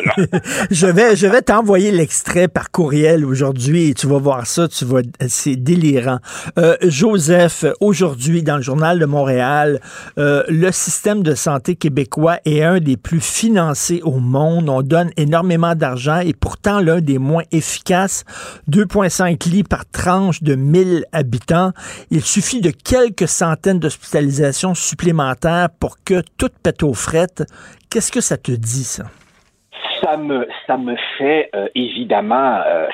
je 0.70 0.86
vais, 0.86 1.16
je 1.16 1.26
vais 1.26 1.42
t'envoyer 1.42 1.90
l'extrait 1.90 2.48
par 2.48 2.70
courriel 2.70 3.24
aujourd'hui 3.24 3.90
et 3.90 3.94
tu 3.94 4.06
vas 4.06 4.18
voir 4.18 4.46
ça, 4.46 4.68
tu 4.68 4.84
vas, 4.84 5.00
c'est 5.28 5.56
délirant. 5.56 6.18
Euh, 6.58 6.76
Joseph, 6.82 7.64
aujourd'hui, 7.80 8.42
dans 8.42 8.56
le 8.56 8.62
journal 8.62 8.98
de 8.98 9.06
Montréal, 9.06 9.80
euh, 10.18 10.42
le 10.48 10.72
système 10.72 11.22
de 11.22 11.34
santé 11.34 11.76
québécois 11.76 12.38
est 12.44 12.62
un 12.62 12.78
des 12.78 12.96
plus 12.96 13.20
financés 13.20 14.00
au 14.02 14.18
monde. 14.18 14.68
On 14.68 14.82
donne 14.82 15.10
énormément 15.16 15.74
d'argent 15.74 16.20
et 16.20 16.32
pourtant 16.32 16.80
l'un 16.80 17.00
des 17.00 17.18
moins 17.18 17.44
efficaces. 17.52 18.24
2,5 18.70 19.48
lits 19.48 19.64
par 19.64 19.88
tranche 19.88 20.42
de 20.42 20.54
1000 20.54 21.04
habitants. 21.12 21.72
Il 22.10 22.22
suffit 22.22 22.60
de 22.60 22.70
quelques 22.70 23.28
centaines 23.28 23.78
d'hospitalisations 23.78 24.74
supplémentaires 24.74 25.68
pour 25.80 25.96
que 26.04 26.22
tout 26.38 26.50
pète 26.62 26.82
aux 26.82 26.94
frettes. 26.94 27.44
Qu'est-ce 27.90 28.12
que 28.12 28.20
ça 28.20 28.36
te 28.36 28.52
dit, 28.52 28.84
ça? 28.84 29.04
ça 30.66 30.76
me 30.76 30.96
fait 31.18 31.50
euh, 31.54 31.68
évidemment 31.74 32.60
euh, 32.64 32.86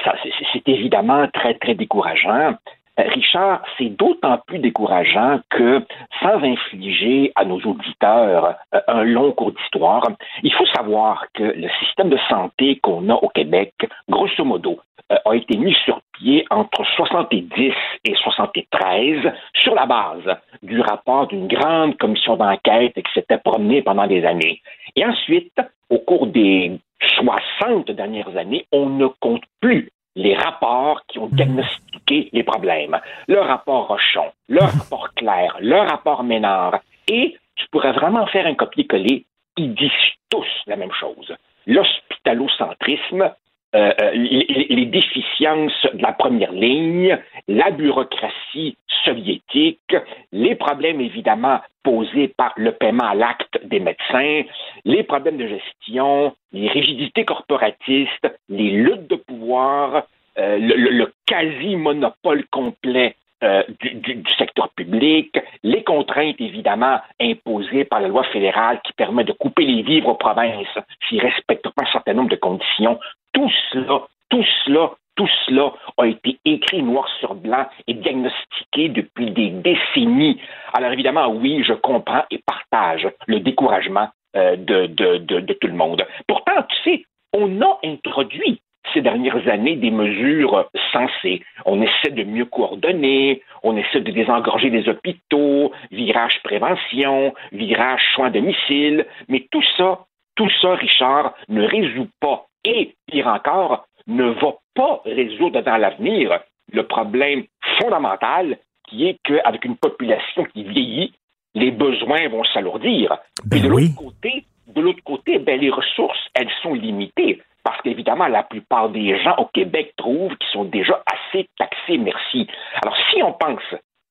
c'est 0.55 0.63
évidemment 0.67 1.29
très 1.29 1.55
très 1.55 1.75
décourageant. 1.75 2.55
Euh, 3.01 3.05
Richard, 3.09 3.63
c'est 3.79 3.89
d'autant 3.89 4.39
plus 4.47 4.59
décourageant 4.59 5.41
que 5.49 5.83
sans 6.21 6.43
infliger 6.43 7.33
à 7.37 7.45
nos 7.47 7.59
auditeurs 7.61 8.57
euh, 8.75 8.81
un 8.87 9.05
long 9.05 9.33
cours 9.33 9.53
d'histoire, 9.53 10.07
il 10.43 10.53
faut 10.53 10.67
savoir 10.67 11.25
que 11.33 11.43
le 11.43 11.69
système 11.81 12.11
de 12.11 12.19
santé 12.29 12.79
qu'on 12.83 13.09
a 13.09 13.15
au 13.15 13.29
Québec, 13.29 13.73
grosso 14.11 14.45
modo, 14.45 14.79
euh, 15.11 15.17
a 15.25 15.35
été 15.35 15.57
mis 15.57 15.75
sur 15.85 16.03
pied 16.19 16.45
entre 16.51 16.85
70 16.97 17.73
et 18.05 18.15
73 18.15 19.33
sur 19.55 19.75
la 19.75 19.87
base 19.87 20.37
du 20.63 20.81
rapport 20.81 21.29
d'une 21.29 21.49
grande 21.49 21.97
commission 21.97 22.37
d'enquête 22.37 22.95
qui 22.95 23.13
s'était 23.15 23.39
promenée 23.39 23.81
pendant 23.81 24.07
des 24.07 24.23
années. 24.27 24.61
Et 24.97 25.07
ensuite, 25.07 25.59
au 25.89 25.99
cours 25.99 26.27
des 26.27 26.79
60 27.17 27.91
dernières 27.91 28.37
années, 28.37 28.67
on 28.71 28.91
ne 28.91 29.07
compte 29.07 29.45
plus 29.61 29.91
les 30.15 30.35
rapports 30.35 31.03
qui 31.09 31.19
ont 31.19 31.29
diagnostiqué 31.29 32.29
les 32.33 32.43
problèmes. 32.43 33.01
Le 33.29 33.41
rapport 33.41 33.89
Rochon, 33.89 34.33
le 34.49 34.61
rapport 34.61 35.13
Claire, 35.15 35.57
le 35.61 35.79
rapport 35.79 36.25
Ménard. 36.25 36.81
Et 37.09 37.37
tu 37.57 37.67
pourrais 37.71 37.93
vraiment 37.93 38.27
faire 38.27 38.47
un 38.47 38.55
copier-coller. 38.55 39.27
Ils 39.57 39.75
disent 39.75 39.91
tous 40.31 40.47
la 40.67 40.77
même 40.77 40.93
chose. 40.93 41.35
L'hospitalocentrisme, 41.67 43.33
euh, 43.75 43.93
euh, 44.03 44.11
les, 44.13 44.87
déficiences 44.87 45.87
de 45.95 46.03
la 46.03 46.13
première 46.13 46.53
ligne, 46.53 47.19
la 47.49 47.71
bureaucratie 47.71 48.77
soviétique, 49.05 49.97
les 50.33 50.55
problèmes 50.55 51.01
évidemment 51.01 51.61
posés 51.83 52.29
par 52.29 52.53
le 52.57 52.73
paiement 52.73 53.05
à 53.09 53.15
l'acte 53.15 53.59
des 53.65 53.81
médecins, 53.81 54.43
les 54.85 55.03
problèmes 55.03 55.39
de 55.39 55.47
gestion, 55.49 56.35
les 56.53 56.69
rigidités 56.69 57.25
corporatistes, 57.25 58.29
les 58.49 58.71
luttes 58.71 59.09
de 59.09 59.17
pouvoir, 59.17 60.05
euh, 60.39 60.59
le, 60.59 60.75
le- 60.77 60.91
le 60.91 61.13
quasi-monopole 61.27 62.45
complet 62.51 63.17
euh, 63.43 63.63
du, 63.81 63.95
du- 63.95 64.15
du 64.17 64.33
secteur 64.35 64.69
public, 64.71 65.37
les 65.65 65.83
contraintes 65.83 66.41
évidemment 66.41 67.01
imposées 67.21 67.85
par 67.85 68.01
la 68.01 68.09
loi 68.09 68.23
fédérale 68.25 68.81
qui 68.85 68.93
permet 68.93 69.25
de 69.25 69.33
couper 69.33 69.65
les 69.65 69.83
vivres 69.83 70.11
aux 70.11 70.15
provinces 70.15 70.79
s'ils 71.09 71.21
respectent 71.21 71.69
pas 71.71 71.83
un 71.85 71.93
certain 71.93 72.15
nombre 72.15 72.31
de 72.31 72.37
conditions. 72.37 72.99
Tout 73.33 73.51
cela, 73.73 74.07
tout 74.29 74.45
cela, 74.65 74.91
tout 75.17 75.29
cela 75.47 75.73
a 75.99 76.07
été 76.07 76.39
écrit 76.45 76.83
noir 76.83 77.09
sur 77.21 77.35
blanc 77.35 77.67
et 77.87 77.95
diagnostiqué 77.95 78.89
depuis 78.89 79.31
des 79.31 79.51
décennies. 79.51 80.41
Alors 80.73 80.93
évidemment, 80.93 81.29
oui, 81.29 81.63
je 81.65 81.75
comprends 81.75 82.25
et 82.31 82.41
partage 82.47 83.09
le 83.27 83.41
découragement 83.41 84.09
euh, 84.37 84.57
de, 84.57 85.53
tout 85.61 85.69
le 85.69 85.75
monde. 85.75 86.07
Pourtant, 86.27 86.63
tu 86.69 86.77
sais, 86.83 87.05
on 87.35 87.61
a 87.61 87.79
introduit 87.85 88.61
ces 88.93 89.01
dernières 89.01 89.47
années 89.49 89.77
des 89.77 89.91
mesures 89.91 90.69
sensées. 90.93 91.43
On 91.67 91.81
essaie 91.83 92.11
de 92.11 92.25
mieux 92.25 92.47
coordonner, 92.47 93.43
on 93.63 93.77
essaie 93.77 94.01
de 94.01 94.11
désengorger 94.11 94.71
les 94.71 94.89
hôpitaux, 94.89 95.73
virage 95.91 96.41
prévention, 96.43 97.35
virage 97.53 98.03
soins 98.15 98.27
à 98.27 98.31
domicile, 98.31 99.07
mais 99.29 99.47
tout 99.51 99.63
ça, 99.77 100.01
tout 100.35 100.51
ça, 100.61 100.75
Richard, 100.75 101.35
ne 101.49 101.67
résout 101.67 102.09
pas 102.21 102.47
et, 102.65 102.95
pire 103.07 103.27
encore, 103.27 103.87
ne 104.07 104.31
va 104.31 104.55
pas 104.75 105.03
résoudre 105.05 105.61
dans 105.63 105.77
l'avenir 105.77 106.41
le 106.73 106.87
problème 106.87 107.45
fondamental 107.79 108.59
qui 108.89 109.07
est 109.07 109.19
qu'avec 109.25 109.65
une 109.65 109.77
population 109.77 110.45
qui 110.47 110.65
vieillit, 110.65 111.13
les 111.55 111.71
besoins 111.71 112.29
vont 112.29 112.45
s'alourdir. 112.45 113.19
Et 113.55 113.61
de 113.61 113.69
l'autre 113.69 113.95
côté, 113.97 114.45
de 114.69 114.81
l'autre 114.81 115.03
côté, 115.05 115.39
ben, 115.39 115.61
les 115.61 115.71
ressources, 115.71 116.19
elles 116.35 116.51
sont 116.63 116.75
limitées. 116.75 117.43
Parce 117.65 117.81
qu'évidemment, 117.83 118.27
la 118.27 118.43
plupart 118.43 118.89
des 118.89 119.21
gens 119.23 119.37
au 119.37 119.47
Québec 119.47 119.93
trouvent 119.97 120.37
qu'ils 120.37 120.53
sont 120.53 120.65
déjà 120.65 121.03
assez 121.07 121.49
taxés, 121.59 121.99
merci. 121.99 122.49
Alors, 122.83 122.97
si 123.11 123.23
on 123.23 123.33
pense 123.33 123.63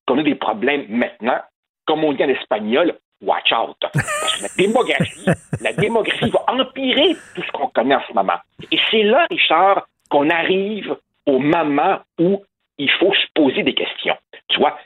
qu'on 0.07 0.17
a 0.19 0.23
des 0.23 0.35
problèmes 0.35 0.85
maintenant, 0.89 1.39
comme 1.85 2.03
on 2.03 2.13
dit 2.13 2.23
en 2.23 2.29
espagnol, 2.29 2.95
watch 3.21 3.51
out. 3.51 3.77
Parce 3.81 4.37
que 4.37 4.43
la 4.43 4.49
démographie, 4.57 5.25
la 5.61 5.73
démographie 5.73 6.29
va 6.29 6.43
empirer 6.47 7.15
tout 7.35 7.43
ce 7.43 7.51
qu'on 7.51 7.67
connaît 7.67 7.95
en 7.95 8.01
ce 8.07 8.13
moment. 8.13 8.39
Et 8.71 8.79
c'est 8.89 9.03
là, 9.03 9.27
Richard, 9.29 9.87
qu'on 10.09 10.29
arrive 10.29 10.95
au 11.25 11.39
moment 11.39 11.99
où 12.19 12.43
il 12.77 12.89
faut 12.91 13.13
se 13.13 13.27
poser 13.33 13.63
des 13.63 13.73
questions. 13.73 14.15
Tu 14.49 14.59
vois, 14.59 14.77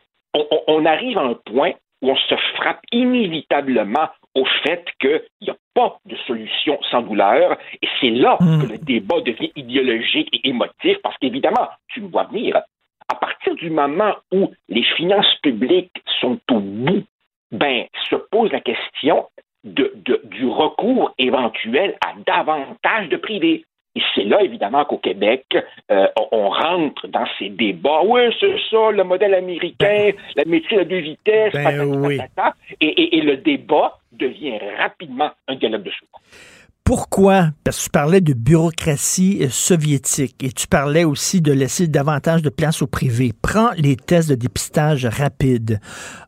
on, 0.68 0.86
arrive 0.86 1.18
à 1.18 1.22
un 1.22 1.34
point 1.34 1.72
où 2.02 2.12
on 2.12 2.16
se 2.16 2.36
frappe 2.56 2.82
inévitablement 2.92 4.10
au 4.36 4.46
fait 4.64 4.86
qu'il 5.00 5.22
n'y 5.42 5.50
a 5.50 5.56
pas 5.74 5.98
de 6.06 6.16
solution 6.28 6.78
sans 6.92 7.02
douleur. 7.02 7.58
Et 7.82 7.88
c'est 8.02 8.10
là 8.10 8.38
que 8.38 8.68
le 8.68 8.78
débat 8.78 9.22
devient 9.22 9.52
idéologique 9.56 10.30
et 10.34 10.50
émotif, 10.50 10.98
parce 11.02 11.18
qu'évidemment, 11.18 11.70
tu 11.88 12.02
me 12.02 12.10
vois 12.10 12.26
venir, 12.26 12.62
à 13.08 13.16
partir 13.16 13.56
du 13.56 13.70
moment 13.70 14.14
où 14.32 14.52
les 14.68 14.84
finances 14.84 15.36
publiques 15.42 16.04
sont 16.20 16.40
au 16.52 16.60
bout, 16.60 17.04
ben, 17.58 17.86
se 18.10 18.16
pose 18.16 18.52
la 18.52 18.62
question 18.62 19.26
de, 19.64 19.92
de- 20.06 20.22
du 20.26 20.46
recours 20.48 21.14
éventuel 21.18 21.96
à 22.06 22.14
davantage 22.26 23.10
de 23.10 23.18
privés. 23.18 23.66
Et 23.98 24.02
c'est 24.14 24.26
là, 24.26 24.42
évidemment, 24.42 24.84
qu'au 24.84 24.98
Québec, 24.98 25.46
euh, 25.90 26.08
on, 26.32 26.50
rentre 26.50 27.08
dans 27.08 27.26
ces 27.40 27.48
débats. 27.50 28.02
Oui, 28.06 28.22
c'est 28.42 28.58
ça, 28.70 28.92
le 28.92 29.04
modèle 29.06 29.34
américain, 29.34 30.12
la 30.36 30.44
médecine 30.46 30.80
à 30.80 30.84
deux 30.84 31.00
vitesses, 31.00 31.54
Ben 31.54 31.64
patati 31.64 31.98
oui. 31.98 32.18
patata. 32.18 32.56
et, 32.82 32.88
et- 32.88 33.18
et 33.18 33.22
le 33.22 33.38
débat 33.38 33.98
devient 34.12 34.60
rapidement 34.78 35.32
un 35.48 35.56
dialogue 35.56 35.84
de 35.84 35.92
sourds. 35.92 36.22
Pourquoi? 36.84 37.46
Parce 37.64 37.80
que 37.80 37.84
tu 37.86 37.90
parlais 37.90 38.22
de 38.22 38.34
bureaucratie 38.34 39.40
euh, 39.42 39.48
soviétique 39.50 40.44
et 40.44 40.52
tu 40.52 40.68
parlais 40.68 41.04
aussi 41.04 41.42
de 41.42 41.52
laisser 41.52 41.88
davantage 41.88 42.42
de 42.44 42.50
place 42.50 42.82
au 42.82 42.88
privé. 42.88 43.32
Prends 43.42 43.72
les 43.78 43.96
tests 43.96 44.30
de 44.30 44.36
dépistage 44.36 45.06
rapide. 45.06 45.80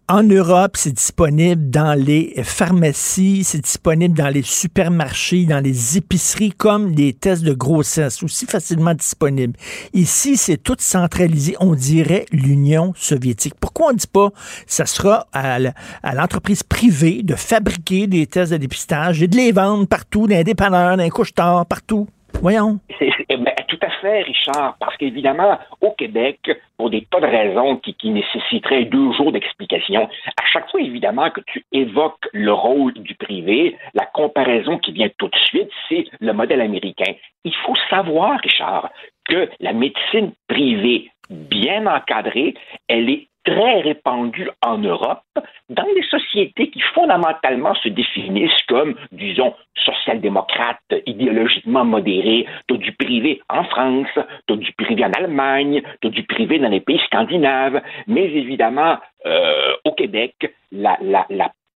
En 0.09 0.23
Europe, 0.23 0.77
c'est 0.77 0.93
disponible 0.93 1.69
dans 1.69 1.93
les 1.93 2.41
pharmacies, 2.41 3.43
c'est 3.43 3.59
disponible 3.59 4.17
dans 4.17 4.29
les 4.29 4.41
supermarchés, 4.41 5.43
dans 5.43 5.59
les 5.59 5.97
épiceries, 5.97 6.53
comme 6.53 6.91
les 6.91 7.11
tests 7.11 7.43
de 7.43 7.51
grossesse, 7.51 8.23
aussi 8.23 8.45
facilement 8.45 8.93
disponibles. 8.93 9.57
Ici, 9.93 10.37
c'est 10.37 10.55
tout 10.55 10.77
centralisé. 10.79 11.57
On 11.59 11.75
dirait 11.75 12.25
l'Union 12.31 12.93
soviétique. 12.95 13.55
Pourquoi 13.59 13.87
on 13.87 13.91
ne 13.91 13.97
dit 13.97 14.07
pas 14.07 14.29
ça 14.65 14.85
sera 14.85 15.27
à 15.33 16.13
l'entreprise 16.13 16.63
privée 16.63 17.21
de 17.21 17.35
fabriquer 17.35 18.07
des 18.07 18.27
tests 18.27 18.53
de 18.53 18.57
dépistage 18.57 19.21
et 19.21 19.27
de 19.27 19.35
les 19.35 19.51
vendre 19.51 19.87
partout, 19.87 20.25
dans 20.25 20.37
les 20.37 20.45
dépanneurs, 20.45 20.95
dans 20.95 21.65
partout? 21.65 22.07
Voyons. 22.41 22.79
C'est- 22.99 23.11
ben, 23.29 23.53
tout 23.67 23.79
à 23.81 23.89
fait, 24.01 24.21
Richard, 24.21 24.75
parce 24.79 24.95
qu'évidemment, 24.97 25.57
au 25.81 25.91
Québec, 25.91 26.39
pour 26.77 26.89
des 26.89 27.05
tas 27.09 27.19
de 27.19 27.25
raisons 27.25 27.77
qui 27.77 28.09
nécessiteraient 28.09 28.85
deux 28.85 29.11
jours 29.13 29.31
d'explication, 29.31 30.07
à 30.41 30.45
chaque 30.51 30.69
fois, 30.69 30.81
évidemment, 30.81 31.29
que 31.29 31.41
tu 31.47 31.65
évoques 31.71 32.27
le 32.33 32.53
rôle 32.53 32.93
du 32.93 33.15
privé, 33.15 33.75
la 33.93 34.05
comparaison 34.05 34.77
qui 34.77 34.91
vient 34.91 35.09
tout 35.17 35.27
de 35.27 35.37
suite, 35.37 35.69
c'est 35.89 36.05
le 36.19 36.33
modèle 36.33 36.61
américain. 36.61 37.13
Il 37.43 37.53
faut 37.65 37.75
savoir, 37.89 38.39
Richard, 38.39 38.89
que 39.25 39.49
la 39.59 39.73
médecine 39.73 40.31
privée 40.47 41.11
bien 41.29 41.85
encadrée, 41.87 42.53
elle 42.87 43.09
est 43.09 43.27
très 43.47 43.79
répandue 43.81 44.49
en 44.61 44.77
Europe 44.77 45.23
dans 45.69 45.87
les 45.95 46.03
sociétés 46.03 46.69
qui 46.69 46.81
fondamentalement 46.93 47.73
se 47.75 47.89
définissent 47.89 48.61
comme, 48.67 48.95
disons, 49.11 49.53
social-démocrates, 49.85 50.93
idéologiquement 51.05 51.85
modérées. 51.85 52.45
Tu 52.67 52.75
as 52.75 52.77
du 52.77 52.91
privé 52.91 53.41
en 53.49 53.63
France, 53.63 54.19
tu 54.47 54.53
as 54.53 54.57
du 54.57 54.73
privé 54.73 55.05
en 55.05 55.11
Allemagne, 55.13 55.81
tu 56.01 56.07
as 56.07 56.11
du 56.11 56.23
privé 56.23 56.59
dans 56.59 56.69
les 56.69 56.81
pays 56.81 56.99
scandinaves, 57.05 57.81
mais 58.07 58.25
évidemment, 58.25 58.97
euh, 59.25 59.73
au 59.85 59.93
Québec, 59.93 60.53
la 60.71 60.97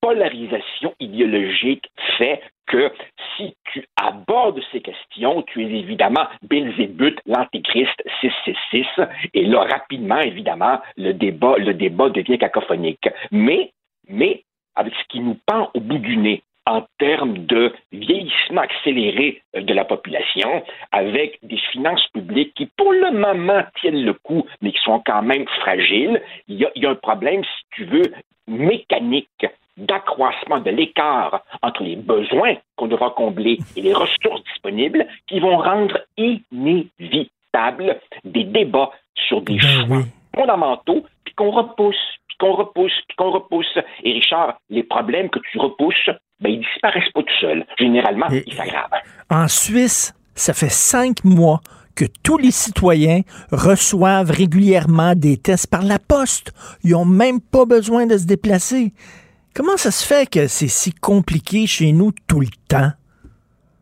polarisation 0.01 0.93
idéologique 0.99 1.89
fait 2.17 2.41
que 2.67 2.91
si 3.35 3.55
tu 3.71 3.85
abordes 3.95 4.61
ces 4.71 4.81
questions, 4.81 5.43
tu 5.43 5.63
es 5.63 5.79
évidemment 5.79 6.27
Belzébuth, 6.43 7.19
l'antéchrist 7.25 8.01
666, 8.21 8.85
et 9.33 9.45
là, 9.45 9.61
rapidement, 9.65 10.19
évidemment, 10.19 10.79
le 10.97 11.13
débat, 11.13 11.55
le 11.57 11.73
débat 11.73 12.09
devient 12.09 12.37
cacophonique. 12.37 13.07
Mais, 13.31 13.71
mais, 14.07 14.43
avec 14.75 14.93
ce 14.95 15.03
qui 15.09 15.19
nous 15.19 15.37
pend 15.45 15.69
au 15.73 15.79
bout 15.79 15.97
du 15.97 16.17
nez, 16.17 16.43
en 16.65 16.85
termes 16.99 17.45
de 17.45 17.73
vieillissement 17.91 18.61
accéléré 18.61 19.41
euh, 19.55 19.61
de 19.61 19.73
la 19.73 19.83
population, 19.83 20.63
avec 20.91 21.39
des 21.43 21.57
finances 21.57 22.05
publiques 22.13 22.53
qui, 22.55 22.67
pour 22.77 22.93
le 22.93 23.11
moment, 23.11 23.63
tiennent 23.79 24.05
le 24.05 24.13
coup, 24.13 24.45
mais 24.61 24.71
qui 24.71 24.79
sont 24.83 25.01
quand 25.05 25.23
même 25.23 25.47
fragiles, 25.59 26.21
il 26.47 26.57
y 26.57 26.65
a, 26.65 26.71
y 26.75 26.85
a 26.85 26.91
un 26.91 26.95
problème, 26.95 27.43
si 27.43 27.65
tu 27.71 27.85
veux, 27.85 28.13
mécanique 28.51 29.45
d'accroissement 29.77 30.59
de 30.59 30.69
l'écart 30.69 31.41
entre 31.61 31.83
les 31.83 31.95
besoins 31.95 32.55
qu'on 32.75 32.87
devra 32.87 33.11
combler 33.11 33.57
et 33.75 33.81
les 33.81 33.93
ressources 33.93 34.43
disponibles 34.51 35.07
qui 35.27 35.39
vont 35.39 35.57
rendre 35.57 35.99
inévitable 36.17 37.99
des 38.23 38.43
débats 38.43 38.91
sur 39.15 39.41
des 39.41 39.59
choix 39.59 40.03
fondamentaux 40.35 41.05
puis 41.23 41.33
qu'on 41.35 41.51
repousse, 41.51 41.95
puis 42.27 42.37
qu'on 42.39 42.53
repousse, 42.53 42.93
puis 43.07 43.17
qu'on 43.17 43.31
repousse. 43.31 43.77
Et 44.03 44.13
Richard, 44.13 44.57
les 44.69 44.83
problèmes 44.83 45.29
que 45.29 45.39
tu 45.51 45.57
repousses, 45.57 46.09
ben, 46.39 46.49
ils 46.49 46.59
disparaissent 46.59 47.11
pas 47.13 47.23
tout 47.23 47.39
seuls. 47.39 47.65
Généralement, 47.77 48.27
ils 48.29 48.53
s'aggravent. 48.53 48.89
En 49.29 49.47
Suisse, 49.47 50.13
ça 50.35 50.53
fait 50.53 50.71
cinq 50.71 51.23
mois 51.23 51.61
que 51.95 52.05
tous 52.23 52.37
les 52.37 52.51
citoyens 52.51 53.21
reçoivent 53.51 54.31
régulièrement 54.31 55.13
des 55.15 55.37
tests 55.37 55.67
par 55.69 55.83
la 55.83 55.99
poste. 55.99 56.53
Ils 56.83 56.91
n'ont 56.91 57.05
même 57.05 57.39
pas 57.41 57.65
besoin 57.65 58.05
de 58.05 58.17
se 58.17 58.25
déplacer. 58.25 58.93
Comment 59.53 59.77
ça 59.77 59.91
se 59.91 60.05
fait 60.07 60.29
que 60.29 60.47
c'est 60.47 60.67
si 60.69 60.93
compliqué 60.93 61.67
chez 61.67 61.91
nous 61.91 62.11
tout 62.27 62.39
le 62.39 62.47
temps? 62.69 62.91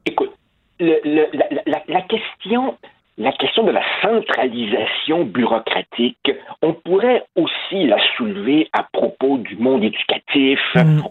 Écoute, 0.06 0.31
le- 0.80 0.99
le- 1.03 1.27
la, 1.34 1.45
la- 1.68 1.84
la 1.88 2.02
question, 2.02 2.76
la 3.18 3.31
question 3.34 3.64
de 3.64 3.72
la 3.72 3.84
centralisation 4.02 5.26
bureaucratique, 5.26 6.31
on 6.61 6.73
pourrait 6.73 7.23
aussi 7.36 7.86
la 7.86 7.98
soulever 8.18 8.69
à 8.73 8.88
propos 8.91 9.38
du 9.38 9.57
monde 9.57 9.84
éducatif. 9.84 10.60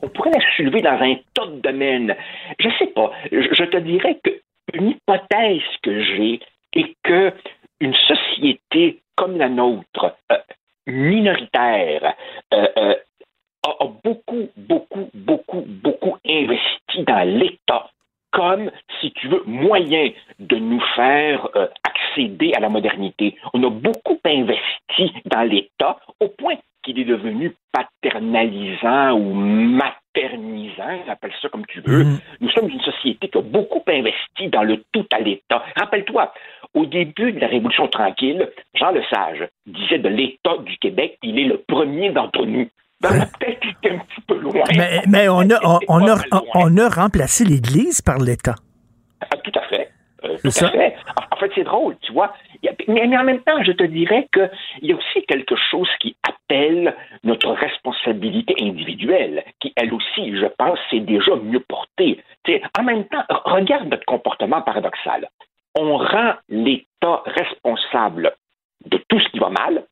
On 0.03 0.09
pourrait 0.09 0.31
la 0.33 0.57
soulever 0.57 0.83
dans 0.83 0.99
un 1.01 1.15
tas 1.35 1.47
de 1.47 1.61
domaines. 1.61 2.16
Je 2.59 2.69
sais 2.79 2.87
pas. 2.89 3.11
Je, 3.31 3.43
je 3.53 3.65
te 3.65 3.77
dirais 3.77 4.19
que 4.25 4.31
une 4.75 4.89
hypothèse 4.91 5.62
que 5.83 6.03
j'ai 6.03 6.41
est 6.73 6.95
que 7.03 7.32
une 7.81 7.95
société 7.95 9.01
comme 9.19 9.36
la 9.36 9.49
nôtre, 9.49 10.16
euh, 10.32 10.36
minoritaire, 10.86 12.15
euh, 12.55 12.69
euh, 12.78 12.95
a, 13.66 13.85
beaucoup, 14.05 14.49
beaucoup, 14.57 15.11
beaucoup, 15.12 15.65
beaucoup 15.66 16.16
investi 16.24 17.03
dans 17.05 17.28
l'État 17.28 17.90
comme, 18.31 18.70
si 19.01 19.11
tu 19.12 19.27
veux, 19.28 19.43
moyen 19.47 20.11
de 20.39 20.57
nous 20.57 20.81
faire 20.95 21.49
accéder 21.82 22.53
à 22.55 22.61
la 22.61 22.69
modernité. 22.69 23.36
On 23.55 23.65
a 23.65 23.70
beaucoup 23.70 24.20
investi 24.24 25.12
dans 25.24 25.43
l'État 25.43 25.99
au 26.20 26.28
point 26.28 26.55
qu'il 26.82 26.99
est 27.01 27.05
devenu 27.05 27.55
paternalisant 27.73 29.12
ou 29.12 29.32
maternisant, 30.23 31.11
appelle 31.11 31.32
ça 31.40 31.49
comme 31.49 31.66
tu 31.66 31.81
veux. 31.81 32.05
Nous 32.40 32.51
sommes 32.51 32.69
une 32.69 32.81
société 32.81 33.28
qui 33.28 33.39
a 33.39 33.43
beaucoup 33.43 33.82
investi 33.89 34.49
dans 34.49 34.62
le 34.62 34.82
tout 34.93 35.07
à 35.12 35.20
l'État. 35.20 35.62
Rappelle-toi, 35.77 36.32
au 36.74 36.86
début 36.86 37.32
de 37.32 37.40
la 37.40 37.47
Révolution 37.49 37.89
tranquille, 37.89 38.49
Jean 38.74 38.90
Lesage 38.90 39.49
disait 39.66 39.99
de 39.99 40.09
l'État 40.09 40.57
du 40.65 40.77
Québec, 40.78 41.19
il 41.23 41.39
est 41.39 41.45
le 41.45 41.59
premier 41.59 42.11
d'entre 42.11 42.45
nous. 42.45 42.69
Dans 43.01 43.11
ma 43.11 43.27
tête, 43.27 43.59
il 43.62 43.70
était 43.70 43.90
un 43.95 43.99
petit 43.99 44.20
peu 44.27 44.36
loin. 44.39 44.65
Mais, 44.77 45.03
mais 45.09 45.28
on, 45.28 45.40
a, 45.51 45.59
on, 45.62 45.78
on 45.89 46.07
a, 46.09 46.16
on 46.55 46.77
a 46.78 46.89
remplacé 46.89 47.45
l'Église 47.45 48.03
par 48.03 48.19
l'État. 48.19 48.57
Ah, 49.20 49.36
tout 49.36 49.53
à 49.57 49.62
fait. 49.69 49.89
Euh, 50.24 50.36
tout 50.43 50.49
à 50.65 50.70
fait. 50.70 50.97
En- 51.16 51.36
En 51.36 51.40
fait, 51.40 51.53
c'est 51.55 51.62
drôle, 51.62 51.97
tu 52.03 52.12
vois. 52.12 52.32
Mais, 52.89 53.16
en 53.16 53.24
même 53.24 53.43
temps, 53.43 53.62
je 53.62 53.72
te 53.72 53.85
dirais 53.85 54.28
qu'il 54.32 54.89
y 54.89 54.93
a 54.93 54.97
aussi 54.97 55.24
quelque 55.26 55.55
chose 55.70 55.89
qui 56.01 56.16
appelle 56.22 56.94
notre 57.22 57.51
responsabilité 57.52 58.55
individuelle, 58.60 59.44
qui, 59.60 59.72
elle 59.76 59.93
aussi, 59.93 60.36
je 60.36 60.47
pense, 60.59 60.78
c'est 60.90 61.01
déjà 61.01 61.36
mieux 61.36 61.60
portée. 61.60 62.20
En 62.78 62.82
même 62.82 63.05
temps, 63.05 63.24
regarde 63.44 63.89
notre 63.89 64.05
comportement 64.06 64.62
paradoxal. 64.62 65.28
On 65.78 65.97
rend 65.97 66.35
l'État 66.48 67.22
responsable 67.26 68.35
de 68.86 68.98
tout 69.09 69.20
ce 69.20 69.28
qui 69.28 69.39
va 69.39 69.51
mal, 69.51 69.85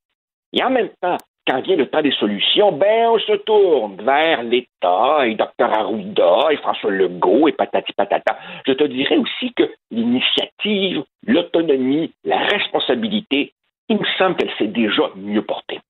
et 0.53 0.63
en 0.65 0.71
même 0.71 0.91
temps, 1.01 1.19
quand 1.47 1.61
vient 1.63 1.77
le 1.77 1.87
temps 1.87 2.03
des 2.03 2.13
solutions, 2.13 2.73
ben, 2.73 3.09
on 3.09 3.19
se 3.19 3.37
tourne 3.37 3.97
vers 4.03 4.43
l'État 4.43 5.27
et 5.27 5.35
Dr. 5.35 5.73
Arruda 5.73 6.49
et 6.51 6.57
François 6.57 6.91
Legault 6.91 7.49
et 7.49 7.53
patati 7.53 7.93
patata. 7.93 8.37
Je 8.67 8.73
te 8.73 8.85
dirais 8.85 9.17
aussi 9.17 9.53
que 9.55 9.65
l'initiative, 9.91 11.05
l'autonomie, 11.27 12.13
la 12.25 12.39
responsabilité, 12.39 13.53
il 13.89 13.99
me 13.99 14.07
semble 14.19 14.37
qu'elle 14.37 14.51
s'est 14.59 14.67
déjà 14.67 15.11
mieux 15.15 15.43
portée. 15.43 15.81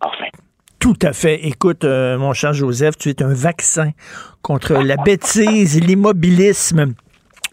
Enfin. 0.00 0.26
Tout 0.80 0.94
à 1.02 1.12
fait. 1.12 1.46
Écoute, 1.46 1.84
euh, 1.84 2.16
mon 2.16 2.32
cher 2.32 2.52
Joseph, 2.52 2.96
tu 2.96 3.08
es 3.08 3.22
un 3.22 3.34
vaccin 3.34 3.90
contre 4.42 4.74
la 4.74 4.96
bêtise, 4.96 5.84
l'immobilisme. 5.84 6.94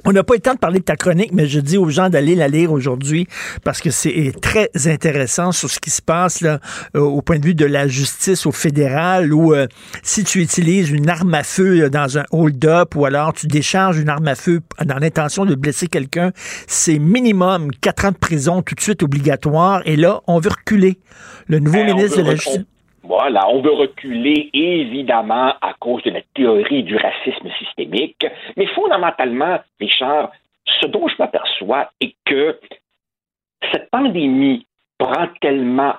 On 0.06 0.12
n'a 0.12 0.24
pas 0.24 0.34
eu 0.34 0.38
le 0.38 0.42
temps 0.42 0.54
de 0.54 0.60
parler 0.60 0.80
de 0.80 0.84
ta 0.84 0.96
chronique, 0.98 1.32
mais 1.34 1.48
je 1.48 1.60
dis 1.60 1.78
aux 1.78 1.90
gens 1.90 2.10
d'aller 2.10 2.36
la 2.36 2.48
lire 2.50 2.72
aujourd'hui 2.72 3.28
parce 3.64 3.80
que 3.82 3.90
c'est 3.90 4.34
très 4.42 4.70
intéressant 4.86 5.52
sur 5.52 5.70
ce 5.70 5.80
qui 5.80 5.90
se 5.90 6.02
passe 6.02 6.42
là, 6.42 6.60
euh, 6.96 7.00
au 7.00 7.22
point 7.22 7.40
de 7.40 7.46
vue 7.46 7.56
de 7.56 7.66
la 7.66 7.88
justice 7.88 8.46
au 8.46 8.52
fédéral 8.52 9.34
où 9.34 9.54
euh, 9.54 9.68
si 10.02 10.24
tu 10.24 10.42
utilises 10.42 10.90
une 10.90 11.10
arme 11.10 11.34
à 11.34 11.44
feu 11.44 11.84
euh, 11.84 11.90
dans 11.90 12.18
un 12.18 12.24
hold-up 12.32 12.96
ou 12.96 13.06
alors 13.06 13.34
tu 13.34 13.48
décharges 13.48 13.98
une 13.98 14.10
arme 14.10 14.28
à 14.28 14.36
feu 14.36 14.60
dans 14.84 14.98
l'intention 14.98 15.46
de 15.46 15.56
blesser 15.56 15.88
quelqu'un, 15.88 16.32
c'est 16.68 17.00
minimum 17.00 17.72
quatre 17.72 18.06
ans 18.06 18.12
de 18.12 18.18
prison 18.18 18.62
tout 18.62 18.76
de 18.76 18.82
suite 18.82 19.04
obligatoire. 19.04 19.82
Et 19.86 19.96
là, 19.96 20.22
on 20.28 20.40
veut 20.40 20.52
reculer. 20.52 21.00
Le 21.48 21.60
nouveau 21.60 21.78
Ben, 21.78 21.96
ministre 21.96 22.18
de 22.18 22.24
la 22.24 22.36
Justice... 22.36 22.66
Voilà, 23.04 23.50
on 23.50 23.62
veut 23.62 23.74
reculer 23.74 24.50
évidemment 24.54 25.54
à 25.62 25.74
cause 25.78 26.02
de 26.04 26.12
la 26.12 26.22
théorie 26.34 26.84
du 26.84 26.96
racisme 26.96 27.50
systémique, 27.60 28.26
mais 28.56 28.66
fondamentalement, 28.68 29.60
Richard, 29.80 30.32
ce 30.66 30.88
dont 30.88 31.10
je 31.10 31.16
m'aperçois 31.20 31.92
est 32.00 32.16
que 32.26 32.58
cette 33.72 33.90
pandémie 33.92 34.66
prend 34.98 35.28
tellement, 35.42 35.96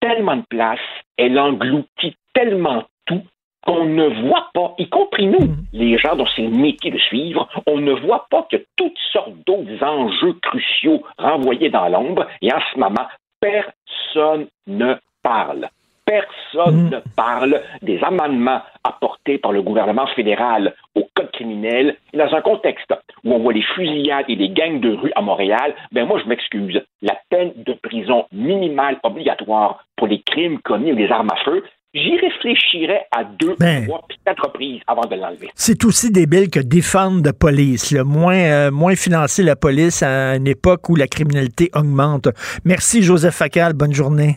tellement 0.00 0.36
de 0.36 0.44
place, 0.48 0.80
elle 1.16 1.38
engloutit 1.38 2.16
tellement 2.34 2.84
tout 3.06 3.22
qu'on 3.64 3.86
ne 3.86 4.28
voit 4.28 4.50
pas, 4.52 4.74
y 4.76 4.88
compris 4.88 5.26
nous, 5.26 5.54
les 5.72 5.96
gens 5.96 6.16
dont 6.16 6.26
c'est 6.36 6.42
le 6.42 6.50
métier 6.50 6.90
de 6.90 6.98
suivre, 6.98 7.48
on 7.66 7.78
ne 7.78 7.92
voit 7.92 8.26
pas 8.28 8.46
que 8.50 8.56
toutes 8.76 8.98
sortes 9.12 9.32
d'autres 9.46 9.82
enjeux 9.82 10.34
cruciaux 10.42 11.02
renvoyés 11.16 11.70
dans 11.70 11.88
l'ombre, 11.88 12.26
et 12.42 12.52
en 12.52 12.60
ce 12.72 12.78
moment, 12.78 13.08
personne 13.40 14.48
ne 14.66 14.96
parle. 15.22 15.70
Personne 16.12 16.90
ne 16.90 16.98
parle 17.16 17.60
des 17.80 17.98
amendements 18.02 18.60
apportés 18.84 19.38
par 19.38 19.52
le 19.52 19.62
gouvernement 19.62 20.06
fédéral 20.08 20.74
au 20.94 21.08
code 21.14 21.30
criminel. 21.32 21.96
Et 22.12 22.18
dans 22.18 22.34
un 22.34 22.42
contexte 22.42 22.92
où 23.24 23.32
on 23.32 23.38
voit 23.38 23.52
les 23.52 23.62
fusillades 23.74 24.26
et 24.28 24.34
les 24.34 24.50
gangs 24.50 24.80
de 24.80 24.94
rue 24.94 25.12
à 25.14 25.22
Montréal, 25.22 25.74
ben 25.92 26.06
moi 26.06 26.20
je 26.22 26.28
m'excuse. 26.28 26.80
La 27.00 27.16
peine 27.30 27.52
de 27.56 27.72
prison 27.82 28.26
minimale 28.32 28.98
obligatoire 29.02 29.84
pour 29.96 30.06
les 30.06 30.20
crimes 30.22 30.58
commis 30.58 30.90
avec 30.90 31.06
des 31.06 31.12
armes 31.12 31.30
à 31.30 31.36
feu, 31.44 31.64
j'y 31.94 32.16
réfléchirais 32.16 33.06
à 33.16 33.24
deux, 33.24 33.54
Ben. 33.58 33.86
trois, 33.86 34.02
quatre 34.24 34.44
reprises 34.44 34.80
avant 34.86 35.06
de 35.08 35.14
l'enlever. 35.14 35.48
C'est 35.54 35.84
aussi 35.84 36.10
débile 36.10 36.50
que 36.50 36.60
défendre 36.60 37.22
la 37.24 37.32
police, 37.32 37.90
là. 37.92 38.04
Moins, 38.04 38.34
euh, 38.34 38.70
moins 38.70 38.96
financer 38.96 39.42
la 39.42 39.56
police 39.56 40.02
à 40.02 40.36
une 40.36 40.48
époque 40.48 40.88
où 40.88 40.96
la 40.96 41.06
criminalité 41.06 41.70
augmente. 41.74 42.28
Merci, 42.64 43.02
Joseph 43.02 43.34
Facal. 43.34 43.74
Bonne 43.74 43.92
journée. 43.92 44.36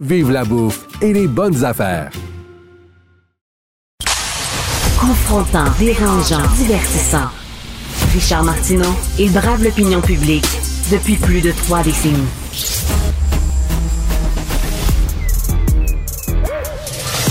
vive 0.00 0.30
la 0.30 0.44
bouffe 0.44 0.86
et 1.02 1.12
les 1.12 1.28
bonnes 1.28 1.62
affaires. 1.64 2.10
Confrontant, 4.98 5.64
dérangeant, 5.78 6.42
divertissant. 6.56 7.28
Richard 8.12 8.44
Martineau, 8.44 8.94
il 9.18 9.30
brave 9.32 9.62
l'opinion 9.62 10.00
publique 10.00 10.48
depuis 10.90 11.16
plus 11.16 11.40
de 11.40 11.52
trois 11.52 11.82
décennies. 11.82 12.16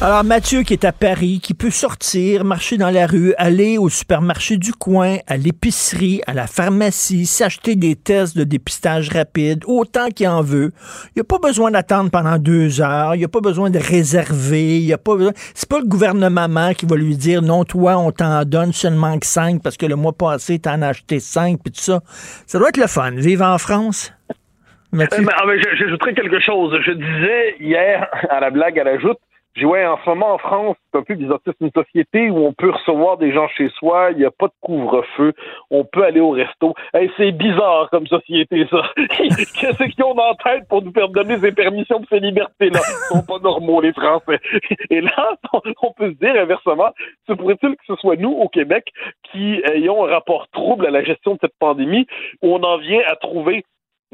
Alors, 0.00 0.24
Mathieu 0.24 0.62
qui 0.62 0.72
est 0.74 0.84
à 0.84 0.92
Paris, 0.92 1.40
qui 1.42 1.54
peut 1.54 1.70
sortir, 1.70 2.44
marcher 2.44 2.76
dans 2.76 2.90
la 2.90 3.06
rue, 3.06 3.32
aller 3.38 3.78
au 3.78 3.88
supermarché 3.88 4.56
du 4.56 4.72
coin, 4.72 5.16
à 5.26 5.36
l'épicerie, 5.36 6.20
à 6.26 6.34
la 6.34 6.46
pharmacie, 6.46 7.24
s'acheter 7.26 7.74
des 7.74 7.94
tests 7.94 8.36
de 8.36 8.44
dépistage 8.44 9.08
rapide, 9.08 9.62
autant 9.66 10.08
qu'il 10.08 10.28
en 10.28 10.42
veut. 10.42 10.72
Il 11.08 11.12
n'y 11.16 11.20
a 11.20 11.24
pas 11.24 11.38
besoin 11.38 11.70
d'attendre 11.70 12.10
pendant 12.10 12.38
deux 12.38 12.82
heures. 12.82 13.14
Il 13.14 13.18
n'y 13.18 13.24
a 13.24 13.28
pas 13.28 13.40
besoin 13.40 13.70
de 13.70 13.78
réserver. 13.78 14.76
Il 14.76 14.84
y 14.84 14.92
a 14.92 14.98
pas 14.98 15.16
besoin... 15.16 15.32
C'est 15.54 15.68
pas 15.68 15.78
le 15.78 15.86
gouvernement 15.86 16.74
qui 16.74 16.86
va 16.86 16.96
lui 16.96 17.16
dire, 17.16 17.40
non, 17.40 17.64
toi, 17.64 17.96
on 17.96 18.10
t'en 18.10 18.44
donne 18.44 18.72
seulement 18.72 19.18
que 19.18 19.26
cinq 19.26 19.62
parce 19.62 19.76
que 19.76 19.86
le 19.86 19.96
mois 19.96 20.12
passé, 20.12 20.58
t'en 20.58 20.82
as 20.82 20.88
acheté 20.88 21.20
cinq, 21.20 21.60
puis 21.62 21.72
tout 21.72 21.80
ça. 21.80 22.00
Ça 22.46 22.58
doit 22.58 22.68
être 22.70 22.78
le 22.78 22.88
fun. 22.88 23.12
Vivre 23.12 23.44
en 23.46 23.58
France. 23.58 24.12
Mathieu? 24.92 25.20
Euh, 25.20 25.24
mais, 25.24 25.32
ah, 25.34 26.12
quelque 26.14 26.40
chose. 26.40 26.76
Je 26.84 26.92
disais 26.92 27.56
hier, 27.60 28.06
à 28.28 28.40
la 28.40 28.50
blague, 28.50 28.78
à 28.78 28.84
la 28.84 28.98
j'ai 29.56 29.66
ouais, 29.66 29.86
en 29.86 29.98
ce 30.04 30.08
moment 30.08 30.34
en 30.34 30.38
France, 30.38 30.76
c'est 30.90 30.98
un 30.98 31.02
peu 31.02 31.14
bizarre. 31.14 31.38
C'est 31.44 31.60
une 31.60 31.70
société 31.70 32.28
où 32.28 32.38
on 32.38 32.52
peut 32.52 32.70
recevoir 32.70 33.18
des 33.18 33.32
gens 33.32 33.46
chez 33.48 33.68
soi, 33.78 34.08
il 34.10 34.18
n'y 34.18 34.24
a 34.24 34.32
pas 34.32 34.48
de 34.48 34.52
couvre-feu, 34.60 35.32
on 35.70 35.84
peut 35.84 36.04
aller 36.04 36.18
au 36.18 36.30
resto. 36.30 36.74
Hey, 36.92 37.08
c'est 37.16 37.30
bizarre 37.30 37.88
comme 37.90 38.06
société, 38.08 38.66
ça. 38.68 38.82
Qu'est-ce 38.96 39.84
qu'ils 39.84 40.04
ont 40.04 40.18
en 40.18 40.34
tête 40.34 40.66
pour 40.68 40.82
nous 40.82 40.92
faire 40.92 41.08
donner 41.08 41.38
ces 41.38 41.52
permissions 41.52 42.00
de 42.00 42.06
ces 42.06 42.18
libertés-là? 42.18 42.80
Ils 42.80 43.16
sont 43.16 43.24
pas 43.24 43.38
normaux, 43.38 43.80
les 43.80 43.92
Français. 43.92 44.40
Et 44.90 45.00
là, 45.00 45.36
on 45.52 45.92
peut 45.92 46.10
se 46.10 46.18
dire 46.18 46.34
inversement, 46.34 46.90
se 47.28 47.32
pourrait-il 47.32 47.76
que 47.76 47.84
ce 47.86 47.94
soit 47.96 48.16
nous, 48.16 48.32
au 48.32 48.48
Québec, 48.48 48.92
qui 49.30 49.62
ayons 49.72 50.04
un 50.04 50.10
rapport 50.10 50.48
trouble 50.48 50.86
à 50.86 50.90
la 50.90 51.04
gestion 51.04 51.34
de 51.34 51.38
cette 51.40 51.58
pandémie, 51.60 52.06
où 52.42 52.54
on 52.54 52.62
en 52.64 52.78
vient 52.78 53.02
à 53.06 53.14
trouver 53.14 53.64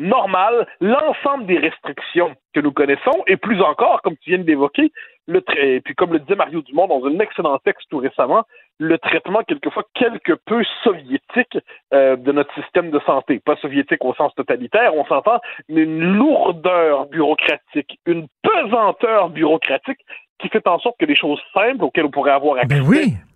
normal 0.01 0.67
l'ensemble 0.81 1.47
des 1.47 1.59
restrictions 1.59 2.35
que 2.55 2.61
nous 2.61 2.73
connaissons 2.73 3.23
et 3.27 3.37
plus 3.37 3.61
encore, 3.61 4.03
comme 4.03 4.17
tu 4.17 4.31
viens 4.31 4.39
de 4.39 4.47
l'évoquer, 4.47 4.91
le 5.31 5.43
et 5.57 5.81
puis 5.81 5.95
comme 5.95 6.13
le 6.13 6.19
disait 6.19 6.35
Mario 6.35 6.61
Dumont 6.63 6.89
dans 6.89 7.07
un 7.07 7.19
excellent 7.21 7.59
texte 7.59 7.87
tout 7.91 7.99
récemment, 7.99 8.45
le 8.79 8.99
traitement 8.99 9.43
quelquefois 9.47 9.85
quelque 9.95 10.33
peu 10.33 10.63
soviétique 10.83 11.59
euh, 11.95 12.17
de 12.17 12.33
notre 12.33 12.53
système 12.55 12.91
de 12.91 13.01
santé. 13.01 13.41
Pas 13.41 13.57
soviétique 13.57 14.05
au 14.05 14.15
sens 14.15 14.35
totalitaire, 14.35 14.95
on 14.95 15.05
s'entend, 15.07 15.41
mais 15.69 15.83
une 15.83 16.01
lourdeur 16.01 17.07
bureaucratique, 17.07 17.99
une 18.07 18.27
pesanteur 18.43 19.31
bureaucratique 19.31 20.01
qui 20.41 20.49
fait 20.49 20.67
en 20.67 20.79
sorte 20.79 20.97
que 20.99 21.07
les 21.07 21.17
choses 21.17 21.41
simples 21.55 21.85
auxquelles 21.85 22.07
on 22.07 22.11
pourrait 22.11 22.33
avoir 22.33 22.57
accès 22.59 22.81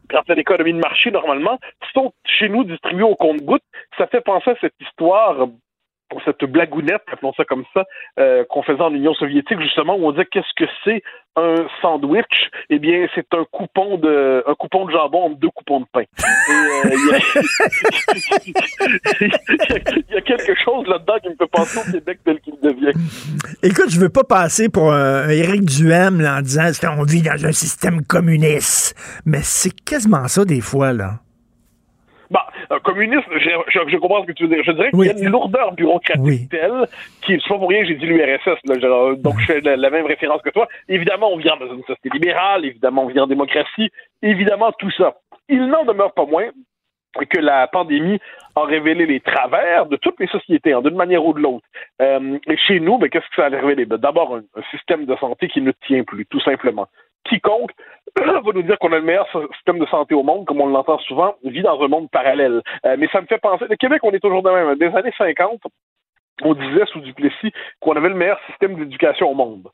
grâce 0.09 0.29
à 0.29 0.35
l'économie 0.35 0.73
de 0.73 0.79
marché 0.79 1.11
normalement, 1.11 1.59
sont 1.93 2.13
chez 2.27 2.49
nous 2.49 2.65
distribuées 2.65 3.05
au 3.05 3.17
compte-gouttes. 3.17 3.65
Ça 3.99 4.07
fait 4.07 4.21
penser 4.21 4.51
à 4.51 4.55
cette 4.61 4.75
histoire 4.81 5.49
pour 6.09 6.23
cette 6.25 6.45
blagounette, 6.45 7.03
appelons 7.13 7.33
ça 7.37 7.45
comme 7.45 7.65
ça, 7.75 7.85
euh, 8.21 8.45
qu'on 8.49 8.63
faisait 8.63 8.81
en 8.81 8.95
Union 8.95 9.13
soviétique, 9.15 9.61
justement, 9.61 9.97
où 9.97 10.07
on 10.07 10.13
disait 10.13 10.27
qu'est-ce 10.27 10.55
que 10.65 10.71
c'est 10.85 11.03
un 11.37 11.67
sandwich? 11.83 12.51
Eh 12.71 12.79
bien, 12.79 13.07
c'est 13.15 13.27
un 13.35 13.45
coupon 13.51 13.99
de 13.99 14.45
un 14.47 14.55
coupon 14.55 14.85
de 14.87 14.93
jambon 14.93 15.25
entre 15.25 15.39
deux 15.41 15.51
coupons 15.51 15.81
de 15.81 15.87
pain. 15.93 16.03
Euh, 16.03 16.85
il 19.21 20.05
y 20.11 20.17
a- 20.17 20.21
quelque 20.21 20.55
chose 20.65 20.87
là-dedans 20.87 21.15
qui 21.23 21.29
me 21.31 21.35
fait 21.37 21.51
penser 21.51 21.79
au 21.81 21.93
Québec 21.93 22.19
tel 22.25 22.41
qu'il 22.41 22.55
devient. 22.63 22.93
Écoute, 23.63 23.91
je 23.91 24.01
veux 24.01 24.09
pas 24.09 24.25
passer 24.25 24.69
pour 24.69 24.93
un, 24.93 25.29
Éric 25.29 25.65
Duhem 25.65 26.25
en 26.25 26.41
disant 26.41 26.71
qu'on 26.81 27.03
vit 27.03 27.23
dans 27.23 27.45
un 27.45 27.53
système 27.53 28.05
communiste, 28.05 28.95
mais 29.27 29.41
c'est 29.43 29.73
quasiment 29.85 30.29
ça 30.29 30.45
des 30.45 30.61
fois, 30.61 30.93
là. 30.93 31.19
Un 32.71 32.79
communiste, 32.81 33.25
je, 33.33 33.51
je, 33.69 33.79
je 33.89 33.97
comprends 33.99 34.23
ce 34.23 34.27
que 34.29 34.33
tu 34.33 34.45
veux 34.47 34.55
dire. 34.55 34.65
Je 34.65 34.73
dirais 34.73 34.91
qu'il 34.91 35.05
y 35.05 35.11
a 35.11 35.19
une 35.19 35.29
lourdeur 35.31 35.73
bureaucratique 35.73 36.51
telle 36.51 36.87
qui, 37.23 37.41
c'est 37.41 37.49
pas 37.49 37.59
pour 37.59 37.69
rien 37.69 37.83
que 37.83 37.89
j'ai 37.89 37.95
dit 37.95 38.07
l'URSS, 38.07 38.61
donc 39.19 39.39
je 39.41 39.47
fais 39.47 39.61
la, 39.61 39.77
la 39.77 39.91
même 39.91 40.07
référence 40.07 40.43
que 40.43 40.51
toi. 40.51 40.69
Évidemment, 40.89 41.33
on 41.33 41.37
vient 41.37 41.57
dans 41.57 41.73
une 41.73 41.83
société 41.85 42.11
libérale, 42.13 42.65
évidemment, 42.65 43.05
on 43.05 43.09
vit 43.09 43.21
en 43.21 43.27
démocratie, 43.27 43.91
évidemment, 44.23 44.73
tout 44.79 44.91
ça. 44.93 45.15
Il 45.49 45.67
n'en 45.67 45.85
demeure 45.85 46.13
pas 46.15 46.25
moins 46.27 46.49
que 47.31 47.39
la 47.39 47.69
pandémie 47.69 48.19
a 48.57 48.65
révélé 48.65 49.07
les 49.07 49.21
travers 49.21 49.87
de 49.87 49.97
toutes 49.97 50.19
les 50.19 50.27
sociétés, 50.27 50.73
hein, 50.73 50.83
d'une 50.83 50.97
manière 50.97 51.25
ou 51.25 51.33
de 51.33 51.41
l'autre. 51.41 51.65
Euh, 52.03 52.39
et 52.49 52.57
chez 52.57 52.81
nous, 52.81 52.99
ben, 52.99 53.09
qu'est-ce 53.09 53.29
que 53.29 53.37
ça 53.37 53.47
a 53.47 53.49
révélé? 53.49 53.85
Ben, 53.85 53.99
D'abord, 53.99 54.35
un, 54.35 54.43
un 54.57 54.63
système 54.71 55.05
de 55.07 55.15
santé 55.17 55.49
qui 55.49 55.61
ne 55.61 55.73
tient 55.87 56.03
plus, 56.03 56.27
tout 56.27 56.41
simplement. 56.41 56.89
Quiconque 57.25 57.73
va 58.17 58.41
nous 58.55 58.63
dire 58.63 58.79
qu'on 58.79 58.93
a 58.93 58.99
le 58.99 59.03
meilleur 59.03 59.27
système 59.55 59.79
de 59.79 59.87
santé 59.87 60.15
au 60.15 60.23
monde, 60.23 60.47
comme 60.47 60.61
on 60.61 60.67
l'entend 60.67 60.99
souvent, 61.01 61.35
vit 61.45 61.63
dans 61.63 61.81
un 61.83 61.89
monde 61.89 62.11
parallèle. 62.11 62.63
Euh, 62.87 62.97
mais 62.99 63.09
ça 63.13 63.21
me 63.21 63.27
fait 63.27 63.39
penser, 63.39 63.65
le 63.69 63.77
Québec, 63.77 64.01
on 64.05 64.13
est 64.13 64.21
toujours 64.21 64.43
de 64.43 64.51
même. 64.51 64.77
Des 64.77 64.95
années 64.97 65.13
50, 65.17 65.61
on 66.43 66.55
disait 66.55 66.87
sous 66.93 67.01
Duplessis 67.01 67.53
qu'on 67.81 67.97
avait 67.97 68.09
le 68.09 68.15
meilleur 68.15 68.39
système 68.49 68.77
d'éducation 68.77 69.31
au 69.31 69.35
monde. 69.35 69.69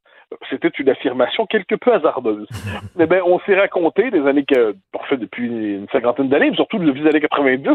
C'était 0.49 0.69
une 0.69 0.89
affirmation 0.89 1.47
quelque 1.47 1.75
peu 1.75 1.93
hasardeuse. 1.93 2.49
Eh 2.99 3.07
bien, 3.07 3.23
on 3.25 3.41
s'est 3.41 3.59
raconté 3.59 4.11
des 4.11 4.27
années 4.27 4.45
que, 4.45 4.75
on 4.95 5.03
fait 5.05 5.17
depuis 5.17 5.47
une 5.47 5.89
cinquantaine 5.91 6.29
d'années, 6.29 6.51
mais 6.51 6.57
surtout 6.57 6.79
depuis 6.79 7.01
les 7.01 7.09
années 7.09 7.21
90, 7.21 7.71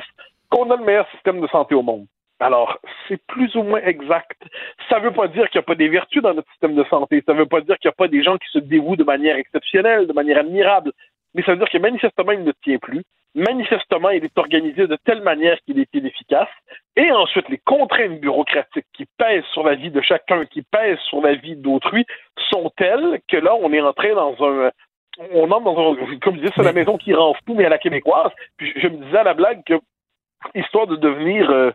qu'on 0.49 0.69
a 0.71 0.77
le 0.77 0.85
meilleur 0.85 1.09
système 1.11 1.41
de 1.41 1.47
santé 1.47 1.73
au 1.73 1.81
monde. 1.81 2.05
Alors, 2.39 2.79
c'est 3.07 3.21
plus 3.27 3.55
ou 3.55 3.63
moins 3.63 3.81
exact. 3.81 4.41
Ça 4.89 4.99
veut 4.99 5.11
pas 5.11 5.27
dire 5.27 5.49
qu'il 5.49 5.59
n'y 5.59 5.63
a 5.63 5.67
pas 5.67 5.75
des 5.75 5.87
vertus 5.87 6.21
dans 6.21 6.33
notre 6.33 6.49
système 6.51 6.75
de 6.75 6.83
santé. 6.85 7.23
Ça 7.25 7.33
veut 7.33 7.45
pas 7.45 7.61
dire 7.61 7.77
qu'il 7.79 7.87
n'y 7.87 7.93
a 7.93 7.97
pas 7.97 8.07
des 8.07 8.23
gens 8.23 8.37
qui 8.37 8.49
se 8.51 8.59
dévouent 8.59 8.97
de 8.97 9.03
manière 9.03 9.37
exceptionnelle, 9.37 10.07
de 10.07 10.13
manière 10.13 10.39
admirable. 10.39 10.91
Mais 11.33 11.43
ça 11.43 11.51
veut 11.51 11.57
dire 11.57 11.69
que 11.69 11.77
manifestement, 11.77 12.31
il 12.33 12.43
ne 12.43 12.51
tient 12.63 12.77
plus. 12.77 13.03
Manifestement, 13.35 14.09
il 14.09 14.23
est 14.23 14.37
organisé 14.37 14.87
de 14.87 14.97
telle 15.05 15.21
manière 15.21 15.57
qu'il 15.65 15.79
est 15.79 15.93
inefficace. 15.93 16.49
Et 16.95 17.11
ensuite, 17.11 17.49
les 17.49 17.57
contraintes 17.57 18.19
bureaucratiques 18.21 18.85
qui 18.93 19.05
pèsent 19.17 19.43
sur 19.53 19.63
la 19.63 19.75
vie 19.75 19.91
de 19.91 20.01
chacun, 20.01 20.45
qui 20.45 20.61
pèsent 20.61 20.99
sur 21.09 21.21
la 21.21 21.35
vie 21.35 21.55
d'autrui, 21.55 22.05
sont 22.49 22.71
telles 22.77 23.19
que 23.29 23.37
là, 23.37 23.53
on 23.55 23.73
est 23.73 23.81
entré 23.81 24.13
dans 24.13 24.35
un, 24.41 24.71
on 25.33 25.51
entre 25.51 25.63
dans 25.63 25.93
un, 25.93 26.17
comme 26.19 26.35
je 26.35 26.41
disais, 26.41 26.53
c'est 26.55 26.63
la 26.63 26.73
maison 26.73 26.97
qui 26.97 27.13
rend 27.13 27.33
fou, 27.45 27.55
mais 27.55 27.65
à 27.65 27.69
la 27.69 27.77
québécoise. 27.77 28.31
Puis 28.57 28.71
je, 28.75 28.81
je 28.81 28.87
me 28.87 29.03
disais 29.03 29.17
à 29.17 29.23
la 29.23 29.33
blague 29.33 29.63
que, 29.65 29.75
histoire 30.53 30.87
de 30.87 30.95
devenir 30.95 31.49
euh, 31.49 31.71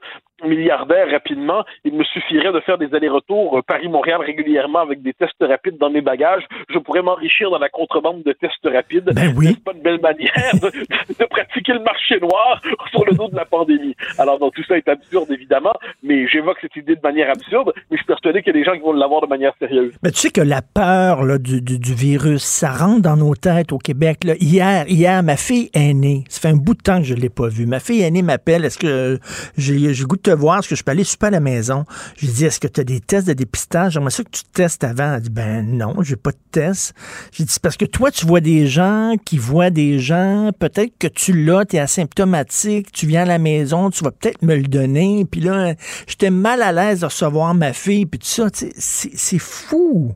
milliardaire 0.46 1.10
rapidement, 1.10 1.64
il 1.84 1.94
me 1.94 2.04
suffirait 2.04 2.52
de 2.52 2.60
faire 2.60 2.78
des 2.78 2.92
allers-retours 2.94 3.58
euh, 3.58 3.62
Paris-Montréal 3.62 4.20
régulièrement 4.20 4.80
avec 4.80 5.02
des 5.02 5.12
tests 5.12 5.34
rapides 5.40 5.78
dans 5.78 5.90
mes 5.90 6.00
bagages. 6.00 6.42
Je 6.68 6.78
pourrais 6.78 7.02
m'enrichir 7.02 7.50
dans 7.50 7.58
la 7.58 7.68
contrebande 7.68 8.22
de 8.22 8.32
tests 8.32 8.64
rapides. 8.64 9.10
Ben 9.14 9.32
oui. 9.36 9.48
C'est 9.54 9.64
pas 9.64 9.72
une 9.72 9.82
belle 9.82 10.00
manière 10.00 10.52
de, 10.54 10.70
de 10.70 11.24
pratiquer 11.28 11.72
le 11.72 11.80
marché 11.80 12.18
noir 12.20 12.60
sur 12.90 13.04
le 13.04 13.12
dos 13.14 13.28
de 13.28 13.36
la 13.36 13.44
pandémie? 13.44 13.94
Alors, 14.18 14.38
donc, 14.38 14.54
tout 14.54 14.64
ça 14.64 14.76
est 14.76 14.88
absurde, 14.88 15.30
évidemment, 15.30 15.72
mais 16.02 16.26
j'évoque 16.28 16.58
cette 16.60 16.76
idée 16.76 16.96
de 16.96 17.00
manière 17.02 17.30
absurde, 17.30 17.72
mais 17.90 17.96
je 17.96 18.02
suis 18.02 18.06
persuadé 18.06 18.42
qu'il 18.42 18.54
y 18.54 18.56
a 18.56 18.60
des 18.60 18.64
gens 18.64 18.72
qui 18.74 18.80
vont 18.80 18.92
l'avoir 18.92 19.20
de 19.20 19.26
manière 19.26 19.52
sérieuse. 19.58 19.94
Mais 20.02 20.10
tu 20.10 20.18
sais 20.18 20.30
que 20.30 20.40
la 20.40 20.62
peur 20.62 21.22
là, 21.24 21.38
du, 21.38 21.60
du- 21.62 21.78
du 21.78 21.94
virus, 21.94 22.42
ça 22.42 22.70
rentre 22.70 23.02
dans 23.02 23.16
nos 23.16 23.34
têtes 23.34 23.72
au 23.72 23.78
Québec. 23.78 24.24
là. 24.24 24.34
Hier, 24.40 24.84
hier, 24.88 25.22
ma 25.22 25.36
fille 25.36 25.70
aînée, 25.74 26.24
ça 26.28 26.40
fait 26.40 26.54
un 26.54 26.56
bout 26.56 26.74
de 26.74 26.82
temps 26.82 26.98
que 26.98 27.04
je 27.04 27.14
ne 27.14 27.20
l'ai 27.20 27.28
pas 27.30 27.48
vue. 27.48 27.66
Ma 27.66 27.80
fille 27.80 28.02
aînée 28.02 28.22
m'appelle. 28.22 28.64
Est-ce 28.64 28.78
que 28.78 29.18
j'ai 29.56 29.92
j'ai 29.94 30.04
goût 30.04 30.16
de 30.16 30.22
te 30.32 30.36
voir? 30.38 30.58
Est-ce 30.58 30.68
que 30.68 30.74
je 30.74 30.82
peux 30.84 30.90
aller 30.92 31.04
super 31.04 31.28
à 31.28 31.30
la 31.30 31.40
maison? 31.40 31.84
Je 32.16 32.26
lui 32.26 32.32
dis, 32.32 32.44
est-ce 32.44 32.60
que 32.60 32.68
tu 32.68 32.80
as 32.80 32.84
des 32.84 33.00
tests 33.00 33.26
de 33.26 33.32
dépistage? 33.32 33.92
J'aimerais 33.92 34.10
ça 34.10 34.22
que 34.24 34.30
tu 34.30 34.44
te 34.44 34.50
testes 34.52 34.84
avant. 34.84 35.14
Elle 35.14 35.20
dit, 35.22 35.30
ben 35.30 35.66
non, 35.66 36.02
j'ai 36.02 36.16
pas 36.16 36.30
de 36.30 36.38
test. 36.52 36.94
J'ai 37.32 37.44
dit, 37.44 37.56
parce 37.62 37.76
que 37.76 37.84
toi, 37.84 38.10
tu 38.10 38.26
vois 38.26 38.40
des 38.40 38.66
gens 38.66 39.14
qui 39.24 39.38
voient 39.38 39.70
des 39.70 39.98
gens. 39.98 40.50
Peut-être 40.58 40.96
que 40.98 41.06
tu 41.08 41.32
l'as, 41.44 41.64
tu 41.64 41.76
es 41.76 41.78
asymptomatique, 41.80 42.92
tu 42.92 43.06
viens 43.06 43.22
à 43.22 43.26
la 43.26 43.38
maison, 43.38 43.90
tu 43.90 44.04
vas 44.04 44.10
peut-être 44.10 44.42
me 44.42 44.54
le 44.54 44.64
donner. 44.64 45.24
Puis 45.30 45.40
là, 45.40 45.74
j'étais 46.06 46.30
mal 46.30 46.62
à 46.62 46.72
l'aise 46.72 47.00
de 47.00 47.06
recevoir 47.06 47.54
ma 47.54 47.72
fille, 47.72 48.06
puis 48.06 48.18
tout 48.18 48.26
ça. 48.26 48.46
C'est 48.52 48.72
c'est 48.76 49.38
fou. 49.38 50.12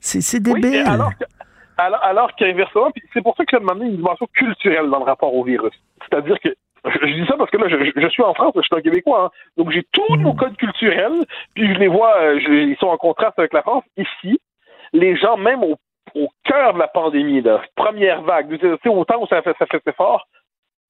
C'est 0.00 0.18
Oui, 0.48 0.60
débile. 0.60 0.84
alors 0.86 1.10
que- 1.18 1.24
alors, 1.76 2.02
alors 2.02 2.30
qu'inversement, 2.36 2.90
c'est 3.12 3.22
pour 3.22 3.36
ça 3.36 3.44
que 3.44 3.50
ça 3.56 3.60
demandé 3.60 3.86
une 3.86 3.96
dimension 3.96 4.26
culturelle 4.32 4.88
dans 4.90 4.98
le 4.98 5.04
rapport 5.04 5.34
au 5.34 5.44
virus. 5.44 5.72
C'est-à-dire 6.08 6.36
que 6.42 6.48
je, 6.90 7.06
je 7.06 7.14
dis 7.14 7.26
ça 7.26 7.36
parce 7.36 7.50
que 7.50 7.56
là, 7.58 7.68
je, 7.68 7.90
je 8.00 8.08
suis 8.08 8.22
en 8.22 8.34
France, 8.34 8.52
je 8.56 8.62
suis 8.62 8.76
un 8.76 8.80
Québécois, 8.80 9.24
hein. 9.26 9.30
donc 9.56 9.70
j'ai 9.70 9.82
tous 9.92 10.16
nos 10.16 10.32
codes 10.34 10.56
culturels, 10.56 11.24
puis 11.54 11.72
je 11.74 11.78
les 11.78 11.88
vois, 11.88 12.16
euh, 12.20 12.40
je- 12.40 12.52
ils 12.52 12.76
sont 12.76 12.88
en 12.88 12.96
contraste 12.96 13.38
avec 13.38 13.52
la 13.52 13.62
France. 13.62 13.84
Ici, 13.96 14.40
les 14.92 15.16
gens, 15.16 15.36
même 15.36 15.62
au, 15.62 15.76
au 16.14 16.28
cœur 16.44 16.74
de 16.74 16.78
la 16.78 16.88
pandémie, 16.88 17.42
la 17.42 17.60
première 17.76 18.22
vague, 18.22 18.58
tu 18.58 18.66
sais, 18.82 18.88
au 18.88 19.04
temps 19.04 19.20
où 19.22 19.26
ça, 19.26 19.42
fait, 19.42 19.54
ça 19.58 19.66
faisait 19.66 19.94
fort, 19.96 20.26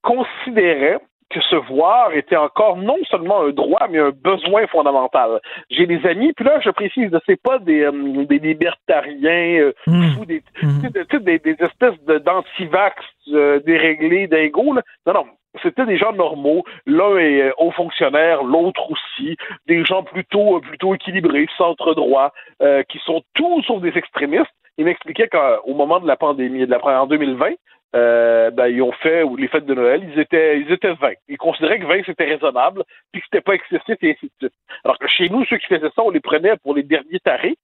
considéraient 0.02 0.98
que 1.30 1.40
se 1.42 1.56
voir 1.56 2.14
était 2.14 2.36
encore 2.38 2.78
non 2.78 2.96
seulement 3.10 3.42
un 3.42 3.50
droit, 3.50 3.86
mais 3.90 3.98
un 3.98 4.10
besoin 4.12 4.66
fondamental. 4.68 5.40
J'ai 5.68 5.86
des 5.86 6.04
amis, 6.06 6.32
puis 6.32 6.44
là, 6.46 6.58
je 6.64 6.70
précise, 6.70 7.10
c'est 7.26 7.42
pas 7.42 7.58
des, 7.58 7.82
euh, 7.82 8.24
des 8.24 8.38
libertariens 8.38 9.60
euh, 9.60 9.72
fous, 10.14 10.24
des, 10.24 10.42
sais, 10.80 11.20
des, 11.20 11.38
des 11.38 11.56
espèces 11.62 12.00
d'antivax 12.24 13.04
euh, 13.34 13.60
déréglés, 13.60 14.26
d'ingos. 14.26 14.72
là. 14.72 14.82
Non, 15.06 15.12
non. 15.12 15.26
C'était 15.62 15.86
des 15.86 15.96
gens 15.96 16.12
normaux. 16.12 16.64
L'un 16.86 17.16
est 17.16 17.42
euh, 17.42 17.52
haut 17.58 17.70
fonctionnaire, 17.70 18.42
l'autre 18.42 18.90
aussi. 18.90 19.36
Des 19.66 19.84
gens 19.84 20.02
plutôt, 20.02 20.56
euh, 20.56 20.60
plutôt 20.60 20.94
équilibrés, 20.94 21.46
centre 21.56 21.94
droit, 21.94 22.32
euh, 22.62 22.82
qui 22.88 22.98
sont 23.04 23.22
tous 23.34 23.62
sauf 23.62 23.80
des 23.80 23.96
extrémistes. 23.96 24.52
Il 24.76 24.84
m'expliquait 24.84 25.28
qu'au 25.28 25.74
moment 25.74 26.00
de 26.00 26.06
la 26.06 26.16
pandémie, 26.16 26.66
de 26.66 26.70
la, 26.70 27.02
en 27.02 27.06
2020, 27.06 27.54
euh, 27.96 28.50
ben, 28.50 28.66
ils 28.66 28.82
ont 28.82 28.92
fait, 28.92 29.22
ou 29.22 29.36
les 29.36 29.48
fêtes 29.48 29.64
de 29.64 29.74
Noël, 29.74 30.06
ils 30.12 30.20
étaient, 30.20 30.60
ils 30.60 30.70
étaient 30.70 30.92
20. 30.92 31.12
Ils 31.28 31.38
considéraient 31.38 31.78
que 31.78 31.86
20 31.86 32.02
c'était 32.04 32.26
raisonnable, 32.26 32.84
puis 33.12 33.20
que 33.20 33.26
c'était 33.30 33.40
pas 33.40 33.54
excessif 33.54 33.96
et 34.02 34.10
ainsi 34.10 34.26
de 34.26 34.48
suite. 34.48 34.52
Alors 34.84 34.98
que 34.98 35.08
chez 35.08 35.28
nous, 35.28 35.44
ceux 35.46 35.56
qui 35.56 35.66
faisaient 35.66 35.90
ça, 35.94 36.02
on 36.02 36.10
les 36.10 36.20
prenait 36.20 36.56
pour 36.58 36.74
les 36.74 36.82
derniers 36.82 37.20
tarés. 37.20 37.56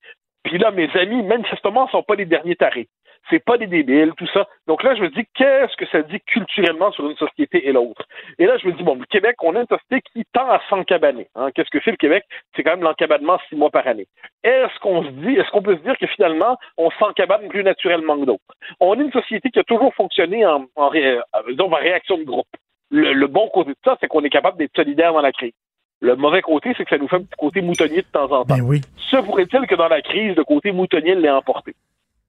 Puis 0.43 0.57
là, 0.57 0.71
mes 0.71 0.89
amis, 0.95 1.23
manifestement, 1.23 1.87
sont 1.89 2.03
pas 2.03 2.15
les 2.15 2.25
derniers 2.25 2.55
tarés. 2.55 2.87
C'est 3.29 3.43
pas 3.43 3.57
des 3.57 3.65
débiles, 3.65 4.13
tout 4.17 4.27
ça. 4.27 4.47
Donc 4.67 4.83
là, 4.83 4.93
je 4.93 5.01
me 5.01 5.09
dis, 5.09 5.25
qu'est-ce 5.33 5.75
que 5.77 5.87
ça 5.87 6.03
dit 6.03 6.19
culturellement 6.27 6.91
sur 6.91 7.09
une 7.09 7.15
société 7.17 7.67
et 7.67 7.71
l'autre? 7.71 8.05
Et 8.37 8.45
là, 8.45 8.57
je 8.57 8.67
me 8.67 8.73
dis, 8.73 8.83
bon, 8.83 8.95
le 8.95 9.05
Québec, 9.05 9.35
on 9.41 9.55
a 9.55 9.61
une 9.61 9.67
société 9.67 10.01
qui 10.13 10.23
tend 10.31 10.47
à 10.47 10.61
s'encabaner. 10.69 11.27
Hein. 11.35 11.49
Qu'est-ce 11.55 11.71
que 11.71 11.79
fait 11.79 11.91
le 11.91 11.97
Québec? 11.97 12.23
C'est 12.55 12.63
quand 12.63 12.71
même 12.71 12.83
l'encabanement 12.83 13.39
six 13.49 13.55
mois 13.55 13.71
par 13.71 13.87
année. 13.87 14.07
Est-ce 14.43 14.79
qu'on 14.79 15.03
se 15.03 15.09
dit, 15.09 15.33
est-ce 15.35 15.49
qu'on 15.49 15.63
peut 15.63 15.75
se 15.75 15.81
dire 15.81 15.97
que 15.97 16.07
finalement, 16.07 16.57
on 16.77 16.91
s'encabane 16.91 17.47
plus 17.47 17.63
naturellement 17.63 18.17
que 18.19 18.25
d'autres? 18.25 18.41
On 18.79 18.99
est 18.99 19.03
une 19.03 19.11
société 19.11 19.49
qui 19.49 19.59
a 19.59 19.63
toujours 19.63 19.93
fonctionné 19.95 20.45
en, 20.45 20.65
en, 20.75 20.89
ré- 20.89 21.17
euh, 21.17 21.21
disons, 21.49 21.71
en 21.71 21.75
réaction 21.77 22.17
de 22.19 22.23
groupe. 22.23 22.47
Le, 22.91 23.13
le 23.13 23.27
bon 23.27 23.49
côté 23.49 23.71
de 23.71 23.77
ça, 23.83 23.97
c'est 23.99 24.07
qu'on 24.07 24.23
est 24.23 24.29
capable 24.29 24.57
d'être 24.57 24.75
solidaire 24.75 25.13
dans 25.13 25.21
la 25.21 25.31
crise. 25.31 25.53
Le 26.01 26.15
mauvais 26.15 26.41
côté, 26.41 26.73
c'est 26.77 26.83
que 26.83 26.89
ça 26.89 26.97
nous 26.97 27.07
fait 27.07 27.15
un 27.15 27.23
petit 27.23 27.37
côté 27.37 27.61
moutonnier 27.61 28.03
de 28.03 28.07
temps 28.11 28.25
en 28.25 28.43
temps. 28.43 28.55
Ben 28.55 28.61
oui. 28.61 28.81
Se 28.97 29.15
pourrait-il 29.17 29.65
que 29.65 29.75
dans 29.75 29.87
la 29.87 30.01
crise, 30.01 30.35
le 30.35 30.43
côté 30.43 30.71
moutonnier 30.71 31.15
l'ait 31.15 31.31
emporté? 31.31 31.73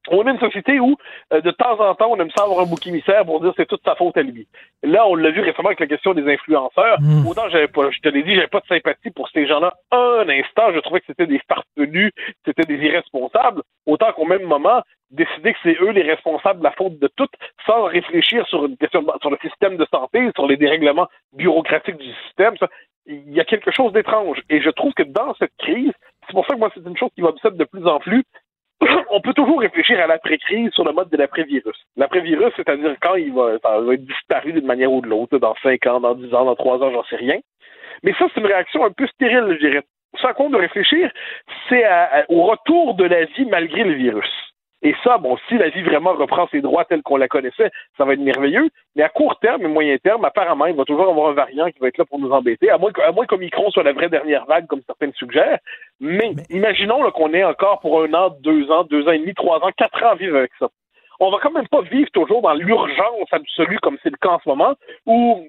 On 0.09 0.27
est 0.27 0.31
une 0.31 0.39
société 0.39 0.81
où, 0.81 0.97
euh, 1.33 1.41
de 1.41 1.51
temps 1.51 1.81
en 1.81 1.95
temps, 1.95 2.11
on 2.11 2.21
aime 2.21 2.31
ça 2.37 2.45
avoir 2.45 2.61
un 2.61 2.67
bouc 2.67 2.87
émissaire 2.87 3.25
pour 3.25 3.41
dire 3.41 3.53
c'est 3.57 3.67
toute 3.67 3.83
sa 3.85 3.95
faute 3.95 4.17
à 4.17 4.23
lui. 4.23 4.47
Là, 4.83 5.07
on 5.07 5.15
l'a 5.15 5.31
vu 5.31 5.41
récemment 5.41 5.69
avec 5.69 5.81
la 5.81 5.87
question 5.87 6.15
des 6.15 6.31
influenceurs. 6.31 6.99
Autant 7.29 7.49
j'avais 7.51 7.69
pas, 7.69 7.91
je 7.91 8.01
te 8.01 8.09
l'ai 8.09 8.23
dit, 8.23 8.35
j'avais 8.35 8.47
pas 8.47 8.61
de 8.61 8.67
sympathie 8.67 9.11
pour 9.11 9.29
ces 9.31 9.47
gens-là 9.47 9.73
un 9.91 10.29
instant. 10.29 10.73
Je 10.73 10.81
trouvais 10.81 11.01
que 11.01 11.07
c'était 11.07 11.27
des 11.27 11.41
farfelus, 11.49 12.13
c'était 12.45 12.67
des 12.67 12.85
irresponsables. 12.85 13.63
Autant 13.87 14.13
qu'au 14.13 14.25
même 14.25 14.43
moment, 14.43 14.83
décider 15.11 15.53
que 15.53 15.59
c'est 15.63 15.77
eux 15.81 15.91
les 15.91 16.03
responsables 16.03 16.61
de 16.61 16.65
la 16.65 16.73
faute 16.73 16.99
de 16.99 17.09
tout, 17.17 17.29
sans 17.67 17.85
réfléchir 17.85 18.47
sur 18.49 18.67
une 18.67 18.77
question 18.77 19.05
sur 19.21 19.31
le 19.31 19.39
système 19.43 19.77
de 19.77 19.87
santé, 19.93 20.31
sur 20.35 20.47
les 20.47 20.57
dérèglements 20.57 21.09
bureaucratiques 21.33 21.97
du 21.97 22.13
système, 22.27 22.57
ça, 22.59 22.69
il 23.07 23.33
y 23.33 23.41
a 23.41 23.45
quelque 23.45 23.71
chose 23.71 23.93
d'étrange. 23.93 24.41
Et 24.51 24.61
je 24.61 24.71
trouve 24.71 24.93
que 24.95 25.05
dans 25.05 25.35
cette 25.35 25.57
crise, 25.59 25.93
c'est 26.27 26.33
pour 26.33 26.47
ça 26.47 26.55
que 26.55 26.59
moi, 26.59 26.71
c'est 26.75 26.85
une 26.85 26.97
chose 26.97 27.11
qui 27.15 27.23
m'obsède 27.23 27.57
de 27.57 27.65
plus 27.65 27.87
en 27.87 27.99
plus. 28.01 28.25
On 29.11 29.21
peut 29.21 29.35
toujours 29.35 29.61
réfléchir 29.61 30.01
à 30.01 30.07
l'après-crise 30.07 30.71
sur 30.73 30.85
le 30.85 30.93
mode 30.93 31.09
de 31.11 31.17
l'après-virus. 31.17 31.77
L'après-virus, 31.97 32.53
c'est-à-dire 32.57 32.97
quand 33.01 33.15
il 33.15 33.33
va, 33.33 33.55
être 33.55 34.05
disparu 34.05 34.53
d'une 34.53 34.67
manière 34.67 34.93
ou 34.93 35.01
de 35.01 35.09
l'autre, 35.09 35.39
dans 35.39 35.55
5 35.63 35.87
ans, 35.87 36.01
dans 36.01 36.15
10 36.15 36.35
ans, 36.35 36.45
dans 36.45 36.57
3 36.57 36.83
ans, 36.83 36.91
j'en 36.93 37.05
sais 37.05 37.17
rien. 37.17 37.39
Mais 38.03 38.13
ça, 38.19 38.27
c'est 38.33 38.41
une 38.41 38.47
réaction 38.47 38.85
un 38.85 38.91
peu 38.91 39.07
stérile, 39.07 39.57
je 39.61 39.67
dirais. 39.67 39.83
Ce 40.19 40.27
on 40.39 40.51
doit 40.51 40.61
réfléchir, 40.61 41.11
c'est 41.69 41.85
au 42.29 42.45
retour 42.45 42.95
de 42.95 43.05
la 43.05 43.25
vie 43.25 43.45
malgré 43.47 43.85
le 43.85 43.95
virus. 43.95 44.46
Et 44.87 44.95
ça, 45.03 45.19
bon, 45.19 45.37
si 45.49 45.59
la 45.59 45.69
vie 45.69 45.83
vraiment 45.83 46.13
reprend 46.13 46.47
ses 46.47 46.61
droits 46.61 46.85
tels 46.85 47.03
qu'on 47.03 47.17
la 47.17 47.27
connaissait, 47.27 47.73
ça 47.99 48.05
va 48.05 48.13
être 48.13 48.21
merveilleux. 48.21 48.69
Mais 48.95 49.03
à 49.03 49.09
court 49.09 49.37
terme 49.41 49.63
et 49.63 49.67
moyen 49.67 49.97
terme, 49.99 50.25
apparemment, 50.25 50.67
il 50.67 50.77
va 50.77 50.85
toujours 50.85 51.09
avoir 51.09 51.31
un 51.31 51.33
variant 51.33 51.67
qui 51.73 51.81
va 51.81 51.89
être 51.89 51.99
là 51.99 52.05
pour 52.05 52.21
nous 52.21 52.31
embêter, 52.31 52.71
à 52.71 52.79
moins, 52.79 52.93
à 53.05 53.11
moins 53.11 53.27
qu'Omicron 53.27 53.69
soit 53.73 53.83
la 53.83 53.93
vraie 53.93 54.09
dernière 54.09 54.47
vague, 54.47 54.69
comme 54.69 54.83
certains 54.87 55.11
suggèrent. 55.17 55.59
Mais, 55.99 56.31
imaginons 56.51 57.11
qu'on 57.11 57.35
est 57.35 57.43
encore 57.43 57.81
pour 57.81 58.01
un 58.01 58.15
an, 58.15 58.31
deux 58.39 58.71
ans, 58.71 58.85
deux 58.85 59.09
ans 59.09 59.11
et 59.11 59.19
demi, 59.19 59.35
trois 59.35 59.59
ans, 59.59 59.73
quatre 59.77 60.01
ans 60.05 60.11
à 60.11 60.15
vivre 60.15 60.37
avec 60.37 60.53
ça. 60.57 60.69
On 61.19 61.33
va 61.33 61.39
quand 61.43 61.51
même 61.51 61.67
pas 61.67 61.83
vivre 61.83 62.11
toujours 62.13 62.43
dans 62.43 62.55
l'urgence 62.55 63.33
absolue, 63.33 63.81
comme 63.83 63.99
c'est 64.05 64.11
le 64.11 64.19
cas 64.19 64.35
en 64.35 64.39
ce 64.39 64.49
moment, 64.49 64.75
où 65.05 65.49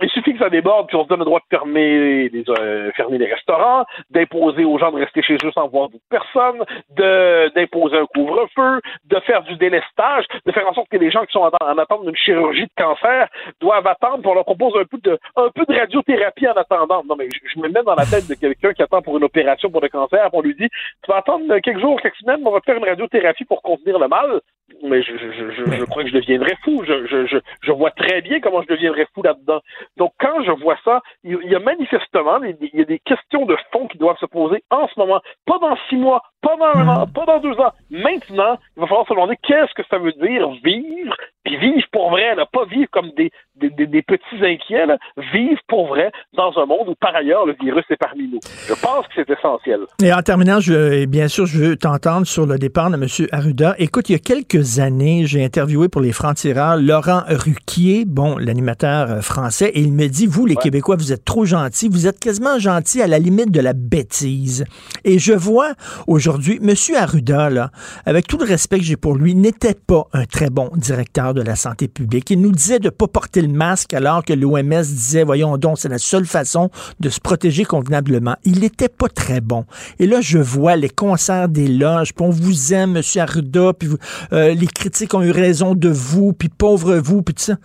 il 0.00 0.10
suffit 0.10 0.32
que 0.32 0.38
ça 0.38 0.50
déborde, 0.50 0.88
puis 0.88 0.96
on 0.96 1.04
se 1.04 1.08
donne 1.08 1.20
le 1.20 1.24
droit 1.24 1.40
de 1.40 1.56
fermer 1.56 2.28
les, 2.28 2.44
euh, 2.48 2.90
fermer 2.92 3.18
les 3.18 3.32
restaurants, 3.32 3.84
d'imposer 4.10 4.64
aux 4.64 4.78
gens 4.78 4.90
de 4.90 4.98
rester 4.98 5.22
chez 5.22 5.36
eux 5.44 5.52
sans 5.52 5.68
voir 5.68 5.88
d'autres 5.88 6.04
personnes, 6.08 6.64
d'imposer 6.90 7.98
un 7.98 8.06
couvre-feu, 8.06 8.80
de 9.04 9.20
faire 9.20 9.42
du 9.42 9.56
délestage, 9.56 10.24
de 10.44 10.52
faire 10.52 10.68
en 10.68 10.74
sorte 10.74 10.88
que 10.88 10.96
les 10.96 11.10
gens 11.10 11.24
qui 11.24 11.32
sont 11.32 11.40
en, 11.40 11.50
en 11.60 11.78
attente 11.78 12.04
d'une 12.04 12.16
chirurgie 12.16 12.64
de 12.64 12.82
cancer 12.82 13.28
doivent 13.60 13.86
attendre, 13.86 14.18
puis 14.18 14.28
on 14.28 14.34
leur 14.34 14.44
propose 14.44 14.74
un 14.76 14.84
peu 14.84 14.98
de, 15.02 15.18
un 15.36 15.50
peu 15.54 15.64
de 15.68 15.78
radiothérapie 15.78 16.48
en 16.48 16.54
attendant. 16.54 17.02
Non, 17.04 17.16
mais 17.16 17.28
je, 17.30 17.60
me 17.60 17.68
mets 17.68 17.82
dans 17.82 17.94
la 17.94 18.06
tête 18.06 18.28
de 18.28 18.34
quelqu'un 18.34 18.72
qui 18.72 18.82
attend 18.82 19.02
pour 19.02 19.16
une 19.16 19.24
opération 19.24 19.70
pour 19.70 19.80
le 19.80 19.88
cancer, 19.88 20.28
on 20.32 20.40
lui 20.40 20.54
dit, 20.54 20.68
tu 20.68 21.10
vas 21.10 21.18
attendre 21.18 21.58
quelques 21.58 21.80
jours, 21.80 22.00
quelques 22.00 22.16
semaines, 22.16 22.42
on 22.44 22.50
va 22.50 22.60
te 22.60 22.64
faire 22.64 22.76
une 22.76 22.88
radiothérapie 22.88 23.44
pour 23.44 23.62
contenir 23.62 23.98
le 23.98 24.08
mal. 24.08 24.40
Mais 24.82 25.02
je, 25.02 25.16
je, 25.16 25.50
je, 25.76 25.84
crois 25.84 26.02
que 26.02 26.08
je 26.10 26.14
deviendrais 26.14 26.56
fou. 26.64 26.84
Je, 26.84 27.72
vois 27.72 27.90
très 27.90 28.20
bien 28.22 28.40
comment 28.40 28.62
je 28.62 28.68
deviendrais 28.68 29.06
fou 29.14 29.22
là-dedans. 29.22 29.60
Donc, 29.96 30.12
quand 30.20 30.42
je 30.44 30.52
vois 30.52 30.76
ça, 30.84 31.00
il 31.24 31.38
il 31.44 31.50
y 31.50 31.54
a 31.54 31.58
manifestement 31.58 32.40
des- 32.40 32.56
il 32.60 32.78
y 32.78 32.82
a 32.82 32.84
des 32.84 32.98
questions 32.98 33.46
de 33.46 33.56
fond 33.72 33.86
qui 33.88 33.98
doivent 33.98 34.18
se 34.18 34.26
poser 34.26 34.62
en 34.70 34.88
ce 34.88 34.98
moment. 34.98 35.20
Pas 35.46 35.58
dans 35.58 35.76
six 35.88 35.96
mois, 35.96 36.22
pas 36.42 36.56
dans 36.58 36.80
un 36.80 36.88
an, 36.88 37.06
pas 37.06 37.24
dans 37.24 37.38
deux 37.40 37.54
ans. 37.60 37.72
Maintenant, 37.90 38.58
il 38.76 38.80
va 38.80 38.86
falloir 38.86 39.06
se 39.06 39.14
demander 39.14 39.36
qu'est-ce 39.42 39.72
que 39.74 39.86
ça 39.88 39.98
veut 39.98 40.12
dire 40.12 40.48
vivre, 40.64 41.14
puis 41.44 41.56
vivre 41.58 41.86
pour 41.92 42.10
vrai, 42.10 42.34
là, 42.34 42.46
pas 42.52 42.64
vivre 42.66 42.88
comme 42.90 43.10
des, 43.16 43.30
des, 43.56 43.70
des- 43.70 43.86
des 43.86 44.02
petits 44.02 44.40
inquiets, 44.42 44.86
là, 44.86 44.98
vivre 45.32 45.60
pour 45.68 45.86
vrai 45.88 46.10
dans 46.36 46.52
un 46.58 46.66
monde 46.66 46.88
où, 46.88 46.94
par 46.94 47.14
ailleurs, 47.14 47.46
le 47.46 47.54
virus 47.60 47.84
est 47.90 47.96
parmi 47.96 48.28
nous. 48.28 48.40
Je 48.66 48.74
pense 48.74 49.06
que 49.06 49.12
c'est 49.16 49.30
essentiel. 49.30 49.80
Et 50.02 50.12
en 50.12 50.22
terminant, 50.22 50.58
je, 50.60 51.04
bien 51.06 51.28
sûr, 51.28 51.46
je 51.46 51.58
veux 51.62 51.76
t'entendre 51.76 52.26
sur 52.26 52.46
le 52.46 52.58
départ 52.58 52.90
de 52.90 52.96
M. 52.96 53.06
Arruda. 53.32 53.74
Écoute, 53.78 54.08
il 54.08 54.12
y 54.12 54.16
a 54.16 54.18
quelques 54.18 54.78
années, 54.80 55.26
j'ai 55.26 55.44
interviewé 55.44 55.88
pour 55.88 56.00
les 56.00 56.12
francs-tireurs 56.12 56.76
Laurent 56.76 57.22
Ruquier, 57.28 58.04
bon, 58.06 58.36
l'animateur 58.38 59.10
euh, 59.10 59.20
français, 59.20 59.70
et 59.74 59.80
il 59.80 59.92
me 59.92 60.08
dit, 60.08 60.26
vous, 60.26 60.46
les 60.46 60.56
Québécois, 60.56 60.96
vous 60.96 61.12
êtes 61.12 61.24
trop 61.24 61.44
gentils, 61.44 61.88
vous 61.88 62.06
êtes 62.06 62.18
quasiment 62.18 62.58
gentils 62.58 63.02
à 63.02 63.06
la 63.06 63.18
limite 63.18 63.50
de 63.52 63.60
la 63.60 63.72
bêtise. 63.74 64.64
Et 65.04 65.18
je 65.18 65.32
vois 65.32 65.72
aujourd'hui, 66.06 66.31
M. 66.36 66.74
Arruda, 66.96 67.50
là, 67.50 67.70
avec 68.06 68.26
tout 68.26 68.38
le 68.38 68.44
respect 68.44 68.78
que 68.78 68.84
j'ai 68.84 68.96
pour 68.96 69.14
lui, 69.14 69.34
n'était 69.34 69.74
pas 69.74 70.06
un 70.12 70.24
très 70.24 70.50
bon 70.50 70.70
directeur 70.76 71.34
de 71.34 71.42
la 71.42 71.56
santé 71.56 71.88
publique. 71.88 72.30
Il 72.30 72.40
nous 72.40 72.52
disait 72.52 72.78
de 72.78 72.90
pas 72.90 73.08
porter 73.08 73.42
le 73.42 73.48
masque 73.48 73.94
alors 73.94 74.24
que 74.24 74.32
l'OMS 74.32 74.82
disait, 74.82 75.24
voyons 75.24 75.56
donc, 75.58 75.78
c'est 75.78 75.88
la 75.88 75.98
seule 75.98 76.26
façon 76.26 76.70
de 77.00 77.08
se 77.08 77.20
protéger 77.20 77.64
convenablement. 77.64 78.36
Il 78.44 78.60
n'était 78.60 78.88
pas 78.88 79.08
très 79.08 79.40
bon. 79.40 79.64
Et 79.98 80.06
là, 80.06 80.20
je 80.20 80.38
vois 80.38 80.76
les 80.76 80.90
concerts 80.90 81.48
des 81.48 81.68
loges, 81.68 82.14
puis 82.14 82.24
on 82.24 82.30
vous 82.30 82.72
aime, 82.72 82.96
M. 82.96 83.02
Arruda, 83.16 83.72
puis 83.72 83.88
euh, 84.32 84.54
les 84.54 84.66
critiques 84.66 85.14
ont 85.14 85.22
eu 85.22 85.30
raison 85.30 85.74
de 85.74 85.88
vous, 85.88 86.32
puis 86.32 86.48
pauvre 86.48 86.96
vous, 86.96 87.22
puis 87.22 87.34
tout 87.34 87.42
ça. 87.42 87.56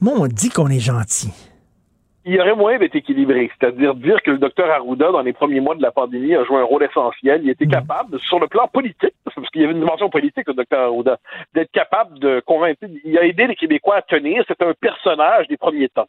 Moi, 0.00 0.14
on 0.16 0.26
dit 0.26 0.50
qu'on 0.50 0.68
est 0.68 0.80
gentil. 0.80 1.30
Il 2.24 2.34
y 2.34 2.40
aurait 2.40 2.54
moyen 2.54 2.78
d'être 2.78 2.94
équilibré, 2.94 3.50
c'est-à-dire 3.58 3.94
dire 3.94 4.22
que 4.22 4.30
le 4.30 4.38
docteur 4.38 4.70
Arruda, 4.70 5.12
dans 5.12 5.20
les 5.20 5.34
premiers 5.34 5.60
mois 5.60 5.74
de 5.74 5.82
la 5.82 5.90
pandémie, 5.90 6.34
a 6.34 6.44
joué 6.44 6.58
un 6.58 6.64
rôle 6.64 6.82
essentiel. 6.82 7.42
Il 7.44 7.50
était 7.50 7.66
capable, 7.66 8.18
sur 8.20 8.40
le 8.40 8.46
plan 8.46 8.66
politique, 8.66 9.14
parce 9.24 9.50
qu'il 9.50 9.60
y 9.60 9.64
avait 9.64 9.74
une 9.74 9.80
dimension 9.80 10.08
politique, 10.08 10.46
le 10.46 10.54
docteur 10.54 10.88
Arruda, 10.88 11.18
d'être 11.54 11.70
capable 11.72 12.18
de 12.18 12.40
convaincre. 12.46 12.80
Il 13.04 13.18
a 13.18 13.24
aidé 13.24 13.46
les 13.46 13.56
Québécois 13.56 13.96
à 13.96 14.02
tenir. 14.02 14.42
C'est 14.48 14.62
un 14.62 14.72
personnage 14.80 15.48
des 15.48 15.58
premiers 15.58 15.88
temps. 15.88 16.08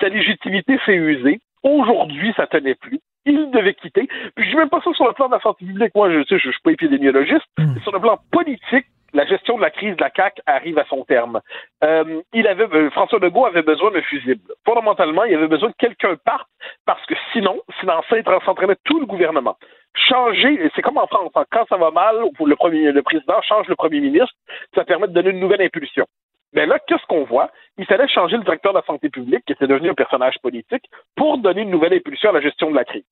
Sa 0.00 0.08
légitimité 0.08 0.78
s'est 0.84 0.94
usée. 0.94 1.40
Aujourd'hui, 1.62 2.32
ça 2.36 2.46
tenait 2.48 2.74
plus. 2.74 2.98
Il 3.24 3.50
devait 3.52 3.74
quitter. 3.74 4.08
Puis 4.34 4.44
je 4.44 4.50
dis 4.50 4.56
même 4.56 4.68
pas 4.68 4.80
ça 4.82 4.92
sur 4.94 5.06
le 5.06 5.12
plan 5.12 5.28
de 5.28 5.34
la 5.34 5.40
santé 5.40 5.64
publique. 5.64 5.94
Moi, 5.94 6.10
je 6.10 6.24
sais, 6.24 6.38
je, 6.38 6.46
je 6.46 6.50
suis 6.50 6.62
pas 6.64 6.72
épidémiologiste. 6.72 7.46
Sur 7.84 7.92
le 7.92 8.00
plan 8.00 8.18
politique, 8.32 8.86
la 9.12 9.26
gestion 9.26 9.56
de 9.56 9.62
la 9.62 9.70
crise 9.70 9.96
de 9.96 10.00
la 10.00 10.10
CAC 10.10 10.40
arrive 10.46 10.78
à 10.78 10.84
son 10.86 11.04
terme. 11.04 11.40
Euh, 11.84 12.22
il 12.32 12.46
avait, 12.46 12.66
euh, 12.72 12.90
François 12.90 13.18
Legault 13.18 13.46
avait 13.46 13.62
besoin 13.62 13.90
d'un 13.90 14.02
fusible. 14.02 14.40
Fondamentalement, 14.64 15.24
il 15.24 15.34
avait 15.34 15.48
besoin 15.48 15.70
que 15.70 15.76
quelqu'un 15.78 16.16
parte 16.24 16.48
parce 16.86 17.04
que 17.06 17.14
sinon, 17.32 17.60
sinon 17.80 18.00
ça 18.08 18.16
s'entraînait 18.44 18.76
tout 18.84 19.00
le 19.00 19.06
gouvernement. 19.06 19.56
Changer, 19.94 20.70
c'est 20.74 20.82
comme 20.82 20.96
en 20.96 21.06
France, 21.06 21.32
hein. 21.34 21.44
quand 21.50 21.66
ça 21.68 21.76
va 21.76 21.90
mal, 21.90 22.16
le, 22.16 22.56
premier, 22.56 22.92
le 22.92 23.02
président 23.02 23.42
change 23.42 23.68
le 23.68 23.76
premier 23.76 24.00
ministre, 24.00 24.34
ça 24.74 24.84
permet 24.84 25.06
de 25.06 25.12
donner 25.12 25.30
une 25.30 25.40
nouvelle 25.40 25.60
impulsion. 25.60 26.06
Mais 26.54 26.66
là, 26.66 26.78
qu'est-ce 26.86 27.04
qu'on 27.08 27.24
voit? 27.24 27.50
Il 27.78 27.86
fallait 27.86 28.08
changer 28.08 28.36
le 28.36 28.44
directeur 28.44 28.72
de 28.72 28.78
la 28.78 28.84
santé 28.84 29.08
publique, 29.08 29.44
qui 29.46 29.52
était 29.52 29.66
devenu 29.66 29.90
un 29.90 29.94
personnage 29.94 30.34
politique, 30.42 30.84
pour 31.16 31.38
donner 31.38 31.62
une 31.62 31.70
nouvelle 31.70 31.94
impulsion 31.94 32.30
à 32.30 32.32
la 32.32 32.40
gestion 32.40 32.70
de 32.70 32.76
la 32.76 32.84
crise. 32.84 33.04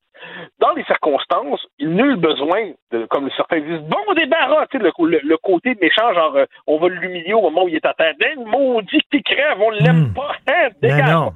Dans 0.58 0.72
les 0.72 0.84
circonstances, 0.84 1.66
il 1.78 1.90
nul 1.90 2.16
besoin, 2.16 2.72
de, 2.92 3.06
comme 3.06 3.30
certains 3.36 3.60
disent, 3.60 3.80
bon 3.80 4.14
débarras, 4.14 4.66
tu 4.66 4.78
sais, 4.78 4.84
le, 4.84 4.92
le, 5.06 5.20
le, 5.22 5.36
côté 5.38 5.74
méchant, 5.80 6.12
genre, 6.12 6.36
euh, 6.36 6.44
on 6.66 6.78
va 6.78 6.88
l'humilier 6.88 7.32
au 7.32 7.40
moment 7.40 7.64
où 7.64 7.68
il 7.68 7.76
est 7.76 7.86
à 7.86 7.94
terre. 7.94 8.14
Ben, 8.18 8.44
maudit 8.44 9.00
qu'il 9.10 9.22
crève, 9.22 9.58
on 9.58 9.70
l'aime 9.70 10.12
pas, 10.12 10.32
hein, 10.48 10.68
dégage. 10.82 11.30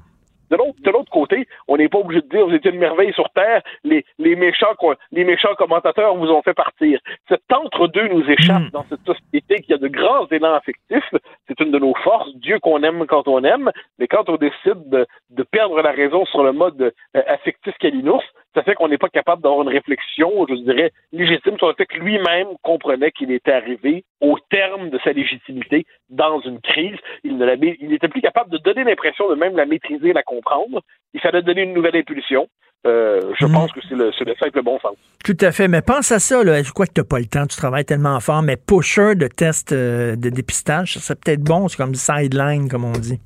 De 0.57 0.91
l'autre 0.91 1.11
côté, 1.11 1.47
on 1.69 1.77
n'est 1.77 1.89
pas 1.89 1.99
obligé 1.99 2.23
de 2.23 2.29
dire 2.29 2.47
vous 2.47 2.55
étiez 2.55 2.71
une 2.71 2.79
merveille 2.79 3.13
sur 3.13 3.31
Terre, 3.31 3.63
les, 3.83 4.05
les, 4.19 4.37
méchants, 4.37 4.75
les 5.13 5.25
méchants 5.25 5.55
commentateurs 5.57 6.15
vous 6.17 6.29
ont 6.29 6.43
fait 6.43 6.55
partir. 6.55 7.01
Cet 7.29 7.43
entre-deux 7.53 8.09
nous 8.09 8.25
échappe 8.31 8.71
dans 8.73 8.85
cette 8.89 9.05
société 9.05 9.63
qui 9.63 9.73
a 9.73 9.79
de 9.79 9.89
grands 9.89 10.27
élans 10.29 10.55
affectifs. 10.55 11.15
C'est 11.49 11.61
une 11.61 11.71
de 11.71 11.79
nos 11.79 11.95
forces, 11.97 12.35
Dieu 12.37 12.59
qu'on 12.61 12.83
aime 12.83 13.07
quand 13.07 13.29
on 13.29 13.43
aime, 13.45 13.71
mais 13.99 14.07
quand 14.07 14.29
on 14.29 14.37
décide 14.37 14.89
de, 14.89 15.07
de 15.31 15.43
perdre 15.43 15.81
la 15.83 15.91
raison 15.91 16.25
sur 16.27 16.43
le 16.43 16.53
mode 16.53 16.81
euh, 17.17 17.23
affectif 17.27 17.75
calinours, 17.79 18.25
ça 18.55 18.63
fait 18.63 18.75
qu'on 18.75 18.89
n'est 18.89 18.99
pas 18.99 19.09
capable 19.09 19.43
d'avoir 19.43 19.63
une 19.63 19.69
réflexion, 19.69 20.47
je 20.49 20.55
dirais, 20.55 20.93
légitime 21.13 21.59
sur 21.59 21.69
le 21.69 21.75
fait 21.75 21.87
que 21.87 21.99
lui-même 21.99 22.49
comprenait 22.63 23.11
qu'il 23.11 23.33
était 23.33 23.53
arrivé 23.53 24.05
au 24.21 24.39
terme 24.51 24.91
de 24.91 24.99
sa 25.03 25.13
légitimité 25.13 25.87
dans 26.09 26.41
une 26.41 26.61
crise. 26.61 26.97
Il 27.25 27.37
n'était 27.37 28.09
plus 28.09 28.21
capable 28.21 28.51
de 28.51 28.59
donner 28.59 28.85
l'impression 28.85 29.29
de 29.29 29.35
même 29.35 29.57
la 29.57 29.67
maîtriser, 29.67 30.13
la 30.13 30.23
comprendre. 30.23 30.81
Il 31.13 31.21
fallait 31.21 31.43
donner 31.43 31.63
une 31.63 31.75
nouvelle 31.75 31.97
impulsion. 31.97 32.49
Euh, 32.87 33.33
je 33.41 33.47
pense 33.47 33.73
que 33.73 33.81
c'est 33.89 33.95
le, 33.95 34.11
le, 34.11 34.35
simple 34.39 34.63
bon 34.63 34.79
sens. 34.79 34.97
Tout 35.25 35.37
à 35.41 35.53
fait. 35.53 35.69
Mais 35.69 35.81
pense 35.81 36.13
à 36.13 36.19
ça. 36.19 36.45
Là. 36.45 36.63
Je 36.63 36.71
crois 36.71 36.87
que 36.87 36.93
tu 36.93 37.01
n'as 37.01 37.07
pas 37.07 37.19
le 37.19 37.25
temps. 37.25 37.47
Tu 37.47 37.57
travailles 37.57 37.87
tellement 37.87 38.21
fort. 38.21 38.43
Mais 38.43 38.57
pusher 38.57 39.15
de 39.15 39.27
test 39.27 39.73
euh, 39.73 40.17
de 40.17 40.29
dépistage, 40.29 40.95
ça 40.95 41.01
serait 41.01 41.19
peut-être 41.25 41.43
bon. 41.43 41.67
C'est 41.69 41.79
comme 41.79 41.95
sideline, 41.95 42.69
comme 42.69 42.85
on 42.85 42.93
dit. 42.93 43.19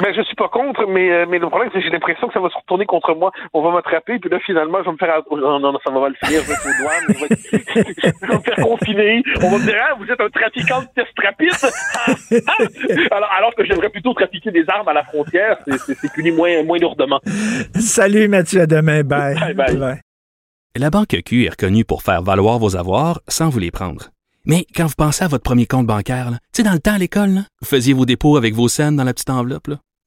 Ben, 0.00 0.14
je 0.14 0.22
suis 0.22 0.34
pas 0.34 0.48
contre, 0.48 0.86
mais, 0.86 1.10
euh, 1.10 1.26
mais 1.28 1.38
le 1.38 1.48
problème, 1.48 1.70
c'est 1.72 1.80
que 1.80 1.84
j'ai 1.84 1.90
l'impression 1.90 2.26
que 2.28 2.32
ça 2.32 2.40
va 2.40 2.48
se 2.48 2.56
retourner 2.56 2.86
contre 2.86 3.14
moi. 3.14 3.32
On 3.52 3.62
va 3.62 3.70
m'attraper, 3.72 4.18
puis 4.18 4.30
là, 4.30 4.38
finalement, 4.40 4.78
je 4.80 4.86
vais 4.86 4.92
me 4.92 4.96
faire. 4.96 5.22
Oh, 5.28 5.36
non, 5.36 5.60
non, 5.60 5.78
ça 5.84 5.92
va 5.92 6.00
mal 6.00 6.14
finir, 6.22 6.40
je 6.42 6.46
vais 6.48 6.54
être 6.54 6.66
aux 6.66 6.82
douanes, 6.82 7.04
je 7.08 7.26
vais, 7.26 7.94
je 8.22 8.26
vais 8.26 8.34
me 8.34 8.40
faire 8.40 8.64
confiner. 8.64 9.22
On 9.42 9.50
va 9.50 9.58
me 9.58 9.64
dire, 9.64 9.76
ah, 9.78 9.94
vous 9.98 10.06
êtes 10.10 10.20
un 10.20 10.28
trafiquant 10.30 10.80
de 10.80 10.88
test 10.94 11.12
rapide. 11.22 11.52
alors, 13.10 13.30
alors 13.36 13.54
que 13.54 13.64
j'aimerais 13.64 13.90
plutôt 13.90 14.14
trafiquer 14.14 14.50
des 14.50 14.64
armes 14.68 14.88
à 14.88 14.94
la 14.94 15.04
frontière, 15.04 15.58
c'est 15.66 16.12
puni 16.12 16.30
moins, 16.30 16.62
moins 16.62 16.78
lourdement. 16.78 17.20
Salut, 17.74 18.28
Mathieu, 18.28 18.62
à 18.62 18.66
demain. 18.66 19.02
Bye. 19.02 19.34
Bye, 19.38 19.54
bye. 19.54 19.76
bye. 19.76 20.00
La 20.76 20.88
Banque 20.88 21.16
Q 21.26 21.44
est 21.44 21.50
reconnue 21.50 21.84
pour 21.84 22.02
faire 22.02 22.22
valoir 22.22 22.58
vos 22.58 22.76
avoirs 22.76 23.20
sans 23.28 23.48
vous 23.48 23.58
les 23.58 23.70
prendre. 23.70 24.10
Mais 24.46 24.64
quand 24.74 24.86
vous 24.86 24.94
pensez 24.96 25.24
à 25.24 25.28
votre 25.28 25.42
premier 25.42 25.66
compte 25.66 25.86
bancaire, 25.86 26.30
tu 26.30 26.38
sais, 26.52 26.62
dans 26.62 26.72
le 26.72 26.78
temps 26.78 26.94
à 26.94 26.98
l'école, 26.98 27.42
vous 27.60 27.66
faisiez 27.66 27.92
vos 27.92 28.06
dépôts 28.06 28.36
avec 28.36 28.54
vos 28.54 28.68
scènes 28.68 28.96
dans 28.96 29.04
la 29.04 29.12
petite 29.12 29.30
enveloppe. 29.30 29.66
Là. 29.66 29.76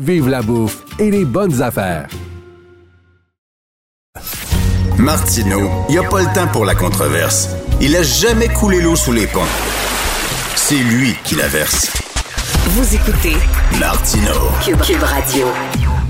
Vive 0.00 0.28
la 0.28 0.42
bouffe 0.42 0.84
et 1.00 1.10
les 1.10 1.24
bonnes 1.24 1.60
affaires. 1.60 2.06
Martineau, 4.96 5.68
il 5.88 5.92
n'y 5.92 5.98
a 5.98 6.08
pas 6.08 6.20
le 6.20 6.32
temps 6.32 6.46
pour 6.52 6.64
la 6.64 6.76
controverse. 6.76 7.48
Il 7.80 7.96
a 7.96 8.04
jamais 8.04 8.46
coulé 8.46 8.80
l'eau 8.80 8.94
sous 8.94 9.12
les 9.12 9.26
ponts. 9.26 9.40
C'est 10.54 10.78
lui 10.78 11.16
qui 11.24 11.34
la 11.34 11.48
verse. 11.48 11.90
Vous 12.68 12.94
écoutez 12.94 13.36
Martino 13.80 14.34
Cube, 14.64 14.80
Cube 14.82 15.02
Radio. 15.02 15.46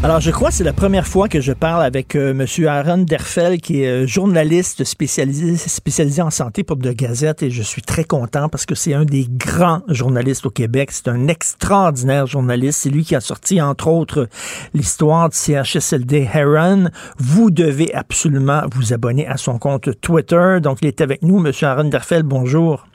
Alors, 0.05 0.21
je 0.21 0.31
crois 0.31 0.51
que 0.51 0.55
c'est 0.55 0.63
la 0.63 0.73
première 0.73 1.09
fois 1.09 1.29
que 1.29 1.41
je 1.41 1.53
parle 1.53 1.83
avec 1.83 2.15
euh, 2.15 2.31
M. 2.31 2.47
Aaron 2.69 2.99
Derfel, 2.99 3.61
qui 3.61 3.83
est 3.83 4.05
euh, 4.05 4.07
journaliste 4.07 4.85
spécialisé, 4.85 5.57
spécialisé 5.57 6.23
en 6.23 6.31
santé 6.31 6.63
pour 6.63 6.77
de 6.77 6.93
Gazette, 6.93 7.43
et 7.43 7.51
je 7.51 7.63
suis 7.63 7.83
très 7.83 8.05
content 8.05 8.49
parce 8.49 8.65
que 8.65 8.77
c'est 8.77 8.95
un 8.95 9.05
des 9.05 9.27
grands 9.29 9.83
journalistes 9.89 10.47
au 10.47 10.51
Québec. 10.51 10.91
C'est 10.93 11.09
un 11.09 11.27
extraordinaire 11.27 12.29
journaliste. 12.29 12.79
C'est 12.83 12.91
lui 12.91 13.03
qui 13.05 13.17
a 13.17 13.21
sorti, 13.21 13.61
entre 13.61 13.89
autres, 13.89 14.29
l'histoire 14.73 15.31
de 15.31 15.35
CHSLD 15.35 16.29
Heron. 16.33 16.91
Vous 17.19 17.51
devez 17.51 17.93
absolument 17.93 18.63
vous 18.73 18.93
abonner 18.93 19.27
à 19.27 19.37
son 19.37 19.59
compte 19.59 20.01
Twitter. 20.01 20.59
Donc, 20.63 20.79
il 20.81 20.87
est 20.87 21.01
avec 21.01 21.23
nous. 21.23 21.45
M. 21.45 21.53
Aaron 21.63 21.89
Derfel, 21.89 22.23
bonjour. 22.23 22.88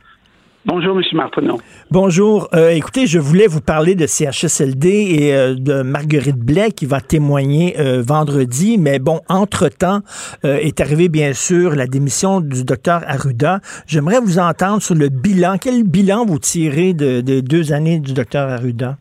Bonjour, 0.66 0.98
M. 0.98 1.04
Martineau. 1.12 1.60
Bonjour. 1.92 2.48
Euh, 2.54 2.70
écoutez, 2.70 3.06
je 3.06 3.20
voulais 3.20 3.48
vous 3.48 3.60
parler 3.60 3.96
de 3.96 4.08
CHSLD 4.08 4.88
et 4.88 5.36
euh, 5.36 5.56
de 5.56 5.82
Marguerite 5.82 6.38
Blais 6.38 6.72
qui 6.72 6.86
va 6.86 7.02
témoigner 7.02 7.76
euh, 7.78 8.02
vendredi. 8.02 8.78
Mais 8.78 8.98
bon, 8.98 9.20
entre-temps, 9.28 10.00
euh, 10.46 10.56
est 10.56 10.80
arrivée 10.80 11.10
bien 11.10 11.34
sûr 11.34 11.76
la 11.76 11.86
démission 11.86 12.40
du 12.40 12.64
docteur 12.64 13.02
Arruda. 13.06 13.60
J'aimerais 13.88 14.22
vous 14.22 14.40
entendre 14.40 14.82
sur 14.82 14.96
le 14.96 15.10
bilan. 15.10 15.58
Quel 15.62 15.84
bilan 15.84 16.26
vous 16.26 16.40
tirez 16.40 16.94
de, 16.94 17.20
de 17.20 17.42
deux 17.42 17.74
années 17.74 18.00
du 18.00 18.14
docteur 18.14 18.50
Arruda? 18.50 18.96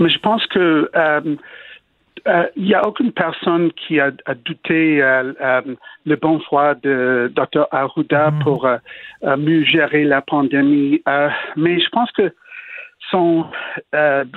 Mais 0.00 0.10
je 0.10 0.18
pense 0.18 0.44
que 0.48 0.90
il 2.56 2.64
n'y 2.64 2.74
a 2.74 2.86
aucune 2.86 3.12
personne 3.12 3.70
qui 3.72 4.00
a, 4.00 4.10
a 4.26 4.34
douté 4.34 5.02
euh, 5.02 5.32
euh, 5.40 5.62
le 6.06 6.16
bon 6.16 6.40
choix 6.40 6.74
de 6.74 7.30
Dr. 7.34 7.66
Arruda 7.70 8.30
mm. 8.30 8.38
pour 8.40 8.66
euh, 8.66 8.78
mieux 9.36 9.64
gérer 9.64 10.04
la 10.04 10.22
pandémie. 10.22 11.02
mais 11.56 11.80
je 11.80 11.88
pense 11.90 12.10
que 12.12 12.32
son 13.10 13.44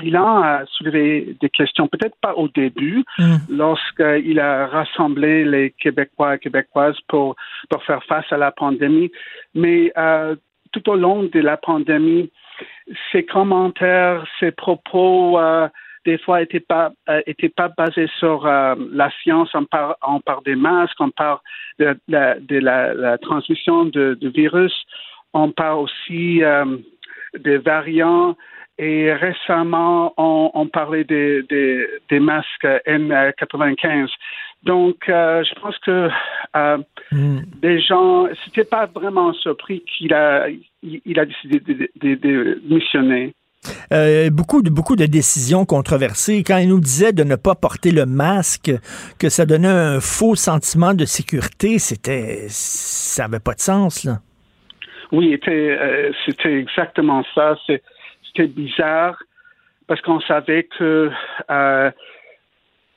bilan 0.02 0.44
a 0.44 0.66
soulevé 0.66 1.38
des 1.40 1.50
questions, 1.50 1.88
peut-être 1.88 2.18
pas 2.22 2.34
au 2.34 2.50
début, 2.50 3.06
mm. 3.18 3.36
lorsqu'il 3.50 4.40
a 4.40 4.68
rassemblé 4.68 5.46
les 5.46 5.72
Québécois 5.72 6.36
et 6.36 6.40
Québécoises 6.40 7.00
pour, 7.08 7.36
pour 7.70 7.84
faire 7.84 8.04
face 8.04 8.26
à 8.32 8.38
la 8.38 8.52
pandémie, 8.52 9.12
mais 9.56 9.94
tout 10.74 10.90
au 10.90 10.96
long 10.96 11.24
de 11.24 11.40
la 11.40 11.56
pandémie, 11.56 12.30
ses 13.12 13.24
commentaires, 13.24 14.26
ses 14.40 14.52
propos, 14.52 15.40
des 16.08 16.18
fois 16.18 16.40
n'était 16.40 16.62
pas 16.62 16.92
euh, 17.10 17.22
était 17.28 17.50
pas 17.50 17.70
basé 17.78 18.08
sur 18.18 18.48
euh, 18.48 18.76
la 18.94 19.10
science. 19.22 19.50
On 19.54 19.66
parle, 19.66 19.96
on 20.02 20.22
parle 20.22 20.44
des 20.46 20.56
masques, 20.56 21.00
on 21.02 21.12
parle 21.12 21.40
de, 21.80 21.98
la, 22.08 22.40
de 22.40 22.58
la, 22.58 22.94
la 22.94 23.18
transmission 23.18 23.86
de, 23.86 24.18
de, 24.20 24.30
virus, 24.30 24.74
on 25.34 25.52
parle 25.52 25.80
aussi 25.80 26.44
euh, 26.44 26.78
des 27.38 27.58
variants 27.58 28.38
et 28.80 29.12
récemment, 29.12 30.14
on, 30.18 30.52
on 30.54 30.68
parlait 30.68 31.04
des, 31.04 31.44
des, 31.44 31.86
des 32.10 32.20
masques 32.20 32.70
N95. 32.86 34.08
Donc, 34.64 35.10
euh, 35.10 35.44
je 35.44 35.60
pense 35.60 35.78
que 35.80 36.10
euh, 36.56 36.78
des 37.62 37.80
gens, 37.82 38.28
c'était 38.46 38.64
pas 38.64 38.86
vraiment 38.86 39.34
surpris 39.34 39.82
qu'il 39.82 40.14
a, 40.14 40.48
il, 40.50 41.02
il 41.06 41.20
a 41.20 41.26
décidé 41.26 41.60
de, 41.60 41.90
de, 42.02 42.16
de 42.16 42.62
missionner. 42.70 43.34
Euh, 43.92 44.30
beaucoup, 44.30 44.62
de, 44.62 44.70
beaucoup 44.70 44.96
de 44.96 45.06
décisions 45.06 45.66
controversées. 45.66 46.44
Quand 46.46 46.58
il 46.58 46.70
nous 46.70 46.80
disait 46.80 47.14
de 47.14 47.24
ne 47.24 47.36
pas 47.36 47.56
porter 47.56 47.92
le 47.92 48.06
masque, 48.06 48.72
que 49.20 49.30
ça 49.30 49.46
donnait 49.46 49.68
un 49.68 50.00
faux 50.00 50.36
sentiment 50.36 50.94
de 50.94 51.06
sécurité, 51.06 51.80
c'était, 51.80 52.46
ça 52.50 53.24
n'avait 53.24 53.40
pas 53.40 53.54
de 53.54 53.60
sens, 53.60 54.04
là. 54.04 54.20
Oui, 55.12 55.32
c'était, 55.32 55.78
euh, 55.80 56.12
exactement 56.46 57.24
ça. 57.34 57.56
C'était 57.66 58.48
bizarre 58.48 59.18
parce 59.88 60.02
qu'on 60.02 60.20
savait 60.20 60.68
que 60.78 61.10
euh, 61.50 61.92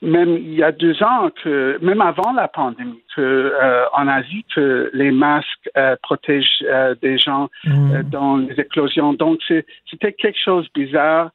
même 0.03 0.37
il 0.37 0.55
y 0.55 0.63
a 0.63 0.73
deux 0.73 1.03
ans, 1.03 1.31
que 1.43 1.79
même 1.83 2.01
avant 2.01 2.33
la 2.33 2.49
pandémie, 2.49 3.03
que 3.15 3.21
euh, 3.21 3.85
en 3.93 4.09
Asie, 4.09 4.45
que 4.55 4.91
les 4.95 5.11
masques 5.11 5.69
euh, 5.77 5.97
protègent 6.03 6.65
euh, 6.65 6.95
des 7.03 7.19
gens 7.19 7.49
euh, 7.95 8.03
dans 8.03 8.37
les 8.39 8.55
éclosions. 8.59 9.13
Donc 9.13 9.41
c'est- 9.47 9.67
c'était 9.91 10.13
quelque 10.13 10.39
chose 10.43 10.67
de 10.75 10.83
bizarre. 10.83 11.31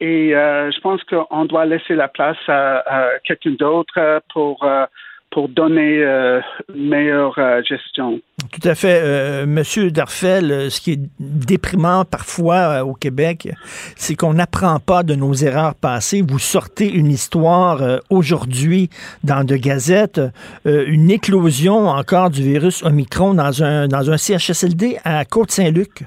Et 0.00 0.34
euh, 0.34 0.70
je 0.72 0.80
pense 0.80 1.02
qu'on 1.04 1.44
doit 1.44 1.64
laisser 1.64 1.94
la 1.94 2.08
place 2.08 2.36
à, 2.48 2.78
à 2.86 3.18
quelqu'un 3.24 3.52
d'autre 3.52 4.20
pour 4.32 4.62
euh, 4.64 4.84
pour 5.32 5.48
donner 5.48 6.04
euh, 6.04 6.40
une 6.74 6.90
meilleure 6.90 7.34
euh, 7.38 7.62
gestion. 7.62 8.20
Tout 8.52 8.68
à 8.68 8.74
fait. 8.74 9.00
Euh, 9.02 9.46
Monsieur 9.46 9.90
Darfel, 9.90 10.70
ce 10.70 10.80
qui 10.80 10.92
est 10.92 11.00
déprimant 11.18 12.04
parfois 12.04 12.84
au 12.84 12.92
Québec, 12.92 13.48
c'est 13.96 14.14
qu'on 14.14 14.34
n'apprend 14.34 14.78
pas 14.78 15.02
de 15.02 15.14
nos 15.14 15.32
erreurs 15.32 15.74
passées. 15.74 16.22
Vous 16.22 16.38
sortez 16.38 16.92
une 16.92 17.10
histoire 17.10 17.80
aujourd'hui 18.10 18.90
dans 19.24 19.44
de 19.44 19.56
gazettes, 19.56 20.20
une 20.64 21.10
éclosion 21.10 21.88
encore 21.88 22.30
du 22.30 22.42
virus 22.42 22.84
Omicron 22.84 23.34
dans 23.34 23.62
un, 23.62 23.88
dans 23.88 24.10
un 24.10 24.16
CHSLD 24.18 24.98
à 25.04 25.24
Côte-Saint-Luc. 25.24 26.04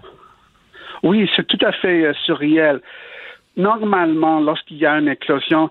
Oui, 1.03 1.29
c'est 1.35 1.47
tout 1.47 1.63
à 1.65 1.71
fait 1.71 2.13
surréel. 2.25 2.79
Normalement, 3.57 4.39
lorsqu'il 4.39 4.77
y 4.77 4.85
a 4.85 4.93
une 4.93 5.07
éclosion, 5.07 5.69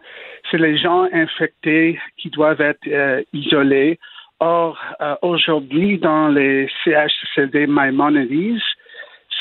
c'est 0.55 0.62
les 0.62 0.78
gens 0.78 1.09
infectés 1.12 1.98
qui 2.16 2.31
doivent 2.31 2.60
être 2.60 2.86
euh, 2.86 3.22
isolés. 3.32 3.98
Or, 4.39 4.78
euh, 5.01 5.16
aujourd'hui, 5.22 5.98
dans 5.98 6.28
les 6.28 6.68
CHCD 6.85 7.66
Maimonides, 7.66 8.60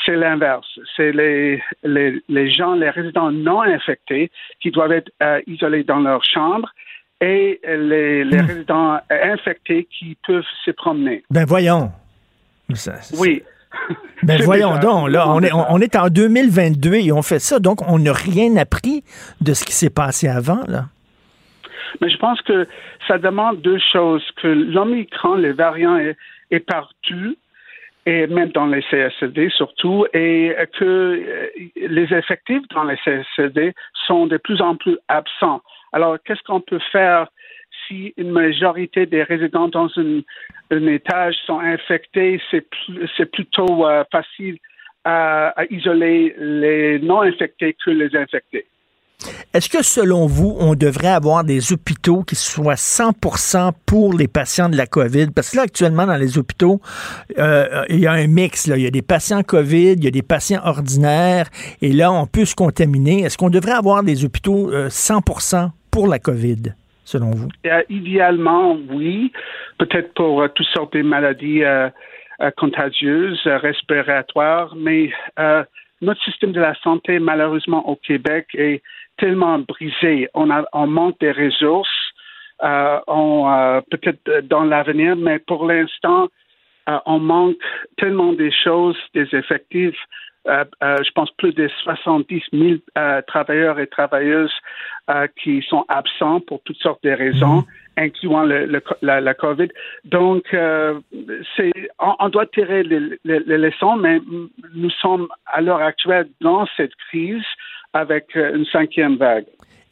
c'est 0.04 0.16
l'inverse. 0.16 0.66
C'est 0.96 1.12
les, 1.12 1.62
les, 1.84 2.20
les 2.28 2.50
gens, 2.50 2.74
les 2.74 2.90
résidents 2.90 3.30
non 3.30 3.62
infectés 3.62 4.30
qui 4.60 4.70
doivent 4.72 4.92
être 4.92 5.10
euh, 5.22 5.40
isolés 5.46 5.84
dans 5.84 6.00
leur 6.00 6.24
chambre 6.24 6.68
et 7.20 7.60
les, 7.64 8.24
les 8.24 8.40
résidents 8.40 8.98
infectés 9.08 9.86
qui 9.96 10.16
peuvent 10.26 10.42
se 10.64 10.72
promener. 10.72 11.22
Ben 11.30 11.44
voyons. 11.44 11.92
Ça- 12.74 13.00
ça- 13.00 13.16
Oui. 13.20 13.42
Ben 14.22 14.40
voyons 14.44 14.78
donc, 14.78 15.10
là, 15.10 15.28
on 15.28 15.40
est, 15.42 15.52
on 15.52 15.78
est 15.80 15.96
en 15.96 16.08
2022 16.08 16.94
et 16.94 17.12
on 17.12 17.22
fait 17.22 17.38
ça, 17.40 17.58
donc 17.60 17.88
on 17.88 17.98
n'a 17.98 18.12
rien 18.12 18.56
appris 18.56 19.04
de 19.40 19.54
ce 19.54 19.64
qui 19.64 19.72
s'est 19.72 19.90
passé 19.90 20.28
avant, 20.28 20.62
là. 20.66 20.86
Mais 22.00 22.10
je 22.10 22.16
pense 22.18 22.40
que 22.42 22.66
ça 23.06 23.18
demande 23.18 23.60
deux 23.60 23.78
choses, 23.78 24.24
que 24.36 24.48
l'Omicron, 24.48 25.34
les 25.34 25.52
variants 25.52 25.96
est, 25.96 26.16
partout, 26.66 27.36
et 28.06 28.26
même 28.26 28.50
dans 28.50 28.66
les 28.66 28.82
CSD 28.90 29.48
surtout, 29.50 30.06
et 30.12 30.54
que 30.78 30.84
euh, 30.84 31.46
les 31.76 32.14
effectifs 32.14 32.62
dans 32.70 32.84
les 32.84 32.96
CSD 33.04 33.72
sont 34.06 34.26
de 34.26 34.36
plus 34.36 34.60
en 34.60 34.76
plus 34.76 34.98
absents. 35.08 35.62
Alors, 35.92 36.18
qu'est-ce 36.24 36.42
qu'on 36.42 36.60
peut 36.60 36.80
faire 36.92 37.26
si 37.86 38.14
une 38.16 38.30
majorité 38.30 39.06
des 39.06 39.22
résidents 39.22 39.68
dans 39.68 39.88
un 39.98 40.86
étage 40.86 41.34
sont 41.46 41.60
infectés? 41.60 42.40
C'est 42.50 43.30
plutôt 43.32 43.86
euh, 43.86 44.04
facile 44.12 44.58
à, 45.04 45.48
à 45.60 45.64
isoler 45.70 46.34
les 46.38 46.98
non 46.98 47.22
infectés 47.22 47.74
que 47.84 47.90
les 47.90 48.14
infectés? 48.16 48.66
Est-ce 49.54 49.68
que 49.68 49.84
selon 49.84 50.26
vous, 50.26 50.56
on 50.58 50.74
devrait 50.74 51.12
avoir 51.12 51.44
des 51.44 51.72
hôpitaux 51.72 52.24
qui 52.24 52.34
soient 52.34 52.74
100% 52.74 53.70
pour 53.86 54.12
les 54.12 54.26
patients 54.26 54.68
de 54.68 54.76
la 54.76 54.86
COVID? 54.86 55.28
Parce 55.32 55.52
que 55.52 55.58
là, 55.58 55.62
actuellement, 55.62 56.06
dans 56.06 56.16
les 56.16 56.38
hôpitaux, 56.38 56.80
euh, 57.38 57.84
il 57.88 58.00
y 58.00 58.08
a 58.08 58.12
un 58.12 58.26
mix. 58.26 58.66
Il 58.66 58.82
y 58.82 58.86
a 58.88 58.90
des 58.90 59.02
patients 59.02 59.44
COVID, 59.44 59.92
il 59.92 60.02
y 60.02 60.08
a 60.08 60.10
des 60.10 60.22
patients 60.22 60.60
ordinaires, 60.64 61.46
et 61.80 61.92
là, 61.92 62.10
on 62.10 62.26
peut 62.26 62.46
se 62.46 62.56
contaminer. 62.56 63.22
Est-ce 63.22 63.38
qu'on 63.38 63.48
devrait 63.48 63.78
avoir 63.78 64.02
des 64.02 64.24
hôpitaux 64.24 64.72
euh, 64.72 64.88
100% 64.88 65.70
pour 65.92 66.08
la 66.08 66.18
COVID, 66.18 66.74
selon 67.04 67.30
vous? 67.30 67.48
Euh, 67.66 67.82
idéalement, 67.88 68.76
oui. 68.90 69.30
Peut-être 69.78 70.14
pour 70.14 70.42
euh, 70.42 70.48
toutes 70.48 70.66
sortes 70.74 70.94
de 70.94 71.02
maladies 71.02 71.62
euh, 71.62 71.88
euh, 72.40 72.50
contagieuses, 72.56 73.40
euh, 73.46 73.58
respiratoires, 73.58 74.74
mais 74.76 75.12
euh, 75.38 75.62
notre 76.00 76.20
système 76.24 76.50
de 76.50 76.60
la 76.60 76.74
santé, 76.82 77.20
malheureusement, 77.20 77.88
au 77.88 77.94
Québec, 77.94 78.48
est 78.54 78.82
tellement 79.18 79.58
brisé. 79.58 80.28
On, 80.34 80.50
a, 80.50 80.64
on 80.72 80.86
manque 80.86 81.18
des 81.20 81.32
ressources. 81.32 81.88
Euh, 82.62 83.00
on, 83.08 83.50
euh, 83.50 83.80
peut-être 83.90 84.20
euh, 84.28 84.40
dans 84.42 84.64
l'avenir, 84.64 85.16
mais 85.16 85.38
pour 85.40 85.66
l'instant, 85.66 86.28
euh, 86.88 86.98
on 87.06 87.18
manque 87.18 87.56
tellement 87.96 88.32
des 88.32 88.52
choses, 88.52 88.96
des 89.14 89.28
effectifs. 89.34 89.98
Je 90.46 91.10
pense 91.14 91.30
plus 91.38 91.54
de 91.54 91.68
70 91.84 92.42
000 92.52 92.74
euh, 92.98 93.22
travailleurs 93.26 93.78
et 93.80 93.86
travailleuses 93.86 94.52
qui 95.42 95.62
sont 95.68 95.86
absents 95.88 96.40
pour 96.40 96.62
toutes 96.64 96.76
sortes 96.82 97.02
de 97.02 97.10
raisons, 97.10 97.64
incluant 97.96 98.42
le, 98.42 98.66
le- 98.66 98.82
la, 99.00 99.22
la 99.22 99.32
COVID. 99.34 99.68
Donc, 100.04 100.44
c'est, 101.56 101.72
on, 101.98 102.14
on 102.18 102.28
doit 102.28 102.44
tirer 102.46 102.82
les, 102.82 103.00
les- 103.24 103.40
les 103.40 103.56
leçons, 103.58 103.96
mais 103.96 104.20
nous 104.74 104.90
sommes 104.90 105.28
à 105.46 105.62
l'heure 105.62 105.80
actuelle 105.82 106.28
dans 106.42 106.66
cette 106.76 106.94
crise 107.08 107.42
avec 107.94 108.36
euh, 108.36 108.56
une 108.56 108.66
cinquième 108.66 109.16
vague. 109.16 109.46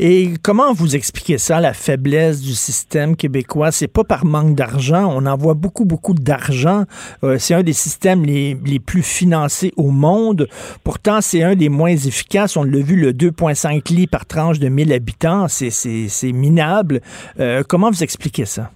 Et 0.05 0.31
comment 0.43 0.73
vous 0.73 0.97
expliquez 0.97 1.39
ça, 1.39 1.61
la 1.61 1.73
faiblesse 1.73 2.43
du 2.43 2.55
système 2.55 3.15
québécois? 3.15 3.70
C'est 3.70 3.87
pas 3.87 4.03
par 4.03 4.24
manque 4.24 4.57
d'argent. 4.57 5.09
On 5.15 5.27
envoie 5.27 5.55
beaucoup, 5.55 5.85
beaucoup 5.85 6.15
d'argent. 6.15 6.87
Euh, 7.23 7.37
c'est 7.39 7.55
un 7.55 7.62
des 7.62 7.73
systèmes 7.73 8.24
les, 8.24 8.57
les 8.66 8.81
plus 8.81 9.05
financés 9.05 9.70
au 9.77 9.93
monde. 9.93 10.49
Pourtant, 10.83 11.20
c'est 11.20 11.45
un 11.45 11.55
des 11.55 11.69
moins 11.69 11.93
efficaces. 11.93 12.57
On 12.57 12.65
l'a 12.65 12.81
vu, 12.81 12.97
le 12.97 13.12
2,5 13.12 13.95
lits 13.95 14.09
par 14.09 14.27
tranche 14.27 14.59
de 14.59 14.69
1000 14.69 14.93
habitants. 14.93 15.47
C'est, 15.47 16.33
minable. 16.33 17.01
Euh, 17.39 17.62
comment 17.69 17.89
vous 17.89 18.03
expliquez 18.03 18.45
ça? 18.45 18.70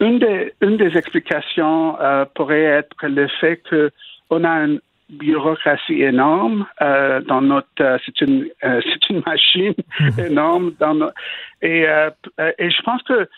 Une 0.00 0.20
des, 0.20 0.54
une 0.60 0.76
des 0.76 0.96
explications 0.96 2.00
euh, 2.00 2.24
pourrait 2.36 2.62
être 2.62 2.94
le 3.02 3.26
fait 3.40 3.60
que 3.68 3.90
on 4.30 4.44
a 4.44 4.64
une 4.64 4.80
bureaucratie 5.10 6.02
énorme 6.02 6.66
euh, 6.82 7.20
dans 7.22 7.40
notre 7.40 7.68
euh, 7.80 7.98
c'est 8.04 8.20
une 8.20 8.48
euh, 8.64 8.80
c'est 8.84 9.10
une 9.10 9.22
machine 9.26 9.74
énorme 10.18 10.74
dans 10.78 11.10
et 11.62 11.86
et 12.58 12.70
je 12.70 12.82
pense 12.82 13.02
que 13.02 13.28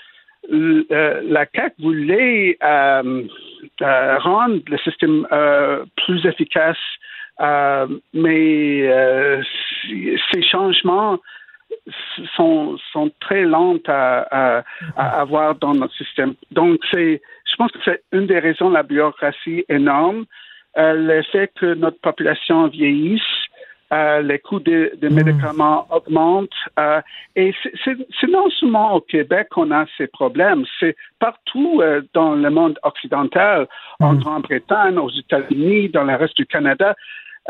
la 0.49 1.47
CAC 1.47 1.75
voulait 1.79 2.59
rendre 2.61 4.61
le 4.67 4.79
système 4.79 5.27
plus 5.97 6.27
efficace 6.27 6.79
mais 8.13 9.41
ces 10.33 10.43
changements 10.43 11.19
sont, 12.37 12.77
sont 12.93 13.11
très 13.21 13.43
lentes 13.43 13.89
à, 13.89 14.27
à, 14.31 14.65
à 14.97 15.21
avoir 15.21 15.55
dans 15.55 15.73
notre 15.73 15.95
système. 15.95 16.35
Donc, 16.51 16.81
c'est, 16.93 17.23
je 17.51 17.57
pense 17.57 17.71
que 17.73 17.79
c'est 17.85 18.03
une 18.13 18.27
des 18.27 18.39
raisons 18.39 18.69
de 18.69 18.75
la 18.75 18.83
bureaucratie 18.83 19.65
énorme, 19.69 20.27
le 20.77 21.23
fait 21.23 21.51
que 21.61 21.75
notre 21.75 22.01
population 22.01 22.69
vieillisse, 22.69 23.23
euh, 23.93 24.23
les 24.23 24.39
coûts 24.39 24.61
de, 24.61 24.93
de 25.03 25.09
médicaments 25.09 25.85
augmentent. 25.91 26.51
euh, 26.79 27.01
et 27.35 27.53
c'est- 27.85 28.27
non 28.29 28.49
seulement 28.51 28.95
au 28.95 29.01
Québec 29.01 29.49
qu'on 29.51 29.73
a 29.73 29.85
ces 29.99 30.07
problèmes, 30.07 30.65
c'est 30.79 30.95
partout 31.19 31.81
euh, 31.83 32.01
dans 32.15 32.35
le 32.37 32.51
monde 32.51 32.79
occidental, 32.85 33.67
en 33.99 34.15
Grande-Bretagne, 34.15 34.97
aux 34.99 35.11
États-Unis, 35.11 35.89
dans 35.89 36.05
le 36.05 36.15
reste 36.15 36.37
du 36.37 36.47
Canada. 36.47 36.95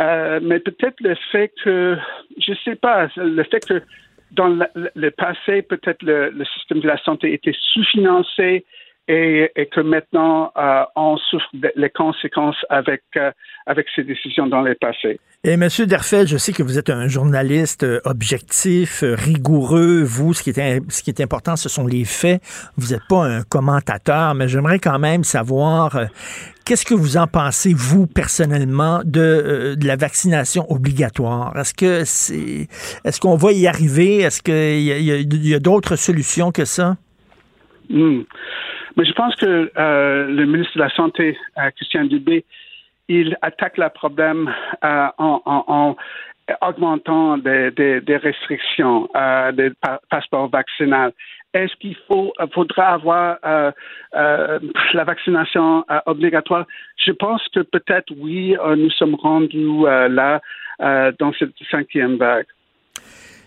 Euh, 0.01 0.40
mais 0.42 0.60
peut-être 0.60 0.98
le 1.01 1.14
fait 1.30 1.52
que, 1.62 1.98
je 2.38 2.55
sais 2.64 2.76
pas, 2.76 3.09
le 3.16 3.42
fait 3.44 3.60
que 3.66 3.82
dans 4.30 4.48
le, 4.48 4.66
le 4.94 5.10
passé, 5.10 5.60
peut-être 5.60 6.02
le, 6.02 6.30
le 6.30 6.44
système 6.47 6.80
de 6.80 6.86
la 6.86 6.97
santé 7.02 7.34
était 7.34 7.55
sous-financé 7.72 8.64
et, 9.11 9.51
et 9.57 9.66
que 9.66 9.81
maintenant, 9.81 10.53
euh, 10.57 10.85
on 10.95 11.16
souffre 11.16 11.49
les 11.74 11.91
conséquences 11.91 12.65
avec, 12.69 13.03
euh, 13.16 13.32
avec 13.66 13.87
ces 13.97 14.05
décisions 14.05 14.47
dans 14.47 14.61
le 14.61 14.77
passé. 14.77 15.19
Et 15.43 15.57
Monsieur 15.57 15.87
Derfel, 15.87 16.28
je 16.28 16.37
sais 16.37 16.53
que 16.53 16.62
vous 16.62 16.78
êtes 16.78 16.91
un 16.91 17.09
journaliste 17.09 17.82
euh, 17.82 18.01
objectif, 18.05 19.03
rigoureux. 19.03 20.03
Vous, 20.03 20.32
ce 20.32 20.43
qui 20.43 20.51
est, 20.51 20.81
ce 20.93 21.03
qui 21.03 21.11
est 21.11 21.20
important, 21.20 21.57
ce 21.57 21.69
sont 21.69 21.87
les 21.87 22.05
faits. 22.05 22.41
Vous 22.77 22.93
n'êtes 22.93 23.09
pas 23.09 23.24
un 23.24 23.43
commentateur, 23.43 24.35
mais 24.35 24.47
j'aimerais 24.47 24.78
quand 24.78 24.99
même 24.99 25.24
savoir 25.24 25.97
euh, 25.97 26.05
Qu'est-ce 26.65 26.85
que 26.85 26.95
vous 26.95 27.16
en 27.16 27.27
pensez, 27.27 27.74
vous, 27.74 28.07
personnellement, 28.07 29.01
de, 29.05 29.20
euh, 29.20 29.77
de 29.77 29.87
la 29.89 29.97
vaccination 29.97 30.70
obligatoire? 30.70 31.57
Est-ce 31.57 31.74
que 31.74 32.05
c'est 32.05 32.69
est-ce 33.05 33.19
qu'on 33.19 33.35
va 33.35 33.51
y 33.51 33.66
arriver? 33.66 34.19
Est-ce 34.19 34.41
qu'il 34.41 35.43
y 35.49 35.55
a, 35.55 35.59
d'autres 35.59 35.97
solutions 35.97 36.53
que 36.53 36.65
ça? 36.65 36.97
Hmm. 37.89 38.20
Mais 38.97 39.05
je 39.05 39.12
pense 39.12 39.35
que 39.37 39.71
euh, 39.77 40.27
le 40.27 40.47
ministre 40.47 40.75
de 40.75 40.81
la 40.81 40.91
Santé, 40.91 41.37
euh, 41.59 41.71
Christian 41.77 42.05
Dubé, 42.05 42.45
il 43.09 43.37
attaque 43.43 43.79
le 43.79 43.89
problème 43.89 44.53
euh, 44.85 45.09
en, 45.19 45.43
en, 45.45 45.65
en, 45.67 45.97
augmentant 46.62 47.39
des, 47.39 48.03
restrictions 48.23 49.09
des 49.53 49.71
pa 49.81 50.01
passeports 50.11 50.49
vaccinaux. 50.49 51.11
Est-ce 51.55 51.75
qu'il 51.77 51.97
faudra 52.53 52.89
avoir 52.89 53.39
la 54.12 55.05
vaccination 55.05 55.85
obligatoire? 56.07 56.67
Je 56.97 57.12
pense 57.12 57.43
que 57.55 57.61
peut-être 57.61 58.12
oui, 58.17 58.57
nous 58.77 58.91
sommes 58.91 59.15
rendus 59.15 59.85
là 60.09 60.41
dans 60.81 61.33
cette 61.39 61.55
cinquième 61.71 62.17
vague. 62.17 62.47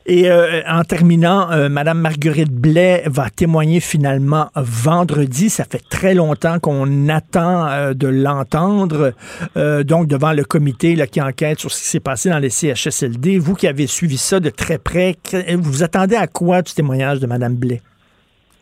Et 0.05 0.29
euh, 0.29 0.61
en 0.67 0.83
terminant, 0.83 1.49
euh, 1.51 1.69
Madame 1.69 1.99
Marguerite 1.99 2.51
Blais 2.51 3.03
va 3.05 3.29
témoigner 3.29 3.79
finalement 3.79 4.47
vendredi. 4.55 5.49
Ça 5.49 5.63
fait 5.63 5.81
très 5.89 6.13
longtemps 6.13 6.59
qu'on 6.59 7.07
attend 7.07 7.67
euh, 7.69 7.93
de 7.93 8.07
l'entendre, 8.07 9.13
euh, 9.55 9.83
donc 9.83 10.07
devant 10.07 10.33
le 10.33 10.43
comité 10.43 10.95
là, 10.95 11.07
qui 11.07 11.21
enquête 11.21 11.59
sur 11.59 11.71
ce 11.71 11.81
qui 11.81 11.87
s'est 11.87 11.99
passé 12.01 12.29
dans 12.29 12.39
les 12.39 12.49
CHSLD. 12.49 13.37
Vous 13.37 13.55
qui 13.55 13.65
avez 13.67 13.87
suivi 13.87 14.17
ça 14.17 14.41
de 14.41 14.49
très 14.49 14.77
près, 14.77 15.15
vous 15.47 15.71
vous 15.71 15.83
attendez 15.83 16.17
à 16.17 16.27
quoi 16.27 16.61
du 16.61 16.73
témoignage 16.73 17.19
de 17.19 17.27
Madame 17.27 17.55
Blais? 17.55 17.81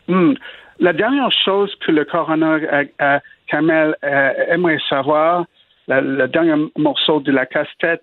Hmm. 0.06 0.34
La 0.78 0.92
dernière 0.92 1.30
chose 1.44 1.72
que 1.84 1.92
le 1.92 2.04
coroner 2.04 2.66
euh, 2.72 2.84
euh, 3.00 3.18
Kamel 3.48 3.96
euh, 4.04 4.30
aimerait 4.48 4.80
savoir, 4.88 5.44
le 5.88 6.26
dernier 6.26 6.54
morceau 6.76 7.20
de 7.20 7.32
la 7.32 7.46
casse-tête, 7.46 8.02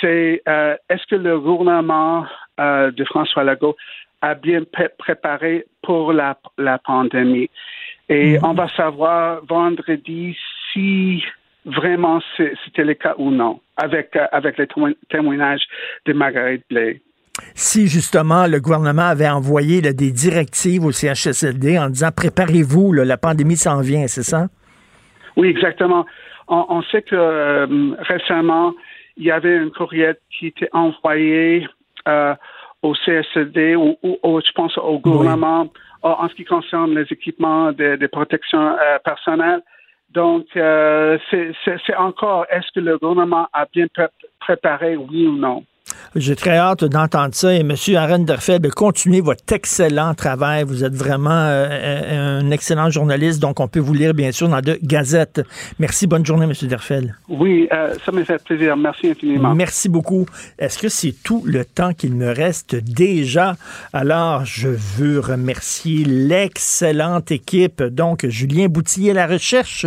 c'est 0.00 0.42
euh, 0.48 0.76
est-ce 0.88 1.06
que 1.06 1.16
le 1.16 1.38
gouvernement 1.38 2.24
euh, 2.60 2.90
de 2.90 3.04
François 3.04 3.44
Legault 3.44 3.76
a 4.20 4.34
bien 4.34 4.62
pré- 4.64 4.90
préparé 4.98 5.66
pour 5.82 6.12
la, 6.12 6.38
la 6.58 6.78
pandémie? 6.78 7.50
Et 8.08 8.38
on 8.42 8.52
va 8.52 8.68
savoir 8.76 9.44
vendredi 9.48 10.36
si 10.72 11.22
vraiment 11.64 12.20
c'était 12.36 12.84
le 12.84 12.94
cas 12.94 13.14
ou 13.18 13.30
non, 13.30 13.60
avec, 13.76 14.14
euh, 14.16 14.26
avec 14.32 14.58
les 14.58 14.66
témoignages 15.08 15.62
de 16.06 16.12
Marguerite 16.12 16.64
Blais. 16.68 17.00
Si 17.54 17.86
justement 17.86 18.46
le 18.46 18.60
gouvernement 18.60 19.08
avait 19.08 19.28
envoyé 19.28 19.80
là, 19.80 19.92
des 19.92 20.10
directives 20.12 20.84
au 20.84 20.92
CHSLD 20.92 21.78
en 21.78 21.88
disant 21.88 22.10
préparez-vous, 22.14 22.92
la 22.92 23.16
pandémie 23.16 23.56
s'en 23.56 23.80
vient, 23.80 24.06
c'est 24.06 24.22
ça? 24.22 24.48
Oui, 25.36 25.48
exactement. 25.48 26.04
On, 26.48 26.66
on 26.68 26.82
sait 26.82 27.02
que 27.02 27.16
euh, 27.16 27.94
récemment, 28.00 28.74
il 29.16 29.24
y 29.24 29.30
avait 29.30 29.56
un 29.56 29.70
courriel 29.70 30.16
qui 30.30 30.48
était 30.48 30.68
envoyé 30.72 31.66
euh, 32.08 32.34
au 32.82 32.94
CSD 32.94 33.76
ou, 33.76 33.96
ou- 34.02 34.18
ou, 34.22 34.40
je 34.40 34.52
pense 34.52 34.76
au 34.78 34.98
gouvernement 34.98 35.68
en, 36.02 36.10
en 36.10 36.28
ce 36.28 36.34
qui 36.34 36.44
concerne 36.44 36.94
les 36.98 37.06
équipements 37.10 37.72
de, 37.72 37.96
de 37.96 38.06
protection 38.06 38.76
euh, 38.78 38.98
personnelle. 39.04 39.62
Donc, 40.10 40.46
euh, 40.56 41.16
c'est 41.30 41.96
encore, 41.96 42.44
est-ce 42.50 42.70
que 42.74 42.80
le 42.80 42.98
gouvernement 42.98 43.48
a 43.52 43.64
bien 43.72 43.86
pré- 43.86 44.08
préparé, 44.40 44.96
oui 44.96 45.26
ou 45.26 45.36
non? 45.36 45.64
J'ai 46.14 46.36
très 46.36 46.56
hâte 46.56 46.84
d'entendre 46.84 47.34
ça. 47.34 47.54
Et 47.54 47.60
M. 47.60 47.74
Arenderfeld, 47.96 48.70
continuez 48.72 49.20
votre 49.20 49.42
excellent 49.52 50.14
travail. 50.14 50.64
Vous 50.64 50.84
êtes 50.84 50.94
vraiment 50.94 51.30
euh, 51.30 52.40
un 52.40 52.50
excellent 52.50 52.90
journaliste, 52.90 53.40
donc 53.40 53.60
on 53.60 53.68
peut 53.68 53.80
vous 53.80 53.94
lire, 53.94 54.14
bien 54.14 54.32
sûr, 54.32 54.48
dans 54.48 54.60
de 54.60 54.78
gazettes. 54.82 55.42
Merci. 55.78 56.06
Bonne 56.06 56.26
journée, 56.26 56.44
M. 56.44 56.68
Derfeld. 56.68 57.14
Oui, 57.28 57.68
euh, 57.72 57.94
ça 58.04 58.12
me 58.12 58.24
fait 58.24 58.42
plaisir. 58.42 58.76
Merci 58.76 59.08
infiniment. 59.10 59.54
Merci 59.54 59.88
beaucoup. 59.88 60.26
Est-ce 60.58 60.78
que 60.78 60.88
c'est 60.88 61.14
tout 61.24 61.42
le 61.46 61.64
temps 61.64 61.92
qu'il 61.92 62.14
me 62.14 62.30
reste 62.32 62.76
déjà? 62.76 63.56
Alors, 63.92 64.44
je 64.44 64.68
veux 64.68 65.20
remercier 65.20 66.04
l'excellente 66.04 67.30
équipe. 67.30 67.82
Donc, 67.82 68.26
Julien 68.28 68.66
Boutillier 68.68 69.12
la 69.12 69.26
recherche. 69.26 69.86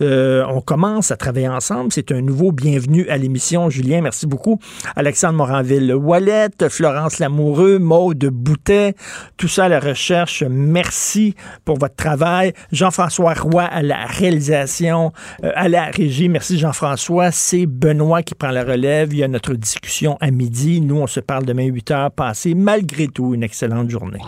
Euh, 0.00 0.44
on 0.48 0.60
commence 0.60 1.10
à 1.10 1.16
travailler 1.16 1.48
ensemble. 1.48 1.92
C'est 1.92 2.12
un 2.12 2.20
nouveau 2.20 2.52
bienvenue 2.52 3.08
à 3.08 3.16
l'émission. 3.16 3.70
Julien, 3.70 4.00
merci 4.00 4.26
beaucoup. 4.26 4.58
Alexandre 4.96 5.38
Moranville-Wallet, 5.48 6.50
Florence 6.68 7.18
Lamoureux, 7.18 7.78
Maude 7.78 8.26
Boutet, 8.26 8.94
tout 9.36 9.48
ça 9.48 9.64
à 9.64 9.68
la 9.68 9.80
recherche. 9.80 10.44
Merci 10.48 11.34
pour 11.64 11.78
votre 11.78 11.96
travail. 11.96 12.52
Jean-François 12.70 13.34
Roy 13.34 13.62
à 13.62 13.82
la 13.82 14.04
réalisation, 14.04 15.12
euh, 15.44 15.50
à 15.54 15.68
la 15.68 15.86
régie. 15.86 16.28
Merci 16.28 16.58
Jean-François. 16.58 17.30
C'est 17.30 17.66
Benoît 17.66 18.22
qui 18.22 18.34
prend 18.34 18.50
la 18.50 18.62
relève. 18.62 19.12
Il 19.12 19.20
y 19.20 19.24
a 19.24 19.28
notre 19.28 19.54
discussion 19.54 20.18
à 20.20 20.30
midi. 20.30 20.80
Nous, 20.80 20.96
on 20.96 21.06
se 21.06 21.20
parle 21.20 21.44
demain 21.44 21.64
8 21.64 21.90
heures. 21.92 22.10
Passez 22.10 22.54
malgré 22.54 23.08
tout 23.08 23.34
une 23.34 23.42
excellente 23.42 23.88
journée. 23.88 24.20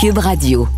Cube 0.00 0.18
Radio. 0.18 0.68